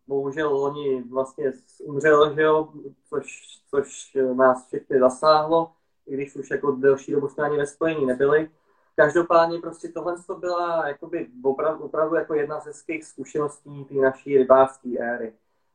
bohužel 0.08 0.54
loni 0.54 1.04
vlastně 1.04 1.52
umřel, 1.84 2.34
že 2.34 2.42
jo, 2.42 2.70
což, 3.10 3.44
což 3.70 4.18
nás 4.34 4.68
všechny 4.68 5.00
zasáhlo, 5.00 5.72
i 6.08 6.14
když 6.14 6.36
už 6.36 6.52
jako 6.52 6.72
delší 6.72 7.12
dobu 7.12 7.30
jsme 7.30 7.44
ani 7.44 7.58
ve 7.58 7.68
spojení 7.68 8.06
nebyli. 8.06 8.50
Každopádně 8.96 9.60
prostě 9.60 9.88
tohle 9.88 10.16
to 10.28 10.36
byla 10.36 10.88
jakoby 10.88 11.28
opravdu, 11.44 11.84
opravdu 11.84 12.16
jako 12.16 12.34
jedna 12.34 12.60
ze 12.60 12.70
hezkých 12.70 13.06
zkušeností 13.06 13.86
té 13.86 13.94
naší 13.94 14.38
rybářské 14.38 14.90
éry. 15.00 15.34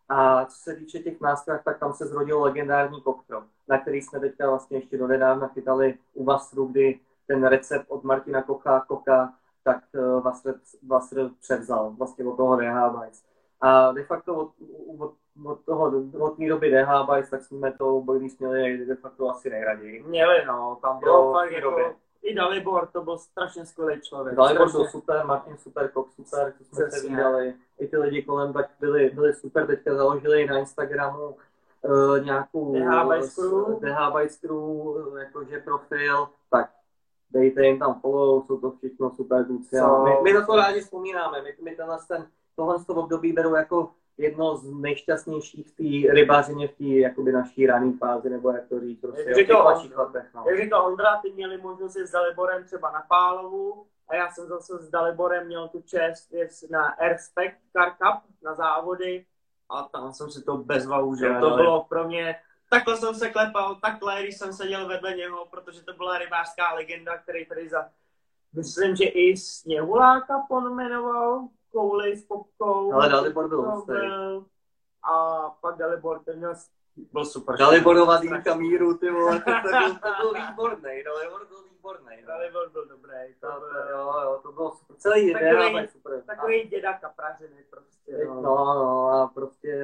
A 0.09 0.45
co 0.45 0.57
se 0.57 0.77
týče 0.77 0.99
těch 0.99 1.21
nástrojů, 1.21 1.61
tak 1.65 1.79
tam 1.79 1.93
se 1.93 2.07
zrodil 2.07 2.43
legendární 2.43 3.01
koktel, 3.01 3.45
na 3.71 3.79
který 3.79 4.03
jsme 4.03 4.21
teďka 4.21 4.51
vlastně 4.51 4.79
ještě 4.79 4.99
donedávna 4.99 5.49
chytali 5.49 5.95
u 6.15 6.25
Vasru, 6.25 6.67
kdy 6.67 7.01
ten 7.27 7.47
recept 7.47 7.85
od 7.89 8.05
Martina 8.05 8.43
Kocha, 8.43 8.81
Koka, 8.89 9.33
tak 9.65 9.79
uh, 9.95 10.23
Vasr, 10.23 10.55
Vasr 10.89 11.31
převzal 11.41 11.91
vlastně 11.99 12.25
od 12.25 12.37
toho 12.37 12.57
DH 12.57 13.01
Bites. 13.01 13.25
A 13.61 13.93
de 13.93 14.05
facto 14.05 14.35
od, 14.35 14.53
od, 14.99 15.15
od 15.45 15.65
toho, 15.65 15.93
od 16.19 16.37
té 16.37 16.49
doby 16.49 16.71
DH 16.71 17.15
Bites, 17.15 17.31
tak 17.31 17.43
jsme 17.43 17.73
to 17.73 18.01
bojní 18.01 18.31
směli 18.31 18.87
de 18.87 18.97
facto 18.97 19.29
asi 19.29 19.51
nejraději. 19.51 20.03
Měli, 20.03 20.45
no, 20.47 20.79
tam 20.83 20.99
bylo 20.99 21.31
v 21.31 21.33
fakt 21.33 21.49
té 21.49 21.55
jako, 21.55 21.71
době. 21.71 21.95
i 22.23 22.35
Dalibor, 22.35 22.87
to 22.87 23.03
byl 23.03 23.19
strašně 23.19 23.67
skvělý 23.67 24.01
člověk. 24.01 24.37
Dalibor 24.37 24.73
byl 24.73 24.85
super, 24.85 25.27
Martin 25.27 25.57
super, 25.59 25.89
Kok 25.89 26.11
super, 26.11 26.53
to 26.59 26.65
jsme 26.65 26.91
se 26.91 27.09
vydali. 27.09 27.55
I 27.79 27.87
ty 27.87 27.97
lidi 27.97 28.23
kolem 28.23 28.53
tak 28.53 28.71
byli, 28.81 29.11
byli 29.11 29.35
super, 29.35 29.67
teďka 29.67 29.95
založili 29.95 30.47
na 30.47 30.59
Instagramu 30.59 31.37
uh, 31.85 32.25
nějakou 32.25 32.75
DH 33.81 34.39
Crew, 34.41 35.17
eh, 35.17 35.21
jakože 35.25 35.59
profil, 35.59 36.29
tak 36.51 36.71
dejte 37.31 37.67
jim 37.67 37.79
tam 37.79 38.01
follow, 38.01 38.43
jsou 38.47 38.61
to 38.61 38.71
všechno 38.71 39.11
super 39.11 39.47
kluci. 39.47 39.77
Jsou- 39.77 40.05
My, 40.05 40.11
my 40.23 40.33
na 40.33 40.47
to 40.47 40.57
rádi 40.57 40.81
vzpomínáme, 40.81 41.43
my, 41.43 41.55
my 41.65 41.77
tenhle 41.77 41.99
ten, 42.09 42.27
tohle 42.57 42.79
z 42.79 42.85
toho 42.87 43.03
období 43.03 43.33
beru 43.33 43.55
jako 43.55 43.91
jedno 44.19 44.57
z 44.57 44.71
nejšťastnějších 44.73 45.69
v 45.69 45.77
té 46.07 46.13
rybařině, 46.15 46.69
v 46.69 46.75
té 46.77 46.85
jakoby 46.85 47.33
naší 47.33 47.67
rané 47.67 47.93
fázi, 47.99 48.31
nebo 48.31 48.51
jak 48.51 48.69
to 48.69 48.81
říct, 48.81 49.01
prostě 49.01 49.25
těch 49.25 49.35
říkal 49.37 49.67
on- 49.67 49.91
letech. 49.97 50.27
No. 50.35 50.45
Jak 50.49 50.61
říkal 50.63 50.87
Ondra, 50.87 51.17
ty 51.23 51.33
měli 51.33 51.59
možnost 51.59 51.97
jít 51.97 52.07
s 52.07 52.11
Daliborem 52.13 52.65
třeba 52.65 52.91
na 52.91 53.03
Pálovu 53.09 53.87
a 54.09 54.15
já 54.15 54.31
jsem 54.31 54.47
zase 54.47 54.79
s 54.79 54.91
Daliborem 54.91 55.47
měl 55.47 55.69
tu 55.69 55.83
čest 55.83 56.33
jet 56.33 56.51
na 56.71 56.89
Airspect 56.89 57.57
Car 57.73 57.91
Cup 57.91 58.23
na 58.43 58.55
závody 58.55 59.25
a 59.71 59.83
tam 59.83 60.13
jsem 60.13 60.31
si 60.31 60.43
to 60.43 60.57
užil. 61.01 61.35
Jo, 61.35 61.41
To 61.41 61.57
bylo 61.57 61.85
pro 61.85 62.05
mě, 62.09 62.37
takhle 62.71 62.97
jsem 62.97 63.15
se 63.15 63.31
klepal, 63.31 63.75
takhle, 63.75 64.23
když 64.23 64.39
jsem 64.39 64.53
seděl 64.53 64.89
vedle 64.89 65.17
něho, 65.17 65.47
protože 65.47 65.83
to 65.83 65.93
byla 65.93 66.19
rybářská 66.19 66.75
legenda, 66.75 67.19
který 67.19 67.47
tady 67.47 67.69
za, 67.69 67.89
myslím, 68.53 68.97
že 68.97 69.05
i 69.05 69.37
Sněhuláka 69.37 70.45
pojmenoval, 70.49 71.49
kouli 71.73 72.17
s 72.17 72.25
popkou. 72.27 72.93
Ale 72.93 73.09
Dalibor 73.09 73.49
byl. 73.49 74.45
A 75.03 75.49
pak 75.61 75.77
Dalibor, 75.77 76.21
ten 76.25 76.39
měl 76.39 76.55
byl 77.13 77.25
super. 77.25 77.59
Daliborova 77.59 78.17
dýmka 78.19 78.55
míru, 78.55 78.99
ty 78.99 79.11
vole, 79.11 79.39
to, 79.39 79.45
to, 79.45 79.69
byl, 79.79 79.95
to 79.95 80.09
byl 80.21 80.33
výborný, 80.51 81.03
Dalibor 81.05 81.47
byl 81.49 81.63
výborný. 81.73 82.17
Dalibor 82.27 82.71
byl 82.71 82.87
dobrý. 82.87 83.35
To, 83.41 83.47
to, 83.47 83.91
jo, 83.91 84.13
jo, 84.23 84.41
to 84.43 84.53
bylo 84.53 84.71
super. 84.71 84.97
Celý 84.97 85.33
Takový- 85.33 85.73
den, 85.75 85.89
super. 85.93 86.23
Takový 86.27 86.63
děda 86.69 86.93
kaprařiny 86.93 87.65
prostě. 87.71 88.19
No, 88.27 88.35
No. 88.35 88.43
no 88.43 89.09
a 89.09 89.27
prostě 89.35 89.75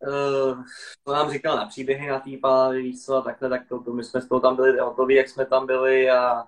uh, 0.00 0.62
to 1.04 1.12
nám 1.12 1.30
říkal 1.30 1.56
na 1.56 1.66
příběhy 1.66 2.08
na 2.08 2.20
týpa, 2.20 2.68
víš 2.68 3.04
co, 3.04 3.14
a 3.16 3.22
takhle, 3.22 3.48
tak 3.48 3.68
to, 3.68 3.82
to 3.82 3.92
my 3.92 4.04
jsme 4.04 4.20
z 4.20 4.28
toho 4.28 4.40
tam 4.40 4.56
byli 4.56 4.78
hotoví, 4.78 5.14
jak 5.14 5.28
jsme 5.28 5.46
tam 5.46 5.66
byli 5.66 6.10
a, 6.10 6.44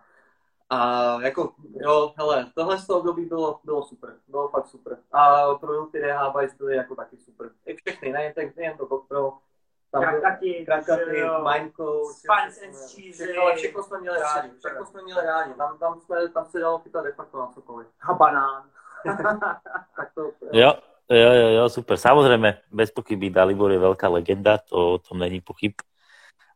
a 0.71 1.03
jako, 1.23 1.53
jo, 1.75 2.13
hele, 2.17 2.51
tohle 2.55 2.79
z 2.79 2.87
toho 2.87 3.01
období 3.01 3.25
bylo, 3.25 3.61
bylo 3.65 3.83
super, 3.83 4.17
bylo 4.29 4.49
fakt 4.49 4.67
super. 4.67 4.99
A 5.13 5.55
produkty 5.55 6.01
DH 6.03 6.57
byly 6.59 6.77
jako 6.77 6.95
taky 6.97 7.17
super. 7.17 7.51
I 7.67 7.77
všechny, 7.77 8.13
nejen, 8.13 8.33
ten, 8.33 8.53
nejen 8.57 8.77
to 8.77 8.87
Pro, 8.87 9.33
Krakati, 10.01 10.65
Krakaty. 10.65 11.23
Mindcode, 11.53 12.15
Spice 12.15 12.67
and 12.67 12.75
Cheesy. 12.75 13.13
všechno, 13.13 13.43
ale 13.43 13.55
všechno 13.57 13.83
jsme 13.83 14.01
měli 14.01 14.19
rádi, 14.21 14.49
všechno 14.59 14.87
jsme 14.87 15.03
měli 15.03 15.27
rádi, 15.27 15.55
tam, 15.55 15.79
tam, 15.79 16.01
jsme, 16.01 16.29
tam 16.29 16.45
se 16.47 16.61
dalo 16.61 16.79
chytat 16.79 17.05
de 17.05 17.13
facto 17.13 17.39
na 17.39 17.47
cokoliv. 17.47 17.87
A 18.09 18.15
banán. 18.15 18.63
Tak 19.97 20.09
to, 20.15 20.31
Jo, 20.53 20.73
jo, 21.11 21.33
jo, 21.33 21.49
jo, 21.49 21.69
super. 21.69 21.97
Samozrejme, 21.97 22.65
bez 22.73 22.91
pochyby 22.91 23.31
Dalibor 23.31 23.69
je 23.69 23.79
veľká 23.79 24.09
legenda, 24.09 24.57
to 24.59 24.97
o 24.97 24.99
tom 24.99 25.21
není 25.21 25.45
pochyb. 25.45 25.77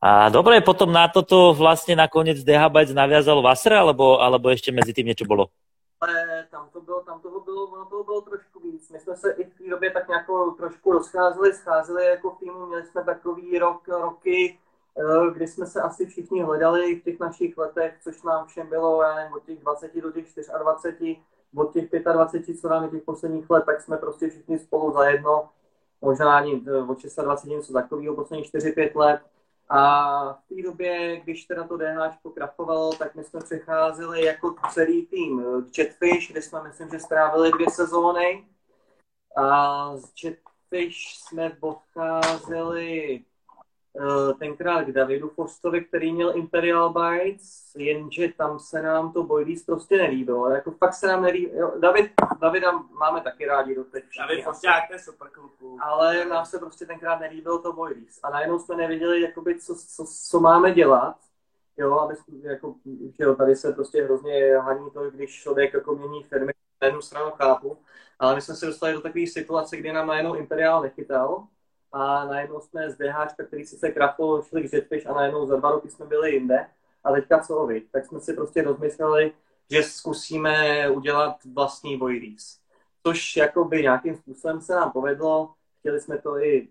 A 0.01 0.31
dobre, 0.31 0.63
potom 0.63 0.89
na 0.89 1.11
toto 1.11 1.53
vlastne 1.53 1.99
nakoniec 1.99 2.39
DH 2.41 2.63
Bytes 2.71 2.95
naviazal 2.95 3.43
Vasser, 3.43 3.75
alebo, 3.77 4.23
alebo 4.23 4.49
ešte 4.49 4.71
medzi 4.71 4.95
tým 4.95 5.11
niečo 5.11 5.27
bolo? 5.27 5.51
Ale 5.99 6.47
tam 6.51 6.71
to 6.71 6.81
bylo, 6.81 7.03
tam 7.03 7.21
toho 7.21 7.43
bylo, 7.43 7.67
ono 7.75 7.85
toho 7.91 8.05
bylo 8.05 8.21
trošku 8.21 8.48
víc. 8.79 8.91
My 8.91 8.99
jsme 8.99 9.17
se 9.17 9.31
i 9.31 9.45
v 9.45 9.55
té 9.59 9.71
době 9.71 9.91
tak 9.91 10.09
nějak 10.09 10.27
trošku 10.57 10.93
rozcházeli, 10.93 11.55
scházeli 11.55 12.07
jako 12.07 12.31
v 12.31 12.39
týmu, 12.39 12.67
měli 12.67 12.87
jsme 12.87 13.05
takový 13.05 13.59
rok, 13.59 13.89
roky, 13.89 14.59
eh, 14.99 15.31
kdy 15.35 15.47
jsme 15.47 15.67
se 15.67 15.81
asi 15.81 16.07
všichni 16.07 16.43
hledali 16.43 16.95
v 16.95 17.05
těch 17.05 17.21
našich 17.21 17.59
letech, 17.59 17.99
což 18.03 18.23
nám 18.23 18.47
všem 18.47 18.69
bylo, 18.69 19.03
já 19.03 19.15
nevím, 19.15 19.33
od 19.33 19.45
těch 19.45 19.59
20 19.59 20.01
do 20.01 20.13
těch 20.13 20.27
24, 20.63 21.23
od 21.57 21.73
těch 21.73 21.91
25, 22.13 22.61
co 22.61 22.69
nám 22.69 22.85
je 22.85 22.91
těch 22.91 23.03
posledních 23.03 23.51
let, 23.51 23.65
tak 23.67 23.81
jsme 23.81 23.97
prostě 23.97 24.31
všichni 24.31 24.59
spolu 24.59 24.93
zajedno, 24.93 25.49
možná 26.01 26.37
ani 26.37 26.63
eh, 26.67 26.83
od 26.83 26.99
26 27.23 27.45
něco 27.45 27.73
takového, 27.73 28.15
posledních 28.15 28.53
4-5 28.53 28.97
let. 28.97 29.21
A 29.71 30.33
v 30.33 30.49
té 30.49 30.63
době, 30.63 31.21
když 31.21 31.45
teda 31.45 31.65
to 31.65 31.77
DH 31.77 32.33
krafovalo, 32.35 32.93
tak 32.93 33.15
my 33.15 33.25
jsme 33.25 33.41
přecházeli 33.41 34.25
jako 34.25 34.55
celý 34.71 35.07
tým 35.07 35.43
k 35.71 35.79
Jetfish, 35.79 36.31
kde 36.31 36.43
jsme, 36.43 36.63
myslím, 36.63 36.89
že 36.89 36.99
strávili 36.99 37.53
dvě 37.53 37.71
sezóny. 37.71 38.45
A 39.39 39.97
z 39.97 40.13
Jetfish 40.25 40.97
jsme 40.97 41.57
odcházeli 41.61 43.21
eh, 43.21 44.35
tenkrát 44.39 44.83
k 44.83 44.93
Davidu 44.93 45.29
Forstovi, 45.29 45.85
který 45.85 46.13
měl 46.13 46.37
Imperial 46.37 46.93
Bites, 46.93 47.75
jenže 47.77 48.29
tam 48.29 48.59
se 48.59 48.83
nám 48.83 49.13
to 49.13 49.23
Boilies 49.23 49.65
prostě 49.65 49.97
nelíbilo. 49.97 50.51
Jako 50.51 50.71
fakt 50.71 50.95
se 50.95 51.07
nám 51.07 51.23
nelíbilo. 51.23 51.79
David, 51.79 52.13
Davida 52.41 52.73
máme 52.73 53.21
taky 53.21 53.47
rádi 53.47 53.75
do 53.75 53.85
teď. 53.85 54.05
David 54.19 54.45
Fosták, 54.45 54.87
to 54.87 54.93
je 54.93 54.99
super 54.99 55.29
kluku. 55.29 55.79
Ale 55.83 56.25
nám 56.25 56.47
se 56.47 56.59
prostě 56.59 56.87
tenkrát 56.87 57.21
nelíbilo 57.21 57.59
to 57.59 57.73
Boilies. 57.73 58.21
A 58.23 58.31
najednou 58.31 58.59
jsme 58.59 58.77
nevěděli, 58.77 59.21
jakoby, 59.21 59.61
co, 59.61 59.75
co, 59.75 60.05
co 60.31 60.41
máme 60.41 60.73
dělat. 60.73 61.17
Jo, 61.77 61.99
aby 61.99 62.15
jako, 62.43 62.75
jo, 63.19 63.35
tady 63.35 63.57
se 63.57 63.73
prostě 63.73 64.05
hrozně 64.05 64.57
haní 64.57 64.91
to, 64.91 65.11
když 65.11 65.43
člověk 65.43 65.75
jako 65.75 65.95
mění 65.95 66.23
firmy, 66.23 66.53
na 66.83 66.87
jednu 66.87 67.03
stranu 67.03 67.31
chápu, 67.31 67.79
ale 68.19 68.35
my 68.35 68.41
jsme 68.41 68.55
se 68.55 68.67
dostali 68.67 68.93
do 68.93 69.01
takové 69.01 69.27
situace, 69.27 69.77
kdy 69.77 69.93
nám 69.93 70.07
najednou 70.07 70.35
Imperial 70.35 70.83
nechytal 70.83 71.47
a 71.93 72.25
najednou 72.25 72.61
jsme 72.61 72.91
z 72.91 72.97
DH, 72.97 73.47
který 73.47 73.67
sice 73.67 73.91
kraftoval, 73.91 74.43
šli 74.43 74.69
k 74.69 74.73
Jetfish 74.73 75.07
a 75.07 75.15
najednou 75.15 75.47
za 75.47 75.57
dva 75.57 75.71
roky 75.71 75.91
jsme 75.91 76.07
byli 76.07 76.33
jinde 76.33 76.67
a 77.05 77.13
teďka 77.13 77.39
co 77.39 77.67
vy? 77.67 77.81
Tak 77.81 78.07
jsme 78.07 78.21
si 78.21 78.33
prostě 78.33 78.63
rozmysleli, 78.63 79.33
že 79.71 79.83
zkusíme 79.83 80.89
udělat 80.91 81.37
vlastní 81.55 81.97
Boilies. 81.97 82.61
Což 83.07 83.37
jakoby 83.37 83.83
nějakým 83.83 84.17
způsobem 84.17 84.61
se 84.61 84.75
nám 84.75 84.93
povedlo, 84.93 85.55
chtěli 85.81 86.01
jsme 86.01 86.19
to 86.19 86.39
i 86.39 86.69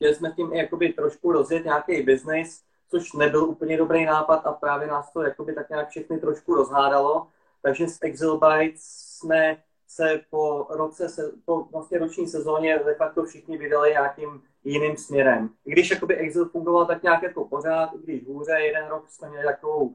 chtěli 0.00 0.14
jsme 0.14 0.32
tím 0.32 0.52
i 0.52 0.58
jakoby 0.58 0.92
trošku 0.92 1.32
rozjet 1.32 1.64
nějaký 1.64 2.02
biznis, 2.02 2.64
což 2.90 3.12
nebyl 3.12 3.44
úplně 3.44 3.76
dobrý 3.76 4.04
nápad 4.04 4.46
a 4.46 4.52
právě 4.52 4.88
nás 4.88 5.12
to 5.12 5.22
jakoby 5.22 5.52
tak 5.52 5.70
nějak 5.70 5.88
všechny 5.88 6.18
trošku 6.18 6.54
rozhádalo. 6.54 7.26
Takže 7.62 7.88
s 7.88 7.98
Exil 8.02 8.38
Bytes 8.38 8.82
jsme 9.18 9.56
se 9.90 10.20
po 10.30 10.66
roce, 10.70 11.08
se, 11.08 11.32
po 11.44 11.64
vlastně 11.64 11.98
roční 11.98 12.26
sezóně 12.26 12.78
de 12.86 12.94
facto 12.94 13.24
všichni 13.24 13.58
vydali 13.58 13.90
nějakým 13.90 14.42
jiným 14.64 14.96
směrem. 14.96 15.50
I 15.66 15.72
když 15.72 15.90
jakoby 15.90 16.16
Exil 16.16 16.48
fungoval 16.48 16.86
tak 16.86 17.02
nějak 17.02 17.22
jako 17.22 17.44
pořád, 17.44 17.90
i 17.94 17.98
když 18.02 18.26
hůře, 18.26 18.52
jeden 18.52 18.88
rok 18.88 19.08
jsme 19.08 19.28
měli 19.28 19.44
takovou, 19.44 19.94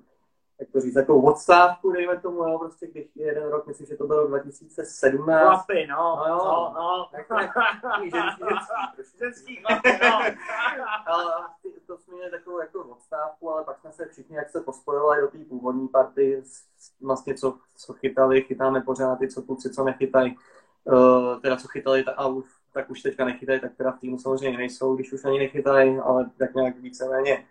jak 0.59 0.69
to 0.71 0.81
říct, 0.81 0.93
takovou 0.93 1.21
odstávku, 1.21 1.91
dejme 1.91 2.19
tomu, 2.19 2.43
jo, 2.43 2.59
prostě 2.59 2.87
když 2.87 3.05
jeden 3.15 3.49
rok, 3.49 3.67
myslím, 3.67 3.87
že 3.87 3.97
to 3.97 4.07
bylo 4.07 4.27
2017, 4.27 5.41
Chlapy, 5.41 5.87
no. 5.87 6.15
No 6.17 6.25
jo. 6.27 6.37
no, 6.45 6.73
no. 6.75 7.09
Ženský, 8.01 8.09
ženský. 8.99 9.17
Ženský 9.19 9.55
chlapy, 9.55 9.89
no. 10.03 10.19
Ale 11.05 11.33
to 11.87 11.97
jsme 11.97 12.15
měli 12.15 12.31
takovou 12.31 12.59
jako 12.59 12.79
odstávku, 12.79 13.51
ale 13.51 13.63
pak 13.63 13.79
jsme 13.79 13.91
se 13.91 14.05
všichni, 14.05 14.35
jak 14.35 14.49
se 14.49 14.61
pospojovali 14.61 15.21
do 15.21 15.27
té 15.27 15.37
původní 15.37 15.87
party, 15.87 16.43
vlastně 17.01 17.33
co, 17.33 17.57
co 17.75 17.93
chytali, 17.93 18.41
chytáme 18.41 18.81
pořád 18.81 19.15
ty, 19.15 19.27
co 19.27 19.41
kluci, 19.41 19.69
co 19.69 19.83
nechytají, 19.83 20.37
uh, 20.83 21.41
teda 21.41 21.57
co 21.57 21.67
chytali, 21.67 22.03
ta, 22.03 22.11
a 22.11 22.27
už, 22.27 22.45
tak 22.73 22.89
už 22.89 23.01
teďka 23.01 23.25
nechytají, 23.25 23.59
tak 23.59 23.75
teda 23.75 23.91
v 23.91 23.99
týmu 23.99 24.19
samozřejmě 24.19 24.57
nejsou, 24.57 24.95
když 24.95 25.13
už 25.13 25.25
ani 25.25 25.39
nechytají, 25.39 25.97
ale 25.97 26.29
tak 26.37 26.55
nějak 26.55 26.77
víceméně 26.77 27.45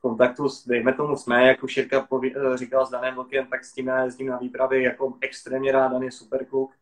kontaktu 0.00 0.48
s, 0.48 0.66
dejme 0.66 0.92
tomu 0.92 1.16
jsme, 1.16 1.46
jak 1.46 1.62
už 1.62 1.76
Jirka 1.76 2.00
poví, 2.00 2.34
eh, 2.36 2.56
říkal 2.56 2.86
s 2.86 2.90
Danem 2.90 3.14
Vlkem, 3.14 3.46
tak 3.46 3.64
s 3.64 3.72
tím 3.72 3.86
já 3.86 4.04
jezdím 4.04 4.26
na 4.26 4.38
výpravy 4.38 4.82
jako 4.82 5.14
extrémně 5.20 5.72
rád, 5.72 5.88
Dan 5.88 6.02
je 6.02 6.12
super 6.12 6.46
kluk. 6.46 6.72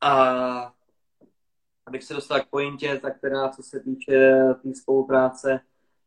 A 0.00 0.74
abych 1.86 2.04
se 2.04 2.14
dostal 2.14 2.40
k 2.40 2.48
pointě, 2.48 2.98
tak 3.02 3.20
teda 3.20 3.48
co 3.48 3.62
se 3.62 3.80
týče 3.80 4.44
té 4.62 4.74
spolupráce, 4.74 5.60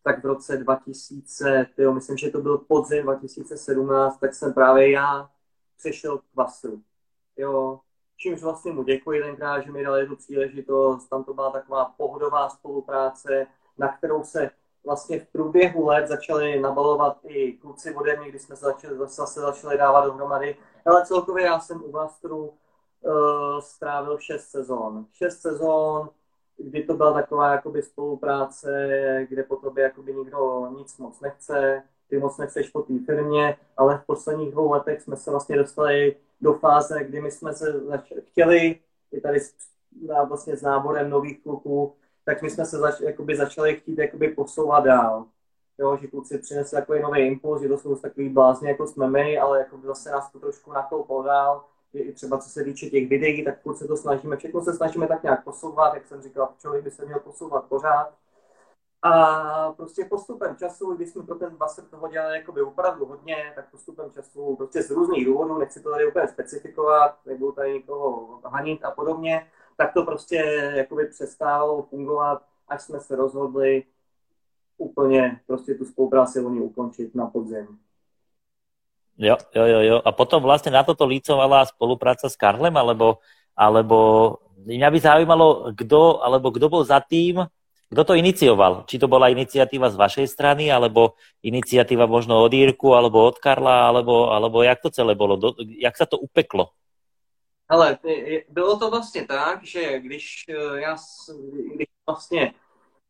tak 0.04 0.24
v 0.24 0.26
roce 0.26 0.58
2000, 0.58 1.68
tyjo, 1.76 1.94
myslím, 1.94 2.18
že 2.18 2.30
to 2.30 2.42
byl 2.42 2.58
podzim 2.58 3.04
2017, 3.04 4.18
tak 4.20 4.34
jsem 4.34 4.54
právě 4.54 4.92
já 4.92 5.30
přešel 5.78 6.18
k 6.18 6.24
Vasru. 6.36 6.82
Jo, 7.38 7.80
čímž 8.18 8.42
vlastně 8.42 8.72
mu 8.72 8.84
děkuji 8.84 9.22
tenkrát, 9.22 9.62
že 9.62 9.72
mi 9.72 9.84
dali 9.84 10.08
tu 10.08 10.16
příležitost, 10.16 11.08
tam 11.08 11.24
to 11.24 11.34
byla 11.34 11.52
taková 11.52 11.86
pohodová 11.98 12.50
spolupráce, 12.50 13.48
na 13.78 13.98
kterou 13.98 14.24
se 14.24 14.52
vlastně 14.88 15.20
v 15.20 15.28
průběhu 15.28 15.86
let 15.86 16.08
začali 16.08 16.60
nabalovat 16.60 17.18
i 17.24 17.54
kluci 17.54 17.96
ode 17.96 18.18
mě, 18.18 18.30
kdy 18.30 18.40
jsme 18.40 18.56
se 18.56 18.66
začali, 18.66 18.98
zase 18.98 19.40
začali 19.40 19.78
dávat 19.78 20.06
dohromady. 20.06 20.58
Ale 20.86 21.06
celkově 21.06 21.46
já 21.46 21.60
jsem 21.60 21.84
u 21.84 21.92
Vastru 21.92 22.46
uh, 22.48 23.60
strávil 23.60 24.18
6 24.20 24.50
sezon. 24.50 25.06
6 25.14 25.42
sezon, 25.42 26.10
kdy 26.58 26.84
to 26.84 26.94
byla 26.94 27.14
taková 27.14 27.52
jakoby 27.52 27.82
spolupráce, 27.82 28.70
kde 29.30 29.44
po 29.44 29.56
tobě 29.56 29.84
jakoby 29.84 30.14
nikdo 30.14 30.68
nic 30.78 30.98
moc 30.98 31.20
nechce, 31.20 31.84
ty 32.10 32.18
moc 32.18 32.38
nechceš 32.38 32.70
po 32.70 32.82
té 32.82 32.94
firmě, 33.06 33.58
ale 33.78 33.98
v 33.98 34.06
posledních 34.06 34.52
dvou 34.52 34.72
letech 34.72 35.02
jsme 35.02 35.16
se 35.16 35.32
vlastně 35.32 35.58
dostali 35.58 36.16
do 36.42 36.54
fáze, 36.54 37.04
kdy 37.04 37.22
my 37.22 37.32
jsme 37.32 37.54
se 37.54 37.82
chtěli, 38.20 38.80
i 39.12 39.22
tady 39.22 39.40
s, 39.40 39.54
vlastně 40.28 40.58
s 40.58 40.62
náborem 40.62 41.10
nových 41.10 41.44
kluků, 41.44 41.96
tak 42.28 42.42
my 42.42 42.50
jsme 42.50 42.66
se 42.66 42.78
zač, 42.78 43.00
jakoby 43.00 43.36
začali 43.36 43.76
chtít 43.76 43.98
jakoby 43.98 44.28
posouvat 44.28 44.84
dál. 44.84 45.26
Jo, 45.78 45.98
že 45.98 46.08
kluci 46.08 46.38
přinesli 46.38 46.80
takový 46.80 47.02
nový 47.02 47.20
impuls, 47.28 47.62
že 47.62 47.68
to 47.68 47.78
jsou 47.78 47.96
takový 47.96 48.30
blázni, 48.30 48.70
jako 48.70 48.88
jsme 48.88 49.10
my, 49.10 49.40
ale 49.40 49.60
jako 49.60 49.80
zase 49.84 50.12
nás 50.12 50.32
to 50.32 50.40
trošku 50.40 50.74
nakoupil 50.74 51.24
dál. 51.24 51.64
I 51.94 52.14
třeba 52.14 52.38
co 52.38 52.50
se 52.50 52.64
týče 52.64 52.90
těch 52.90 53.10
videí, 53.10 53.46
tak 53.46 53.56
se 53.76 53.88
to 53.88 53.98
snažíme, 53.98 54.38
všechno 54.38 54.62
se 54.62 54.74
snažíme 54.74 55.08
tak 55.08 55.24
nějak 55.24 55.44
posouvat, 55.44 55.94
jak 55.94 56.08
jsem 56.08 56.22
říkal, 56.22 56.50
člověk 56.60 56.84
by 56.84 56.92
se 56.92 57.06
měl 57.06 57.20
posouvat 57.20 57.66
pořád. 57.66 58.14
A 59.02 59.72
prostě 59.72 60.06
postupem 60.06 60.56
času, 60.56 60.94
když 60.94 61.10
jsme 61.10 61.24
pro 61.24 61.36
ten 61.36 61.56
baser 61.56 61.84
toho 61.84 62.08
dělali 62.08 62.38
jakoby 62.38 62.62
opravdu 62.62 63.06
hodně, 63.06 63.52
tak 63.56 63.72
postupem 63.72 64.12
času 64.12 64.56
prostě 64.56 64.84
z 64.84 64.92
různých 64.92 65.26
důvodů, 65.26 65.58
nechci 65.58 65.80
to 65.80 65.92
tady 65.92 66.08
úplně 66.08 66.28
specifikovat, 66.28 67.16
nebudu 67.26 67.52
tady 67.52 67.74
nikoho 67.74 68.40
hanit 68.44 68.86
a 68.86 68.92
podobně, 68.92 69.48
tak 69.78 69.94
to 69.94 70.04
prostě 70.04 70.36
jakoby 70.76 71.06
přestávalo 71.06 71.84
fungovat, 71.84 72.42
až 72.68 72.82
jsme 72.82 73.00
se 73.00 73.16
rozhodli 73.16 73.84
úplně 74.78 75.40
prostě 75.48 75.76
tu 75.76 75.86
spolupráci 75.86 76.46
oni 76.46 76.62
ukončit 76.62 77.16
na 77.16 77.28
podzim. 77.28 77.78
Jo, 79.18 79.38
jo, 79.56 79.66
jo, 79.66 79.82
jo. 79.82 79.98
A 80.06 80.14
potom 80.14 80.46
vlastne 80.46 80.70
na 80.70 80.86
toto 80.86 81.10
lícovala 81.10 81.66
spolupráca 81.66 82.30
s 82.30 82.38
Karlem, 82.38 82.78
alebo, 82.78 83.18
alebo 83.58 83.98
mňa 84.62 84.90
by 84.94 85.00
zaujímalo, 85.02 85.74
kto, 85.74 86.22
alebo 86.22 86.54
kto 86.54 86.70
bol 86.70 86.86
za 86.86 87.02
tým, 87.02 87.50
kto 87.90 88.02
to 88.06 88.14
inicioval? 88.14 88.86
Či 88.86 89.02
to 89.02 89.10
bola 89.10 89.34
iniciatíva 89.34 89.90
z 89.90 89.98
vašej 89.98 90.28
strany, 90.30 90.70
alebo 90.70 91.18
iniciatíva 91.42 92.06
možno 92.06 92.46
od 92.46 92.54
Jirku, 92.54 92.94
alebo 92.94 93.26
od 93.26 93.42
Karla, 93.42 93.90
alebo, 93.90 94.30
alebo 94.30 94.62
jak 94.62 94.86
to 94.86 94.94
celé 94.94 95.18
bolo? 95.18 95.34
Do, 95.34 95.58
jak 95.66 95.98
sa 95.98 96.06
to 96.06 96.22
upeklo? 96.22 96.78
Hele, 97.70 97.98
ty- 98.02 98.46
bylo 98.50 98.80
to 98.80 98.90
vlastně 98.90 99.26
tak, 99.26 99.64
že 99.64 100.00
když 100.00 100.46
eh, 100.50 100.82
já 100.82 100.98
když 101.76 101.88
vlastně 102.08 102.54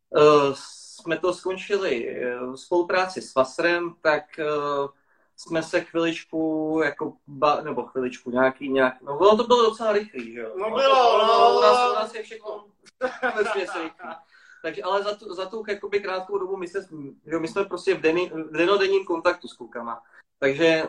uh, 0.09 0.53
jsme 0.53 1.17
to 1.17 1.33
skončili 1.33 2.21
v 2.39 2.57
spolupráci 2.57 3.21
s 3.21 3.35
Vasrem, 3.35 3.95
tak 4.01 4.23
uh, 4.39 4.89
jsme 5.37 5.63
se 5.63 5.81
chviličku, 5.81 6.81
jako, 6.83 7.13
ba, 7.27 7.61
nebo 7.61 7.83
chviličku, 7.83 8.31
nějaký, 8.31 8.69
nějak, 8.69 9.01
no 9.01 9.17
bylo 9.17 9.37
to 9.37 9.43
bylo 9.43 9.63
docela 9.63 9.91
rychlý, 9.91 10.33
že 10.33 10.39
jo? 10.39 10.53
No 10.57 10.69
bylo, 10.69 11.27
no. 11.27 11.57
U 11.57 11.61
nás, 11.61 11.91
u 11.91 11.95
nás 11.95 12.13
je 12.13 12.23
všechno. 12.23 12.65
Takže 14.61 14.83
ale 14.83 15.03
za 15.03 15.15
tu, 15.15 15.33
za 15.33 15.45
tu 15.45 15.63
jakoby 15.67 15.99
krátkou 15.99 16.37
dobu 16.37 16.57
my, 16.57 16.67
se, 16.67 16.87
že 17.25 17.39
my 17.39 17.47
jsme 17.47 17.65
prostě 17.65 17.95
v, 17.95 18.01
denní, 18.01 18.29
v 18.29 18.57
denodenním 18.57 19.05
kontaktu 19.05 19.47
s 19.47 19.53
klukama. 19.53 20.01
Takže 20.39 20.83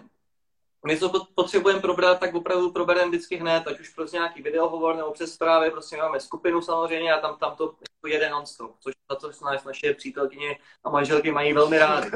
my 0.87 0.97
to 0.97 1.27
potřebujeme 1.35 1.81
probrat, 1.81 2.21
tak 2.21 2.35
opravdu 2.35 2.73
probereme 2.73 3.09
vždycky 3.09 3.37
hned, 3.37 3.67
ať 3.67 3.81
už 3.81 3.89
prostě 3.89 4.17
nějaký 4.17 4.43
videohovor 4.43 4.97
nebo 4.97 5.11
přes 5.13 5.35
zprávy, 5.35 5.71
prostě 5.71 5.97
máme 5.97 6.21
skupinu 6.21 6.63
samozřejmě 6.63 7.13
a 7.13 7.21
tam, 7.21 7.37
tam 7.37 7.57
to 7.57 7.75
jede 8.07 8.31
non-stop, 8.31 8.77
což 8.79 8.95
za 9.11 9.17
to 9.17 9.31
nás 9.45 9.65
naše 9.65 9.95
přítelkyně 9.95 10.59
a 10.85 10.91
manželky 10.91 11.31
mají 11.31 11.53
velmi 11.53 11.79
rád. 11.79 12.05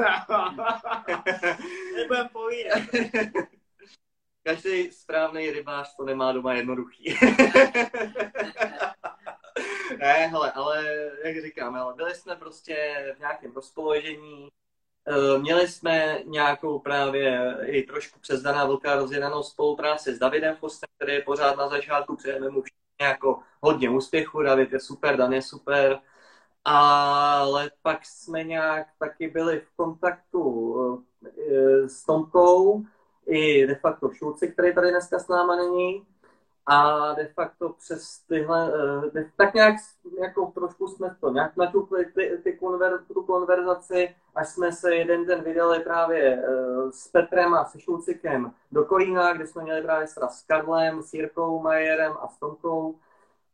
Nebudem 1.95 2.29
povídat. 2.29 2.81
Každý 4.43 4.91
správný 4.91 5.51
rybář 5.51 5.95
to 5.95 6.05
nemá 6.05 6.31
doma 6.31 6.53
jednoduchý. 6.53 7.03
ne, 9.97 10.13
hele, 10.27 10.51
ale 10.51 10.85
jak 11.23 11.41
říkám, 11.41 11.75
ale 11.75 11.93
byli 11.93 12.15
jsme 12.15 12.35
prostě 12.35 13.05
v 13.15 13.19
nějakém 13.19 13.51
rozpoložení, 13.51 14.49
měli 15.37 15.67
jsme 15.67 16.19
nějakou 16.25 16.79
právě 16.79 17.57
i 17.65 17.83
trošku 17.83 18.19
přes 18.19 18.41
Daná 18.41 18.65
Vlka 18.65 18.95
rozjedanou 18.95 19.43
spolupráci 19.43 20.15
s 20.15 20.19
Davidem 20.19 20.55
Fostem, 20.55 20.87
který 20.97 21.13
je 21.13 21.21
pořád 21.21 21.57
na 21.57 21.67
začátku, 21.67 22.15
přejeme 22.15 22.49
mu 22.49 22.63
jako 23.01 23.39
hodně 23.61 23.89
úspěchu, 23.89 24.41
David 24.41 24.73
je 24.73 24.79
super, 24.79 25.17
Dan 25.17 25.33
je 25.33 25.41
super, 25.41 25.99
ale 26.65 27.71
pak 27.81 28.05
jsme 28.05 28.43
nějak 28.43 28.87
taky 28.99 29.27
byli 29.27 29.59
v 29.59 29.75
kontaktu 29.75 30.75
eh, 31.25 31.89
s 31.89 32.05
Tomkou 32.05 32.83
i 33.25 33.67
de 33.67 33.75
facto 33.75 34.09
Šulci, 34.13 34.47
který 34.47 34.75
tady 34.75 34.89
dneska 34.89 35.19
s 35.19 35.27
náma 35.27 35.55
není 35.55 36.05
a 36.65 37.13
de 37.13 37.27
facto 37.27 37.69
přes 37.69 38.19
tyhle, 38.27 38.73
eh, 38.73 39.11
de, 39.11 39.29
tak 39.37 39.53
nějak 39.53 39.75
jako 40.21 40.45
trošku 40.45 40.87
jsme 40.87 41.15
to 41.19 41.29
nějak 41.29 41.57
naťukli 41.57 42.05
ty, 42.05 42.39
ty 42.43 42.53
konver, 42.53 42.99
tu 43.13 43.23
konverzaci, 43.23 44.15
až 44.35 44.49
jsme 44.49 44.71
se 44.71 44.95
jeden 44.95 45.25
den 45.25 45.43
vydali 45.43 45.79
právě 45.79 46.37
uh, 46.37 46.89
s 46.91 47.07
Petrem 47.07 47.53
a 47.53 47.65
se 47.65 47.79
Šulcikem 47.79 48.51
do 48.71 48.85
Kolína, 48.85 49.33
kde 49.33 49.47
jsme 49.47 49.63
měli 49.63 49.81
právě 49.81 50.07
s 50.07 50.43
Karlem, 50.47 51.03
s 51.03 51.13
Jirkou 51.13 51.59
Majerem 51.59 52.13
a 52.21 52.27
s 52.27 52.37
Tomkou. 52.37 52.95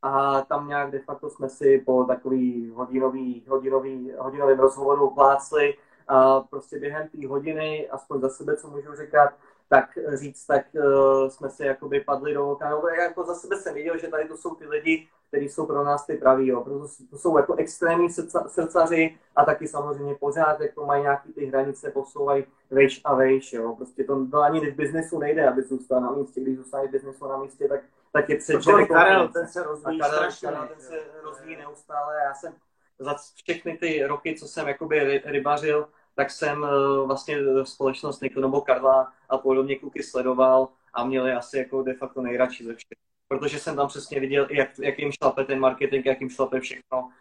A 0.02 0.42
tam 0.42 0.68
nějak 0.68 0.92
de 0.92 1.00
facto 1.00 1.30
jsme 1.30 1.50
si 1.50 1.84
po 1.86 2.04
takový 2.04 2.70
hodinový, 2.70 3.46
hodinový, 3.48 4.14
hodinovým 4.18 4.60
rozhovoru 4.60 5.10
plácli 5.10 5.78
a 6.08 6.40
prostě 6.40 6.80
během 6.80 7.08
té 7.08 7.28
hodiny, 7.28 7.90
aspoň 7.90 8.22
za 8.22 8.30
sebe, 8.30 8.58
co 8.58 8.68
můžu 8.68 8.96
říkat, 8.96 9.34
tak 9.70 9.98
říct, 10.14 10.46
tak 10.46 10.66
uh, 10.74 11.28
jsme 11.30 11.50
si 11.50 11.66
jakoby 11.66 12.02
padli 12.02 12.34
do 12.34 12.52
oka. 12.52 12.70
No, 12.70 12.88
jako 12.88 13.24
za 13.24 13.36
sebe 13.36 13.56
jsem 13.56 13.74
viděl, 13.74 13.98
že 13.98 14.08
tady 14.08 14.28
to 14.28 14.38
jsou 14.38 14.56
ty 14.56 14.68
lidi, 14.68 15.08
kteří 15.28 15.50
jsou 15.50 15.66
pro 15.66 15.84
nás 15.84 16.06
ty 16.06 16.18
praví, 16.18 16.48
jo. 16.48 16.62
Proto 16.62 16.88
to 17.10 17.18
jsou 17.18 17.38
jako 17.38 17.56
extrémní 17.56 18.10
srdca, 18.10 18.44
srdcaři 18.48 19.18
a 19.36 19.46
taky 19.46 19.68
samozřejmě 19.68 20.16
pořád 20.16 20.62
jako 20.62 20.86
mají 20.86 21.02
nějaký 21.02 21.34
ty 21.34 21.46
hranice, 21.46 21.92
posouvají 21.92 22.46
vejš 22.72 23.02
a 23.04 23.16
vejš, 23.16 23.54
jo. 23.54 23.76
Prostě 23.76 24.04
to, 24.04 24.28
to 24.32 24.42
ani 24.42 24.72
v 24.72 24.76
biznesu 24.76 25.20
nejde, 25.20 25.50
aby 25.50 25.62
zůstal 25.62 26.02
na 26.02 26.12
místě. 26.12 26.42
Když 26.42 26.58
zůstane 26.58 26.88
v 26.88 26.92
biznesu 26.92 27.28
na 27.28 27.38
místě, 27.38 27.68
tak, 27.68 27.82
tak 28.14 28.30
je 28.30 28.38
před 28.38 28.62
Karel, 28.88 29.28
ten 29.28 29.48
se 29.48 29.64
rozvíjí 29.64 30.00
Karel, 30.00 30.30
Karel, 30.42 30.68
ten 30.68 30.80
se 30.80 31.00
rozvíjí 31.24 31.58
neustále. 31.58 32.16
Já 32.24 32.34
jsem 32.34 32.54
za 33.00 33.16
všechny 33.36 33.78
ty 33.78 34.06
roky, 34.06 34.36
co 34.40 34.48
jsem 34.48 34.68
jakoby 34.68 35.22
rybařil, 35.26 35.88
tak 36.20 36.32
jsem 36.32 36.64
eh, 36.64 37.06
vlastně 37.06 37.38
společnost 37.64 38.22
Nikl 38.22 38.42
nebo 38.42 38.62
Karla 38.62 39.14
a 39.30 39.38
podobně 39.38 39.80
kluky 39.80 40.04
sledoval 40.04 40.68
a 40.94 41.06
měli 41.06 41.32
asi 41.32 41.58
jako 41.58 41.84
de 41.84 41.94
facto 41.94 42.22
nejradši 42.22 42.64
ze 42.64 42.76
všech. 42.76 42.98
Protože 43.28 43.60
jsem 43.60 43.76
tam 43.76 43.88
přesně 43.88 44.20
viděl, 44.20 44.48
jak, 44.52 44.80
jak 44.80 45.00
jim 45.00 45.12
šlape 45.12 45.44
ten 45.44 45.60
marketing, 45.60 46.06
jak 46.06 46.22
jim 46.22 46.30
šlape 46.30 46.60
všechno. 46.60 47.12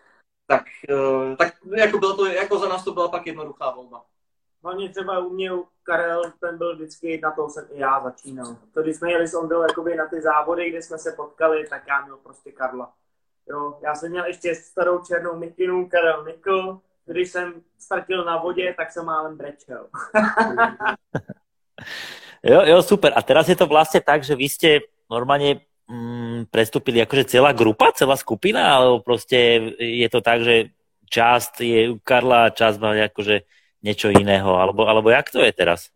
Tak, 0.47 0.65
eh, 0.91 1.37
tak 1.37 1.55
jako, 1.77 1.99
bylo 1.99 2.17
to, 2.17 2.27
jako 2.27 2.59
za 2.59 2.69
nás 2.69 2.85
to 2.85 2.93
byla 2.93 3.09
pak 3.09 3.27
jednoduchá 3.27 3.71
volba. 3.71 4.05
Hlavně 4.63 4.89
třeba 4.89 5.19
u 5.19 5.31
mě 5.31 5.51
Karel, 5.83 6.23
ten 6.41 6.59
byl 6.59 6.75
vždycky, 6.75 7.21
na 7.23 7.31
tom 7.31 7.51
jsem 7.51 7.69
i 7.71 7.81
já 7.81 8.01
začínal. 8.01 8.57
To, 8.75 8.83
když 8.83 8.97
jsme 8.97 9.11
jeli 9.11 9.29
s 9.29 9.35
Ondou 9.35 9.63
jakoby 9.63 9.97
na 9.97 10.07
ty 10.07 10.21
závody, 10.21 10.71
kde 10.71 10.83
jsme 10.83 10.99
se 10.99 11.13
potkali, 11.13 11.69
tak 11.69 11.83
já 11.89 12.05
měl 12.05 12.17
prostě 12.17 12.53
Karla. 12.53 12.93
Jo, 13.49 13.79
já 13.83 13.95
jsem 13.95 14.11
měl 14.11 14.25
ještě 14.25 14.55
starou 14.55 15.05
černou 15.05 15.37
mikinu, 15.37 15.89
Karel 15.89 16.25
Nikl, 16.25 16.81
když 17.13 17.31
jsem 17.31 17.55
ztratil 17.79 18.25
na 18.25 18.37
vodě, 18.37 18.75
tak 18.77 18.91
jsem 18.91 19.05
málem 19.05 19.37
brečel. 19.37 19.89
jo, 22.43 22.63
jo, 22.65 22.83
super. 22.83 23.13
A 23.17 23.23
teraz 23.23 23.49
je 23.49 23.57
to 23.57 23.67
vlastně 23.67 24.01
tak, 24.01 24.25
že 24.25 24.37
vy 24.37 24.45
jste 24.45 24.79
normálně 25.11 25.61
mm, 25.89 26.45
prestúpili 26.51 27.03
akože 27.03 27.25
celá 27.25 27.53
grupa, 27.53 27.93
celá 27.93 28.17
skupina, 28.17 28.77
alebo 28.77 29.01
prostě 29.01 29.37
je 29.79 30.09
to 30.09 30.21
tak, 30.21 30.45
že 30.45 30.65
část 31.11 31.61
je 31.61 31.91
u 31.91 31.99
Karla 32.05 32.45
a 32.45 32.51
část 32.51 32.79
má 32.79 33.05
akože 33.05 33.41
něco 33.83 34.09
jiného, 34.09 34.57
alebo, 34.57 34.89
alebo 34.89 35.11
jak 35.11 35.31
to 35.31 35.41
je 35.41 35.53
teraz? 35.53 35.89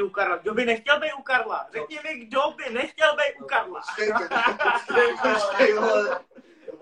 u 0.00 0.08
Karla. 0.08 0.36
Kdo 0.36 0.54
by 0.54 0.64
nechtěl 0.64 1.00
být 1.00 1.12
u 1.12 1.22
Karla? 1.22 1.66
Řekni 1.72 1.98
mi, 2.04 2.26
kdo 2.26 2.40
by 2.56 2.74
nechtěl 2.74 3.16
být 3.16 3.42
u 3.42 3.46
Karla? 3.46 3.80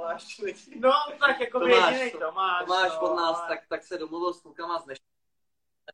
Tomáš. 0.01 0.41
No, 0.77 0.93
tak 1.21 1.41
jako 1.41 1.61
Tomáš, 1.61 1.93
jediný 1.93 2.21
Tomáš. 2.21 2.65
Tomáš 2.67 2.93
no, 2.93 3.01
od 3.01 3.15
nás, 3.17 3.45
tak, 3.49 3.61
tak 3.69 3.85
se 3.85 3.99
domluvil 3.99 4.35
s 4.35 4.41
klukama 4.41 4.79
z 4.79 4.85
dnešní 4.85 5.05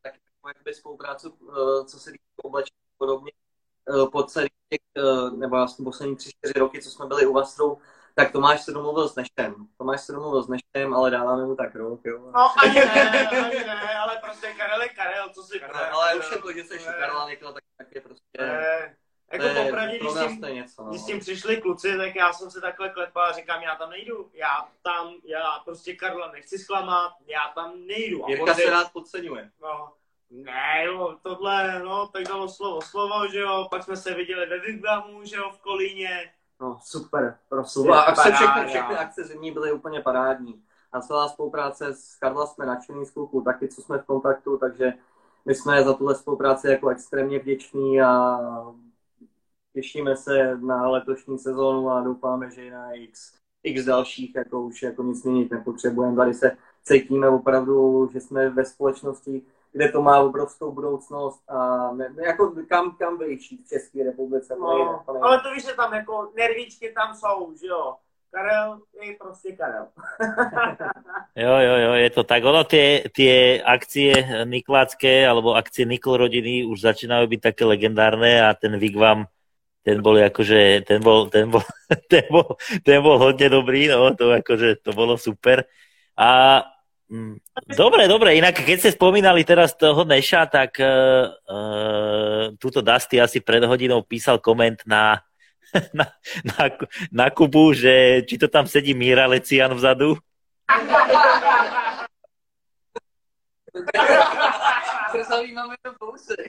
tak 0.01 0.13
jakoby 0.47 0.73
spolupráci, 0.73 1.27
eh, 1.27 1.85
co 1.85 1.99
se 1.99 2.11
týká 2.11 2.23
oblečení 2.43 2.77
podobně 2.97 3.31
eh, 3.89 4.09
po 4.11 4.23
celý 4.23 4.47
těch, 4.69 4.79
eh, 4.97 5.31
nebo 5.37 5.55
vlastně 5.55 5.83
poslední 5.85 6.15
tři, 6.15 6.29
čtyři 6.29 6.53
roky, 6.59 6.81
co 6.81 6.89
jsme 6.89 7.05
byli 7.05 7.25
u 7.25 7.33
Vastru, 7.33 7.81
tak 8.15 8.31
Tomáš 8.31 8.61
se 8.61 8.71
domluvil 8.71 9.09
s 9.09 9.15
Neštem. 9.15 9.67
Tomáš 9.77 10.01
se 10.01 10.11
domluvil 10.11 10.43
s 10.43 10.47
Neštem, 10.47 10.93
ale 10.93 11.11
dáváme 11.11 11.45
mu 11.45 11.55
tak 11.55 11.75
rok, 11.75 12.05
jo. 12.05 12.31
No, 12.31 12.59
ani 12.63 12.73
ne, 12.73 13.27
ani 13.27 13.63
ne, 13.65 13.97
ale 13.99 14.19
prostě 14.23 14.53
Karel 14.57 14.81
je 14.81 14.89
Karel, 14.89 15.29
co 15.29 15.43
si 15.43 15.59
Karel, 15.59 15.95
Ale 15.95 16.15
už 16.15 16.31
je 16.31 16.37
to, 16.37 16.51
že 16.53 16.63
jsi 16.63 16.79
Karla 16.79 17.29
Nikla, 17.29 17.51
tak, 17.51 17.63
tak 17.77 17.95
je 17.95 18.01
prostě... 18.01 18.37
Ne. 18.37 18.97
Jako 19.31 19.45
je, 19.45 19.65
popravdě, 19.65 19.99
když, 19.99 20.13
tím, 20.13 20.55
něco, 20.55 20.83
no. 20.83 20.89
když 20.89 21.01
s 21.01 21.05
tím 21.05 21.19
přišli 21.19 21.61
kluci, 21.61 21.97
tak 21.97 22.15
já 22.15 22.33
jsem 22.33 22.51
se 22.51 22.61
takhle 22.61 22.89
klepal 22.89 23.23
a 23.23 23.31
říkám, 23.31 23.61
já 23.61 23.75
tam 23.75 23.89
nejdu, 23.89 24.29
já 24.33 24.67
tam, 24.83 25.13
já 25.23 25.59
prostě 25.65 25.95
Karla 25.95 26.31
nechci 26.31 26.59
zklamat, 26.59 27.11
já 27.27 27.51
tam 27.55 27.73
nejdu. 27.85 28.25
A 28.25 28.29
Jirka 28.29 28.53
se 28.53 28.69
rád 28.69 28.91
podceňuje. 28.93 29.51
No, 29.61 29.89
ne, 30.29 30.83
jo, 30.85 31.17
tohle, 31.21 31.79
no, 31.79 32.07
tak 32.07 32.23
dalo 32.23 32.49
slovo 32.49 32.81
slovo, 32.81 33.27
že 33.27 33.39
jo, 33.39 33.67
pak 33.71 33.83
jsme 33.83 33.97
se 33.97 34.13
viděli 34.13 34.45
ve 34.45 34.59
Vigvamu, 34.59 35.23
že 35.23 35.35
jo, 35.35 35.51
v 35.51 35.61
Kolíně. 35.61 36.31
No, 36.61 36.79
super, 36.83 37.37
prostě. 37.49 37.79
Super, 37.79 37.93
akce, 37.93 38.31
všechny, 38.31 38.67
všechny 38.67 38.95
akce 38.95 39.23
zimní 39.23 39.51
byly 39.51 39.71
úplně 39.71 40.01
parádní. 40.01 40.63
A 40.91 41.01
celá 41.01 41.27
spolupráce 41.27 41.93
s 41.93 42.15
Karla 42.15 42.45
jsme 42.45 42.65
nadšený 42.65 43.05
z 43.05 43.11
kluků, 43.11 43.41
taky 43.41 43.67
co 43.67 43.81
jsme 43.81 43.97
v 43.97 44.05
kontaktu, 44.05 44.57
takže 44.57 44.93
my 45.45 45.55
jsme 45.55 45.83
za 45.83 45.93
tuhle 45.93 46.15
spolupráci 46.15 46.67
jako 46.67 46.89
extrémně 46.89 47.39
vděční 47.39 48.01
a 48.01 48.39
těšíme 49.77 50.15
se 50.15 50.57
na 50.57 50.89
letošní 50.89 51.39
sezónu 51.39 51.89
a 51.89 52.01
doufáme, 52.01 52.49
že 52.51 52.71
na 52.71 52.91
x, 52.91 53.33
x 53.63 53.85
dalších 53.85 54.35
jako 54.35 54.61
už 54.61 54.81
jako 54.81 55.03
nic 55.03 55.23
měnit 55.23 55.51
nepotřebujeme. 55.51 56.15
Tady 56.15 56.33
se 56.33 56.57
cítíme 56.83 57.29
opravdu, 57.29 58.09
že 58.13 58.19
jsme 58.19 58.49
ve 58.49 58.65
společnosti, 58.65 59.41
kde 59.71 59.89
to 59.89 60.01
má 60.01 60.19
obrovskou 60.19 60.71
budoucnost 60.71 61.43
a 61.47 61.91
ne, 61.93 62.09
jako 62.25 62.53
kam, 62.69 62.95
kam 62.99 63.17
vyjít 63.17 63.61
v 63.65 63.69
České 63.69 64.03
republice. 64.03 64.55
No, 64.59 65.03
ale 65.21 65.41
to 65.41 65.53
víš, 65.53 65.65
že 65.65 65.73
tam 65.73 65.93
jako 65.93 66.31
nervíčky 66.35 66.93
tam 66.95 67.15
jsou, 67.15 67.53
že 67.61 67.67
jo. 67.67 67.95
Karel 68.31 68.79
je 69.01 69.15
prostě 69.19 69.51
Karel. 69.55 69.87
jo, 71.35 71.55
jo, 71.57 71.75
jo, 71.75 71.93
je 71.93 72.09
to 72.09 72.23
tak. 72.23 72.43
Ono 72.43 72.63
tie, 72.63 73.07
tie 73.15 73.63
akcie 73.63 74.43
Niklácké 74.45 75.23
alebo 75.23 75.55
akcie 75.55 75.87
Nikl 75.87 76.17
rodiny 76.17 76.67
už 76.67 76.81
začínajú 76.81 77.23
byť 77.23 77.41
také 77.41 77.63
legendárne 77.65 78.43
a 78.43 78.51
ten 78.53 78.75
Vigvam 78.75 79.31
ten 79.87 80.03
bol 80.03 80.19
akože, 80.19 80.83
ten 80.83 80.99
bol, 80.99 81.31
ten 81.31 81.47
bol, 81.47 81.63
ten 82.11 82.27
bol, 82.27 82.59
ten 82.83 82.99
bol 82.99 83.15
hodne 83.15 83.47
dobrý, 83.47 83.87
no, 83.87 84.11
to 84.11 84.35
akože, 84.35 84.83
to 84.83 84.91
bolo 84.91 85.15
super. 85.15 85.63
A 86.19 86.59
mm, 87.07 87.39
dobre, 87.71 88.11
dobre, 88.11 88.35
inak 88.35 88.59
keď 88.59 88.83
ste 88.83 88.91
spomínali 88.91 89.47
teraz 89.47 89.79
toho 89.79 90.03
Neša, 90.03 90.51
tak 90.51 90.75
uh, 90.83 91.31
uh, 91.47 92.43
túto 92.59 92.83
Dusty 92.83 93.23
asi 93.23 93.39
pred 93.39 93.63
hodinou 93.63 94.03
písal 94.03 94.43
koment 94.43 94.83
na, 94.83 95.23
na, 95.95 96.11
na, 96.43 96.63
na 97.07 97.25
Kubu, 97.31 97.71
že 97.71 98.27
či 98.27 98.35
to 98.35 98.51
tam 98.51 98.67
sedí 98.67 98.91
Míra 98.91 99.23
Lecian 99.23 99.71
vzadu. 99.71 100.19
Zajímavé 105.15 105.79
to 105.87 105.95
pousy. 105.95 106.43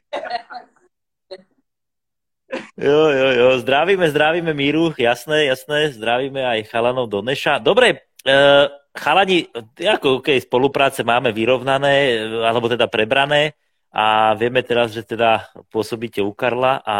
Jo, 2.78 3.12
jo, 3.12 3.28
jo, 3.36 3.48
zdravíme, 3.60 4.08
zdravíme 4.08 4.56
Míru, 4.56 4.96
jasné, 4.96 5.44
jasné, 5.44 5.92
zdravíme 5.92 6.40
aj 6.40 6.72
chalanov 6.72 7.12
do 7.12 7.20
Neša. 7.20 7.60
Dobre, 7.60 8.08
uh, 8.24 8.72
chalani, 8.96 9.46
ako 9.76 10.24
okay, 10.24 10.40
spolupráce 10.40 11.04
máme 11.04 11.30
vyrovnané, 11.36 12.24
alebo 12.40 12.72
teda 12.72 12.88
prebrané 12.88 13.52
a 13.92 14.32
vieme 14.34 14.64
teraz, 14.64 14.96
že 14.96 15.04
teda 15.04 15.48
pôsobíte 15.68 16.24
u 16.24 16.32
Karla 16.32 16.80
a, 16.80 16.98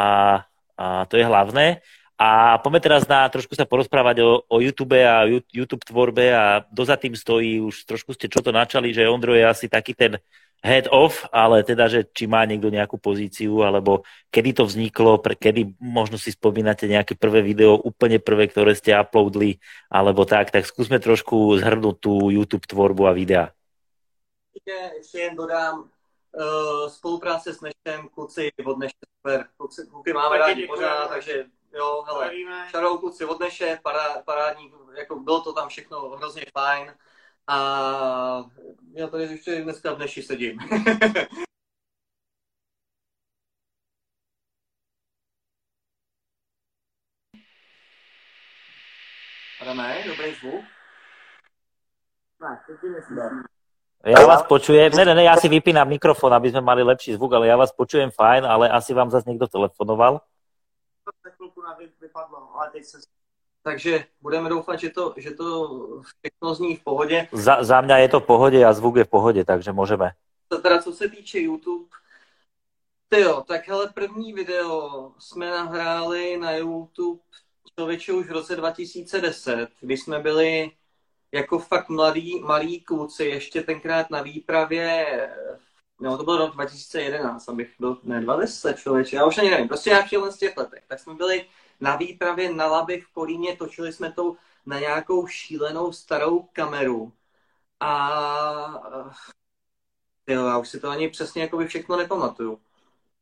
a 0.77 1.05
to 1.09 1.17
je 1.17 1.25
hlavné. 1.25 1.81
A 2.19 2.59
poďme 2.59 2.83
teraz 2.83 3.07
na 3.07 3.31
trošku 3.31 3.55
sa 3.55 3.63
porozprávať 3.63 4.27
o, 4.27 4.43
o 4.51 4.57
YouTube 4.59 4.99
a 4.99 5.23
YouTube 5.31 5.87
tvorbe 5.87 6.35
a 6.35 6.67
doza 6.67 6.99
tým 6.99 7.15
stojí, 7.15 7.63
už 7.63 7.87
trošku 7.87 8.11
ste 8.11 8.27
čo 8.27 8.43
to 8.43 8.51
načali, 8.51 8.91
že 8.91 9.07
Ondro 9.07 9.39
je 9.39 9.47
asi 9.47 9.71
taký 9.71 9.95
ten 9.95 10.19
head 10.59 10.91
off, 10.91 11.23
ale 11.31 11.63
teda, 11.63 11.87
že 11.87 12.03
či 12.11 12.27
má 12.27 12.43
niekto 12.43 12.75
nejakú 12.75 12.99
pozíciu, 12.99 13.63
alebo 13.63 14.03
kedy 14.35 14.51
to 14.59 14.67
vzniklo, 14.67 15.23
pre, 15.23 15.39
kedy 15.39 15.79
možno 15.79 16.19
si 16.19 16.35
spomínate 16.35 16.91
nejaké 16.91 17.15
prvé 17.15 17.39
video, 17.39 17.79
úplne 17.79 18.19
prvé, 18.19 18.51
ktoré 18.51 18.75
ste 18.75 18.99
uploadli, 18.99 19.63
alebo 19.87 20.27
tak, 20.27 20.51
tak 20.51 20.67
skúsme 20.67 20.99
trošku 20.99 21.55
zhrnúť 21.63 21.97
tú 22.03 22.35
YouTube 22.35 22.67
tvorbu 22.67 23.07
a 23.07 23.15
videa. 23.15 23.47
Ještě 24.99 25.19
jen 25.19 25.37
dodám, 25.37 25.81
uh, 25.81 26.89
spolupráce 26.89 27.55
s 27.55 27.61
Nešem, 27.61 28.09
kluci 28.11 28.51
od 28.65 28.79
Neše, 28.79 28.93
super, 29.17 29.47
kluci, 29.57 29.83
máme 30.15 30.39
rádi 30.39 30.67
pořád, 30.67 31.09
takže 31.09 31.47
jo, 31.73 32.03
hele, 32.07 32.31
šarou 32.71 32.99
kluci 32.99 33.25
od 33.25 33.41
Neše, 33.41 33.79
pará, 33.83 34.23
parádní, 34.25 34.73
jako 34.99 35.17
bylo 35.21 35.41
to 35.41 35.53
tam 35.53 35.69
všechno 35.69 36.01
hrozně 36.01 36.43
fajn 36.53 36.95
a 37.47 38.45
já 38.93 39.07
tady 39.07 39.25
ještě 39.25 39.61
dneska 39.61 39.93
v 39.93 39.99
Neši 39.99 40.23
sedím. 40.23 40.59
Adame, 49.61 50.05
dobrý 50.07 50.35
zvuk? 50.35 50.65
Ne, 52.41 52.61
to 52.67 52.73
ti 52.81 52.87
myslím. 52.87 53.43
Ja 54.07 54.23
vás 54.23 54.47
počujem, 54.47 54.95
ne, 54.95 55.03
ne, 55.05 55.15
ne, 55.19 55.27
ja 55.27 55.35
si 55.35 55.51
vypínam 55.51 55.91
mikrofon, 55.91 56.31
aby 56.31 56.55
sme 56.55 56.63
mali 56.63 56.87
lepší 56.87 57.19
zvuk, 57.19 57.35
ale 57.35 57.51
ja 57.51 57.59
vás 57.59 57.75
počujem 57.75 58.15
fajn, 58.15 58.47
ale 58.47 58.71
asi 58.71 58.95
vám 58.95 59.11
zase 59.11 59.27
niekto 59.27 59.51
telefonoval. 59.51 60.23
Takže 63.63 64.05
budeme 64.21 64.49
doufat, 64.49 64.81
že 64.81 64.91
to, 64.91 65.15
že 65.17 65.31
to 65.31 65.69
všechno 66.03 66.55
zní 66.55 66.77
v 66.77 66.83
pohodě. 66.85 67.29
Za, 67.33 67.63
za 67.65 67.81
mňa 67.81 67.97
je 67.99 68.09
to 68.09 68.21
v 68.21 68.27
pohode 68.27 68.65
a 68.65 68.73
zvuk 68.73 68.97
je 68.97 69.05
v 69.05 69.13
pohode, 69.13 69.45
takže 69.45 69.73
môžeme. 69.73 70.15
Teda 70.49 70.83
co 70.83 70.93
se 70.93 71.09
týče 71.09 71.39
YouTube, 71.39 71.89
ty 73.09 73.21
jo, 73.21 73.45
tak 73.49 73.69
hele, 73.69 73.93
první 73.95 74.33
video 74.33 75.13
jsme 75.19 75.51
nahráli 75.51 76.37
na 76.37 76.53
YouTube 76.53 77.21
člověče 77.79 78.13
už 78.13 78.27
v 78.27 78.33
roce 78.33 78.57
2010, 78.57 79.69
kdy 79.81 79.97
jsme 79.97 80.19
byli 80.19 80.71
jako 81.33 81.59
fakt 81.59 81.89
mladí, 81.89 82.41
malí 82.41 82.81
kluci, 82.81 83.25
ještě 83.25 83.63
tenkrát 83.63 84.11
na 84.11 84.23
výpravě, 84.23 85.07
no 86.01 86.19
to 86.19 86.25
bylo 86.25 86.37
rok 86.37 86.55
2011, 86.55 87.49
abych 87.49 87.75
byl, 87.79 87.99
ne 88.03 88.21
20 88.21 88.75
člověče, 88.75 89.17
já 89.17 89.27
už 89.27 89.39
ani 89.39 89.51
nevím, 89.51 89.69
prostě 89.69 89.91
nějaký 89.91 90.17
z 90.31 90.37
těch 90.37 90.57
letech, 90.57 90.85
tak 90.89 91.01
jsme 91.01 91.15
byli 91.15 91.47
na 91.81 91.97
výpravě 91.97 92.53
na 92.53 92.67
Labi 92.67 93.01
v 93.01 93.13
Kolíně, 93.13 93.57
točili 93.57 93.93
jsme 93.93 94.13
to 94.13 94.37
na 94.67 94.79
nějakou 94.79 95.27
šílenou 95.27 95.93
starou 95.93 96.49
kameru 96.53 97.13
a 97.81 98.11
jo, 100.27 100.47
já 100.47 100.59
už 100.59 100.69
si 100.69 100.81
to 100.81 100.89
ani 100.89 101.09
přesně 101.09 101.43
jako 101.43 101.57
by 101.57 101.67
všechno 101.67 101.97
nepamatuju. 101.97 102.61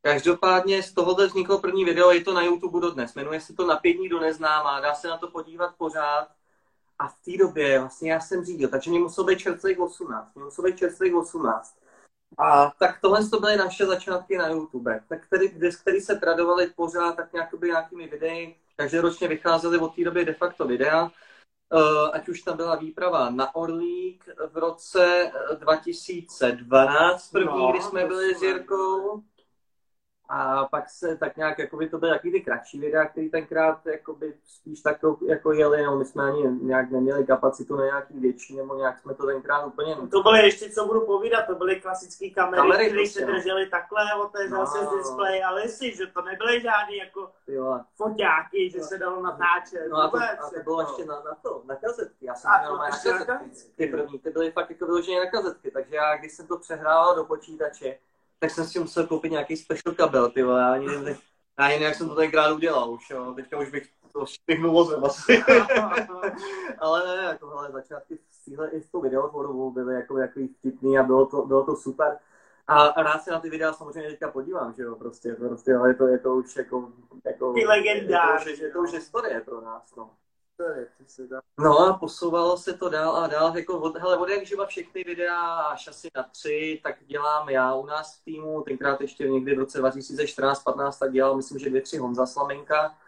Každopádně 0.02 0.82
z 0.82 0.92
tohohle 0.92 1.26
vzniklo 1.26 1.60
první 1.60 1.84
video, 1.84 2.10
je 2.10 2.24
to 2.24 2.34
na 2.34 2.42
YouTube 2.42 2.80
dodnes, 2.80 3.14
jmenuje 3.14 3.40
se 3.40 3.54
to 3.54 3.66
Na 3.66 3.76
pět 3.76 3.92
dní 3.92 4.08
do 4.08 4.20
neznámá, 4.20 4.80
dá 4.80 4.94
se 4.94 5.08
na 5.08 5.16
to 5.16 5.30
podívat 5.30 5.74
pořád 5.78 6.28
a 6.98 7.08
v 7.08 7.14
té 7.24 7.36
době 7.38 7.80
vlastně 7.80 8.12
já 8.12 8.20
jsem 8.20 8.44
řídil, 8.44 8.68
takže 8.68 8.90
mě 8.90 8.98
muselo 9.00 9.26
být 9.26 9.38
čerstvých 9.38 9.80
18. 9.80 10.34
Mě 10.34 10.44
muselo 10.44 10.68
být 10.68 10.78
čerstvých 10.78 11.14
18. 11.14 11.78
A 12.38 12.72
tak 12.78 13.00
tohle 13.00 13.28
to 13.28 13.40
byly 13.40 13.56
naše 13.56 13.86
začátky 13.86 14.38
na 14.38 14.48
YouTube, 14.48 15.00
tak 15.08 15.26
který, 15.26 15.48
který 15.80 16.00
se 16.00 16.16
tradovaly 16.16 16.66
pořád 16.66 17.16
tak 17.16 17.32
nějakoby 17.32 17.68
nějakými 17.68 18.08
videi, 18.08 18.56
takže 18.76 19.00
ročně 19.00 19.28
vycházely 19.28 19.78
od 19.78 19.94
té 19.94 20.04
doby 20.04 20.24
de 20.24 20.34
facto 20.34 20.66
videa, 20.66 21.10
Uh, 21.72 22.08
ať 22.12 22.28
už 22.28 22.42
tam 22.42 22.56
byla 22.56 22.76
výprava 22.76 23.30
na 23.30 23.54
Orlík 23.54 24.28
v 24.52 24.56
roce 24.56 25.32
2012, 25.58 27.30
první, 27.30 27.58
no, 27.58 27.70
kdy 27.70 27.82
jsme 27.82 28.06
byli 28.06 28.34
s 28.34 28.42
Jirkou, 28.42 29.22
a 30.28 30.64
pak 30.64 30.90
se 30.90 31.16
tak 31.16 31.36
nějak, 31.36 31.58
jakoby 31.58 31.88
to 31.88 31.98
byly 31.98 32.12
takový 32.12 32.32
ty 32.32 32.40
kratší 32.40 32.80
videa, 32.80 33.04
který 33.04 33.30
tenkrát 33.30 33.86
jakoby 33.86 34.34
spíš 34.46 34.80
tak 34.80 34.96
jako 35.26 35.52
jeli, 35.52 35.84
no 35.84 35.98
my 35.98 36.04
jsme 36.04 36.24
ani 36.24 36.42
nějak 36.62 36.90
neměli 36.90 37.26
kapacitu 37.26 37.76
na 37.76 37.84
nějaký 37.84 38.20
větší, 38.20 38.56
nebo 38.56 38.74
nějak 38.74 38.98
jsme 38.98 39.14
to 39.14 39.26
tenkrát 39.26 39.66
úplně... 39.66 39.96
To 40.10 40.22
byly 40.22 40.42
ještě, 40.42 40.70
co 40.70 40.86
budu 40.86 41.00
povídat, 41.00 41.46
to 41.46 41.54
byly 41.54 41.80
klasické 41.80 42.30
kamery, 42.30 42.62
kamery 42.62 42.86
které 42.86 43.00
prostě, 43.00 43.20
se 43.20 43.26
no. 43.26 43.32
držely 43.32 43.66
takhle, 43.66 44.14
otevřel 44.14 44.58
no. 44.58 44.66
se 44.66 44.84
z 44.84 44.96
display, 44.96 45.44
ale 45.44 45.68
si, 45.68 45.96
že 45.96 46.06
to 46.06 46.22
nebyly 46.22 46.60
žádný 46.60 46.96
jako 46.96 47.30
jo. 47.46 47.80
foťáky, 47.96 48.70
že 48.70 48.78
no. 48.78 48.84
se 48.84 48.98
dalo 48.98 49.22
natáčet. 49.22 49.88
No 49.90 49.96
a 49.96 50.08
to, 50.08 50.16
a 50.16 50.50
to 50.50 50.62
bylo 50.64 50.80
jako... 50.80 50.92
ještě 50.92 51.04
na, 51.04 51.14
na 51.14 51.34
to, 51.42 51.62
na 51.64 51.76
kazetky, 51.76 52.26
já 52.26 52.34
jsem 52.34 52.50
a 52.50 52.58
měl 52.58 52.76
na 52.76 52.90
kazetky. 52.90 53.50
Ty 53.76 53.86
první, 53.86 54.18
ty 54.18 54.30
byly 54.30 54.50
fakt 54.50 54.70
jako 54.70 54.86
vyloženě 54.86 55.20
na 55.20 55.30
kazetky, 55.30 55.70
takže 55.70 55.96
já 55.96 56.16
když 56.16 56.32
jsem 56.32 56.46
to 56.46 56.58
přehrával 56.58 57.16
do 57.16 57.24
počítače, 57.24 57.98
tak 58.38 58.50
jsem 58.50 58.64
si 58.64 58.78
musel 58.78 59.06
koupit 59.06 59.32
nějaký 59.32 59.56
special 59.56 59.94
kabel, 59.94 60.30
ty 60.30 60.42
vole, 60.42 60.60
já 60.60 60.72
ani 60.72 60.86
nevím, 60.86 61.16
já 61.58 61.64
ani 61.64 61.72
nevím, 61.72 61.86
jak 61.86 61.94
jsem 61.94 62.08
to 62.08 62.14
tenkrát 62.14 62.52
udělal 62.52 62.90
už, 62.90 63.10
jo, 63.10 63.32
teďka 63.34 63.58
už 63.58 63.70
bych 63.70 63.88
to 64.12 64.26
špihnul 64.26 64.72
vozem 64.72 65.04
asi. 65.04 65.42
Ale 66.78 67.16
ne, 67.16 67.22
jako 67.22 67.48
hele, 67.48 67.70
začátky 67.72 68.16
v 68.16 68.44
téhle 68.44 68.70
i 68.70 68.82
s 68.82 68.90
tou 68.90 69.00
videotvorou 69.00 69.70
byly 69.70 69.94
jako 69.94 70.18
jako 70.18 70.40
vtipný 70.58 70.98
a 70.98 71.02
bylo 71.02 71.26
to, 71.26 71.42
bylo 71.42 71.64
to 71.64 71.76
super. 71.76 72.18
A 72.66 73.02
rád 73.02 73.22
se 73.22 73.30
na 73.30 73.40
ty 73.40 73.50
videa 73.50 73.72
samozřejmě 73.72 74.10
teďka 74.10 74.30
podívám, 74.30 74.74
že 74.74 74.82
jo, 74.82 74.94
prostě, 74.94 75.32
prostě 75.32 75.74
ale 75.74 75.90
je 75.90 75.94
to, 75.94 76.06
je 76.06 76.18
to 76.18 76.34
už 76.34 76.56
jako, 76.56 76.92
jako 77.24 77.52
ty 77.52 77.66
legendář, 77.66 78.46
je 78.46 78.56
to, 78.56 78.64
je 78.64 78.70
to 78.70 78.80
už 78.80 78.92
historie 78.92 79.40
pro 79.40 79.60
nás, 79.60 79.96
no. 79.96 80.10
No 81.60 81.78
a 81.78 81.98
posouvalo 81.98 82.56
se 82.56 82.74
to 82.74 82.88
dál 82.88 83.16
a 83.16 83.26
dál, 83.26 83.58
jako 83.58 83.80
od, 83.80 83.96
hele, 83.96 84.16
od 84.16 84.28
jak 84.28 84.46
živa 84.46 84.66
všechny 84.66 85.04
videa 85.04 85.60
asi 85.88 86.08
na 86.16 86.22
tři, 86.22 86.80
tak 86.82 86.96
dělám 87.06 87.48
já 87.48 87.74
u 87.74 87.86
nás 87.86 88.16
v 88.16 88.24
týmu, 88.24 88.62
tenkrát 88.62 89.00
ještě 89.00 89.28
někdy 89.28 89.54
v 89.54 89.58
roce 89.58 89.82
2014-15, 89.82 90.98
tak 90.98 91.12
dělal 91.12 91.36
myslím, 91.36 91.58
že 91.58 91.70
dvě, 91.70 91.82
tři 91.82 91.98
Honza 91.98 92.26
Slamenka. 92.26 92.98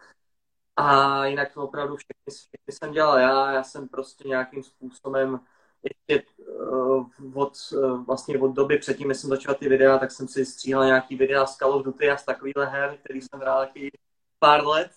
A 0.75 1.25
jinak 1.25 1.53
to 1.53 1.63
opravdu 1.63 1.95
všechny, 1.95 2.31
všechny 2.31 2.73
jsem 2.73 2.91
dělal 2.91 3.19
já, 3.19 3.51
já 3.51 3.63
jsem 3.63 3.87
prostě 3.87 4.27
nějakým 4.27 4.63
způsobem 4.63 5.39
ještě 5.83 6.25
uh, 6.37 7.07
od, 7.33 7.53
uh, 7.73 8.05
vlastně 8.05 8.39
od 8.39 8.51
doby 8.51 8.77
předtím, 8.77 9.07
než 9.07 9.17
jsem 9.17 9.29
začal 9.29 9.55
ty 9.55 9.69
videa, 9.69 9.97
tak 9.97 10.11
jsem 10.11 10.27
si 10.27 10.45
stříhal 10.45 10.85
nějaký 10.85 11.15
videa 11.15 11.45
z 11.45 11.57
Call 11.57 11.73
of 11.73 11.85
Duty 11.85 12.09
a 12.09 12.17
z 12.17 12.25
takovýhle 12.25 12.65
her, 12.65 12.97
který 13.03 13.21
jsem 13.21 13.39
hrál 13.39 13.59
taky 13.59 13.91
pár 14.39 14.67
let 14.67 14.91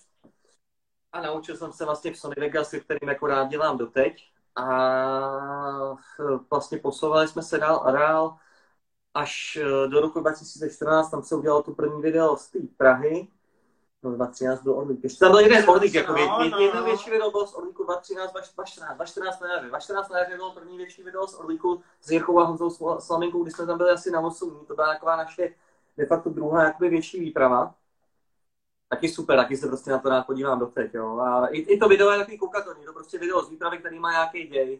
a 1.13 1.21
naučil 1.21 1.57
jsem 1.57 1.71
se 1.71 1.85
vlastně 1.85 2.11
v 2.11 2.17
Sony 2.17 2.35
Vegas, 2.37 2.69
kterým 2.69 3.09
jako 3.09 3.27
rád 3.27 3.47
dělám 3.47 3.77
doteď. 3.77 4.31
A 4.55 4.65
vlastně 6.49 6.77
posouvali 6.77 7.27
jsme 7.27 7.43
se 7.43 7.57
dál 7.57 7.81
a 7.85 7.91
dál 7.91 8.37
až 9.13 9.57
eh, 9.61 9.87
do 9.87 10.01
roku 10.01 10.19
2014, 10.19 11.09
tam 11.09 11.23
se 11.23 11.35
udělalo 11.35 11.63
to 11.63 11.71
první 11.71 12.01
video 12.01 12.37
z 12.37 12.47
té 12.47 12.59
Prahy, 12.77 13.27
no 14.03 14.11
2013 14.11 14.63
byl 14.63 14.77
Orlík. 14.77 15.03
Ještě 15.03 15.19
tam 15.19 15.31
byl 15.31 15.39
jeden 15.39 15.69
Orlík, 15.69 15.93
jako 15.93 16.11
no, 16.11 16.49
no, 16.49 16.59
jedno 16.59 16.79
no. 16.79 16.85
větší 16.85 17.09
video 17.09 17.31
bylo 17.31 17.47
z 17.47 17.53
Orlíku 17.53 17.83
2013, 17.83 18.31
2014, 18.31 18.95
2014 18.95 19.39
na 19.39 19.53
jaře. 19.53 19.67
2014 19.67 20.09
na 20.09 20.19
jaře 20.19 20.35
bylo 20.35 20.53
první 20.53 20.77
větší 20.77 21.03
video 21.03 21.27
z 21.27 21.39
Orlíku 21.39 21.81
s 22.01 22.11
Jirkou 22.11 22.39
a 22.39 22.43
Honzou 22.43 22.99
Slaminkou, 22.99 23.43
kdy 23.43 23.51
jsme 23.51 23.65
tam 23.65 23.77
byli 23.77 23.89
asi 23.89 24.11
na 24.11 24.21
8 24.21 24.49
dní. 24.49 24.65
To 24.65 24.75
byla 24.75 24.87
taková 24.87 25.15
naše 25.15 25.55
de 25.97 26.05
facto 26.05 26.29
druhá 26.29 26.63
jakoby 26.63 26.89
větší 26.89 27.19
výprava 27.19 27.75
taky 28.95 29.09
super, 29.09 29.37
taky 29.37 29.57
se 29.57 29.67
prostě 29.67 29.91
na 29.91 29.99
to 29.99 30.09
rád 30.09 30.25
podívám 30.25 30.59
doteď, 30.59 30.93
jo. 30.93 31.19
A 31.19 31.47
i, 31.47 31.57
i 31.57 31.77
to 31.77 31.87
video 31.87 32.11
je 32.11 32.17
takový 32.17 32.37
koukatový, 32.37 32.85
to 32.85 32.93
prostě 32.93 33.17
video 33.17 33.41
z 33.41 33.49
výpravy, 33.49 33.77
který 33.77 33.99
má 33.99 34.11
nějaký 34.11 34.47
děj. 34.47 34.79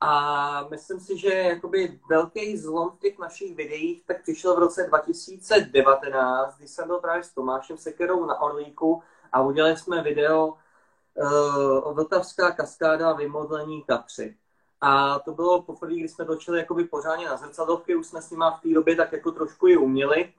A 0.00 0.66
myslím 0.70 1.00
si, 1.00 1.18
že 1.18 1.28
jakoby 1.28 2.00
velký 2.08 2.56
zlom 2.56 2.90
v 2.90 2.98
těch 2.98 3.18
našich 3.18 3.56
videích 3.56 4.02
tak 4.06 4.22
přišel 4.22 4.54
v 4.54 4.58
roce 4.58 4.86
2019, 4.86 6.56
kdy 6.58 6.68
jsem 6.68 6.86
byl 6.86 6.98
právě 6.98 7.24
s 7.24 7.34
Tomášem 7.34 7.78
Sekerou 7.78 8.24
na 8.26 8.40
Orlíku 8.40 9.02
a 9.32 9.42
udělali 9.42 9.76
jsme 9.76 10.02
video 10.02 10.46
uh, 10.46 11.94
Vltavská 11.94 12.50
kaskáda 12.50 13.12
vymodlení 13.12 13.82
kapři. 13.82 14.36
A 14.80 15.18
to 15.18 15.32
bylo 15.32 15.62
poprvé, 15.62 15.94
kdy 15.94 16.08
jsme 16.08 16.24
točili 16.24 16.58
jakoby 16.58 16.84
pořádně 16.84 17.26
na 17.26 17.36
zrcadlovky, 17.36 17.96
už 17.96 18.06
jsme 18.06 18.22
s 18.22 18.30
nima 18.30 18.50
v 18.50 18.60
té 18.60 18.68
době 18.68 18.96
tak 18.96 19.12
jako 19.12 19.32
trošku 19.32 19.68
i 19.68 19.76
uměli. 19.76 20.32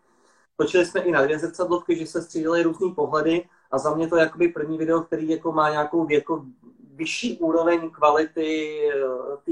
Točili 0.58 0.86
jsme 0.86 1.02
i 1.02 1.12
na 1.12 1.24
dvě 1.24 1.40
zrcadlovky, 1.40 1.96
že 1.96 2.06
se 2.06 2.22
střídaly 2.22 2.64
různý 2.64 2.94
pohledy 2.94 3.50
a 3.72 3.78
za 3.78 3.96
mě 3.96 4.08
to 4.08 4.18
je 4.18 4.24
jakoby 4.24 4.48
první 4.48 4.78
video, 4.78 5.02
který 5.02 5.30
jako 5.30 5.52
má 5.52 5.70
nějakou 5.70 6.10
jako 6.10 6.46
vyšší 6.94 7.38
úroveň 7.38 7.90
kvality 7.90 8.80
eh, 8.90 9.38
té 9.46 9.52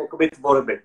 jakoby 0.00 0.30
tvorby. 0.30 0.82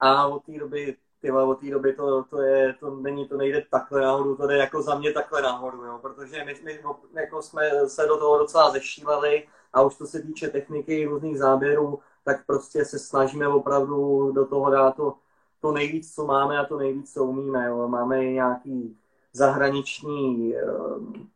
A 0.00 0.26
od 0.26 0.44
té 0.44 0.58
doby 0.58 0.96
tyhle, 1.20 1.44
od 1.44 1.60
té 1.60 1.70
doby 1.70 1.92
to, 1.92 2.24
to, 2.24 2.42
je, 2.42 2.74
to 2.80 2.90
není, 2.90 3.28
to 3.28 3.36
nejde 3.36 3.64
takhle 3.70 4.00
nahoru, 4.00 4.36
to 4.36 4.46
jde 4.46 4.56
jako 4.56 4.82
za 4.82 4.98
mě 4.98 5.12
takhle 5.12 5.42
nahoru, 5.42 5.84
jo, 5.84 5.98
protože 6.02 6.44
my, 6.44 6.54
my 6.64 6.80
jako 7.14 7.42
jsme 7.42 7.62
se 7.86 8.06
do 8.06 8.16
toho 8.16 8.38
docela 8.38 8.70
zešíleli 8.70 9.48
a 9.72 9.82
už 9.82 9.98
to 9.98 10.06
se 10.06 10.22
týče 10.22 10.48
techniky, 10.48 11.06
různých 11.06 11.38
záběrů, 11.38 11.98
tak 12.24 12.46
prostě 12.46 12.84
se 12.84 12.98
snažíme 12.98 13.48
opravdu 13.48 14.32
do 14.32 14.46
toho 14.46 14.70
dát 14.70 14.96
to, 14.96 15.14
to 15.60 15.72
nejvíc, 15.72 16.14
co 16.14 16.26
máme 16.26 16.58
a 16.58 16.64
to 16.64 16.78
nejvíc, 16.78 17.12
co 17.12 17.24
umíme. 17.24 17.66
Jo. 17.66 17.88
Máme 17.88 18.24
i 18.24 18.32
nějaký 18.32 18.96
zahraniční 19.32 20.56
ehm, 20.56 21.30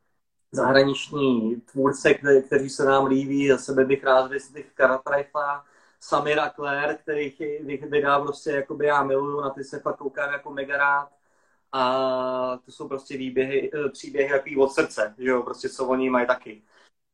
zahraniční 0.52 1.56
tvůrce, 1.60 2.14
kte, 2.14 2.42
kteří 2.42 2.70
se 2.70 2.84
nám 2.84 3.06
líbí. 3.06 3.48
Za 3.48 3.58
sebe 3.58 3.84
bych 3.84 4.04
rád 4.04 4.30
vyzdvihl 4.30 4.68
Karatrajfa, 4.74 5.64
Samira 6.00 6.50
Claire, 6.50 6.94
kterých 6.94 7.42
vydá 7.82 8.20
prostě, 8.20 8.50
jakoby 8.50 8.86
já 8.86 9.02
miluju, 9.02 9.40
na 9.40 9.50
ty 9.50 9.64
se 9.64 9.80
fakt 9.80 9.96
koukám 9.96 10.32
jako 10.32 10.50
mega 10.50 10.76
rád. 10.76 11.10
A 11.72 12.58
to 12.64 12.72
jsou 12.72 12.88
prostě 12.88 13.16
výběhy, 13.16 13.70
eh, 13.74 13.88
příběhy 13.88 14.30
takový 14.30 14.56
od 14.56 14.72
srdce, 14.72 15.14
že 15.18 15.28
jo, 15.28 15.42
prostě 15.42 15.68
co 15.68 15.86
oni 15.86 16.10
mají 16.10 16.26
taky. 16.26 16.62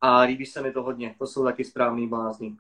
A 0.00 0.20
líbí 0.20 0.46
se 0.46 0.62
mi 0.62 0.72
to 0.72 0.82
hodně, 0.82 1.14
to 1.18 1.26
jsou 1.26 1.44
taky 1.44 1.64
správný 1.64 2.08
blázni. 2.08 2.56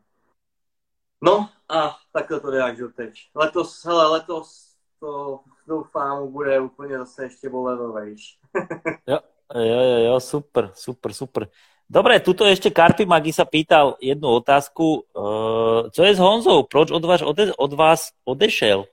No 1.20 1.48
a 1.68 1.96
takhle 2.12 2.40
to 2.40 2.50
jde 2.50 2.62
až 2.62 2.78
teď. 2.96 3.30
Letos, 3.34 3.84
hele, 3.84 4.06
letos 4.06 4.76
to 5.00 5.40
doufám, 5.66 6.32
bude 6.32 6.60
úplně 6.60 6.98
zase 6.98 7.22
ještě 7.22 7.48
bolevovejš. 7.48 8.38
jo, 9.06 9.18
jo, 9.54 9.80
jo, 9.80 9.98
jo, 9.98 10.20
super, 10.20 10.70
super, 10.74 11.12
super. 11.12 11.48
Dobre, 11.92 12.24
tuto 12.24 12.48
ešte 12.48 12.72
Karpi 12.72 13.04
Magi 13.04 13.36
sa 13.36 13.44
pýtal 13.44 14.00
jednu 14.00 14.40
otázku. 14.40 15.04
Uh, 15.12 15.92
co 15.92 16.00
je 16.00 16.16
s 16.16 16.18
Honzou? 16.18 16.64
Proč 16.64 16.88
od 16.88 17.04
vás, 17.04 17.20
ode, 17.20 17.52
od 17.52 17.72
vás 17.76 18.16
odešel? 18.24 18.88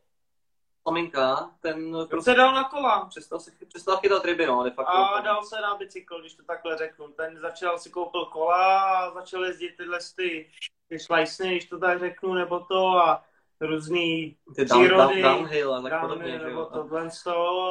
Maminka, 0.85 1.49
ten 1.61 1.95
Prostě 2.09 2.31
se 2.31 2.37
dal 2.37 2.53
na 2.53 2.63
kola. 2.63 3.05
přestal, 3.05 3.39
se, 3.39 3.51
přestal 3.67 3.97
chytat 3.97 4.25
ryby, 4.25 4.45
no, 4.45 4.63
de 4.63 4.71
facto. 4.71 4.97
A 4.97 5.21
dal 5.21 5.43
se 5.43 5.61
na 5.61 5.75
bicykl, 5.75 6.19
když 6.19 6.33
to 6.33 6.43
takhle 6.43 6.77
řeknu. 6.77 7.07
Ten 7.07 7.39
začal 7.39 7.79
si 7.79 7.89
koupil 7.89 8.25
kola 8.25 8.79
a 8.79 9.11
začal 9.11 9.45
jezdit 9.45 9.77
tyhle 9.77 9.99
ty, 10.15 10.47
ty 10.89 10.99
šlajsny, 10.99 11.51
když 11.51 11.65
to 11.65 11.79
tak 11.79 11.99
řeknu, 11.99 12.33
nebo 12.33 12.59
to 12.59 12.87
a 12.87 13.23
různý 13.61 14.36
Ty 14.56 14.65
down, 14.65 14.81
přírody, 14.84 15.22
down, 15.22 15.36
downhill 15.38 15.76
a 15.76 15.81
tak 15.81 16.02
podobně, 16.02 16.31
že 16.31 16.45
nebo 16.45 16.60
jo. 16.60 16.69
tohle 16.73 17.10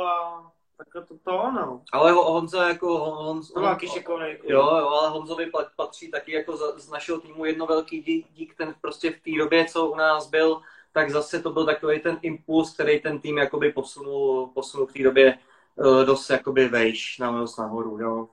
a 0.07 0.53
tak 0.79 1.07
to, 1.09 1.19
to 1.25 1.51
no. 1.51 1.83
Ale 1.93 2.13
ho- 2.13 2.33
Honza 2.33 2.69
jako 2.69 2.99
Honz, 2.99 3.53
To 3.53 3.63
taky 3.63 3.89
šikovný. 3.89 4.27
Jo, 4.45 4.59
jo, 4.61 4.89
ale 4.89 5.09
Honzovi 5.09 5.47
pat- 5.47 5.71
patří 5.77 6.11
taky 6.11 6.33
jako 6.33 6.57
za, 6.57 6.79
z 6.79 6.91
našeho 6.91 7.21
týmu 7.21 7.45
jedno 7.45 7.67
velký 7.67 8.03
dík, 8.03 8.27
dík, 8.33 8.55
ten 8.57 8.75
prostě 8.81 9.11
v 9.11 9.21
té 9.21 9.31
době, 9.39 9.65
co 9.65 9.87
u 9.87 9.95
nás 9.95 10.31
byl, 10.31 10.61
tak 10.93 11.11
zase 11.11 11.43
to 11.43 11.51
byl 11.51 11.67
takový 11.67 12.01
ten 12.01 12.19
impuls, 12.23 12.75
který 12.75 13.01
ten 13.01 13.21
tým 13.21 13.39
jakoby 13.39 13.73
posunul, 13.73 14.47
posunul 14.47 14.87
v 14.87 14.93
té 14.93 15.03
době 15.03 15.39
uh, 15.77 16.05
dost 16.05 16.31
jakoby 16.31 16.69
vejš, 16.69 17.19
na 17.19 17.45
nahoru, 17.59 17.99
jo. 18.01 18.29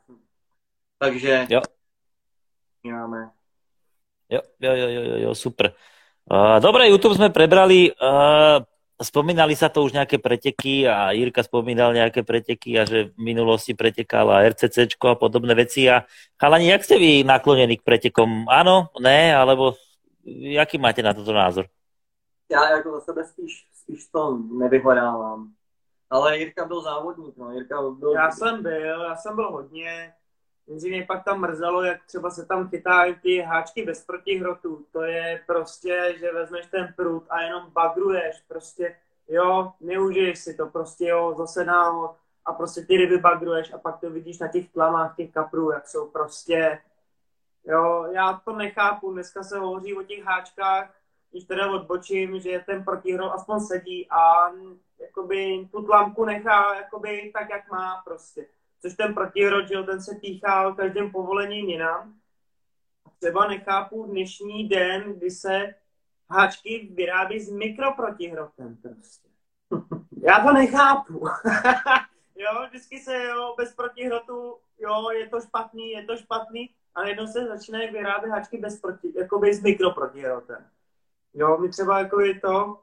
Takže 0.97 1.47
Jo. 1.49 1.61
máme. 2.83 3.31
Jo, 4.29 4.39
jo, 4.59 4.73
jo, 4.75 4.87
jo, 4.89 5.01
jo, 5.01 5.17
jo 5.17 5.35
super. 5.35 5.73
Uh, 6.25 6.57
dobre, 6.57 6.89
YouTube 6.89 7.13
sme 7.13 7.29
prebrali. 7.29 7.93
Uh, 8.01 8.65
spomínali 8.97 9.53
sa 9.53 9.69
to 9.69 9.83
už 9.85 9.93
nejaké 9.93 10.17
preteky 10.17 10.87
a 10.89 11.11
Jirka 11.11 11.43
spomínal 11.43 11.91
nejaké 11.91 12.23
preteky 12.23 12.79
a 12.79 12.87
že 12.87 13.11
v 13.13 13.19
minulosti 13.19 13.75
pretekala 13.75 14.41
RCCčko 14.49 15.13
a 15.13 15.19
podobné 15.19 15.53
veci. 15.53 15.85
A 15.85 16.07
chalani, 16.39 16.71
jak 16.71 16.81
ste 16.81 16.95
vy 16.97 17.21
naklonení 17.27 17.77
k 17.77 17.85
pretekom? 17.85 18.47
Áno, 18.49 18.89
ne, 18.97 19.35
alebo 19.35 19.77
jaký 20.25 20.81
máte 20.81 21.05
na 21.05 21.13
toto 21.13 21.33
názor? 21.33 21.67
Já 22.49 22.69
jako 22.69 22.91
za 22.91 23.01
sebe 23.01 23.23
spíš, 23.25 23.67
spíš 23.73 24.07
to 24.07 24.37
nevyhledávám. 24.37 25.47
Ale 26.09 26.37
Jirka 26.37 26.65
byl 26.65 26.81
závodník, 26.81 27.37
no. 27.37 27.51
Jirka 27.51 27.81
byl... 27.99 28.13
Já 28.13 28.31
jsem 28.31 28.63
byl, 28.63 29.01
já 29.03 29.15
jsem 29.15 29.35
byl 29.35 29.51
hodně. 29.51 30.13
Jenže 30.67 30.87
mě 30.87 31.05
pak 31.05 31.23
tam 31.23 31.41
mrzelo, 31.41 31.83
jak 31.83 32.05
třeba 32.05 32.29
se 32.29 32.45
tam 32.45 32.69
chytají 32.69 33.15
ty 33.15 33.39
háčky 33.39 33.85
bez 33.85 34.05
protihrotu. 34.05 34.85
To 34.91 35.01
je 35.01 35.43
prostě, 35.47 36.15
že 36.19 36.31
vezmeš 36.31 36.65
ten 36.65 36.93
prut 36.95 37.25
a 37.29 37.41
jenom 37.41 37.71
bagruješ. 37.71 38.41
Prostě, 38.47 38.95
jo, 39.27 39.71
neužiješ 39.81 40.39
si 40.39 40.53
to. 40.53 40.65
Prostě, 40.65 41.07
jo, 41.07 41.35
zase 41.37 41.65
na 41.65 41.91
a 42.45 42.53
prostě 42.53 42.81
ty 42.81 42.97
ryby 42.97 43.17
bagruješ 43.17 43.73
a 43.73 43.77
pak 43.77 43.99
to 43.99 44.09
vidíš 44.09 44.39
na 44.39 44.47
těch 44.47 44.69
tlamách 44.69 45.15
těch 45.15 45.31
kaprů, 45.31 45.71
jak 45.71 45.87
jsou 45.87 46.09
prostě, 46.09 46.81
jo, 47.65 48.07
já 48.11 48.41
to 48.45 48.55
nechápu. 48.55 49.11
Dneska 49.11 49.43
se 49.43 49.59
hovoří 49.59 49.97
o 49.97 50.03
těch 50.03 50.23
háčkách, 50.23 50.95
když 51.31 51.43
teda 51.43 51.71
odbočím, 51.71 52.39
že 52.39 52.63
ten 52.65 52.83
protihrot 52.83 53.31
aspoň 53.33 53.59
sedí 53.59 54.07
a 54.09 54.51
jakoby 54.99 55.67
tu 55.71 55.83
tlamku 55.83 56.25
nechá 56.25 56.75
jakoby 56.75 57.31
tak, 57.33 57.49
jak 57.49 57.71
má 57.71 58.01
prostě. 58.05 58.45
Což 58.81 58.93
ten 58.93 59.15
jo, 59.69 59.83
ten 59.83 60.01
se 60.01 60.15
píchá 60.15 60.67
o 60.67 60.73
každém 60.73 61.11
povolení 61.11 61.71
jinam. 61.71 62.13
Třeba 63.19 63.47
nechápu 63.47 64.05
dnešní 64.05 64.69
den, 64.69 65.13
kdy 65.13 65.31
se 65.31 65.75
háčky 66.29 66.89
vyrábí 66.93 67.39
s 67.39 67.49
mikroprotihrotem 67.49 68.77
prostě. 68.77 69.29
Já 70.21 70.39
to 70.39 70.53
nechápu. 70.53 71.13
jo, 72.35 72.65
vždycky 72.67 72.99
se, 72.99 73.23
jo, 73.23 73.55
bez 73.57 73.75
protihrotu, 73.75 74.57
jo, 74.79 75.09
je 75.09 75.29
to 75.29 75.41
špatný, 75.41 75.91
je 75.91 76.05
to 76.05 76.17
špatný, 76.17 76.69
a 76.95 77.07
jednou 77.07 77.27
se 77.27 77.45
začínají 77.45 77.91
vyrábět 77.91 78.29
háčky 78.29 78.57
bez 78.57 78.79
proti, 78.79 79.13
jakoby 79.15 79.53
s 79.53 79.63
mikroprotihrotem. 79.63 80.67
Jo, 81.33 81.57
my 81.57 81.69
třeba 81.69 81.99
jako 81.99 82.19
je 82.19 82.39
to, 82.39 82.79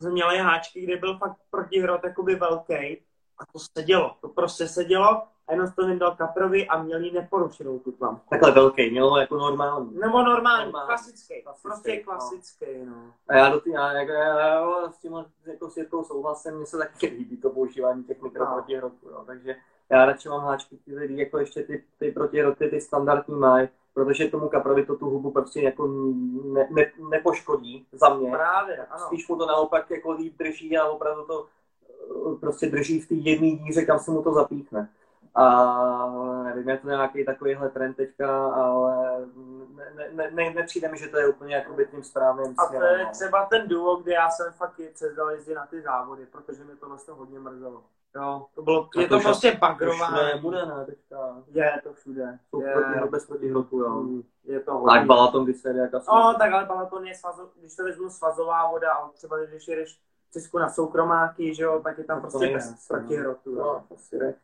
jsme 0.00 0.10
měli 0.10 0.38
háčky, 0.38 0.80
kde 0.80 0.96
byl 0.96 1.18
fakt 1.18 1.36
protihrot 1.50 2.04
jakoby 2.04 2.34
velký 2.34 3.02
a 3.38 3.46
to 3.52 3.58
sedělo, 3.78 4.16
to 4.20 4.28
prostě 4.28 4.68
sedělo 4.68 5.22
a 5.48 5.52
jenom 5.52 5.72
to 5.72 5.86
vydal 5.86 6.16
kaprovi 6.16 6.68
a 6.68 6.82
měl 6.82 7.00
jí 7.00 7.12
neporušenou 7.12 7.78
tu 7.78 7.92
tlamku. 7.92 8.22
Takhle 8.30 8.50
velký, 8.50 8.90
mělo 8.90 9.18
jako 9.18 9.36
normální. 9.36 9.98
Nebo 9.98 10.22
normální, 10.22 10.64
Normální, 10.64 10.86
klasický, 10.86 11.42
klasický, 11.42 11.62
prostě 11.62 11.96
no. 11.96 12.04
klasický, 12.04 12.66
no. 12.84 13.12
A 13.28 13.36
já, 13.36 13.48
do 13.48 13.60
tý, 13.60 13.70
já, 13.70 13.92
já, 13.92 14.02
já, 14.02 14.38
já 14.38 14.92
s 14.92 14.98
tím 14.98 15.12
jako 15.46 15.70
s 15.70 15.76
Jirkou 15.76 16.04
souhlasím, 16.04 16.54
mně 16.54 16.66
se 16.66 16.78
taky 16.78 17.06
líbí 17.18 17.36
to 17.36 17.50
používání 17.50 18.04
těch 18.04 18.22
mikroprotihrotů, 18.22 19.08
jo. 19.10 19.24
takže 19.26 19.56
já 19.90 20.04
radši 20.04 20.28
mám 20.28 20.40
háčky, 20.40 20.76
které 20.76 21.06
jako 21.06 21.38
ještě 21.38 21.62
ty, 21.62 21.84
ty 21.98 22.12
protihroty, 22.12 22.68
ty 22.68 22.80
standardní 22.80 23.34
mají, 23.34 23.68
protože 23.94 24.28
tomu 24.28 24.48
kaprovi 24.48 24.86
to 24.86 24.96
tu 24.96 25.10
hubu 25.10 25.30
prostě 25.30 25.60
jako 25.60 25.86
ne, 26.44 26.68
ne, 26.70 26.92
nepoškodí 27.10 27.86
za 27.92 28.14
mě. 28.14 28.30
Právě, 28.30 28.76
ano. 28.76 29.06
Spíš 29.06 29.28
mu 29.28 29.36
to 29.36 29.46
naopak 29.46 29.90
jako 29.90 30.12
líp 30.12 30.38
drží 30.38 30.78
a 30.78 30.88
opravdu 30.88 31.24
to 31.26 31.46
prostě 32.40 32.66
drží 32.70 33.00
v 33.00 33.08
té 33.08 33.14
jedné 33.14 33.50
díře, 33.50 33.84
kam 33.84 33.98
se 33.98 34.10
mu 34.10 34.22
to 34.22 34.32
zapíchne. 34.32 34.88
A 35.34 36.42
nevím, 36.44 36.68
je 36.68 36.78
to 36.78 36.88
nějaký 36.88 37.24
takovýhle 37.24 37.68
trend 37.68 37.96
teďka, 37.96 38.46
ale 38.46 39.26
ne, 39.96 40.08
ne, 40.12 40.30
ne, 40.30 40.50
nepřijde 40.50 40.88
mi, 40.88 40.98
že 40.98 41.08
to 41.08 41.18
je 41.18 41.28
úplně 41.28 41.54
jakoby 41.54 41.86
tím 41.86 42.02
správným 42.02 42.54
A 42.58 42.66
to 42.66 42.84
je 42.84 43.04
no. 43.04 43.10
třeba 43.12 43.46
ten 43.46 43.68
duo, 43.68 43.96
kde 43.96 44.12
já 44.12 44.30
jsem 44.30 44.52
fakt 44.52 44.80
přezdal 44.94 45.30
jezdit 45.30 45.54
na 45.54 45.66
ty 45.66 45.82
závody, 45.82 46.26
protože 46.26 46.64
mi 46.64 46.76
to 46.76 46.88
vlastně 46.88 47.14
hodně 47.14 47.38
mrzelo. 47.38 47.82
Jo, 48.16 48.46
to 48.54 48.62
bylo, 48.62 48.88
je 48.96 49.08
to 49.08 49.16
už- 49.16 49.22
prostě 49.22 49.58
bagrování. 49.60 50.16
nebude, 50.34 50.66
ne, 50.66 50.84
teďka. 50.86 51.36
Je 51.52 51.80
to 51.82 51.92
všude. 51.92 52.38
Je, 52.60 52.72
proti, 52.72 53.10
bez 53.10 53.26
protihrotů, 53.26 53.78
jo. 53.78 53.88
Mm, 53.90 54.22
je 54.44 54.60
to 54.60 54.72
Tak 54.72 54.80
hodně. 54.80 55.06
Balaton, 55.06 55.44
když 55.44 55.56
se 55.56 55.72
jde 55.72 55.78
jak 55.80 55.94
asi. 55.94 56.06
No, 56.12 56.34
tak 56.38 56.52
ale 56.52 56.64
Balaton 56.64 57.06
je, 57.06 57.14
svazo, 57.14 57.50
když 57.60 57.76
to 57.76 57.84
vezmu 57.84 58.10
svazová 58.10 58.70
voda, 58.70 58.92
a 58.92 59.08
třeba 59.08 59.38
když 59.38 59.68
jedeš 59.68 60.00
Česku 60.32 60.58
na 60.58 60.70
soukromáky, 60.70 61.54
že 61.54 61.62
jo, 61.62 61.80
tak 61.84 61.98
je 61.98 62.04
tam 62.04 62.22
Tak 62.22 62.32
to 62.32 62.38
prostě 62.38 62.54
bez 62.54 62.70
no. 62.70 62.76
protihrotu. 62.88 63.50
jo. 63.50 63.56
No, 63.62 63.96
asi 63.96 64.18
ne. 64.18 64.34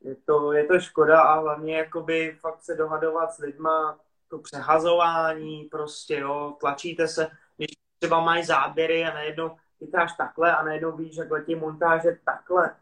Je 0.00 0.14
to, 0.14 0.52
je 0.52 0.64
to 0.64 0.80
škoda 0.80 1.22
a 1.22 1.40
hlavně 1.40 1.76
jakoby 1.76 2.36
fakt 2.40 2.62
se 2.62 2.76
dohadovat 2.76 3.32
s 3.32 3.38
lidma, 3.38 3.98
to 4.28 4.38
přehazování 4.38 5.64
prostě, 5.64 6.18
jo, 6.18 6.56
tlačíte 6.60 7.08
se, 7.08 7.28
když 7.56 7.68
třeba 7.98 8.20
mají 8.20 8.44
záběry 8.44 9.04
a 9.04 9.14
najednou 9.14 9.56
chytáš 9.78 10.12
takhle 10.16 10.56
a 10.56 10.62
najednou 10.62 10.96
víš, 10.96 11.16
jak 11.16 11.30
letí 11.30 11.54
montáže 11.54 12.18
takhle. 12.24 12.76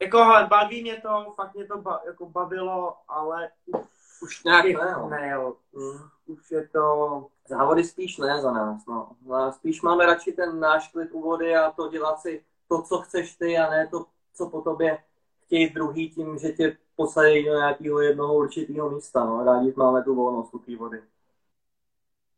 Jako, 0.00 0.18
hele, 0.24 0.46
baví 0.46 0.82
mě 0.82 1.00
to, 1.00 1.32
fakt 1.36 1.54
mě 1.54 1.66
to 1.66 1.78
ba, 1.78 2.00
jako 2.06 2.28
bavilo, 2.28 2.96
ale 3.08 3.50
už, 3.66 3.82
Už 4.22 4.44
nějak 4.44 4.64
bych 4.64 4.76
ne, 4.76 4.92
no. 4.92 5.08
nejel. 5.08 5.56
Mm. 5.72 6.08
Už 6.26 6.50
je 6.50 6.68
to, 6.68 7.26
Závody 7.48 7.84
spíš 7.84 8.18
ne 8.18 8.40
za 8.42 8.52
nás, 8.52 8.86
no. 8.86 9.10
A 9.34 9.52
Spíš 9.52 9.82
máme 9.82 10.06
radši 10.06 10.32
ten 10.32 10.60
náš 10.60 10.88
klid 10.92 11.08
u 11.12 11.20
vody 11.20 11.56
a 11.56 11.70
to 11.70 11.88
dělat 11.88 12.20
si 12.20 12.44
to, 12.68 12.82
co 12.82 12.98
chceš 12.98 13.36
ty 13.36 13.58
a 13.58 13.70
ne 13.70 13.88
to, 13.90 14.06
co 14.34 14.50
po 14.50 14.60
tobě 14.60 14.98
chtějí 15.44 15.70
druhý 15.70 16.10
tím, 16.10 16.38
že 16.38 16.52
tě 16.52 16.76
posadí 16.96 17.44
do 17.44 17.54
nějakého 17.54 18.00
jednoho 18.00 18.34
určitého 18.34 18.90
místa, 18.90 19.24
no. 19.24 19.44
Rádi 19.44 19.72
máme 19.76 20.04
tu 20.04 20.14
volnost 20.14 20.54
u 20.54 20.58
té 20.58 20.76
vody. 20.76 21.02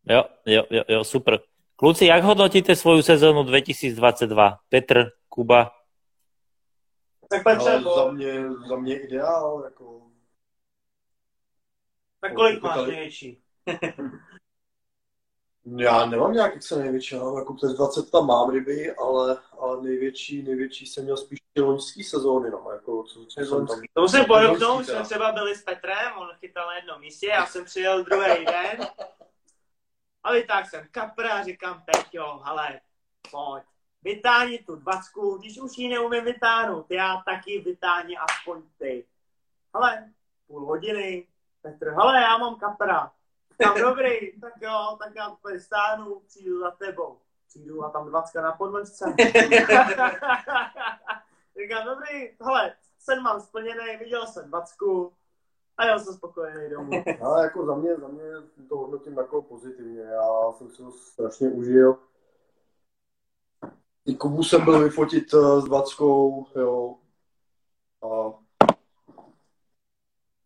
Jo, 0.09 0.25
jo, 0.47 0.63
jo, 0.71 0.83
jo, 0.89 1.05
super. 1.05 1.41
Kluci, 1.77 2.07
jak 2.07 2.25
hodnotíte 2.25 2.77
svoju 2.77 3.03
sezónu 3.03 3.43
2022? 3.43 4.59
Petr, 4.69 5.11
Kuba? 5.29 5.71
tak 7.31 7.45
Petře, 7.45 7.81
za 7.97 8.11
mě, 8.13 8.53
za 8.69 8.77
mě 8.77 9.01
ideál, 9.01 9.63
jako 9.65 10.01
tak 12.21 12.35
kolik 12.35 12.61
Kolik- 12.61 12.77
máš 12.77 12.87
největší? 12.89 13.43
Já 15.67 16.07
nemám 16.07 16.33
nějak 16.33 16.57
extra 16.57 16.79
největší, 16.79 17.15
já 17.15 17.25
mám 17.25 17.39
jako 17.39 17.55
přes 17.55 17.73
20 17.73 18.11
tam 18.11 18.27
mám 18.27 18.51
ryby, 18.51 18.95
ale, 18.95 19.39
ale 19.59 19.83
největší, 19.83 20.43
největší 20.43 20.87
jsem 20.87 21.05
měl 21.05 21.17
spíš 21.17 21.39
ty 21.53 21.61
loňský 21.61 22.05
sezóny, 22.05 22.51
no, 22.51 22.71
jako 22.73 23.03
co, 23.03 23.27
co 23.27 23.41
jsem 23.41 23.67
tam... 23.67 23.81
To 23.93 24.01
musím 24.01 24.25
podotknout, 24.25 24.85
jsme 24.85 25.03
třeba 25.03 25.33
byli 25.33 25.57
s 25.57 25.63
Petrem, 25.63 26.13
on 26.17 26.29
chytal 26.41 26.67
na 26.67 26.77
jednom 26.77 27.01
místě, 27.01 27.27
já 27.27 27.47
jsem 27.47 27.65
přijel 27.65 28.05
druhý 28.05 28.45
den. 28.45 28.89
A 30.25 30.33
vytáhl 30.33 30.67
jsem 30.69 30.87
kapra, 30.91 31.45
říkám, 31.45 31.83
Peťo, 31.85 32.41
hele, 32.45 32.81
pojď, 33.31 33.65
vytáhni 34.03 34.59
tu 34.59 34.77
dvacku, 34.77 35.39
když 35.39 35.61
už 35.61 35.79
ji 35.79 35.89
neumím 35.89 36.25
vytáhnout, 36.25 36.91
já 36.91 37.23
taky 37.25 37.61
vytáhni 37.61 38.17
aspoň 38.17 38.63
ty. 38.79 39.07
Hele, 39.75 40.13
půl 40.47 40.67
hodiny, 40.67 41.27
Petr, 41.63 41.91
hele, 41.91 42.23
já 42.23 42.39
mám 42.39 42.57
kapra. 42.57 43.13
Tam 43.63 43.81
dobrý, 43.81 44.41
tak 44.41 44.53
jo, 44.61 44.97
tak 44.99 45.15
já 45.17 45.31
to 45.31 45.49
stáhnu, 45.59 46.21
přijdu 46.27 46.61
za 46.61 46.71
tebou. 46.71 47.19
Přijdu 47.49 47.85
a 47.85 47.91
tam 47.91 48.09
dvacka 48.09 48.43
na 48.43 48.53
podložce. 48.53 49.05
Říkám, 51.57 51.85
dobrý, 51.85 52.31
hele, 52.41 52.75
sen 52.99 53.23
mám 53.23 53.41
splněný, 53.41 53.97
viděl 53.99 54.27
jsem 54.27 54.49
dvacku 54.49 55.13
a 55.77 55.87
já 55.87 55.99
jsem 55.99 56.15
spokojený 56.15 56.71
domů. 56.71 56.91
Ale 57.23 57.43
jako 57.43 57.67
za 57.67 57.75
mě, 57.75 57.97
za 57.97 58.09
mě 58.09 58.23
to 58.69 58.77
hodnotím 58.77 59.17
jako 59.17 59.43
pozitivně. 59.43 60.01
Já 60.01 60.53
jsem 60.53 60.71
si 60.71 60.77
to 60.77 60.91
strašně 60.91 61.49
užil. 61.49 61.99
I 64.07 64.15
Kubu 64.15 64.43
jsem 64.43 64.65
byl 64.65 64.85
vyfotit 64.85 65.35
eh, 65.35 65.61
s 65.61 65.65
dvackou, 65.65 66.47
jo. 66.57 66.99
A 68.03 68.33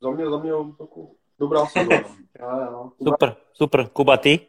za 0.03 0.11
mě, 0.11 0.31
za 0.31 0.39
mě 0.39 0.51
jako 0.81 1.11
dobrá 1.39 1.67
sezóna. 1.67 1.99
Jo, 2.41 2.61
jo. 2.61 2.93
Super, 3.03 3.37
super. 3.53 3.89
Kuba, 3.89 4.17
ty? 4.17 4.49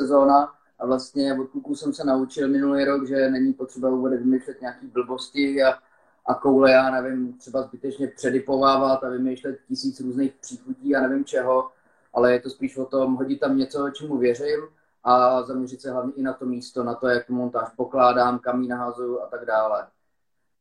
sezóna 0.00 0.52
a 0.78 0.86
vlastně 0.86 1.34
od 1.40 1.46
kluků 1.50 1.74
jsem 1.74 1.92
se 1.92 2.04
naučil 2.04 2.48
minulý 2.48 2.84
rok, 2.84 3.06
že 3.06 3.30
není 3.30 3.52
potřeba 3.52 3.90
vůbec 3.90 4.20
vymýšlet 4.20 4.60
nějaký 4.60 4.86
blbosti 4.86 5.62
a, 5.62 5.78
a 6.26 6.34
koule, 6.34 6.70
já 6.70 6.90
nevím, 6.90 7.32
třeba 7.32 7.62
zbytečně 7.62 8.08
předipovávat 8.08 9.04
a 9.04 9.08
vymýšlet 9.08 9.58
tisíc 9.68 10.00
různých 10.00 10.32
příchutí 10.32 10.96
a 10.96 11.00
nevím 11.00 11.24
čeho, 11.24 11.70
ale 12.14 12.32
je 12.32 12.40
to 12.40 12.50
spíš 12.50 12.76
o 12.76 12.84
tom 12.84 13.14
hodit 13.14 13.40
tam 13.40 13.56
něco, 13.56 13.90
čemu 13.90 14.18
věřím 14.18 14.60
a 15.04 15.42
zaměřit 15.42 15.80
se 15.80 15.92
hlavně 15.92 16.12
i 16.12 16.22
na 16.22 16.32
to 16.32 16.46
místo, 16.46 16.84
na 16.84 16.94
to, 16.94 17.08
jak 17.08 17.26
tu 17.26 17.34
montáž 17.34 17.68
pokládám, 17.76 18.38
kam 18.38 18.62
ji 18.62 18.68
nahazuju 18.68 19.20
a 19.20 19.26
tak 19.26 19.44
dále. 19.44 19.86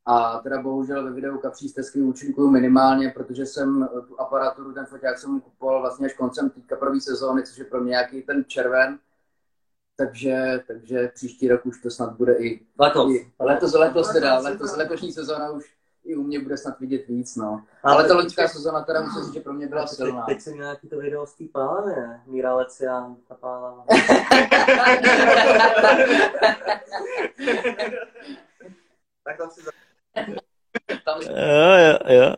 A 0.06 0.40
teda 0.40 0.62
bohužel 0.62 1.04
ve 1.04 1.12
videu 1.12 1.38
kapří 1.38 1.70
stezky 1.70 2.02
účinkuju 2.02 2.50
minimálně, 2.50 3.10
protože 3.10 3.46
jsem 3.46 3.90
tu 4.08 4.20
aparaturu, 4.22 4.74
ten 4.74 4.86
foťák 4.86 5.18
jsem 5.18 5.42
kupoval 5.42 5.82
vlastně 5.82 6.06
až 6.06 6.14
koncem 6.14 6.50
té 6.50 6.62
kaprové 6.62 7.02
sezóny, 7.02 7.44
což 7.44 7.58
je 7.58 7.66
pro 7.66 7.82
mě 7.82 7.90
nějaký 7.90 8.22
ten 8.22 8.46
červen. 8.48 9.00
Takže, 9.98 10.64
takže 10.68 11.12
příští 11.14 11.48
rok 11.48 11.66
už 11.66 11.82
to 11.82 11.92
snad 11.92 12.14
bude 12.18 12.34
i... 12.34 12.66
Letos. 12.80 13.12
i 13.12 13.32
letos, 13.40 13.74
letos 13.74 14.14
teda, 14.14 14.40
letos, 14.40 14.76
letošní 14.76 15.12
sezóna 15.12 15.50
už 15.52 15.76
i 16.04 16.16
u 16.16 16.24
mě 16.24 16.40
bude 16.40 16.58
snad 16.58 16.80
vidět 16.80 17.08
víc, 17.08 17.36
no. 17.36 17.64
Ale 17.84 18.08
ta 18.08 18.16
loňská 18.16 18.48
sezóna 18.48 18.84
teda 18.84 19.02
musím 19.02 19.24
říct, 19.24 19.34
že 19.34 19.40
pro 19.40 19.54
mě 19.54 19.68
byla 19.68 19.82
Teď, 19.82 19.90
silná. 19.90 20.26
teď 20.26 20.42
jsem 20.42 20.54
měl 20.54 20.66
nějaký 20.66 20.90
to 20.90 20.98
video 20.98 21.26
z 21.26 21.34
té 21.34 21.44
pále, 21.52 21.86
ne? 21.86 22.24
Míra 22.28 22.56
Lecian, 22.56 23.16
ta 23.28 23.36
pála. 23.36 23.86
tak 29.24 29.38
tam 29.38 29.50
si. 29.52 29.62
Tam 30.16 31.18
Jo, 31.24 31.72
jo, 31.80 31.96
jo. 32.14 32.30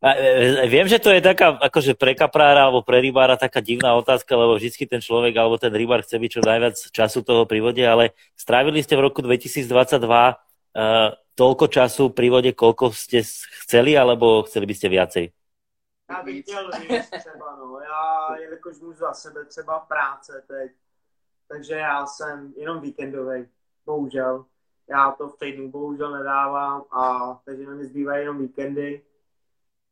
A, 0.00 0.08
e, 0.16 0.66
viem, 0.66 0.88
že 0.88 0.98
to 0.98 1.12
je 1.12 1.20
taká, 1.20 1.60
akože 1.60 1.94
pre 1.94 2.16
kaprára 2.16 2.66
alebo 2.66 2.80
pre 2.82 2.98
rybára 2.98 3.36
taká 3.36 3.60
divná 3.60 3.92
otázka, 3.94 4.34
lebo 4.34 4.56
vždycky 4.56 4.88
ten 4.88 4.98
človek 4.98 5.36
alebo 5.36 5.60
ten 5.60 5.70
rybár 5.70 6.02
chce 6.02 6.16
byť 6.18 6.30
čo 6.32 6.40
najviac 6.42 6.76
času 6.90 7.20
toho 7.22 7.44
pri 7.44 7.60
vode, 7.60 7.84
ale 7.84 8.16
strávili 8.34 8.80
ste 8.82 8.96
v 8.96 9.04
roku 9.04 9.20
2022 9.20 9.68
uh, 9.68 11.12
toľko 11.36 11.66
času 11.68 12.10
pri 12.10 12.28
vode, 12.32 12.50
koľko 12.56 12.90
ste 12.96 13.22
chceli, 13.64 13.94
alebo 13.94 14.42
chceli 14.48 14.66
by 14.66 14.74
ste 14.74 14.88
viacej? 14.88 15.24
Já 16.10 16.22
bych 16.22 16.42
chtěl 16.42 16.70
víc 16.80 17.10
třeba, 17.10 17.56
no. 17.56 17.80
Já, 17.80 18.36
jelikož 18.36 18.80
můžu 18.80 18.98
za 18.98 19.12
sebe 19.12 19.44
třeba 19.44 19.80
práce 19.80 20.44
teď, 20.46 20.72
takže 21.48 21.74
já 21.74 22.06
jsem 22.06 22.52
jenom 22.56 22.80
víkendový, 22.80 23.48
bohužel. 23.86 24.44
Já 24.92 25.10
to 25.10 25.28
v 25.28 25.38
týdnu 25.38 25.70
bohužel 25.70 26.10
nedávám 26.10 26.84
a 26.90 27.34
takže 27.44 27.66
na 27.66 27.74
mě 27.74 27.84
zbývají 27.84 28.20
jenom 28.20 28.38
víkendy. 28.38 29.02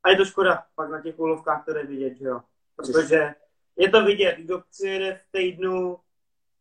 A 0.03 0.11
je 0.11 0.17
to 0.17 0.25
škoda, 0.25 0.65
pak 0.75 0.91
na 0.91 1.03
těch 1.03 1.19
úlovkách 1.19 1.65
to 1.65 1.73
jde 1.73 1.85
vidět, 1.85 2.15
že 2.17 2.25
jo. 2.25 2.41
Protože 2.77 3.35
je 3.77 3.91
to 3.91 4.05
vidět, 4.05 4.37
kdo 4.39 4.63
přijede 4.71 5.15
v 5.15 5.33
týdnu, 5.33 6.01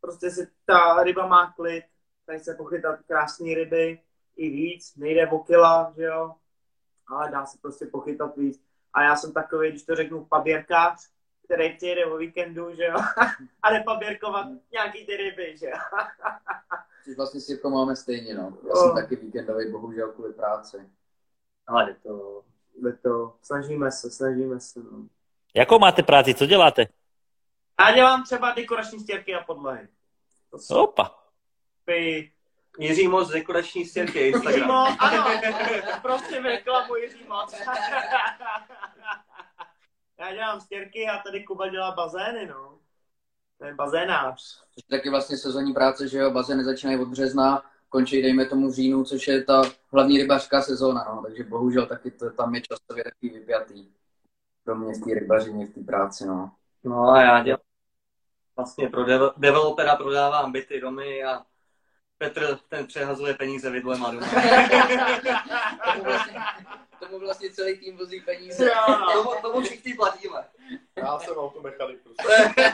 prostě 0.02 0.32
si 0.32 0.48
ta 0.66 1.04
ryba 1.04 1.28
má 1.28 1.54
klid, 1.54 1.84
tady 2.26 2.40
se 2.40 2.54
pochytat 2.54 3.00
krásné 3.08 3.56
ryby 3.56 4.02
i 4.36 4.50
víc, 4.50 4.96
nejde 4.96 5.28
o 5.28 5.40
kila, 5.40 5.94
že 5.98 6.04
jo, 6.04 6.36
ale 7.08 7.32
dá 7.32 7.46
se 7.46 7.58
prostě 7.62 7.86
pochytat 7.86 8.38
víc. 8.38 8.64
A 8.94 9.04
já 9.04 9.16
jsem 9.16 9.34
takový, 9.34 9.70
když 9.70 9.84
to 9.84 9.96
řeknu, 9.96 10.26
paběrkář, 10.26 11.10
který 11.46 11.78
přijede 11.78 12.06
o 12.06 12.18
víkendu, 12.18 12.76
že 12.76 12.86
jo, 12.86 12.96
a 13.62 13.72
nepaběrkovat 13.72 14.48
nějaký 14.72 15.06
ty 15.06 15.18
ryby, 15.18 15.58
že 15.58 15.66
jo. 15.66 15.78
Což 17.10 17.18
vlastně 17.18 17.42
s 17.42 17.50
Jirkou 17.50 17.70
máme 17.70 17.96
stejně, 17.96 18.34
no. 18.34 18.58
Já 18.68 18.74
Oh. 18.74 18.84
jsem 18.88 18.96
taky 19.04 19.16
víkendový, 19.16 19.72
bohužel 19.72 20.12
kvůli 20.12 20.34
práci. 20.34 20.90
Ale 21.68 21.86
jde 21.86 21.96
to, 22.04 22.44
jde 22.82 22.94
to, 22.94 23.36
snažíme 23.42 23.92
se, 23.92 24.12
snažíme 24.12 24.60
se, 24.60 24.80
no. 24.80 25.06
Jakou 25.56 25.80
máte 25.80 26.04
práci, 26.04 26.34
co 26.34 26.46
děláte? 26.46 26.88
Já 27.80 27.96
dělám 27.96 28.24
třeba 28.24 28.52
dekorační 28.54 29.00
stěrky 29.00 29.36
a 29.36 29.44
podlahy. 29.44 29.88
To 30.52 30.60
jsou 30.60 30.84
Opa. 30.84 31.24
ty 31.86 32.32
Jiří 32.80 33.08
Moc 33.08 33.28
z 33.28 33.32
dekorační 33.32 33.86
stěnky 33.86 34.20
Jiří 34.20 34.36
Instagram. 34.36 34.68
Moc, 34.68 34.96
ano, 35.00 35.42
prosím 36.02 36.44
reklamu 36.46 36.96
Jiří 36.96 37.24
Moc. 37.28 37.54
Já 40.20 40.34
dělám 40.34 40.62
stěrky 40.62 41.08
a 41.08 41.18
tady 41.24 41.44
Kuba 41.44 41.68
dělá 41.68 41.92
bazény, 41.92 42.46
no. 42.48 42.80
To 43.60 43.66
je 43.66 43.76
bazénář. 43.76 44.64
Což 44.74 44.84
je 44.92 44.98
taky 44.98 45.10
vlastně 45.10 45.38
sezónní 45.38 45.74
práce, 45.74 46.08
že 46.08 46.18
jo, 46.18 46.32
bazény 46.32 46.64
začínají 46.64 47.00
od 47.00 47.08
března, 47.08 47.64
končí, 47.90 48.22
dejme 48.22 48.46
tomu 48.46 48.70
v 48.70 48.74
říjnu, 48.74 49.04
což 49.04 49.28
je 49.28 49.44
ta 49.44 49.62
hlavní 49.92 50.18
rybářská 50.18 50.62
sezóna, 50.62 51.06
no. 51.10 51.22
Takže 51.22 51.44
bohužel 51.44 51.86
taky 51.86 52.12
to 52.12 52.30
tam 52.30 52.56
je 52.56 52.62
časově 52.62 53.04
takový 53.04 53.30
vypjatý. 53.30 53.88
Pro 54.64 54.76
mě 54.76 54.94
v 54.94 55.04
té 55.04 55.14
rybařině, 55.14 55.66
v 55.66 55.74
té 55.74 55.82
práci, 55.82 56.26
no. 56.26 56.52
No 56.84 57.10
a 57.10 57.22
já 57.22 57.44
dělám 57.44 57.60
vlastně 58.56 58.90
pro 58.90 59.04
dev- 59.04 59.34
developera 59.38 59.96
prodávám 59.96 60.52
byty, 60.52 60.82
domy 60.82 61.24
a 61.24 61.46
Petr 62.18 62.60
ten 62.70 62.88
přehazuje 62.88 63.34
peníze 63.34 63.70
vidlema 63.70 64.12
doma. 64.12 64.28
Vlastně, 66.04 66.40
tomu 67.00 67.20
vlastně 67.20 67.50
celý 67.54 67.80
tým 67.80 67.98
vozí 67.98 68.22
peníze. 68.22 68.66
Jo, 68.66 68.98
no. 69.00 69.14
tomu, 69.14 69.42
tomu 69.42 69.62
všichni 69.62 69.94
platíme. 69.94 70.50
Já 70.96 71.20
jsem 71.20 71.36
automechanik 71.38 72.02
prostě. 72.04 72.24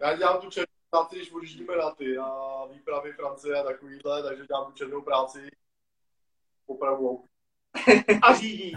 Já 0.00 0.16
dělám 0.16 0.40
tu 0.40 0.50
černou 0.50 0.66
práci, 0.90 1.16
když 1.16 1.32
odjíždíme 1.32 1.76
na 1.76 1.90
ty, 1.90 2.16
na 2.16 2.64
výpravy 2.64 3.12
Francie 3.12 3.60
a 3.60 3.62
takovýhle, 3.62 4.22
takže 4.22 4.46
dělám 4.46 4.66
tu 4.66 4.72
černou 4.72 5.02
práci. 5.02 5.48
Opravu 6.66 7.10
aut. 7.10 7.26
A 8.22 8.34
řídí. 8.34 8.76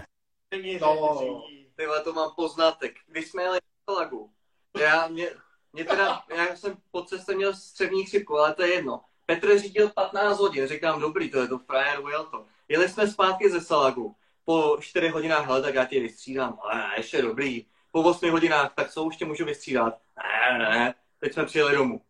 Mě 0.61 0.79
No. 0.79 1.17
řídí. 1.19 1.71
Tyhle 1.75 2.01
to 2.03 2.13
mám 2.13 2.31
poznatek. 2.35 2.95
Když 3.07 3.27
jsme 3.31 3.43
jeli 3.43 3.59
na 3.87 3.93
lagu, 3.93 4.33
já, 4.79 5.07
mě, 5.07 5.29
mě 5.73 5.85
teda, 5.85 6.23
já 6.35 6.55
jsem 6.55 6.77
po 6.91 7.03
cestě 7.03 7.35
měl 7.35 7.53
střevní 7.53 8.05
chřipku, 8.05 8.37
ale 8.37 8.53
to 8.53 8.61
je 8.63 8.73
jedno. 8.73 9.01
Petr 9.25 9.59
řídil 9.59 9.89
15 9.89 10.39
hodin, 10.39 10.67
říkám, 10.67 11.01
dobrý, 11.01 11.31
to 11.31 11.39
je 11.39 11.47
to 11.47 11.59
frajer, 11.59 11.99
ujel 11.99 12.25
to. 12.25 12.45
Jeli 12.67 12.89
jsme 12.89 13.07
zpátky 13.07 13.49
ze 13.49 13.61
Salagu. 13.61 14.15
Po 14.45 14.77
4 14.79 15.07
hodinách, 15.07 15.45
hele, 15.45 15.61
tak 15.61 15.75
já 15.75 15.85
tě 15.85 15.99
vystřídám. 15.99 16.59
Ale 16.61 16.75
ne, 16.75 16.93
ještě 16.97 17.21
dobrý. 17.21 17.65
Po 17.91 18.01
8 18.01 18.31
hodinách, 18.31 18.73
tak 18.75 18.91
co, 18.91 19.03
už 19.03 19.17
tě 19.17 19.25
můžu 19.25 19.45
vystřídat? 19.45 19.97
Ne, 20.17 20.57
ne, 20.57 20.93
teď 21.19 21.33
jsme 21.33 21.45
přijeli 21.45 21.75
domů. 21.75 22.01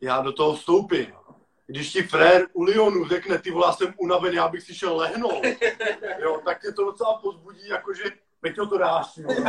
Já 0.00 0.20
do 0.20 0.32
toho 0.32 0.54
vstoupím. 0.54 1.14
Když 1.66 1.92
ti 1.92 2.02
frér 2.02 2.46
u 2.52 2.62
Lyonu 2.62 3.08
řekne, 3.08 3.38
ty 3.38 3.50
volá, 3.50 3.72
jsem 3.72 3.94
unavený, 3.96 4.36
já 4.36 4.48
bych 4.48 4.62
si 4.62 4.74
šel 4.74 4.96
lehnout, 4.96 5.44
jo, 6.18 6.40
tak 6.44 6.62
tě 6.62 6.72
to 6.72 6.84
docela 6.84 7.18
pozbudí, 7.18 7.68
jakože, 7.68 8.04
Peťo, 8.40 8.66
to 8.66 8.78
dáš, 8.78 9.16
jo. 9.16 9.28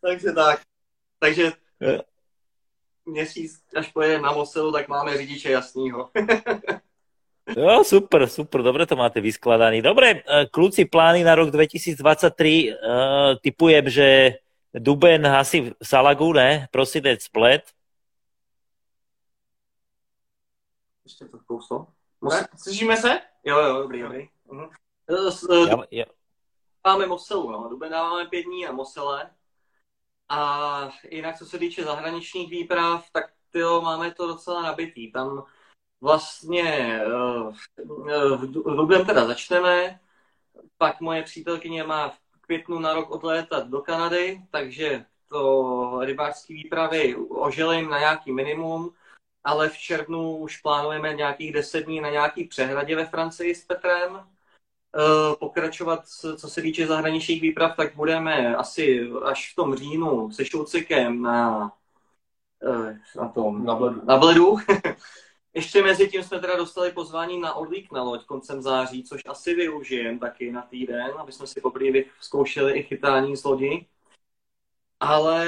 Takže 0.00 0.32
tak. 0.32 0.60
Takže 1.18 1.52
měsíc, 3.04 3.64
až 3.76 3.92
pojedeme 3.92 4.22
na 4.22 4.32
Moselu, 4.32 4.72
tak 4.72 4.88
máme 4.88 5.16
řidiče 5.16 5.50
jasnýho. 5.50 6.10
Jo, 7.56 7.84
super, 7.84 8.28
super, 8.28 8.62
dobre 8.62 8.86
to 8.86 8.96
máte 8.96 9.20
vyskladaný. 9.20 9.84
Dobre, 9.84 10.24
e, 10.24 10.48
kľúci 10.48 10.88
plány 10.88 11.20
na 11.20 11.36
rok 11.36 11.52
2023, 11.52 12.72
e, 12.72 12.74
typujem, 13.44 13.84
že 13.92 14.40
Duben 14.72 15.26
asi 15.26 15.60
v 15.60 15.74
Salagu, 15.82 16.32
ne? 16.32 16.68
Prosinec 16.72 17.22
splet. 17.22 17.62
Ještě 21.04 21.24
to 21.24 21.38
kouslo. 21.46 21.86
Ne? 22.30 22.48
Slyšíme 22.56 22.96
se? 22.96 23.20
Jo, 23.44 23.58
jo, 23.58 23.82
dobrý, 23.82 24.02
dobrý. 24.02 24.28
Mhm. 24.52 24.68
Eh, 25.10 25.68
Ja, 25.68 25.76
ja, 25.90 26.04
Máme 26.86 27.06
Moselu, 27.06 27.50
no. 27.50 27.68
Duben 27.68 27.92
dáváme 27.92 28.26
pět 28.26 28.42
dní 28.42 28.64
na 28.64 28.72
Mosele. 28.72 29.30
A 30.28 30.90
jinak, 31.10 31.38
co 31.38 31.46
se 31.46 31.58
týče 31.58 31.84
zahraničních 31.84 32.50
výprav, 32.50 33.10
tak 33.12 33.32
tyjo, 33.50 33.80
máme 33.80 34.14
to 34.14 34.26
docela 34.26 34.62
nabitý. 34.62 35.12
Tam 35.12 35.44
vlastně 36.04 37.00
v 37.84 38.52
Du- 38.52 38.62
v 38.72 38.76
Duben 38.76 39.06
teda 39.06 39.26
začneme, 39.26 40.00
pak 40.78 41.00
moje 41.00 41.22
přítelkyně 41.22 41.84
má 41.84 42.08
v 42.08 42.18
květnu 42.40 42.78
na 42.78 42.94
rok 42.94 43.10
odlétat 43.10 43.68
do 43.68 43.80
Kanady, 43.80 44.42
takže 44.50 45.04
to 45.28 46.00
rybářské 46.00 46.54
výpravy 46.54 47.16
oželím 47.16 47.90
na 47.90 47.98
nějaký 47.98 48.32
minimum, 48.32 48.90
ale 49.44 49.68
v 49.68 49.78
červnu 49.78 50.36
už 50.36 50.56
plánujeme 50.56 51.14
nějakých 51.14 51.52
deset 51.52 51.80
dní 51.80 52.00
na 52.00 52.10
nějaký 52.10 52.44
přehradě 52.44 52.96
ve 52.96 53.06
Francii 53.06 53.54
s 53.54 53.64
Petrem. 53.64 54.16
Eh, 54.96 55.36
pokračovat, 55.36 56.08
co 56.36 56.48
se 56.48 56.62
týče 56.62 56.86
zahraničních 56.86 57.42
výprav, 57.42 57.76
tak 57.76 57.96
budeme 57.96 58.56
asi 58.56 59.10
až 59.24 59.52
v 59.52 59.56
tom 59.56 59.74
říjnu 59.74 60.30
se 60.30 60.44
Šoucikem 60.44 61.22
na, 61.22 61.72
eh, 62.62 62.98
na 63.16 63.28
tom, 63.28 63.64
Na 63.64 63.74
Bledu. 63.74 64.00
na 64.04 64.16
Bledu. 64.18 64.56
Ještě 65.54 65.82
mezi 65.82 66.08
tím 66.08 66.22
jsme 66.22 66.40
teda 66.40 66.56
dostali 66.56 66.92
pozvání 66.92 67.40
na 67.40 67.54
odlík 67.54 67.92
na 67.92 68.02
loď 68.02 68.24
koncem 68.26 68.62
září, 68.62 69.04
což 69.04 69.20
asi 69.26 69.54
využijem 69.54 70.18
taky 70.18 70.52
na 70.52 70.62
týden, 70.62 71.12
aby 71.18 71.32
jsme 71.32 71.46
si 71.46 71.60
poprvé 71.60 71.98
zkoušeli 72.20 72.72
i 72.72 72.82
chytání 72.82 73.36
z 73.36 73.44
lodi. 73.44 73.86
Ale 75.00 75.46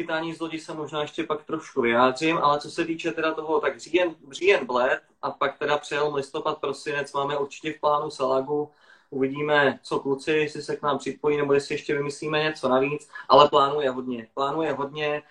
chytání 0.00 0.34
z 0.34 0.40
lodi 0.40 0.58
se 0.58 0.74
možná 0.74 1.02
ještě 1.02 1.24
pak 1.24 1.44
trošku 1.44 1.82
vyjádřím, 1.82 2.38
ale 2.38 2.60
co 2.60 2.70
se 2.70 2.84
týče 2.84 3.12
teda 3.12 3.34
toho, 3.34 3.60
tak 3.60 3.80
říjen, 3.80 4.16
říjen 4.30 4.66
bled 4.66 5.00
a 5.22 5.30
pak 5.30 5.58
teda 5.58 5.78
přejel 5.78 6.14
listopad, 6.14 6.58
prosinec, 6.58 7.12
máme 7.12 7.38
určitě 7.38 7.72
v 7.72 7.80
plánu 7.80 8.10
Salagu, 8.10 8.70
uvidíme, 9.10 9.78
co 9.82 10.00
kluci, 10.00 10.32
jestli 10.32 10.62
se 10.62 10.76
k 10.76 10.82
nám 10.82 10.98
připojí, 10.98 11.36
nebo 11.36 11.52
jestli 11.52 11.74
ještě 11.74 11.94
vymyslíme 11.94 12.42
něco 12.42 12.68
navíc, 12.68 13.08
ale 13.28 13.48
plánuje 13.48 13.90
hodně, 13.90 14.28
plánuje 14.34 14.72
hodně 14.72 15.22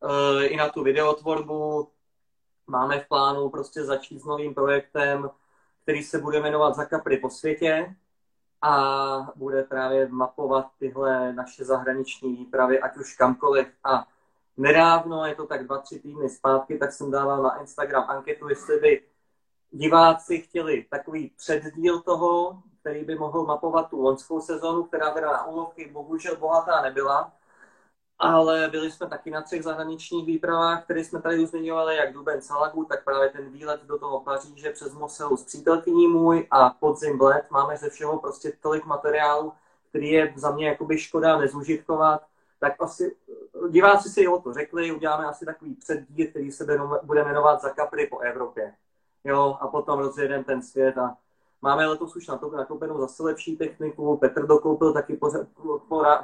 uh, 0.00 0.44
i 0.44 0.56
na 0.56 0.68
tu 0.68 0.82
videotvorbu, 0.82 1.88
máme 2.70 3.00
v 3.00 3.08
plánu 3.08 3.48
prostě 3.48 3.84
začít 3.84 4.18
s 4.20 4.24
novým 4.24 4.54
projektem, 4.54 5.30
který 5.82 6.02
se 6.02 6.18
bude 6.18 6.40
jmenovat 6.40 6.74
Za 6.74 6.84
kapry 6.84 7.16
po 7.16 7.30
světě 7.30 7.96
a 8.62 9.32
bude 9.36 9.62
právě 9.62 10.08
mapovat 10.08 10.66
tyhle 10.78 11.32
naše 11.32 11.64
zahraniční 11.64 12.36
výpravy, 12.36 12.80
ať 12.80 12.96
už 12.96 13.16
kamkoliv. 13.16 13.66
A 13.84 14.06
nedávno, 14.56 15.26
je 15.26 15.34
to 15.34 15.46
tak 15.46 15.66
dva, 15.66 15.78
tři 15.78 15.98
týdny 15.98 16.28
zpátky, 16.28 16.78
tak 16.78 16.92
jsem 16.92 17.10
dával 17.10 17.42
na 17.42 17.60
Instagram 17.60 18.04
anketu, 18.08 18.48
jestli 18.48 18.80
by 18.80 19.02
diváci 19.70 20.38
chtěli 20.38 20.86
takový 20.90 21.32
předdíl 21.36 22.00
toho, 22.00 22.62
který 22.80 23.04
by 23.04 23.14
mohl 23.14 23.46
mapovat 23.46 23.90
tu 23.90 24.02
loňskou 24.02 24.40
sezonu, 24.40 24.82
která 24.82 25.10
teda 25.10 25.32
na 25.32 25.46
úlovky 25.46 25.90
bohužel 25.92 26.36
bohatá 26.36 26.82
nebyla, 26.82 27.32
ale 28.20 28.68
byli 28.68 28.90
jsme 28.90 29.06
taky 29.06 29.30
na 29.30 29.42
třech 29.42 29.62
zahraničních 29.62 30.26
výpravách, 30.26 30.84
které 30.84 31.04
jsme 31.04 31.22
tady 31.22 31.38
už 31.38 31.50
jak 31.90 32.12
Duben 32.12 32.42
Salagu, 32.42 32.84
tak 32.84 33.04
právě 33.04 33.28
ten 33.28 33.50
výlet 33.50 33.80
do 33.84 33.98
toho 33.98 34.20
Paříže 34.20 34.70
přes 34.70 34.94
Moselu 34.94 35.36
s 35.36 35.44
přítelkyní 35.44 36.08
můj 36.08 36.46
a 36.50 36.70
podzim 36.70 37.18
Bled. 37.18 37.44
Máme 37.50 37.76
ze 37.76 37.90
všeho 37.90 38.18
prostě 38.18 38.52
tolik 38.62 38.84
materiálu, 38.84 39.52
který 39.88 40.08
je 40.08 40.32
za 40.36 40.50
mě 40.50 40.68
jakoby 40.68 40.98
škoda 40.98 41.38
nezužitkovat. 41.38 42.22
Tak 42.60 42.82
asi 42.82 43.16
diváci 43.70 44.08
si 44.08 44.28
o 44.28 44.40
to 44.40 44.52
řekli, 44.52 44.92
uděláme 44.92 45.26
asi 45.26 45.44
takový 45.44 45.74
předdíl, 45.74 46.26
který 46.26 46.52
se 46.52 46.66
bude 47.02 47.24
jmenovat 47.24 47.62
za 47.62 47.70
kapry 47.70 48.06
po 48.06 48.18
Evropě. 48.18 48.74
Jo, 49.24 49.58
a 49.60 49.68
potom 49.68 49.98
rozjedeme 49.98 50.44
ten 50.44 50.62
svět 50.62 50.98
a 50.98 51.16
Máme 51.62 51.86
letos 51.86 52.16
už 52.16 52.26
na 52.26 52.38
to 52.38 52.50
nakoupenou 52.50 53.00
zase 53.00 53.22
lepší 53.22 53.56
techniku. 53.56 54.16
Petr 54.16 54.46
dokoupil 54.46 54.92
taky 54.92 55.20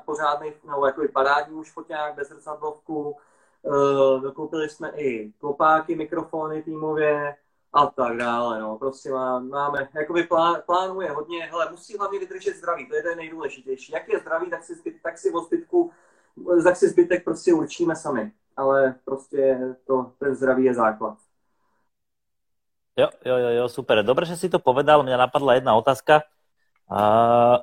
pořádný, 0.05 0.53
no, 0.69 0.87
jako 0.87 1.03
parádní 1.13 1.55
už 1.55 1.73
foťák 1.73 2.15
bez 2.15 2.29
zrcadlovku. 2.29 3.17
Uh, 3.63 4.23
dokoupili 4.23 4.69
jsme 4.69 4.91
i 4.91 5.33
klopáky, 5.41 5.97
mikrofony 5.97 6.63
týmově 6.63 7.37
a 7.73 7.87
tak 7.87 8.17
dále. 8.17 8.61
No. 8.61 8.79
Prostě 8.79 9.11
má, 9.11 9.39
máme, 9.39 9.89
jakoby 9.95 10.23
plán, 10.23 10.63
plánuje 10.67 11.11
hodně, 11.11 11.45
hele, 11.45 11.71
musí 11.71 11.99
hlavně 11.99 12.19
vydržet 12.19 12.57
zdraví, 12.57 12.89
to 12.89 12.95
je 12.95 13.03
to 13.03 13.15
nejdůležitější. 13.15 13.93
Jak 13.93 14.09
je 14.09 14.19
zdraví, 14.19 14.51
tak 14.51 14.65
si, 14.65 14.75
zbyt, 14.75 14.97
tak 15.03 15.19
si 15.19 15.33
o 15.33 15.41
zbytku, 15.41 15.91
tak 16.65 16.77
si 16.77 16.89
zbytek 16.89 17.25
prostě 17.25 17.55
určíme 17.55 17.97
sami. 17.97 18.33
Ale 18.57 18.95
prostě 19.05 19.75
to, 19.87 20.13
ten 20.19 20.35
zdraví 20.35 20.65
je 20.65 20.75
základ. 20.75 21.19
Jo, 22.97 23.09
jo, 23.25 23.37
jo, 23.37 23.51
jo, 23.61 23.65
super. 23.69 24.01
Dobre, 24.01 24.25
že 24.25 24.41
si 24.41 24.49
to 24.49 24.57
povedal. 24.57 25.05
Mňa 25.05 25.29
napadla 25.29 25.61
jedna 25.61 25.77
otázka. 25.77 26.25
A... 26.89 27.61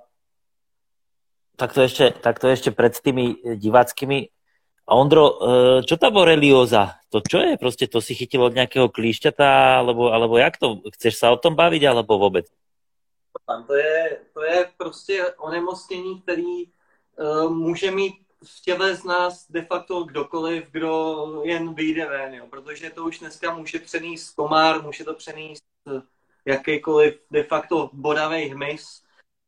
Tak 1.58 1.74
to 1.74 1.86
ešte, 1.86 2.14
tak 2.14 2.42
to 2.42 2.50
ešte 2.50 2.74
pred 2.74 2.94
tými 2.94 3.58
diváckými. 3.58 4.30
Ondro, 4.90 5.24
e, 5.26 5.36
čo 5.88 5.96
tá 5.96 6.12
borelioza? 6.12 7.00
To 7.08 7.22
čo 7.22 7.40
je? 7.40 7.56
Proste 7.62 7.88
to 7.88 8.02
si 8.04 8.18
chytil 8.18 8.44
od 8.44 8.58
nejakého 8.58 8.92
klíšťata, 8.92 9.80
alebo, 9.80 10.12
alebo 10.12 10.36
jak 10.36 10.58
to? 10.60 10.82
Chceš 10.98 11.24
sa 11.24 11.32
o 11.32 11.40
tom 11.40 11.56
baviť, 11.56 11.88
alebo 11.88 12.20
vôbec? 12.20 12.50
To 13.68 13.76
je, 13.76 14.20
to 14.34 14.44
je 14.44 14.70
prostě 14.78 15.34
onemocnění, 15.38 16.22
který 16.22 16.66
uh, 16.66 17.50
může 17.50 17.92
mít 17.92 18.14
v 18.44 18.62
těle 18.62 18.96
z 18.96 19.04
nás 19.04 19.52
de 19.52 19.66
facto 19.66 20.04
kdokoliv, 20.04 20.72
kdo 20.72 21.42
jen 21.46 21.74
vyjde 21.74 22.06
ven, 22.06 22.34
jo? 22.34 22.48
protože 22.48 22.90
to 22.90 23.04
už 23.04 23.20
dneska 23.20 23.56
může 23.56 23.80
přenést 23.80 24.30
komár, 24.30 24.84
může 24.84 25.04
to 25.04 25.14
přenést 25.14 25.64
jakýkoliv 26.46 27.20
de 27.32 27.44
facto 27.44 27.90
bodavý 27.94 28.46
hmyz. 28.46 29.04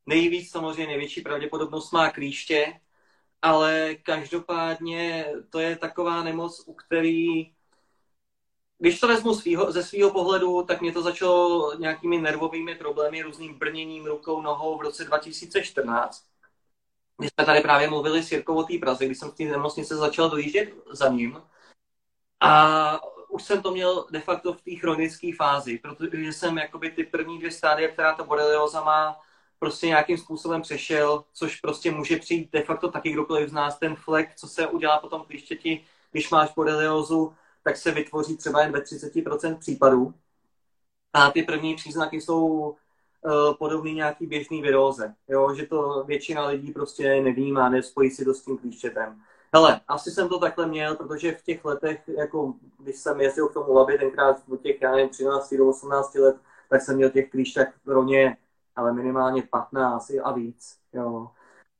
Nejvíc 0.05 0.51
samozřejmě 0.51 0.87
největší 0.87 1.21
pravděpodobnost 1.21 1.91
má 1.91 2.09
klíště, 2.11 2.79
ale 3.41 3.95
každopádně 3.95 5.25
to 5.49 5.59
je 5.59 5.75
taková 5.75 6.23
nemoc, 6.23 6.63
u 6.67 6.73
který 6.73 7.51
když 8.79 8.99
to 8.99 9.07
vezmu 9.07 9.33
svýho, 9.33 9.71
ze 9.71 9.83
svého 9.83 10.11
pohledu, 10.11 10.63
tak 10.63 10.81
mě 10.81 10.91
to 10.91 11.01
začalo 11.01 11.73
nějakými 11.79 12.17
nervovými 12.17 12.75
problémy, 12.75 13.21
různým 13.21 13.59
brněním 13.59 14.05
rukou, 14.05 14.41
nohou 14.41 14.77
v 14.77 14.81
roce 14.81 15.03
2014 15.03 16.34
my 17.21 17.27
jsme 17.29 17.45
tady 17.45 17.61
právě 17.61 17.89
mluvili 17.89 18.23
s 18.23 18.31
Jirkou 18.31 18.55
o 18.55 18.63
té 18.63 18.73
Praze, 18.77 19.05
když 19.05 19.17
jsem 19.17 19.31
v 19.31 19.35
té 19.35 19.43
nemocnice 19.43 19.95
začal 19.95 20.29
dojíždět 20.29 20.73
za 20.91 21.07
ním. 21.07 21.41
A 22.39 22.99
už 23.29 23.43
jsem 23.43 23.61
to 23.61 23.71
měl 23.71 24.07
de 24.11 24.19
facto 24.19 24.53
v 24.53 24.61
té 24.61 24.75
chronické 24.75 25.31
fázi, 25.37 25.77
protože 25.77 26.33
jsem 26.33 26.57
jakoby 26.57 26.91
ty 26.91 27.03
první 27.03 27.39
dvě 27.39 27.51
stádie, 27.51 27.87
která 27.87 28.15
ta 28.15 28.23
borelioza 28.23 28.83
má, 28.83 29.21
prostě 29.59 29.87
nějakým 29.87 30.17
způsobem 30.17 30.61
přešel, 30.61 31.23
což 31.33 31.61
prostě 31.61 31.91
může 31.91 32.17
přijít 32.17 32.51
de 32.51 32.61
facto 32.61 32.91
taky 32.91 33.11
kdokoliv 33.11 33.49
z 33.49 33.53
nás. 33.53 33.79
Ten 33.79 33.95
flek, 33.95 34.35
co 34.35 34.47
se 34.47 34.67
udělá 34.67 34.99
potom 34.99 35.23
klíštěti, 35.25 35.85
když 36.11 36.29
máš 36.29 36.53
boreliozu, 36.53 37.33
tak 37.63 37.77
se 37.77 37.91
vytvoří 37.91 38.37
třeba 38.37 38.61
jen 38.61 38.71
ve 38.71 38.79
30% 38.79 39.57
případů. 39.57 40.13
A 41.13 41.31
ty 41.31 41.43
první 41.43 41.75
příznaky 41.75 42.21
jsou 42.21 42.75
podobný 43.59 43.93
nějaký 43.93 44.27
běžný 44.27 44.61
viróze, 44.61 45.13
jo, 45.27 45.53
že 45.53 45.65
to 45.65 46.03
většina 46.03 46.47
lidí 46.47 46.71
prostě 46.71 47.21
nevnímá, 47.21 47.69
nespojí 47.69 48.11
si 48.11 48.25
to 48.25 48.33
s 48.33 48.41
tím 48.41 48.57
klíštětem. 48.57 49.21
Hele, 49.53 49.81
asi 49.87 50.11
jsem 50.11 50.29
to 50.29 50.39
takhle 50.39 50.67
měl, 50.67 50.95
protože 50.95 51.31
v 51.31 51.43
těch 51.43 51.65
letech, 51.65 52.09
jako 52.17 52.53
když 52.79 52.95
jsem 52.95 53.21
jezdil 53.21 53.47
k 53.47 53.53
tomu 53.53 53.73
labi 53.73 53.97
tenkrát 53.97 54.41
od 54.49 54.61
těch, 54.61 54.81
já 54.81 54.91
nevím, 54.91 55.09
13 55.09 55.53
do 55.53 55.67
18 55.67 56.15
let, 56.15 56.35
tak 56.69 56.81
jsem 56.81 56.95
měl 56.95 57.09
těch 57.09 57.29
klíšťek 57.29 57.73
rovně, 57.85 58.37
ale 58.75 58.93
minimálně 58.93 59.43
15 59.49 60.11
a 60.23 60.31
víc, 60.31 60.77
jo. 60.93 61.27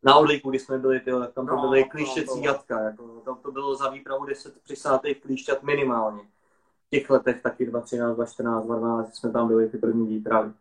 Na 0.04 0.16
odliku, 0.16 0.50
když 0.50 0.62
jsme 0.62 0.78
byli, 0.78 1.00
tyhle, 1.00 1.28
tam 1.28 1.48
to 1.48 1.56
no, 1.56 1.62
byly 1.62 1.84
klíšťecí 1.84 2.40
no, 2.42 2.46
jatka, 2.46 2.80
jako, 2.80 3.22
tam 3.26 3.38
to 3.38 3.52
bylo 3.52 3.76
za 3.76 3.90
výpravu 3.90 4.26
10 4.26 4.62
přisátých 4.64 5.22
klíšťat 5.22 5.64
minimálně. 5.64 6.24
V 6.88 6.90
těch 6.90 7.10
letech 7.10 7.42
taky 7.42 7.66
2013, 7.66 8.16
2014, 8.16 8.66
2012 8.66 9.16
jsme 9.16 9.32
tam 9.32 9.48
byli 9.48 9.70
ty 9.70 9.78
první 9.78 10.08
výpravy. 10.08 10.52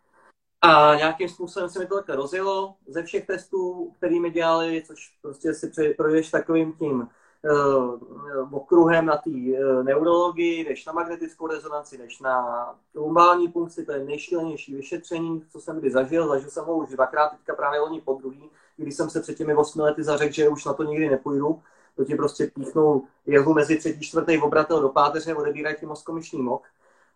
A 0.64 0.94
nějakým 0.94 1.28
způsobem 1.28 1.68
se 1.68 1.78
mi 1.78 1.86
to 1.86 1.94
takhle 1.94 2.16
rozjelo 2.16 2.74
ze 2.86 3.02
všech 3.02 3.26
testů, 3.26 3.92
který 3.96 4.20
mi 4.20 4.30
dělali, 4.30 4.82
což 4.86 5.16
prostě 5.22 5.54
si 5.54 5.94
projdeš 5.96 6.30
takovým 6.30 6.72
tím 6.72 7.08
uh, 7.42 8.54
okruhem 8.54 9.06
na 9.06 9.16
té 9.16 9.30
uh, 9.30 9.82
neurologii, 9.82 10.64
jdeš 10.64 10.86
na 10.86 10.92
magnetickou 10.92 11.46
rezonanci, 11.46 11.98
jdeš 11.98 12.20
na 12.20 12.68
lumbální 12.94 13.48
punkci, 13.48 13.86
to 13.86 13.92
je 13.92 14.04
nejšílenější 14.04 14.74
vyšetření, 14.74 15.44
co 15.50 15.60
jsem 15.60 15.80
kdy 15.80 15.90
zažil. 15.90 16.28
Zažil 16.28 16.50
jsem 16.50 16.64
ho 16.64 16.76
už 16.76 16.88
dvakrát, 16.90 17.28
teďka 17.28 17.54
právě 17.54 17.80
loni 17.80 18.00
po 18.00 18.14
druhý, 18.14 18.50
když 18.76 18.94
jsem 18.94 19.10
se 19.10 19.20
před 19.20 19.36
těmi 19.38 19.54
osmi 19.54 19.82
lety 19.82 20.04
zařekl, 20.04 20.32
že 20.32 20.48
už 20.48 20.64
na 20.64 20.72
to 20.72 20.82
nikdy 20.82 21.08
nepůjdu. 21.08 21.62
To 21.96 22.04
ti 22.04 22.14
prostě 22.14 22.50
píchnou 22.54 23.06
jehu 23.26 23.54
mezi 23.54 23.78
třetí, 23.78 24.00
čtvrtý 24.00 24.38
obratel 24.38 24.80
do 24.80 24.88
páteře, 24.88 25.34
odebírají 25.34 25.76
ti 25.80 25.86
mozkomiční 25.86 26.42
mok. 26.42 26.66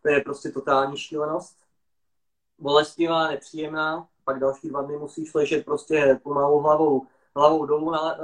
To 0.03 0.09
je 0.09 0.21
prostě 0.21 0.51
totální 0.51 0.97
šílenost 0.97 1.68
bolestivá, 2.59 3.29
nepříjemná, 3.29 4.09
pak 4.25 4.39
další 4.39 4.69
dva 4.69 4.83
dny 4.83 4.97
musíš 4.97 5.35
ležet 5.35 5.65
prostě 5.65 6.21
pomalu 6.23 6.61
hlavou, 6.61 7.07
hlavou 7.37 7.67
dolů 7.67 7.91
na, 7.91 8.17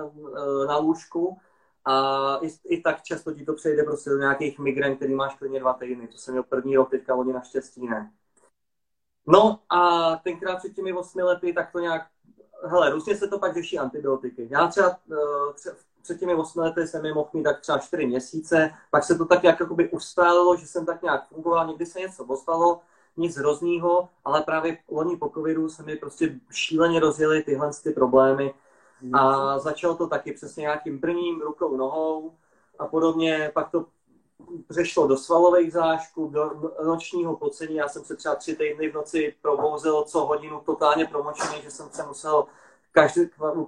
na 0.66 0.76
lůžku 0.76 1.38
a 1.84 2.36
i, 2.42 2.48
i 2.64 2.80
tak 2.80 3.02
často 3.02 3.34
ti 3.34 3.44
to 3.44 3.54
přejde 3.54 3.82
prostě 3.82 4.10
do 4.10 4.18
nějakých 4.18 4.58
migren, 4.58 4.96
který 4.96 5.14
máš 5.14 5.34
klidně 5.34 5.60
dva 5.60 5.72
týdny. 5.72 6.08
To 6.08 6.18
jsem 6.18 6.34
měl 6.34 6.42
první 6.42 6.76
rok, 6.76 6.90
teďka 6.90 7.14
oni 7.14 7.32
naštěstí 7.32 7.88
ne. 7.88 8.12
No 9.26 9.58
a 9.68 10.10
tenkrát 10.16 10.56
před 10.56 10.74
těmi 10.74 10.92
osmi 10.92 11.22
lety 11.22 11.52
tak 11.52 11.72
to 11.72 11.78
nějak, 11.78 12.06
hele, 12.64 12.90
různě 12.90 13.16
se 13.16 13.28
to 13.28 13.38
pak 13.38 13.54
řeší 13.54 13.78
antibiotiky. 13.78 14.48
Já 14.50 14.68
třeba, 14.68 14.98
eh, 15.12 15.52
třeba 15.54 15.76
před 16.02 16.20
těmi 16.20 16.34
osmi 16.34 16.62
lety 16.62 16.86
jsem 16.86 17.04
je 17.04 17.14
mohl 17.14 17.30
mít 17.32 17.42
tak 17.42 17.60
třeba 17.60 17.78
čtyři 17.78 18.06
měsíce, 18.06 18.70
pak 18.90 19.04
se 19.04 19.18
to 19.18 19.24
tak 19.24 19.42
nějak 19.42 19.60
jakoby 19.60 19.90
ustálilo, 19.90 20.56
že 20.56 20.66
jsem 20.66 20.86
tak 20.86 21.02
nějak 21.02 21.28
fungoval, 21.28 21.66
někdy 21.66 21.86
se 21.86 22.00
něco 22.00 22.24
dostalo, 22.24 22.80
nic 23.16 23.36
hroznýho, 23.36 24.08
ale 24.24 24.42
právě 24.42 24.78
loni 24.90 25.16
po 25.16 25.28
covidu 25.28 25.68
se 25.68 25.82
mi 25.82 25.96
prostě 25.96 26.40
šíleně 26.50 27.00
rozjeli 27.00 27.42
tyhle 27.42 27.70
ty 27.82 27.90
problémy. 27.90 28.54
A 29.12 29.58
začalo 29.58 29.94
to 29.94 30.06
taky 30.06 30.32
přesně 30.32 30.60
nějakým 30.60 30.98
brním 30.98 31.40
rukou, 31.40 31.76
nohou 31.76 32.32
a 32.78 32.86
podobně. 32.86 33.50
Pak 33.54 33.70
to 33.70 33.86
přešlo 34.68 35.06
do 35.06 35.16
svalových 35.16 35.72
zášků, 35.72 36.28
do 36.28 36.72
nočního 36.84 37.36
pocení. 37.36 37.76
Já 37.76 37.88
jsem 37.88 38.04
se 38.04 38.16
třeba 38.16 38.34
tři 38.34 38.56
týdny 38.56 38.90
v 38.90 38.94
noci 38.94 39.34
probouzel 39.42 40.04
co 40.04 40.26
hodinu 40.26 40.60
totálně 40.66 41.06
promočený, 41.06 41.62
že 41.62 41.70
jsem 41.70 41.90
se 41.90 42.06
musel 42.06 42.46
každý, 42.92 43.20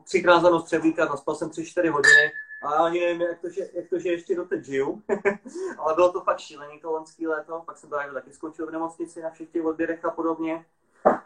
třikrát 0.04 0.40
za 0.40 0.50
noc 0.50 0.64
převlíkat, 0.64 1.10
naspal 1.10 1.34
jsem 1.34 1.50
tři, 1.50 1.66
čtyři 1.66 1.88
hodiny 1.88 2.32
a 2.62 2.74
já 2.74 2.80
ani 2.80 3.00
nevím, 3.00 3.20
jak 3.20 3.40
to, 3.40 3.48
že, 3.48 3.68
jak 3.72 3.88
to, 3.88 3.98
že 3.98 4.08
ještě 4.08 4.36
doteď 4.36 4.64
žiju, 4.64 5.02
ale 5.78 5.94
bylo 5.94 6.12
to 6.12 6.20
fakt 6.20 6.38
šílený 6.38 6.80
to 6.80 6.90
loňský 6.90 7.26
léto, 7.26 7.62
pak 7.66 7.78
jsem 7.78 7.90
právě 7.90 8.12
taky 8.12 8.32
skončil 8.32 8.66
v 8.66 8.70
nemocnici 8.70 9.22
na 9.22 9.30
všech 9.30 9.50
těch 9.50 9.64
odběrech 9.64 10.04
a 10.04 10.10
podobně. 10.10 10.64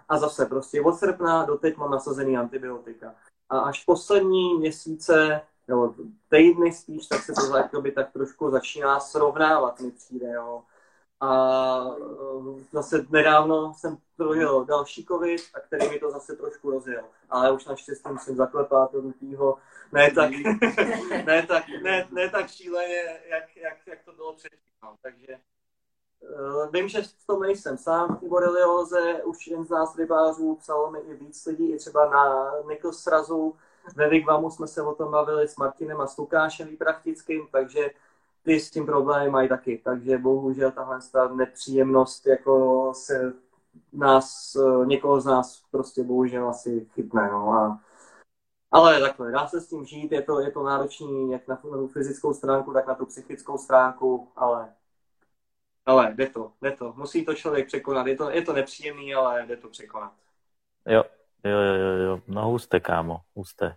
A 0.08 0.18
zase 0.18 0.46
prostě 0.46 0.80
od 0.80 0.98
srpna 0.98 1.44
do 1.44 1.58
teď 1.58 1.76
mám 1.76 1.90
nasazený 1.90 2.36
antibiotika. 2.36 3.14
A 3.48 3.58
až 3.58 3.84
poslední 3.84 4.58
měsíce, 4.58 5.40
nebo 5.68 5.94
týdny 6.28 6.72
spíš, 6.72 7.06
tak 7.06 7.22
se 7.22 7.32
to 7.32 7.56
jakoby 7.56 7.92
tak 7.92 8.12
trošku 8.12 8.50
začíná 8.50 9.00
srovnávat, 9.00 9.80
mi 9.80 9.90
přijde, 9.90 10.32
jo. 10.32 10.62
A 11.20 11.86
e, 11.86 12.64
zase 12.72 13.06
nedávno 13.10 13.74
jsem 13.74 13.96
prožil 14.16 14.64
další 14.64 15.04
covid, 15.04 15.40
a 15.54 15.60
který 15.60 15.88
mi 15.88 15.98
to 15.98 16.10
zase 16.10 16.36
trošku 16.36 16.70
rozjel. 16.70 17.04
Ale 17.30 17.52
už 17.52 17.64
naštěstí 17.64 18.08
musím 18.12 18.36
zaklepat 18.36 18.92
do 18.92 19.02
toho 19.36 19.58
ne 19.92 20.10
tak, 20.10 20.30
ne 21.26 21.46
tak, 21.46 21.64
ne, 21.82 22.08
ne 22.10 22.30
tak 22.30 22.48
šíleně, 22.48 23.20
jak, 23.28 23.56
jak, 23.56 23.86
jak 23.86 23.98
to 24.04 24.12
bylo 24.12 24.32
předtím. 24.32 24.58
No. 24.82 24.96
Takže 25.02 25.38
uh, 26.20 26.72
vím, 26.72 26.88
že 26.88 27.02
v 27.02 27.26
tom 27.26 27.42
nejsem 27.42 27.78
sám 27.78 28.16
v 28.16 28.28
borelioze, 28.28 29.22
už 29.24 29.46
jen 29.46 29.64
z 29.64 29.70
nás 29.70 29.96
rybářů 29.96 30.54
psalo 30.54 30.90
mi 30.90 30.98
i 30.98 31.14
víc 31.14 31.46
lidí, 31.46 31.72
i 31.72 31.76
třeba 31.76 32.10
na 32.10 32.52
Nikos 32.68 33.02
srazu, 33.02 33.56
ve 33.96 34.08
Vigvamu 34.08 34.50
jsme 34.50 34.66
se 34.66 34.82
o 34.82 34.94
tom 34.94 35.10
bavili 35.10 35.48
s 35.48 35.56
Martinem 35.56 36.00
a 36.00 36.06
s 36.06 36.16
Lukášem 36.16 36.68
Výprachtickým, 36.68 37.46
takže 37.52 37.90
ty 38.42 38.60
s 38.60 38.70
tím 38.70 38.86
problémy 38.86 39.30
mají 39.30 39.48
taky. 39.48 39.80
Takže 39.84 40.18
bohužel 40.18 40.70
tahle 40.70 40.98
ta 41.12 41.28
nepříjemnost 41.28 42.26
jako 42.26 42.92
se 42.94 43.32
nás, 43.92 44.56
eh, 44.56 44.86
někoho 44.86 45.20
z 45.20 45.24
nás 45.24 45.62
prostě 45.70 46.02
bohužel 46.02 46.48
asi 46.48 46.86
chytne. 46.94 47.30
No. 47.30 47.52
A 47.52 47.80
ale 48.72 49.00
takhle, 49.00 49.32
dá 49.32 49.46
se 49.46 49.60
s 49.60 49.68
tím 49.68 49.84
žít, 49.84 50.12
je 50.12 50.22
to, 50.22 50.40
je 50.40 50.50
to 50.50 50.62
náročný 50.62 51.32
jak 51.32 51.48
na 51.48 51.56
tu 51.56 51.88
fyzickou 51.88 52.34
stránku, 52.34 52.72
tak 52.72 52.86
na 52.86 52.94
tu 52.94 53.06
psychickou 53.06 53.58
stránku, 53.58 54.28
ale, 54.36 54.72
ale 55.86 56.14
jde 56.14 56.26
to, 56.26 56.52
jde 56.62 56.70
to. 56.70 56.92
Musí 56.96 57.24
to 57.24 57.34
člověk 57.34 57.66
překonat. 57.66 58.06
Je 58.06 58.16
to, 58.16 58.30
je 58.30 58.42
to 58.42 58.52
nepříjemný, 58.52 59.14
ale 59.14 59.46
jde 59.46 59.56
to 59.56 59.68
překonat. 59.68 60.12
Jo, 60.86 61.04
jo, 61.44 61.58
jo, 61.58 61.74
jo, 61.74 61.96
jo. 61.96 62.20
no 62.26 62.50
husté, 62.50 62.80
kámo, 62.80 63.20
husté. 63.34 63.76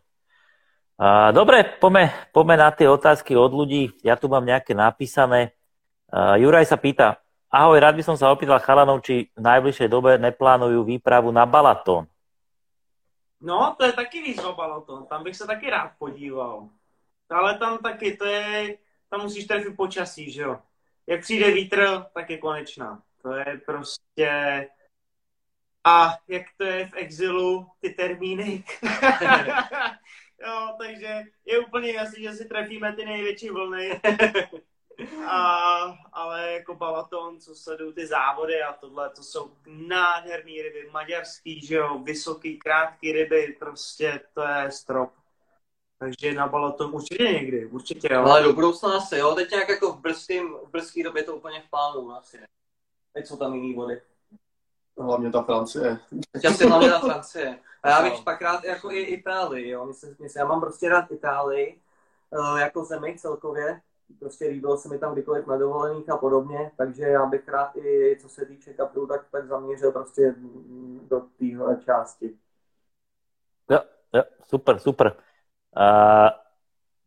A, 0.97 1.31
dobre, 1.33 1.65
pome, 1.81 2.13
pome 2.29 2.55
na 2.57 2.69
tie 2.69 2.85
otázky 2.85 3.33
od 3.33 3.49
ľudí. 3.49 3.93
Ja 4.05 4.13
tu 4.13 4.29
mám 4.29 4.45
nejaké 4.45 4.77
napísané. 4.77 5.57
Juraj 6.13 6.69
sa 6.69 6.77
pýta, 6.77 7.17
ahoj, 7.53 7.77
rád 7.81 7.97
by 7.97 8.03
som 8.05 8.17
sa 8.17 8.29
opýtal 8.33 8.61
chalanov, 8.61 9.01
či 9.05 9.33
v 9.33 9.41
najbližšej 9.41 9.89
dobe 9.89 10.17
neplánujú 10.17 10.85
výpravu 10.85 11.33
na 11.33 11.45
Balatón. 11.45 12.09
No, 13.41 13.75
to 13.77 13.85
je 13.85 13.93
taky 13.93 14.21
výzva 14.21 14.53
Balaton. 14.53 15.05
Tam 15.05 15.23
bych 15.23 15.35
se 15.35 15.47
taky 15.47 15.69
rád 15.69 15.91
podíval. 15.97 16.69
Ale 17.29 17.57
tam 17.57 17.77
taky, 17.77 18.17
to 18.17 18.25
je, 18.25 18.77
tam 19.09 19.21
musíš 19.21 19.45
trefit 19.45 19.75
počasí, 19.75 20.31
že 20.31 20.41
jo. 20.41 20.59
Jak 21.07 21.21
přijde 21.21 21.51
vítr, 21.51 22.05
tak 22.13 22.29
je 22.29 22.37
konečná. 22.37 23.01
To 23.21 23.33
je 23.33 23.61
prostě... 23.65 24.29
A 25.85 26.15
jak 26.27 26.43
to 26.57 26.63
je 26.63 26.85
v 26.87 26.93
exilu, 26.93 27.67
ty 27.81 27.89
termíny. 27.89 28.63
jo, 30.41 30.75
takže 30.77 31.21
je 31.45 31.59
úplně 31.59 31.91
jasný, 31.91 32.23
že 32.23 32.33
si 32.33 32.45
trefíme 32.45 32.93
ty 32.93 33.05
největší 33.05 33.49
vlny. 33.49 34.01
A, 35.27 35.97
ale 36.13 36.53
jako 36.53 36.75
Balaton, 36.75 37.39
co 37.39 37.55
sledují 37.55 37.93
ty 37.93 38.07
závody 38.07 38.61
a 38.61 38.73
tohle, 38.73 39.09
to 39.09 39.23
jsou 39.23 39.51
nádherný 39.67 40.61
ryby, 40.61 40.89
maďarský, 40.91 41.65
že 41.65 41.75
jo, 41.75 41.99
vysoký, 41.99 42.59
krátký 42.59 43.11
ryby, 43.11 43.55
prostě 43.59 44.21
to 44.33 44.41
je 44.41 44.71
strop. 44.71 45.13
Takže 45.99 46.33
na 46.33 46.47
Balaton 46.47 46.95
určitě 46.95 47.23
někdy, 47.23 47.65
určitě 47.65 48.13
jo. 48.13 48.21
Ale 48.21 48.43
do 48.43 48.53
budoucna 48.53 48.97
asi, 48.97 49.17
jo, 49.17 49.35
teď 49.35 49.51
nějak 49.51 49.69
jako 49.69 49.91
v, 49.91 50.01
brzkým, 50.01 50.53
v 50.53 50.69
brzký 50.69 51.03
době 51.03 51.23
to 51.23 51.35
úplně 51.35 51.61
v 51.61 51.69
plánu 51.69 52.11
asi. 52.11 52.39
Teď 53.13 53.27
jsou 53.27 53.37
tam 53.37 53.53
jiný 53.53 53.73
vody. 53.73 54.01
Hlavně 54.99 55.31
ta 55.31 55.43
Francie. 55.43 55.99
Asi 56.49 56.67
hlavně 56.67 56.89
ta 56.89 56.99
Francie. 56.99 57.59
A 57.83 57.89
já 57.89 58.01
bych 58.01 58.23
pak 58.23 58.41
rád 58.41 58.63
jako 58.63 58.91
i 58.91 58.99
Itálii, 58.99 59.69
jo. 59.69 59.85
Myslím, 59.85 60.15
myslím, 60.19 60.39
já 60.39 60.45
mám 60.45 60.61
prostě 60.61 60.89
rád 60.89 61.11
Itálii, 61.11 61.79
eh, 62.33 62.61
jako 62.61 62.85
zemi 62.85 63.15
celkově, 63.17 63.81
prostě 64.19 64.47
líbilo 64.47 64.77
se 64.77 64.89
mi 64.89 64.99
tam 64.99 65.13
kdykoliv 65.13 65.47
na 65.47 65.57
dovolených 65.57 66.09
a 66.09 66.17
podobně, 66.17 66.71
takže 66.77 67.03
já 67.03 67.25
bych 67.25 67.47
rád 67.47 67.75
i 67.75 68.17
co 68.21 68.29
se 68.29 68.45
týče 68.45 68.73
kaprů, 68.73 69.07
tak, 69.07 69.25
tak 69.31 69.47
zaměřil 69.47 69.91
prostě 69.91 70.35
do 71.09 71.21
téhle 71.39 71.77
části. 71.85 72.33
Jo, 73.69 73.79
jo, 74.13 74.23
super, 74.47 74.79
super. 74.79 75.15
Uh, 75.77 76.29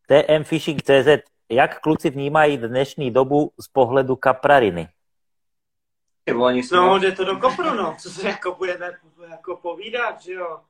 TM 0.07 0.45
Fishing 0.45 0.83
CZ, 0.83 1.09
jak 1.49 1.81
kluci 1.81 2.11
vnímají 2.11 2.57
dnešní 2.59 3.11
dobu 3.11 3.53
z 3.61 3.69
pohledu 3.69 4.17
kaprariny? 4.17 4.89
No, 6.77 6.99
jde 6.99 7.13
to 7.13 7.25
do 7.25 7.37
kopru, 7.37 7.75
no. 7.75 7.97
Co 8.01 8.11
se 8.11 8.29
jako 8.29 8.55
budeme 8.55 8.93
jako 9.31 9.57
povídat, 9.57 10.21
že 10.21 10.33
jo? 10.33 10.61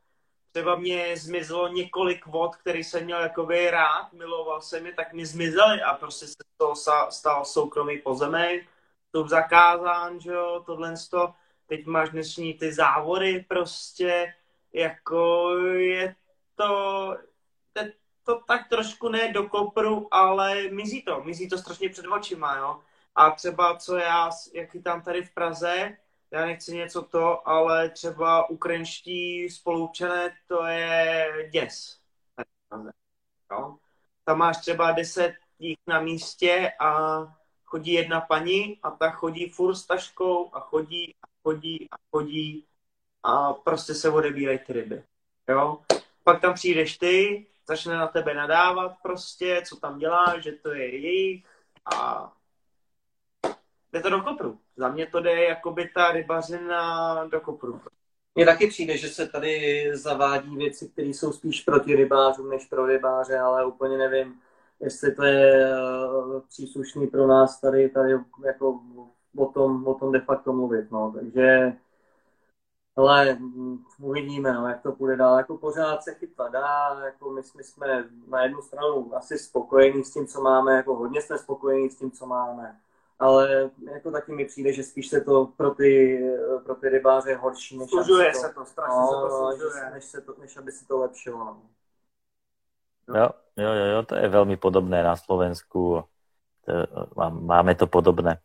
třeba 0.57 0.77
mě 0.77 1.16
zmizelo 1.16 1.69
několik 1.69 2.27
vod, 2.27 2.57
který 2.57 2.85
jsem 2.85 3.05
měl 3.05 3.20
jakoby 3.20 3.70
rád, 3.70 4.12
miloval 4.12 4.61
jsem 4.61 4.87
je, 4.87 4.93
tak 4.93 5.12
mi 5.12 5.27
zmizely 5.27 5.83
a 5.83 5.95
prostě 5.95 6.27
se 6.27 6.35
toho 6.57 6.74
stal 7.11 7.45
soukromý 7.45 7.99
pozemek, 7.99 8.66
to 9.11 9.28
zakázán, 9.28 10.20
že 10.20 10.31
jo, 10.31 10.62
tohle 10.66 10.95
to. 11.11 11.35
Teď 11.66 11.87
máš 11.87 12.11
dnešní 12.11 12.55
ty 12.55 12.73
závody 12.73 13.45
prostě, 13.49 14.35
jako 14.73 15.51
je 15.77 16.15
to, 16.55 17.16
je 17.81 17.93
to 18.24 18.41
tak 18.47 18.69
trošku 18.69 19.09
ne 19.09 19.33
do 19.33 19.49
kopru, 19.49 20.09
ale 20.11 20.62
mizí 20.62 21.03
to, 21.03 21.24
mizí 21.24 21.49
to 21.49 21.59
strašně 21.59 21.89
před 21.89 22.07
očima, 22.07 22.57
jo. 22.57 22.81
A 23.16 23.30
třeba 23.30 23.76
co 23.76 23.97
já, 23.97 24.30
jak 24.55 24.70
tam 24.84 25.02
tady 25.02 25.22
v 25.22 25.34
Praze, 25.34 25.97
já 26.30 26.47
nechci 26.47 26.74
něco 26.74 27.02
to, 27.02 27.48
ale 27.48 27.90
třeba 27.90 28.51
ukrajinští 28.51 29.51
spolupčané, 29.51 30.36
to 30.48 30.66
je 30.66 31.48
děs. 31.52 31.98
No. 33.51 33.78
Tam 34.24 34.38
máš 34.38 34.56
třeba 34.56 34.93
deset 34.93 35.34
jich 35.59 35.78
na 35.86 36.01
místě 36.01 36.72
a 36.80 37.18
chodí 37.64 37.93
jedna 37.93 38.20
paní 38.20 38.78
a 38.82 38.90
ta 38.90 39.10
chodí 39.10 39.48
furt 39.48 39.74
s 39.74 39.86
taškou 39.86 40.55
a 40.55 40.60
chodí 40.60 41.14
a 41.22 41.26
chodí 41.43 41.88
a 41.90 41.97
chodí 42.10 42.66
a 43.22 43.52
prostě 43.52 43.94
se 43.94 44.10
odebírají 44.10 44.59
ty 44.59 44.72
ryby. 44.72 45.05
Jo? 45.48 45.78
Pak 46.24 46.40
tam 46.40 46.55
přijdeš 46.55 46.98
ty, 46.98 47.47
začne 47.66 47.97
na 47.97 48.06
tebe 48.06 48.34
nadávat 48.34 48.97
prostě, 49.02 49.62
co 49.68 49.76
tam 49.76 49.98
děláš, 49.98 50.43
že 50.43 50.52
to 50.52 50.70
je 50.70 51.01
jejich 51.01 51.44
a 51.94 52.32
jde 53.92 54.00
to 54.00 54.10
do 54.10 54.20
kopru. 54.20 54.58
Za 54.76 54.88
mě 54.88 55.06
to 55.06 55.20
jde 55.20 55.44
jakoby 55.44 55.90
ta 55.94 56.12
rybařina 56.12 57.24
do 57.24 57.40
kopru. 57.40 57.80
Mně 58.34 58.44
taky 58.44 58.66
přijde, 58.66 58.96
že 58.96 59.08
se 59.08 59.28
tady 59.28 59.84
zavádí 59.92 60.56
věci, 60.56 60.88
které 60.88 61.08
jsou 61.08 61.32
spíš 61.32 61.60
proti 61.60 61.96
rybářům 61.96 62.50
než 62.50 62.66
pro 62.66 62.86
rybáře, 62.86 63.38
ale 63.38 63.66
úplně 63.66 63.98
nevím, 63.98 64.40
jestli 64.80 65.14
to 65.14 65.24
je 65.24 65.70
eh, 65.70 66.40
příslušný 66.48 67.06
pro 67.06 67.26
nás 67.26 67.60
tady, 67.60 67.88
tady 67.88 68.12
jako 68.44 68.80
o 69.36 69.46
tom, 69.46 69.86
o 69.86 69.94
tom 69.94 70.12
de 70.12 70.20
facto 70.20 70.52
mluvit. 70.52 70.90
No. 70.90 71.12
Takže 71.16 71.72
ale 72.96 73.34
mm, 73.34 73.84
uvidíme, 74.00 74.52
no, 74.52 74.68
jak 74.68 74.82
to 74.82 74.92
půjde 74.92 75.16
dál. 75.16 75.38
Jako 75.38 75.56
pořád 75.56 76.02
se 76.02 76.14
chytla 76.14 76.48
dá, 76.48 77.00
jako 77.04 77.30
my, 77.30 77.40
my 77.56 77.64
jsme 77.64 78.04
na 78.28 78.42
jednu 78.42 78.62
stranu 78.62 79.16
asi 79.16 79.38
spokojení 79.38 80.04
s 80.04 80.12
tím, 80.12 80.26
co 80.26 80.40
máme, 80.40 80.76
jako 80.76 80.94
hodně 80.94 81.22
jsme 81.22 81.38
spokojení 81.38 81.90
s 81.90 81.96
tím, 81.96 82.10
co 82.10 82.26
máme 82.26 82.80
ale 83.18 83.70
jako 83.93 84.10
taky 84.10 84.32
mi 84.32 84.44
přijde, 84.44 84.72
že 84.72 84.82
spíš 84.82 85.09
se 85.09 85.20
to 85.20 85.47
pro 85.56 85.74
ty, 85.74 86.20
pro 86.64 86.74
ty 86.74 86.88
rybáře 86.88 87.30
je 87.30 87.36
horší, 87.36 87.78
než 87.78 87.90
Služuje 87.90 88.34
se 88.34 88.55
to, 88.55 88.64
strašně 88.64 88.97
no, 88.97 89.06
se 89.06 89.14
to 89.14 89.30
služuje. 89.30 89.90
Než, 89.90 90.05
se 90.05 90.20
to, 90.20 90.34
než 90.40 90.56
aby 90.56 90.72
se 90.72 90.86
to 90.86 90.98
lepšilo. 90.98 91.38
No. 91.38 91.62
Jo, 93.14 93.30
jo, 93.56 93.72
jo, 93.72 93.84
jo, 93.84 94.02
to 94.02 94.14
je 94.14 94.28
velmi 94.28 94.56
podobné 94.56 95.02
na 95.02 95.16
Slovensku. 95.16 96.05
To, 96.64 96.72
máme 97.30 97.74
to 97.74 97.86
podobné. 97.86 98.40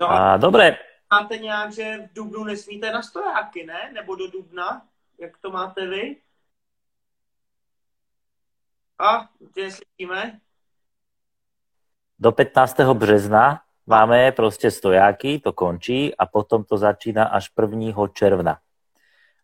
No 0.00 0.10
a, 0.10 0.32
a 0.32 0.36
dobré. 0.36 0.76
Máte 1.12 1.38
nějak, 1.38 1.72
že 1.72 1.98
v 1.98 2.12
Dubnu 2.12 2.44
nesmíte 2.44 2.90
na 2.90 3.02
stojáky, 3.02 3.66
ne? 3.66 3.92
Nebo 3.92 4.14
do 4.14 4.30
Dubna? 4.30 4.86
Jak 5.18 5.38
to 5.38 5.50
máte 5.50 5.86
vy? 5.86 6.16
A, 8.98 9.28
tě 9.54 9.70
slyšíme? 9.70 10.40
Do 12.18 12.32
15. 12.32 12.80
března 12.80 13.62
Máme 13.86 14.32
prostě 14.32 14.70
stojáky, 14.70 15.38
to 15.38 15.52
končí 15.52 16.16
a 16.16 16.26
potom 16.26 16.64
to 16.64 16.76
začína 16.76 17.24
až 17.24 17.50
1. 17.62 18.08
června. 18.14 18.58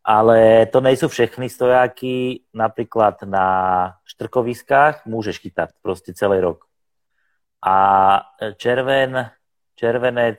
ale 0.04 0.66
to 0.66 0.80
nejsou 0.80 1.08
všechny 1.08 1.48
stojáky. 1.48 2.40
Například 2.54 3.22
na 3.22 3.92
štrkoviskách 4.04 5.06
můžeš 5.06 5.38
chytat 5.38 5.70
prostě 5.82 6.14
celý 6.14 6.40
rok. 6.40 6.64
A 7.66 8.20
červen, 8.56 9.30
červenec, 9.74 10.38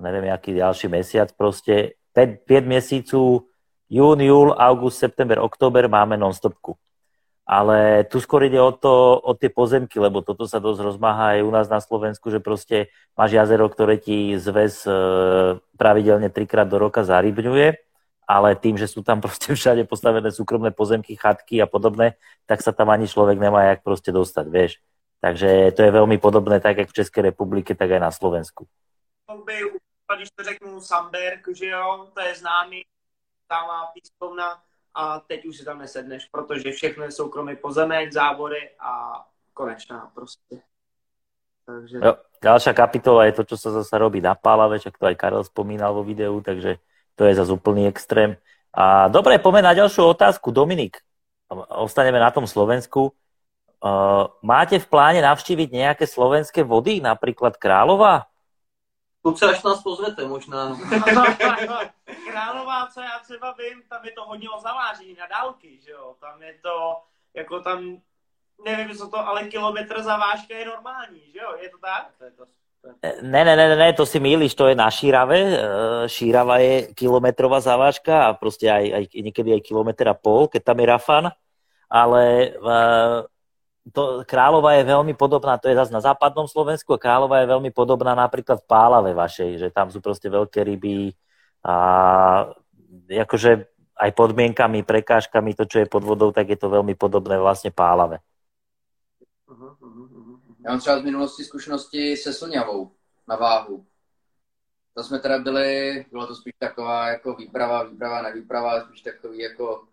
neviem, 0.00 0.24
jaký 0.24 0.54
ďalší 0.54 0.88
mesiac, 0.88 1.32
prostě 1.32 1.92
5, 2.12 2.44
5 2.44 2.66
měsíců, 2.66 3.48
jún, 3.90 4.20
júl, 4.20 4.54
august, 4.58 4.98
september, 4.98 5.38
oktober 5.38 5.88
máme 5.88 6.16
non-stopku. 6.16 6.76
Ale 7.42 8.06
tu 8.06 8.22
skôr 8.22 8.46
ide 8.46 8.62
o, 8.62 8.70
to, 8.70 9.18
o 9.18 9.34
tie 9.34 9.50
pozemky, 9.50 9.98
lebo 9.98 10.22
toto 10.22 10.46
sa 10.46 10.62
dosť 10.62 10.78
rozmáha 10.78 11.38
aj 11.38 11.40
u 11.42 11.50
nás 11.50 11.66
na 11.66 11.82
Slovensku, 11.82 12.30
že 12.30 12.38
proste 12.38 12.94
máš 13.18 13.34
jazero, 13.34 13.66
ktoré 13.66 13.98
ti 13.98 14.38
zväz 14.38 14.86
e, 14.86 14.94
pravidelne 15.74 16.30
trikrát 16.30 16.70
do 16.70 16.78
roka 16.78 17.02
zarybňuje, 17.02 17.82
ale 18.30 18.54
tým, 18.54 18.78
že 18.78 18.86
sú 18.86 19.02
tam 19.02 19.18
proste 19.18 19.52
všade 19.58 19.82
postavené 19.90 20.30
súkromné 20.30 20.70
pozemky, 20.70 21.18
chatky 21.18 21.58
a 21.58 21.66
podobné, 21.66 22.14
tak 22.46 22.62
sa 22.62 22.70
tam 22.70 22.94
ani 22.94 23.10
človek 23.10 23.36
nemá 23.42 23.74
jak 23.74 23.82
proste 23.82 24.14
dostať, 24.14 24.46
vieš. 24.46 24.78
Takže 25.22 25.74
to 25.74 25.82
je 25.82 25.90
velmi 25.90 26.18
podobné 26.18 26.60
tak, 26.60 26.78
jak 26.78 26.88
v 26.88 26.98
České 26.98 27.22
republice, 27.22 27.74
tak 27.74 27.90
i 27.90 27.98
na 27.98 28.10
Slovensku. 28.10 28.66
Když 30.16 30.30
to 30.30 30.44
řeknu 30.44 30.80
Samberg, 30.80 31.48
že 31.54 31.66
jo, 31.66 32.10
to 32.14 32.20
je 32.20 32.34
známý, 32.34 32.82
tam 33.48 33.66
má 33.66 33.92
a 34.94 35.20
teď 35.20 35.46
už 35.46 35.56
si 35.56 35.64
tam 35.64 35.78
nesedneš, 35.78 36.26
protože 36.26 36.72
všechno 36.72 37.04
je 37.04 37.10
soukromý 37.10 37.56
pozemek, 37.56 38.12
závory 38.12 38.70
a 38.80 39.24
konečná 39.54 40.10
prostě. 40.14 40.62
Takže... 41.66 41.98
Jo, 42.02 42.14
ďalšia 42.42 42.72
kapitola 42.74 43.24
je 43.24 43.32
to, 43.32 43.42
čo 43.44 43.56
sa 43.56 43.70
zase 43.70 43.94
robí 43.94 44.18
na 44.18 44.34
Pálave, 44.34 44.82
čak 44.82 44.98
to 44.98 45.06
aj 45.06 45.14
Karel 45.14 45.46
spomínal 45.46 45.94
vo 45.94 46.02
videu, 46.02 46.34
takže 46.42 46.82
to 47.14 47.22
je 47.22 47.38
zase 47.38 47.54
úplný 47.54 47.86
extrém. 47.86 48.34
A 48.74 49.06
dobre, 49.06 49.38
poďme 49.38 49.62
na 49.62 49.74
ďalšiu 49.76 50.10
otázku. 50.10 50.50
Dominik, 50.50 50.98
ostaneme 51.70 52.18
na 52.18 52.34
tom 52.34 52.50
Slovensku. 52.50 53.14
Uh, 53.82 54.26
máte 54.42 54.78
v 54.78 54.86
pláne 54.90 55.20
navštíviť 55.22 55.68
nejaké 55.70 56.04
slovenské 56.06 56.66
vody, 56.66 57.02
napríklad 57.02 57.58
Králova? 57.58 58.31
Kluci, 59.22 59.44
až 59.44 59.62
nás 59.62 59.82
pozvete, 59.82 60.26
možná. 60.26 60.76
Králová, 62.30 62.86
co 62.86 63.00
já 63.00 63.18
třeba 63.22 63.54
vím, 63.58 63.82
tam 63.88 64.04
je 64.04 64.12
to 64.12 64.24
hodně 64.24 64.50
o 64.50 64.60
zavážení 64.60 65.14
na 65.14 65.26
dálky, 65.26 65.80
že 65.84 65.90
jo? 65.90 66.16
Tam 66.20 66.42
je 66.42 66.58
to, 66.62 67.02
jako 67.34 67.60
tam, 67.60 68.00
nevím, 68.64 68.96
co 68.96 69.08
to, 69.08 69.18
ale 69.18 69.48
kilometr 69.48 70.02
zavážka 70.02 70.54
je 70.56 70.66
normální, 70.66 71.32
že 71.32 71.38
jo? 71.38 71.56
Je 71.60 71.70
to 71.70 71.78
tak? 71.78 72.10
To 72.18 72.24
je 72.24 72.30
to 72.30 72.46
ne, 73.22 73.44
ne, 73.44 73.56
ne, 73.56 73.76
ne, 73.76 73.92
to 73.92 74.06
si 74.06 74.20
mýliš, 74.20 74.54
to 74.54 74.66
je 74.66 74.74
na 74.74 74.90
Šírave. 74.90 75.38
Eh, 75.38 76.08
Šírava 76.08 76.58
je 76.58 76.94
kilometrová 76.94 77.60
zavážka 77.60 78.26
a 78.26 78.34
prostě 78.34 78.72
aj, 78.72 78.94
aj 78.94 79.04
někdy 79.14 79.52
aj 79.52 79.60
kilometr 79.60 80.08
a 80.08 80.14
pol, 80.14 80.48
keď 80.48 80.62
tam 80.64 80.80
je 80.80 80.86
Rafan. 80.86 81.30
Ale 81.92 82.56
uh, 82.56 83.28
to 83.90 84.22
Králova 84.22 84.78
je 84.78 84.86
veľmi 84.86 85.18
podobná, 85.18 85.58
to 85.58 85.66
je 85.66 85.74
zase 85.74 85.90
na 85.90 85.98
západnom 85.98 86.46
Slovensku 86.46 86.94
a 86.94 87.02
Králova 87.02 87.42
je 87.42 87.50
veľmi 87.50 87.74
podobná 87.74 88.14
napríklad 88.14 88.62
v 88.62 88.68
Pálave 88.70 89.10
vašej, 89.10 89.58
že 89.58 89.68
tam 89.74 89.90
sú 89.90 89.98
proste 89.98 90.30
veľké 90.30 90.62
ryby 90.62 91.10
a 91.66 91.74
akože 93.10 93.50
aj 93.98 94.10
podmienkami, 94.14 94.86
prekážkami, 94.86 95.58
to, 95.58 95.66
čo 95.66 95.82
je 95.82 95.90
pod 95.90 96.06
vodou, 96.06 96.30
tak 96.30 96.46
je 96.50 96.58
to 96.58 96.70
veľmi 96.70 96.94
podobné 96.94 97.38
vlastne 97.38 97.74
Pálave. 97.74 98.22
Já 100.64 100.70
mám 100.70 100.80
třeba 100.80 100.98
z 100.98 101.02
minulosti 101.02 101.44
zkušenosti 101.44 102.16
se 102.16 102.32
Slňavou 102.32 102.90
na 103.28 103.36
váhu. 103.36 103.86
To 104.94 105.04
jsme 105.04 105.18
teda 105.18 105.38
byli, 105.38 106.04
bylo 106.10 106.26
to 106.26 106.34
spíš 106.34 106.54
taková 106.58 107.08
jako 107.08 107.34
výprava, 107.34 107.82
výprava 107.82 108.22
na 108.22 108.30
výprava, 108.30 108.84
spíš 108.84 109.02
takový 109.02 109.38
jako, 109.38 109.84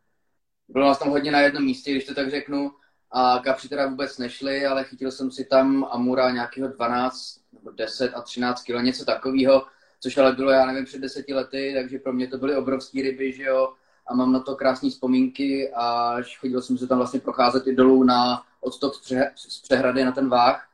bylo 0.68 0.88
nás 0.88 1.00
tam 1.00 1.10
hodně 1.10 1.32
na 1.32 1.40
jednom 1.40 1.64
místě, 1.64 1.92
když 1.92 2.06
to 2.06 2.14
tak 2.14 2.30
řeknu, 2.30 2.72
a 3.12 3.40
kapři 3.44 3.70
teda 3.70 3.88
vůbec 3.88 4.18
nešli, 4.18 4.66
ale 4.66 4.84
chytil 4.84 5.12
jsem 5.12 5.32
si 5.32 5.46
tam 5.46 5.88
Amura 5.92 6.32
nějakého 6.32 6.68
12 6.68 7.40
nebo 7.54 7.72
10 7.72 8.14
a 8.14 8.22
13 8.22 8.64
kg, 8.64 8.82
něco 8.82 9.06
takového, 9.06 9.64
což 10.00 10.18
ale 10.18 10.32
bylo, 10.32 10.52
já 10.52 10.66
nevím, 10.66 10.86
před 10.86 11.02
deseti 11.02 11.34
lety, 11.34 11.74
takže 11.76 12.00
pro 12.00 12.14
mě 12.14 12.28
to 12.28 12.38
byly 12.38 12.56
obrovské 12.56 13.02
ryby, 13.02 13.34
že 13.34 13.44
jo, 13.44 13.74
a 14.08 14.14
mám 14.14 14.32
na 14.32 14.40
to 14.40 14.56
krásné 14.56 14.90
vzpomínky 14.90 15.72
a 15.74 16.16
chodil 16.40 16.62
jsem 16.62 16.78
se 16.78 16.88
tam 16.88 16.98
vlastně 16.98 17.20
procházet 17.20 17.68
i 17.68 17.76
dolů 17.76 18.04
na 18.04 18.44
odtok 18.62 18.94
z 19.36 19.62
přehrady 19.62 20.06
na 20.06 20.12
ten 20.12 20.30
váh 20.30 20.68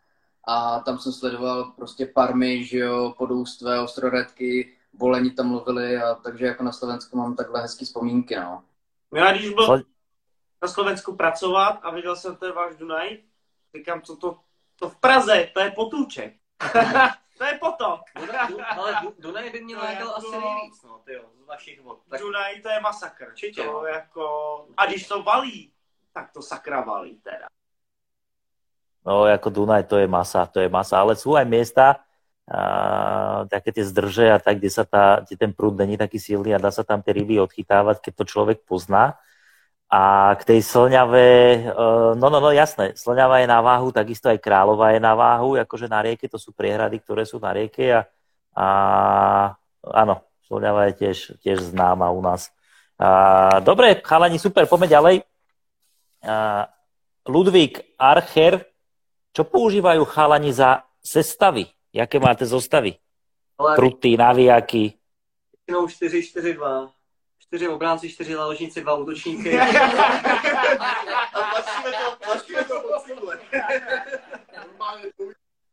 a 0.47 0.79
tam 0.79 0.99
jsem 0.99 1.11
sledoval 1.11 1.71
prostě 1.75 2.05
parmy, 2.05 2.65
že 2.65 2.77
jo, 2.77 3.13
podoustvé, 3.17 3.79
ostroredky, 3.81 4.73
boleni 4.93 5.31
tam 5.31 5.47
mluvili 5.47 5.97
a 5.97 6.15
takže 6.15 6.45
jako 6.45 6.63
na 6.63 6.71
Slovensku 6.71 7.17
mám 7.17 7.35
takhle 7.35 7.61
hezký 7.61 7.85
vzpomínky, 7.85 8.35
no. 8.35 8.63
Já 9.15 9.31
když 9.31 9.49
byl 9.49 9.83
na 10.65 10.73
Slovensku 10.73 11.15
pracovat 11.15 11.79
a 11.81 11.91
viděl 11.91 12.15
jsem 12.15 12.35
ten 12.35 12.51
váš 12.51 12.75
Dunaj. 12.75 13.17
Říkám, 13.75 14.01
co 14.01 14.15
to, 14.15 14.39
to 14.79 14.89
v 14.89 14.95
Praze, 14.97 15.49
to 15.53 15.59
je 15.59 15.71
potůček. 15.71 16.33
to 17.37 17.43
je 17.45 17.53
potok. 17.61 18.01
Dunaj, 18.17 18.65
ale 18.69 18.91
Dunaj 19.19 19.49
by 19.49 19.61
mě 19.61 19.75
lákal 19.77 20.07
jako... 20.07 20.15
asi 20.15 20.31
nejvíc, 20.31 20.83
no, 20.83 21.01
tyjo, 21.05 21.23
z 21.43 21.45
vašich 21.45 21.81
vod. 21.81 21.99
Tak... 22.09 22.19
Dunaj 22.19 22.61
to 22.61 22.69
je 22.69 22.79
masakr. 22.79 23.27
Určitě. 23.27 23.63
To 23.63 23.71
no. 23.71 23.85
jako... 23.85 24.25
A 24.77 24.85
když 24.85 25.07
to 25.07 25.23
valí, 25.23 25.71
tak 26.13 26.31
to 26.33 26.41
sakra 26.41 26.81
valí 26.81 27.15
teda. 27.21 27.45
No, 29.05 29.25
jako 29.25 29.49
Dunaj, 29.49 29.83
to 29.83 29.97
je 29.97 30.07
masa, 30.07 30.45
to 30.45 30.59
je 30.59 30.69
masa, 30.69 30.97
ale 30.97 31.13
sú 31.13 31.37
aj 31.37 31.45
miesta, 31.45 32.01
a, 32.49 33.45
také 33.45 33.69
tie 33.69 33.85
zdrže 33.85 34.33
a 34.33 34.41
tak, 34.41 34.57
kde 34.57 34.69
sa 34.73 34.81
tá, 34.81 35.21
kde 35.21 35.37
ten 35.37 35.53
prúd 35.53 35.77
není 35.77 35.93
taký 35.93 36.17
silný 36.17 36.57
a 36.57 36.61
dá 36.61 36.73
sa 36.73 36.81
tam 36.81 37.05
tie 37.05 37.13
ryby 37.13 37.37
odchytávať, 37.37 38.01
keď 38.01 38.13
to 38.17 38.25
človek 38.25 38.57
pozná. 38.65 39.21
A 39.85 40.33
k 40.33 40.41
tej 40.43 40.59
Slňave, 40.65 41.27
eh, 41.61 42.11
no, 42.17 42.27
no, 42.27 42.39
no, 42.41 42.49
jasné, 42.49 42.97
Slňava 42.97 43.45
je 43.45 43.47
na 43.47 43.61
váhu, 43.61 43.93
takisto 43.93 44.33
aj 44.33 44.41
Králova 44.41 44.97
je 44.97 44.99
na 44.99 45.13
váhu, 45.13 45.61
akože 45.61 45.85
na 45.85 46.01
rieke, 46.01 46.25
to 46.25 46.41
sú 46.41 46.57
priehrady, 46.57 46.97
ktoré 47.05 47.21
sú 47.21 47.37
na 47.37 47.53
rieke 47.53 47.93
a, 47.93 48.01
a 48.57 48.65
áno, 49.85 50.25
Slňava 50.49 50.89
je 50.89 50.93
tiež, 51.05 51.17
tiež 51.45 51.69
známa 51.69 52.09
u 52.09 52.21
nás. 52.21 52.49
A, 52.97 53.61
dobre, 53.61 54.01
chalani, 54.01 54.41
super, 54.41 54.65
poďme 54.65 54.89
ďalej. 54.89 55.15
A, 56.25 56.65
Ludvík 57.25 57.97
Archer, 57.97 58.65
čo 59.33 59.45
používajú 59.45 60.05
chalani 60.05 60.53
za 60.53 60.85
sestavy? 61.01 61.69
Jaké 61.93 62.21
máte 62.21 62.45
zostavy? 62.45 62.97
Pruty, 63.57 64.17
navijaky? 64.17 64.93
4-4-2 65.65 66.94
čtyři 67.55 67.67
obránci, 67.67 68.09
čtyři 68.09 68.33
záložníci, 68.33 68.81
dva 68.81 68.93
útočníky. 68.93 69.59
a 69.59 69.65
tlačíme 71.33 71.91
to, 71.91 72.15
tlačíme 72.25 72.63
to 72.63 72.81
pod 72.81 73.05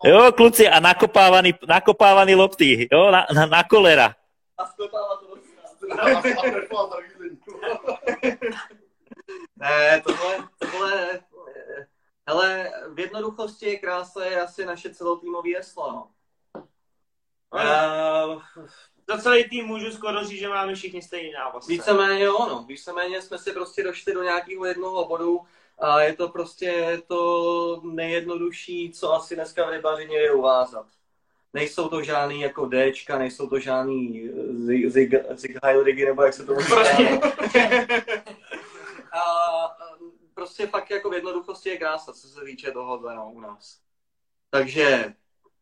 Jo, 0.05 0.33
kluci, 0.33 0.69
a 0.69 0.81
nakopávaný, 0.81 1.55
nakopávaný 1.69 2.35
lopty, 2.35 2.89
jo, 2.93 3.11
na, 3.11 3.27
na, 3.35 3.47
na 3.47 3.65
kolera. 3.65 4.15
A 4.59 4.67
skopává 4.67 5.17
to 5.17 5.33
Ne, 9.57 10.03
tohle, 10.07 10.49
tohle, 10.59 11.21
hele, 12.29 12.71
v 12.95 13.01
jednoduchosti 13.01 13.67
je 13.67 13.79
krása 13.79 14.25
je 14.25 14.41
asi 14.43 14.67
naše 14.67 14.95
celotýmový 14.95 15.55
heslo, 15.55 15.93
no. 15.93 16.09
Uh, 17.55 18.43
za 19.09 19.19
celý 19.19 19.45
tým 19.45 19.67
můžu 19.67 19.91
skoro 19.91 20.25
říct, 20.25 20.41
že 20.41 20.49
máme 20.49 20.75
všichni 20.75 21.03
stejný 21.03 21.33
návaz. 21.33 21.67
Víceméně 21.67 22.25
jo, 22.25 22.47
no. 22.49 22.65
Víceméně 22.69 23.23
jsme 23.23 23.39
si 23.39 23.53
prostě 23.53 23.83
došli 23.83 24.15
do 24.15 24.23
nějakého 24.23 24.65
jednoho 24.65 25.05
bodu 25.09 25.41
a 25.79 26.01
je 26.01 26.17
to 26.17 26.29
prostě 26.29 27.03
to 27.07 27.81
nejjednodušší, 27.85 28.93
co 28.93 29.13
asi 29.13 29.35
dneska 29.35 29.67
v 29.67 29.71
rybařině 29.71 30.17
je 30.17 30.33
uvázat. 30.33 30.87
Nejsou 31.55 31.89
to 31.89 32.03
žádný 32.03 32.41
jako 32.41 32.69
Dčka, 32.69 33.19
nejsou 33.19 33.49
to 33.49 33.59
žádný 33.59 34.31
Zig, 34.87 35.15
Zig 35.35 35.59
Heilrigi, 35.65 36.05
nebo 36.05 36.23
jak 36.23 36.35
se 36.35 36.47
to 36.47 36.55
prostě. 36.55 37.21
a 39.13 39.23
prostě 40.35 40.67
fakt 40.67 40.91
jako 40.91 41.11
v 41.11 41.15
jednoduchosti 41.15 41.69
je 41.69 41.77
krása, 41.77 42.13
co 42.13 42.29
se 42.29 42.45
týče 42.45 42.71
tohohle 42.71 43.15
no, 43.15 43.31
u 43.33 43.41
nás. 43.41 43.79
Takže 44.51 45.15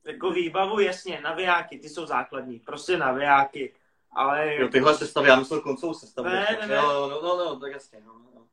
jako 0.06 0.30
výbavu, 0.30 0.80
jasně, 0.80 1.20
navijáky, 1.20 1.78
ty 1.78 1.88
jsou 1.88 2.06
základní, 2.06 2.58
prostě 2.58 2.98
navijáky. 2.98 3.74
Ale... 4.12 4.54
Jo, 4.54 4.68
tyhle 4.68 4.94
sestavy, 4.94 5.28
já 5.28 5.36
myslel 5.36 5.60
koncovou 5.60 5.94
sestavu. 5.94 6.28
Ne, 6.28 6.58
ne, 6.60 6.66
ne. 6.66 6.74
Jo, 6.74 7.08
no, 7.10 7.22
no, 7.22 7.44
no, 7.44 7.60
tak 7.60 7.72
jasně. 7.72 8.02
No, 8.06 8.12
no. 8.34 8.46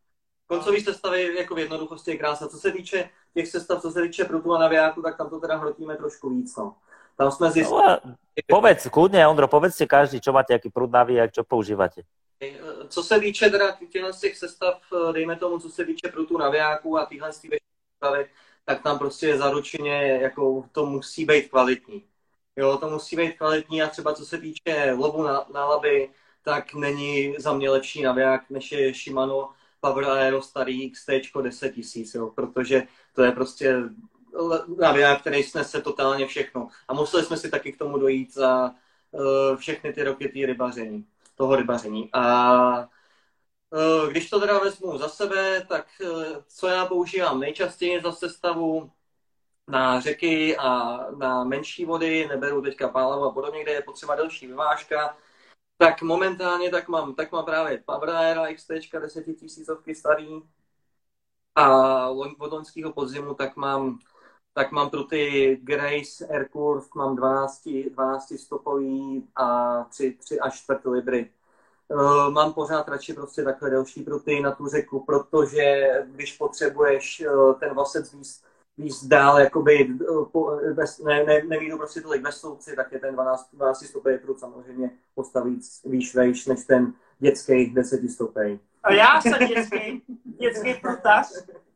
Koncový 0.48 0.82
sestavy 0.82 1.36
jako 1.36 1.56
v 1.56 1.60
jednoduchosti 1.60 2.11
je 2.11 2.18
krása. 2.18 2.48
Co 2.48 2.57
se 2.57 2.72
týče 2.72 3.10
těch 3.34 3.48
sestav, 3.48 3.82
co 3.82 3.91
se 3.91 4.02
týče 4.02 4.26
prutu 4.26 4.53
a 4.53 4.60
navijáku, 4.60 5.02
tak 5.02 5.18
tam 5.18 5.30
to 5.30 5.40
teda 5.40 5.56
hrotíme 5.56 5.95
trošku 5.95 6.30
víc. 6.30 6.56
No. 6.56 6.76
Tam 7.18 7.32
jsme 7.32 7.52
zjistili... 7.52 7.82
No, 7.82 8.15
povedz, 8.45 8.86
kľudne, 8.94 9.26
Ondro, 9.26 9.49
povedzte 9.49 9.90
každý, 9.90 10.22
čo 10.22 10.30
máte, 10.30 10.53
jaký 10.53 10.69
prut 10.69 10.94
navíjak, 10.94 11.34
čo 11.34 11.41
používáte. 11.44 12.06
Co 12.90 13.03
se 13.03 13.19
týče 13.19 13.49
teda 13.49 13.72
těchto 13.72 14.11
těch 14.22 14.38
sestav, 14.38 14.78
dejme 15.11 15.36
tomu, 15.36 15.60
co 15.60 15.69
se 15.69 15.86
týče 15.86 16.07
prutu 16.14 16.38
navijáku 16.38 16.98
a 16.98 17.06
tyhle 17.06 17.34
z 17.34 17.41
tak 18.68 18.84
tam 18.84 18.99
prostě 18.99 19.27
je 19.27 19.38
zaručeně, 19.38 20.19
jako 20.22 20.64
to 20.72 20.85
musí 20.85 21.26
být 21.26 21.49
kvalitní. 21.49 22.03
Jo, 22.56 22.77
to 22.77 22.89
musí 22.89 23.15
být 23.15 23.38
kvalitní 23.38 23.81
a 23.81 23.88
třeba 23.88 24.14
co 24.14 24.26
se 24.26 24.38
týče 24.38 24.94
lovu 24.98 25.23
na, 25.23 25.45
na 25.53 25.65
laby, 25.65 26.10
tak 26.44 26.73
není 26.73 27.35
za 27.39 27.53
mě 27.53 27.69
lepší 27.69 28.02
naviják, 28.02 28.49
než 28.49 28.72
je 28.72 28.94
Shimano 28.94 29.49
Power 29.80 30.06
Aero 30.06 30.41
starý 30.41 30.91
XT 30.91 31.10
10 31.41 31.73
000, 32.15 32.31
protože 32.35 32.84
to 33.15 33.23
je 33.23 33.31
prostě 33.31 33.76
naviják, 34.77 35.22
který 35.22 35.44
snese 35.44 35.81
totálně 35.81 36.27
všechno. 36.27 36.68
A 36.88 36.94
museli 36.94 37.23
jsme 37.23 37.38
si 37.38 37.49
taky 37.49 37.72
k 37.72 37.77
tomu 37.77 37.98
dojít 37.98 38.34
za 38.34 38.72
uh, 39.11 39.57
všechny 39.57 39.94
ty 39.94 40.03
roky 40.03 40.30
tý 40.30 40.45
rybaření, 40.45 41.06
toho 41.35 41.56
rybaření. 41.56 42.10
A 42.14 42.89
když 44.11 44.30
to 44.30 44.39
teda 44.39 44.60
vezmu 44.60 44.98
za 44.98 45.10
sebe, 45.10 45.65
tak 45.69 45.88
uh, 46.02 46.23
co 46.48 46.68
já 46.68 46.85
používám 46.85 47.39
nejčastěji 47.39 48.02
za 48.02 48.11
sestavu, 48.11 48.91
na 49.68 49.99
řeky 49.99 50.57
a 50.57 50.98
na 51.11 51.44
menší 51.44 51.85
vody, 51.85 52.27
neberu 52.27 52.61
teďka 52.61 52.88
pálavu 52.89 53.23
a 53.23 53.31
podobně, 53.31 53.64
kde 53.64 53.72
je 53.72 53.81
potřeba 53.81 54.15
delší 54.15 54.48
vyvážka, 54.48 55.18
tak 55.77 56.02
momentálně 56.02 56.72
tak 56.72 56.88
mám, 56.88 57.15
tak 57.15 57.31
mám 57.31 57.45
právě 57.45 57.84
Pavraera 57.85 58.53
XT 58.53 58.72
10 59.02 59.23
tisícovky 59.23 59.95
starý 59.95 60.41
a 61.56 62.10
od 62.10 62.52
loňského 62.52 62.94
podzimu 62.94 63.34
tak 63.34 63.56
mám 63.56 63.99
tak 64.57 64.72
mám 64.72 64.89
pro 64.89 65.03
ty 65.03 65.56
Grace 65.64 66.27
Aircurve, 66.27 66.88
mám 66.95 67.15
12, 67.15 67.69
12 67.89 68.34
stopový 68.38 69.27
a 69.35 69.84
3, 69.84 70.18
3 70.19 70.39
až 70.39 70.61
4 70.64 70.80
libry. 70.85 71.31
Uh, 71.89 72.30
mám 72.30 72.53
pořád 72.53 72.88
radši 72.88 73.14
prostě 73.14 73.43
takhle 73.43 73.69
delší 73.69 74.03
pruty 74.03 74.41
na 74.41 74.51
tu 74.51 74.68
řeku, 74.68 74.99
protože 74.99 75.89
když 76.05 76.38
potřebuješ 76.38 77.23
uh, 77.27 77.59
ten 77.59 77.73
vasec 77.73 78.14
víc, 78.14 78.43
víc 78.77 79.05
dál, 79.05 79.39
jakoby, 79.39 79.89
uh, 80.09 80.61
ne, 81.05 81.23
ne, 81.23 81.43
neví 81.43 81.72
to 81.72 81.77
prostě 81.77 82.01
tolik 82.01 82.23
ve 82.23 82.31
sloupci, 82.31 82.76
tak 82.76 82.91
je 82.91 82.99
ten 82.99 83.14
12, 83.14 83.49
12 83.53 83.85
stopej 83.85 84.18
prut 84.18 84.39
samozřejmě 84.39 84.89
postavit 85.15 85.59
výš 85.85 86.15
vejš 86.15 86.45
než 86.45 86.65
ten 86.65 86.93
dětský 87.19 87.69
10 87.73 88.09
stopej. 88.09 88.59
A 88.84 88.93
já 88.93 89.22
jsem 89.22 89.47
dětský, 89.47 90.03
dětský 90.39 90.73
prutař, 90.73 91.27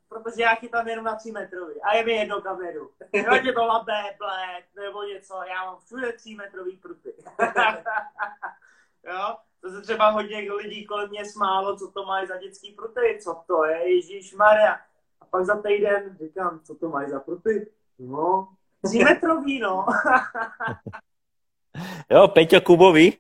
protože 0.10 0.42
já 0.42 0.56
chytám 0.56 0.88
jenom 0.88 1.06
na 1.06 1.16
3 1.16 1.32
metrový 1.32 1.82
a 1.82 1.96
je 1.96 2.06
mi 2.06 2.12
jedno 2.12 2.42
kam 2.42 2.62
jedu. 2.62 2.90
Ať 3.30 3.44
je 3.44 3.54
to 3.54 3.66
labé, 3.66 4.04
blek, 4.18 4.66
nebo 4.76 5.04
něco, 5.04 5.34
já 5.48 5.66
mám 5.66 5.78
všude 5.86 6.14
3 6.14 6.36
metrový 6.36 6.78
pruty. 6.78 7.14
jo? 9.04 9.36
Se 9.72 9.82
třeba 9.82 10.10
hodně 10.10 10.52
lidí 10.54 10.86
kolem 10.86 11.10
mě 11.10 11.26
smálo, 11.26 11.78
co 11.78 11.92
to 11.92 12.06
mají 12.06 12.28
za 12.28 12.38
dětský 12.38 12.72
pruty, 12.72 13.20
co 13.24 13.42
to 13.48 13.66
je, 13.66 13.96
Ježíš 13.96 14.34
Maria. 14.34 14.80
A 15.22 15.26
pak 15.26 15.46
za 15.46 15.62
týden 15.62 16.18
říkám, 16.22 16.60
co 16.64 16.76
to 16.76 16.90
mají 16.90 17.10
za 17.10 17.20
pruty? 17.20 17.72
No, 18.00 18.48
3 18.86 19.04
metrový, 19.04 19.60
no. 19.60 19.86
jo, 22.10 22.28
Peťo 22.28 22.62
Kubovi, 22.62 23.14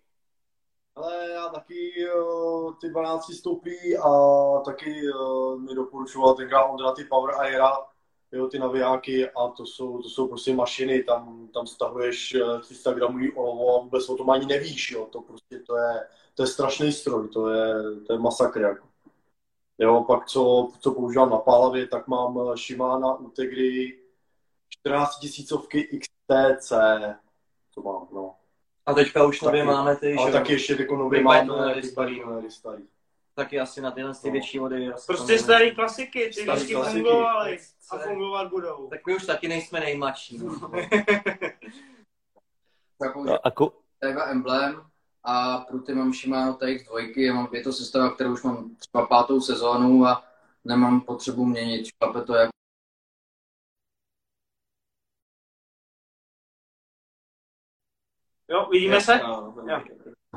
ale 0.96 1.30
já 1.30 1.50
taky 1.50 1.94
uh, 2.16 2.74
ty 2.82 2.90
12 2.90 3.34
stoupí 3.34 3.98
a 3.98 4.10
taky 4.66 5.02
uh, 5.14 5.62
mi 5.62 5.76
doporučoval 5.76 6.34
tenkrát 6.34 6.66
Ondra 6.66 6.92
ty 6.92 7.04
Power 7.04 7.36
Aera, 7.36 7.72
jo, 8.32 8.48
ty 8.48 8.60
navijáky 8.60 9.30
a 9.30 9.48
to 9.48 9.66
jsou, 9.66 10.02
to 10.02 10.10
jsou 10.10 10.28
prostě 10.28 10.56
mašiny, 10.56 11.04
tam, 11.04 11.48
tam 11.54 11.68
stahuješ 11.68 12.36
300 12.62 12.94
gramů 12.94 13.20
olovo 13.36 13.76
a 13.76 13.84
vůbec 13.84 14.10
o 14.10 14.16
tom 14.16 14.30
ani 14.30 14.46
nevíš, 14.46 14.92
jo, 14.92 15.06
to 15.12 15.22
prostě 15.22 15.60
to 15.60 15.78
je, 15.78 16.08
to 16.36 16.44
je 16.44 16.48
strašný 16.48 16.92
stroj, 16.92 17.30
to 17.30 17.50
je, 17.50 17.74
to 18.08 18.14
je 18.14 18.20
masakr, 18.20 18.62
jako. 18.62 18.88
Jo, 19.78 20.04
pak 20.08 20.26
co, 20.26 20.72
co 20.80 20.92
používám 20.92 21.30
na 21.30 21.38
pálavě, 21.38 21.88
tak 21.88 22.08
mám 22.08 22.40
Shimano 22.56 23.18
Utegry 23.18 24.00
14 24.70 25.20
tisícovky 25.20 26.00
XTC, 26.00 26.72
to 27.76 27.82
mám, 27.82 28.08
no. 28.14 28.36
A 28.86 28.94
teďka 28.94 29.26
už 29.26 29.42
nově 29.42 29.64
máme 29.64 29.96
ty, 29.96 30.16
Ale 30.16 30.32
že 30.32 30.38
taky 30.38 30.54
ještě 30.54 30.76
jako 30.80 30.96
nově 30.96 31.20
Big 31.20 31.26
máme 31.26 31.84
starý, 31.84 32.22
starý. 32.50 32.84
Taky 33.34 33.60
asi 33.60 33.82
na 33.82 33.92
tyhle 33.92 34.14
ty 34.16 34.28
No. 34.28 34.32
větší 34.32 34.60
vody. 34.60 34.94
asi 34.94 35.08
Prostě 35.08 35.34
tam 35.36 35.44
starý 35.44 35.76
klasiky, 35.76 36.26
ty 36.28 36.34
Starý 36.34 36.52
vždycky 36.52 36.74
klasiky. 36.74 37.04
fungovaly 37.04 37.60
a 37.92 37.98
fungovat 37.98 38.50
budou. 38.50 38.88
Tak 38.88 39.06
my 39.08 39.16
už 39.16 39.26
taky 39.26 39.48
nejsme 39.48 39.80
nejmladší. 39.80 40.38
No. 40.38 40.72
Takovou 43.00 43.24
no, 43.26 43.48
a 43.48 43.52
ku, 43.52 43.74
Taiga 44.00 44.26
Emblem 44.32 44.86
a 45.24 45.58
pruty 45.58 45.94
mám 45.94 46.14
Shimano 46.14 46.54
TX2, 46.54 47.20
já 47.20 47.34
mám, 47.34 47.50
je 47.54 47.64
to 47.64 47.74
sestava, 47.74 48.12
kterou 48.16 48.34
už 48.34 48.44
mám 48.44 48.76
třeba 48.76 49.08
pátou 49.08 49.42
sezónu 49.42 50.06
a 50.06 50.24
nemám 50.64 51.02
potřebu 51.02 51.46
měnit, 51.46 51.86
šlape 51.88 52.22
to 52.22 52.34
jak 52.36 52.50
Jo, 58.50 58.70
vidíme 58.72 59.02
se? 59.02 59.18
No, 59.18 59.54
Jo. 59.68 59.82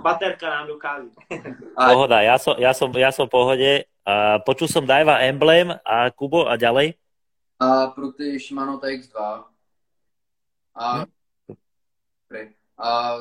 Baterka 0.04 0.44
nám 0.44 0.68
dokáže. 0.68 1.08
a 1.80 1.96
pohoda, 1.96 2.20
ja 2.20 2.36
som, 2.36 2.52
ja 2.60 2.76
som, 2.76 2.92
ja 2.92 3.08
som 3.08 3.24
v 3.24 3.32
pohode. 3.32 3.70
A 4.04 4.36
počul 4.44 4.68
som 4.68 4.84
Daiva 4.84 5.24
Emblem 5.24 5.72
a 5.80 6.12
Kubo 6.12 6.44
a 6.44 6.60
ďalej. 6.60 6.92
a 7.64 7.86
pruty 7.86 8.38
Shimano 8.38 8.78
TX2 8.78 9.44
a, 10.74 11.04
a 12.78 13.16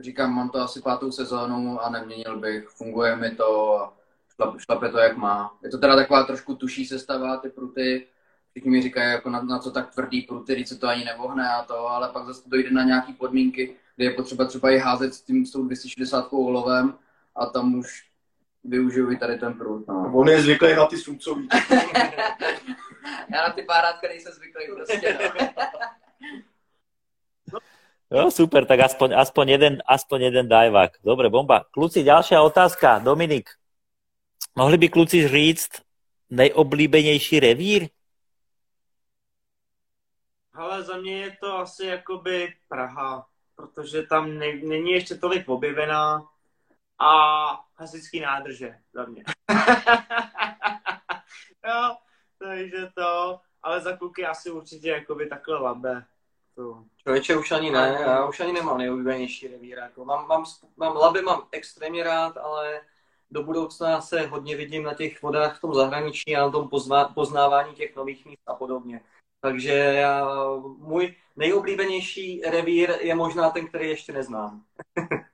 říkám, 0.00 0.34
mám 0.34 0.50
to 0.50 0.58
asi 0.58 0.82
pátou 0.82 1.12
sezónu 1.12 1.80
a 1.80 1.90
neměnil 1.90 2.40
bych, 2.40 2.68
funguje 2.68 3.16
mi 3.16 3.30
to, 3.30 3.92
šlape, 4.34 4.58
šlape 4.60 4.88
to 4.88 4.98
jak 4.98 5.16
má. 5.16 5.58
Je 5.62 5.70
to 5.70 5.78
teda 5.78 5.96
taková 5.96 6.24
trošku 6.24 6.54
tuší 6.54 6.86
sestava, 6.86 7.36
ty 7.36 7.48
pruty, 7.48 8.06
všichni 8.50 8.70
mi 8.70 8.82
říkají, 8.82 9.10
jako 9.10 9.30
na, 9.30 9.42
na 9.42 9.58
co 9.58 9.70
tak 9.70 9.94
tvrdý 9.94 10.22
pruty, 10.22 10.54
když 10.54 10.68
se 10.68 10.78
to 10.78 10.88
ani 10.88 11.04
nevohne 11.04 11.48
a 11.48 11.62
to, 11.62 11.88
ale 11.88 12.08
pak 12.08 12.26
zase 12.26 12.42
dojde 12.48 12.70
na 12.70 12.82
nějaký 12.82 13.12
podmínky, 13.12 13.76
kde 13.96 14.04
je 14.04 14.10
potřeba 14.10 14.44
třeba 14.44 14.70
i 14.70 14.78
házet 14.78 15.14
s 15.14 15.22
tím 15.22 15.46
s 15.46 15.52
tou 15.52 15.64
260 15.64 16.28
olovem 16.32 16.98
a 17.36 17.46
tam 17.46 17.74
už 17.74 18.04
využiju 18.64 19.12
i 19.12 19.16
tady 19.16 19.38
ten 19.38 19.54
prut. 19.54 19.88
No. 19.88 20.12
On 20.14 20.28
je 20.28 20.42
zvyklý 20.42 20.74
na 20.74 20.86
ty 20.86 20.98
sumcový. 20.98 21.48
Já 23.34 23.48
na 23.48 23.52
ty 23.52 23.62
párátka 23.62 24.08
nejsem 24.08 24.32
zvyklý 24.32 24.64
prostě. 24.74 25.18
No. 27.52 27.58
Jo, 28.10 28.30
super, 28.30 28.66
tak 28.66 28.80
aspoň, 28.80 29.14
aspoň, 29.16 29.48
jeden, 29.48 29.82
aspoň 29.86 30.22
jeden 30.22 30.48
dajvák. 30.48 30.92
Dobre, 31.04 31.28
bomba. 31.28 31.64
Kluci, 31.70 32.02
ďalšia 32.02 32.42
otázka. 32.42 32.98
Dominik, 32.98 33.50
mohli 34.54 34.78
by 34.78 34.88
kluci 34.88 35.28
říct 35.28 35.70
nejoblíbenější 36.30 37.40
revír? 37.40 37.88
Ale 40.52 40.82
za 40.82 40.96
mě 40.96 41.18
je 41.18 41.36
to 41.40 41.58
asi 41.58 41.86
jakoby 41.86 42.54
Praha, 42.68 43.26
protože 43.56 44.02
tam 44.02 44.38
ne, 44.38 44.52
není 44.54 44.92
ještě 44.92 45.14
tolik 45.14 45.48
objevená 45.48 46.26
a 46.98 47.10
hasičský 47.74 48.20
nádrže 48.20 48.78
za 48.92 49.04
mě. 49.04 49.24
jo, 51.66 51.96
takže 52.38 52.88
to, 52.94 53.40
ale 53.62 53.80
za 53.80 53.96
kluky 53.96 54.26
asi 54.26 54.50
určitě 54.50 54.88
jakoby 54.88 55.26
takhle 55.26 55.58
labe. 55.58 56.04
To. 56.54 56.84
Člověče 56.96 57.36
už 57.36 57.50
ani 57.50 57.70
ne, 57.70 57.98
já 58.00 58.26
už 58.26 58.40
ani 58.40 58.52
nemám 58.52 58.78
nejoblíbenější 58.78 59.48
revír. 59.48 59.78
Jako 59.78 60.04
mám, 60.04 60.26
mám, 60.26 60.44
mám, 60.76 60.96
laby 60.96 61.22
mám 61.22 61.48
extrémně 61.52 62.04
rád, 62.04 62.36
ale 62.36 62.80
do 63.30 63.42
budoucna 63.42 64.00
se 64.00 64.20
hodně 64.20 64.56
vidím 64.56 64.82
na 64.82 64.94
těch 64.94 65.22
vodách 65.22 65.58
v 65.58 65.60
tom 65.60 65.74
zahraničí 65.74 66.36
a 66.36 66.40
na 66.40 66.50
tom 66.50 66.68
poznávání 67.14 67.74
těch 67.74 67.96
nových 67.96 68.26
míst 68.26 68.42
a 68.46 68.54
podobně. 68.54 69.00
Takže 69.44 69.72
já, 69.72 70.26
můj 70.78 71.14
nejoblíbenější 71.36 72.40
revír 72.40 72.90
je 73.00 73.14
možná 73.14 73.50
ten, 73.50 73.68
který 73.68 73.88
ještě 73.88 74.12
neznám. 74.12 74.62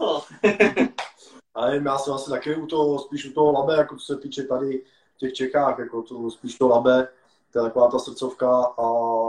no. 0.00 0.22
A 1.54 1.66
nevím, 1.66 1.86
já 1.86 1.98
jsem 1.98 2.14
asi 2.14 2.30
taky 2.30 2.54
u 2.56 2.66
toho, 2.66 2.98
spíš 2.98 3.26
u 3.26 3.32
toho 3.32 3.52
labe, 3.52 3.76
jako 3.76 3.96
co 3.96 4.04
se 4.04 4.16
týče 4.20 4.42
tady 4.42 4.84
v 5.14 5.18
těch 5.18 5.32
Čechách, 5.32 5.78
jako 5.78 6.02
to, 6.02 6.30
spíš 6.30 6.58
to 6.58 6.68
labe, 6.68 7.08
to 7.52 7.58
je 7.58 7.62
taková 7.62 7.90
ta 7.90 7.98
srdcovka 7.98 8.62
a 8.64 8.82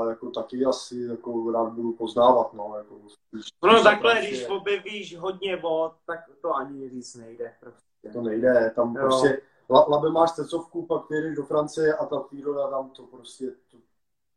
jako 0.10 0.30
taky 0.32 0.66
asi 0.66 1.02
jako 1.02 1.52
rád 1.52 1.70
budu 1.70 1.94
poznávat, 1.94 2.54
no, 2.54 2.74
jako 2.78 2.96
spíš, 3.10 3.46
No 3.64 3.72
spíš 3.72 3.84
takhle, 3.84 4.14
prostě- 4.14 4.30
když 4.30 4.48
objevíš 4.48 5.18
hodně 5.18 5.56
vod, 5.56 5.94
tak 6.06 6.20
to 6.42 6.56
ani 6.56 6.90
říct 6.90 7.16
nejde. 7.16 7.54
Prostě. 7.60 8.10
To 8.14 8.22
nejde, 8.22 8.72
tam 8.76 8.96
Jo. 8.96 9.02
prostě, 9.02 9.42
la, 9.70 9.86
labe 9.90 10.10
máš 10.10 10.30
srdcovku, 10.32 10.86
pak 10.86 11.02
jedeš 11.12 11.36
do 11.36 11.44
Francie 11.44 11.94
a 11.94 12.06
ta 12.06 12.20
příroda 12.20 12.68
tam 12.68 12.90
to 12.90 13.04
prostě, 13.04 13.46
to, 13.72 13.78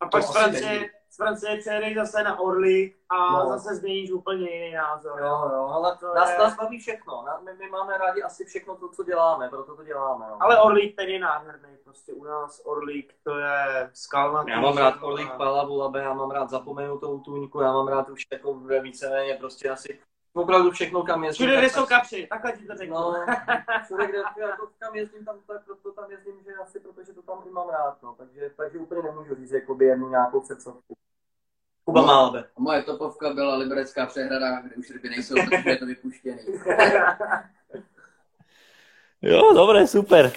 A 0.01 0.09
pak 0.09 0.21
To 0.27 0.27
z 0.29 0.33
Francie, 0.33 0.91
z 1.11 1.17
Francie 1.17 1.57
přejedeš 1.59 1.95
zase 1.95 2.23
na 2.23 2.41
Orly 2.41 2.95
a 3.09 3.33
No. 3.45 3.49
zase 3.49 3.75
změníš 3.75 4.11
úplně 4.13 4.51
jiný 4.51 4.73
názor. 4.75 5.21
Jo, 5.21 5.51
jo, 5.55 5.69
ale 5.73 5.97
To 5.97 6.15
nás, 6.15 6.31
je- 6.31 6.39
nás 6.39 6.57
baví 6.57 6.79
všechno. 6.79 7.25
My, 7.45 7.55
my 7.55 7.71
máme 7.71 7.99
rádi 7.99 8.23
asi 8.23 8.45
všechno 8.45 8.77
to, 8.77 8.89
co 8.89 9.03
děláme, 9.05 9.49
proto 9.49 9.77
to 9.77 9.85
děláme. 9.85 10.27
No. 10.31 10.37
Ale 10.43 10.61
Orlík 10.63 10.97
ten 10.97 11.09
je 11.09 11.21
nádherný, 11.21 11.77
prostě 11.85 12.13
u 12.13 12.25
nás 12.25 12.61
Orlík 12.65 13.15
to 13.25 13.39
je 13.39 13.91
skalnatý. 13.93 14.51
Já 14.51 14.61
mám 14.61 14.77
rád 14.77 14.95
Orlík 15.03 15.33
Palavu, 15.33 15.77
Labe, 15.79 16.03
já 16.03 16.15
mám 16.15 16.31
rád 16.31 16.51
zapomenutou 16.51 17.21
tůňku, 17.21 17.61
já 17.61 17.73
mám 17.73 17.89
rád 17.89 18.09
už 18.11 18.23
jako 18.33 18.55
víceméně 18.83 19.35
prostě 19.35 19.71
asi 19.71 20.01
opravdu 20.35 20.71
všechno, 20.71 21.03
kam 21.03 21.25
jezdím. 21.25 21.47
Všude, 21.47 21.59
kde 21.59 21.71
jsou 21.71 21.87
kapři, 21.87 22.27
takhle 22.27 22.53
ti 22.53 22.67
to 22.67 22.77
řeknu. 22.77 22.95
No, 22.95 23.27
všude, 23.85 24.07
kde 24.07 24.19
jako, 24.41 24.69
kam 24.79 24.95
jezdím, 24.95 25.25
tam, 25.25 25.39
tak 25.47 25.65
proto 25.65 25.93
tam 25.93 26.11
jezdím, 26.11 26.35
že 26.45 26.51
asi 26.63 26.81
protože 26.81 27.13
to 27.13 27.23
tam 27.23 27.43
i 27.47 27.51
mám 27.51 27.69
rád, 27.69 28.03
no. 28.03 28.15
Takže, 28.19 28.51
takže 28.57 28.79
úplně 28.79 29.03
nemůžu 29.03 29.35
říct 29.35 29.53
jakoby 29.53 29.85
jednu 29.85 30.09
nějakou 30.09 30.43
srdcovku. 30.43 30.95
Kuba 31.85 32.03
má 32.03 32.23
Labe. 32.23 32.45
Moje 32.59 32.83
topovka 32.83 33.35
byla 33.35 33.57
Liberecká 33.57 34.07
přehrada, 34.07 34.61
kde 34.61 34.77
už 34.77 34.91
ryby 34.91 35.09
nejsou, 35.09 35.35
protože 35.35 35.71
je 35.71 35.77
to 35.77 35.87
vypuštěný. 35.87 36.41
Jo, 39.25 39.53
dobre, 39.55 39.87
super. 39.87 40.33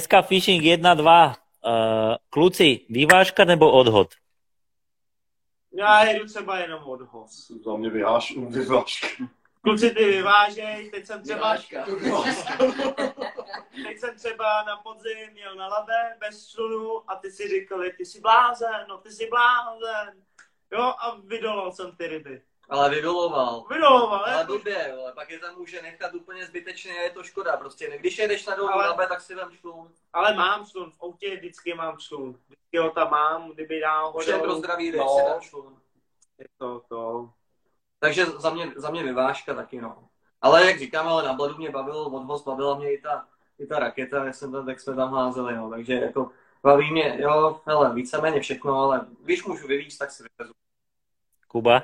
SK 0.00 0.14
Fishing 0.22 0.62
1-2. 0.62 1.34
Uh, 1.66 2.16
kluci, 2.30 2.80
vyvážka 2.88 3.44
nebo 3.44 3.70
odhod? 3.70 4.08
Já 5.74 6.04
jedu 6.04 6.26
třeba 6.26 6.58
jenom 6.58 6.82
odhoz. 6.84 7.50
Za 7.64 7.76
mě 7.76 7.90
vyháš, 7.90 8.34
vyvážka. 8.48 9.06
Kluci 9.60 9.90
ty 9.90 10.04
vyvážej, 10.04 10.90
teď 10.90 11.06
jsem 11.06 11.22
třeba, 11.22 11.56
Vyvážka. 11.86 11.86
teď 13.86 13.98
jsem 13.98 14.16
třeba 14.16 14.62
na 14.62 14.76
podzim 14.76 15.32
měl 15.32 15.54
na 15.54 15.66
labe 15.66 16.16
bez 16.20 16.48
člunu 16.48 17.10
a 17.10 17.16
ty 17.16 17.30
si 17.30 17.48
říkali, 17.48 17.92
ty 17.92 18.06
jsi 18.06 18.20
blázen, 18.20 18.84
no 18.88 18.98
ty 18.98 19.10
jsi 19.10 19.28
blázen. 19.30 20.22
Jo, 20.72 20.82
a 20.82 21.20
vydolal 21.24 21.72
jsem 21.72 21.96
ty 21.96 22.06
ryby. 22.06 22.42
Ale 22.72 22.90
vydoloval. 22.90 23.64
Vydoloval, 23.70 24.24
Ale 24.24 24.36
ne? 24.36 24.44
blbě, 24.44 24.92
vole, 24.96 25.12
pak 25.12 25.30
je 25.30 25.38
tam 25.38 25.58
může 25.58 25.82
nechat 25.82 26.14
úplně 26.14 26.46
zbytečně 26.46 26.92
a 26.98 27.02
je 27.02 27.10
to 27.10 27.22
škoda. 27.22 27.56
Prostě 27.56 27.96
když 28.00 28.18
jedeš 28.18 28.46
na 28.46 28.56
dolní 28.56 28.72
Ale- 28.72 28.88
Labe, 28.88 29.06
tak 29.06 29.20
si 29.20 29.34
vem 29.34 29.50
člun. 29.60 29.92
Ale 30.12 30.34
mám 30.34 30.66
člun, 30.66 30.90
v 30.90 31.02
autě 31.02 31.36
vždycky 31.36 31.74
mám 31.74 31.98
člun. 31.98 32.38
Vždycky 32.46 32.78
ho 32.78 32.90
tam 32.90 33.10
mám, 33.10 33.50
kdyby 33.50 33.80
dál 33.80 34.18
Všem 34.18 34.40
pro 34.40 34.54
zdraví 34.54 34.92
no, 34.92 35.08
si 35.18 35.26
dát 35.26 35.42
člun. 35.42 35.76
je 36.38 36.46
to, 36.58 36.82
to. 36.88 37.30
Takže 37.98 38.26
za 38.26 38.50
mě, 38.50 38.72
za 38.76 38.90
mě 38.90 39.02
vyvážka 39.02 39.54
taky, 39.54 39.80
no. 39.80 40.08
Ale 40.40 40.66
jak 40.66 40.78
říkám, 40.78 41.08
ale 41.08 41.22
na 41.22 41.32
Bladu 41.32 41.56
mě 41.56 41.70
bavil 41.70 41.96
odvoz, 41.96 42.44
bavila 42.44 42.78
mě 42.78 42.92
i 42.92 43.00
ta, 43.00 43.26
i 43.58 43.66
ta 43.66 43.78
raketa, 43.78 44.24
jak, 44.24 44.34
jsem 44.34 44.52
tam, 44.52 44.68
jak 44.68 44.80
jsme 44.80 44.96
tam 44.96 45.14
házeli, 45.14 45.56
no. 45.56 45.70
Takže 45.70 45.94
jako 45.94 46.30
baví 46.62 46.92
mě, 46.92 47.16
jo, 47.20 47.60
hele, 47.66 47.94
víceméně 47.94 48.40
všechno, 48.40 48.74
ale 48.78 49.06
když 49.20 49.44
můžu 49.44 49.66
vyvíct, 49.66 49.98
tak 49.98 50.10
si 50.10 50.22
vyvezu. 50.22 50.54
Kuba? 51.48 51.82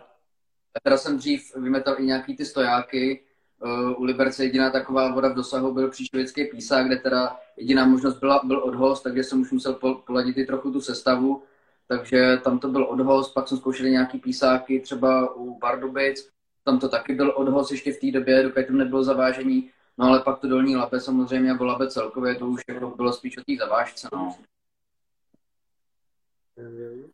Já 0.75 0.81
teda 0.83 0.97
jsem 0.97 1.19
dřív 1.19 1.57
vymetal 1.57 2.01
i 2.01 2.03
nějaký 2.03 2.37
ty 2.37 2.45
stojáky. 2.45 3.25
Uh, 3.65 4.01
U 4.01 4.05
Liberce 4.05 4.45
jediná 4.45 4.71
taková 4.71 5.15
voda 5.15 5.29
v 5.29 5.35
dosahu 5.35 5.75
byl 5.75 5.91
příšovický 5.91 6.45
písák, 6.45 6.87
kde 6.87 6.97
teda 6.97 7.37
jediná 7.57 7.87
možnost 7.87 8.19
byla, 8.19 8.41
byl 8.45 8.65
odhoz, 8.65 9.03
takže 9.03 9.25
jsem 9.25 9.41
už 9.41 9.51
musel 9.51 9.75
pol- 9.75 10.03
poladit 10.07 10.39
i 10.39 10.47
trochu 10.47 10.73
tu 10.73 10.81
sestavu. 10.81 11.43
Takže 11.89 12.37
tam 12.45 12.59
to 12.59 12.69
byl 12.69 12.85
odhoz, 12.85 13.33
pak 13.33 13.49
jsem 13.49 13.59
zkoušel 13.59 13.89
nějaký 13.89 14.19
písáky, 14.19 14.81
třeba 14.81 15.35
u 15.35 15.59
Bardubic, 15.59 16.31
tam 16.65 16.79
to 16.79 16.89
taky 16.89 17.15
byl 17.15 17.31
odhoz 17.37 17.71
ještě 17.71 17.93
v 17.93 18.01
té 18.01 18.11
době, 18.11 18.43
dokud 18.43 18.67
tam 18.67 18.77
nebylo 18.77 19.05
zavážení. 19.05 19.71
No 19.99 20.07
ale 20.07 20.21
pak 20.21 20.39
to 20.39 20.49
dolní 20.49 20.77
labe 20.77 21.01
samozřejmě, 21.01 21.53
nebo 21.53 21.65
labe 21.65 21.91
celkově, 21.91 22.35
to 22.35 22.47
už 22.47 22.61
jako 22.69 22.91
bylo 22.91 23.13
spíš 23.13 23.39
o 23.39 23.41
té 23.41 23.57
zavážce. 23.59 24.09
No. 24.13 24.37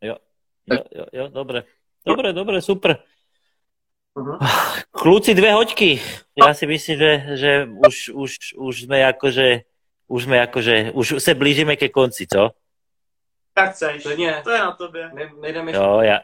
Jo, 0.01 0.15
jo, 0.67 1.05
jo, 1.13 1.27
dobre. 1.27 1.63
Dobre, 2.05 2.33
dobre, 2.33 2.61
super. 2.61 2.97
Mhm. 4.15 4.39
Kluci, 4.91 5.35
dve 5.35 5.51
hoďky. 5.51 5.99
Ja 6.39 6.55
si 6.55 6.63
myslím, 6.67 6.95
že, 6.99 7.11
že 7.35 7.51
už, 7.67 7.95
už, 8.15 8.31
už 8.55 8.73
sme 8.87 9.03
akože, 9.11 9.67
už 10.07 10.21
sme 10.23 10.39
akože, 10.39 10.95
už 10.95 11.19
se 11.19 11.31
blížime 11.35 11.75
ke 11.75 11.89
konci, 11.91 12.27
co? 12.27 12.51
Tak 13.53 13.71
chceš. 13.71 14.03
Klidně, 14.03 14.41
To 14.43 14.51
je 14.51 14.59
na 14.59 14.71
tobě. 14.71 15.09
ne, 15.13 15.31
nejdeme 15.41 15.71
ještě. 15.71 15.83
Jo, 15.83 15.99
ja. 15.99 16.19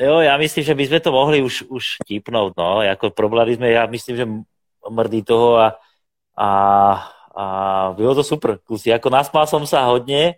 Jo, 0.00 0.20
ja 0.20 0.36
myslím, 0.36 0.60
že 0.64 0.74
by 0.76 0.84
sme 0.86 0.98
to 1.00 1.08
mohli 1.08 1.40
už, 1.40 1.72
už 1.72 2.04
tipnúť, 2.04 2.52
no. 2.52 2.84
Jako 2.84 3.16
probrali 3.16 3.56
sme, 3.56 3.72
ja 3.72 3.88
myslím, 3.88 4.14
že 4.16 4.24
mrdí 4.84 5.24
toho 5.24 5.56
a, 5.56 5.66
a, 6.36 6.48
a 7.32 7.44
bylo 7.96 8.12
to 8.14 8.20
super. 8.20 8.60
Kluci, 8.60 8.92
ako 8.92 9.08
nasmal 9.08 9.48
som 9.48 9.64
sa 9.64 9.88
hodne. 9.88 10.36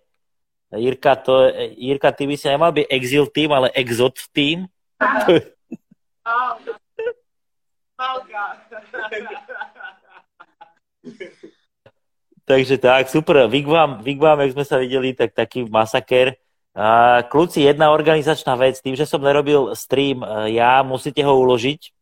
Jirka, 0.68 1.16
to, 1.16 1.48
Jirka, 1.76 2.12
ty 2.12 2.28
by 2.28 2.36
si 2.36 2.46
nemal 2.48 2.72
byť 2.76 2.86
exil 2.92 3.24
tým, 3.32 3.52
ale 3.56 3.72
exot 3.72 4.20
tým. 4.36 4.68
Takže 12.48 12.80
tak, 12.80 13.12
super. 13.12 13.44
Wigwam, 13.48 14.00
Wigwam, 14.00 14.40
jak 14.40 14.56
sme 14.56 14.64
sa 14.64 14.80
videli, 14.80 15.12
tak 15.12 15.36
taký 15.36 15.68
masaker. 15.68 16.40
A 16.72 17.20
kľúci, 17.26 17.60
jedna 17.66 17.92
organizačná 17.92 18.56
vec, 18.56 18.80
tým, 18.80 18.96
že 18.96 19.04
som 19.04 19.20
nerobil 19.20 19.76
stream 19.76 20.22
e, 20.22 20.56
ja, 20.56 20.80
musíte 20.86 21.20
ho 21.26 21.34
uložiť. 21.34 21.92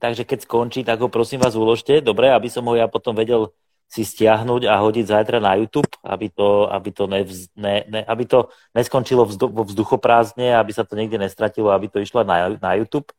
Takže 0.00 0.22
keď 0.24 0.38
skončí, 0.44 0.80
tak 0.84 1.00
ho 1.00 1.08
prosím 1.12 1.40
vás 1.44 1.56
uložte, 1.56 2.00
dobre, 2.00 2.30
aby 2.32 2.48
som 2.52 2.64
ho 2.68 2.76
ja 2.76 2.88
potom 2.88 3.16
vedel 3.16 3.52
si 3.90 4.06
stiahnuť 4.06 4.70
a 4.70 4.78
hodiť 4.78 5.04
zajtra 5.10 5.42
na 5.42 5.58
YouTube, 5.58 5.90
aby 6.06 6.30
to, 6.30 6.70
aby 6.70 6.94
to, 6.94 7.10
nevz, 7.10 7.50
ne, 7.58 7.82
ne, 7.90 8.00
aby 8.06 8.22
to 8.22 8.46
neskončilo 8.70 9.26
vzdu, 9.26 9.50
vo 9.50 9.66
vzduchoprázdne, 9.66 10.54
aby 10.54 10.70
sa 10.70 10.86
to 10.86 10.94
niekde 10.94 11.18
nestratilo, 11.18 11.74
aby 11.74 11.90
to 11.90 11.98
išlo 11.98 12.22
na, 12.22 12.54
na 12.54 12.78
YouTube. 12.78 13.10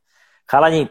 Chalani, 0.48 0.88
e, 0.88 0.90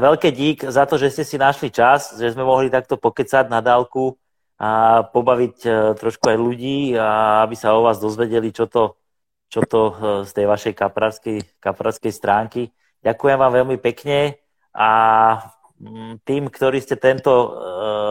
veľké 0.00 0.32
dík 0.32 0.64
za 0.64 0.88
to, 0.88 0.96
že 0.96 1.12
ste 1.12 1.24
si 1.28 1.36
našli 1.36 1.68
čas, 1.68 2.16
že 2.16 2.32
sme 2.32 2.40
mohli 2.40 2.72
takto 2.72 2.96
pokecať 2.96 3.52
na 3.52 3.60
dálku 3.60 4.16
a 4.56 5.04
pobaviť 5.04 5.56
e, 5.60 5.70
trošku 6.00 6.24
aj 6.32 6.38
ľudí, 6.40 6.96
a 6.96 7.44
aby 7.44 7.52
sa 7.52 7.76
o 7.76 7.84
vás 7.84 8.00
dozvedeli, 8.00 8.48
čo 8.48 8.64
to, 8.64 8.96
čo 9.52 9.60
to 9.68 9.80
e, 9.80 9.92
z 10.24 10.30
tej 10.32 10.46
vašej 10.48 10.72
kaprarskej, 10.72 11.38
kaprarskej 11.60 12.12
stránky. 12.16 12.72
Ďakujem 13.04 13.36
vám 13.36 13.52
veľmi 13.60 13.76
pekne 13.76 14.40
a 14.72 14.88
tým, 16.26 16.42
ktorí 16.50 16.78
ste 16.82 16.98
tento 16.98 17.32
e, 17.32 17.48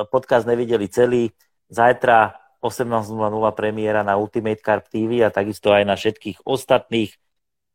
podcast 0.08 0.48
nevideli 0.48 0.88
celý, 0.88 1.24
zajtra 1.68 2.40
18.00 2.64 3.12
premiéra 3.54 4.02
na 4.02 4.16
Ultimate 4.16 4.64
Carp 4.64 4.88
TV 4.88 5.22
a 5.22 5.30
takisto 5.30 5.76
aj 5.76 5.84
na 5.84 5.96
všetkých 6.00 6.48
ostatných 6.48 7.14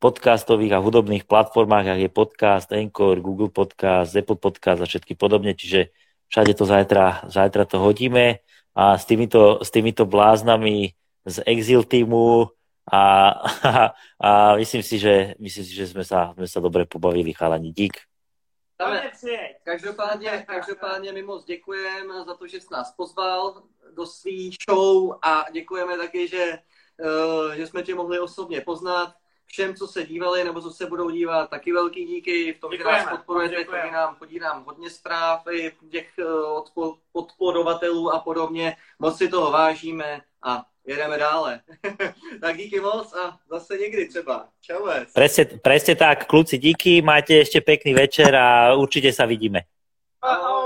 podcastových 0.03 0.75
a 0.75 0.83
hudobných 0.83 1.31
platformách, 1.31 1.95
ako 1.95 2.03
je 2.03 2.11
podcast, 2.11 2.69
Anchor, 2.75 3.23
Google 3.23 3.55
Podcast, 3.55 4.11
Apple 4.19 4.41
Podcast 4.41 4.83
a 4.83 4.89
všetky 4.91 5.15
podobne, 5.15 5.55
čiže 5.55 5.95
všade 6.27 6.59
to 6.59 6.67
zajtra, 6.67 7.31
zajtra 7.31 7.63
to 7.71 7.79
hodíme 7.79 8.43
a 8.75 8.99
s 8.99 9.05
týmito, 9.07 9.63
s 9.63 9.71
týmito 9.71 10.09
bláznami 10.09 10.97
z 11.23 11.37
Exil 11.47 11.87
týmu 11.87 12.51
a, 12.91 13.03
a, 13.69 13.95
a 14.19 14.31
myslím 14.59 14.83
si, 14.83 14.99
že, 14.99 15.39
myslím 15.39 15.65
si, 15.69 15.73
že 15.77 15.87
sme 15.87 16.03
sa, 16.03 16.35
sme 16.35 16.51
sa 16.51 16.59
dobre 16.59 16.83
pobavili, 16.89 17.31
chalani. 17.31 17.71
Dík. 17.71 18.12
Přijeď. 19.13 19.57
Každopádně, 19.65 20.45
každopádně 20.49 21.13
my 21.13 21.23
moc 21.23 21.45
děkujeme 21.45 22.25
za 22.25 22.35
to, 22.35 22.47
že 22.47 22.61
jsi 22.61 22.67
nás 22.73 22.93
pozval 22.97 23.63
do 23.91 24.07
svý 24.07 24.57
show 24.71 25.19
a 25.23 25.45
děkujeme 25.53 25.97
taky, 25.97 26.29
že, 26.29 26.59
uh, 27.05 27.53
že 27.53 27.67
jsme 27.67 27.83
tě 27.83 27.95
mohli 27.95 28.19
osobně 28.21 28.61
poznat. 28.61 29.15
Všem, 29.47 29.75
co 29.75 29.87
se 29.87 30.05
dívali 30.05 30.45
nebo 30.45 30.61
co 30.61 30.71
se 30.71 30.87
budou 30.87 31.11
dívat, 31.11 31.51
taky 31.51 31.73
velký 31.73 32.05
díky 32.05 32.53
v 32.53 32.61
tom, 32.61 32.73
že 32.73 32.79
Děkujeme, 32.79 32.99
nás 33.05 33.11
podporujete, 33.11 33.57
děkujeme. 33.57 33.83
chodí 33.83 33.95
nám, 33.95 34.15
chodí 34.17 34.39
nám 34.39 34.65
hodně 34.65 34.91
zpráv 34.91 35.47
i 35.51 35.77
těch 35.91 36.13
odpo- 36.55 36.99
podporovatelů 37.13 38.11
a 38.15 38.21
podobně. 38.21 38.77
Moc 38.99 39.17
si 39.19 39.29
toho 39.29 39.51
vážíme 39.51 40.21
a 40.43 40.65
jedeme 40.87 41.19
dále. 41.19 41.61
tak 42.41 42.57
díky 42.57 42.81
moc 42.81 43.15
a 43.15 43.39
zase 43.51 43.77
někdy 43.77 44.09
třeba. 44.09 44.49
Čau. 44.61 44.89
Presne, 45.15 45.45
presne 45.45 45.95
tak, 45.97 46.27
kluci, 46.27 46.59
díky, 46.59 47.03
máte 47.03 47.41
ešte 47.43 47.61
pekný 47.61 47.95
večer 47.95 48.35
a 48.35 48.75
určite 48.75 49.11
sa 49.13 49.27
vidíme. 49.27 49.67
Ahoj, 50.23 50.62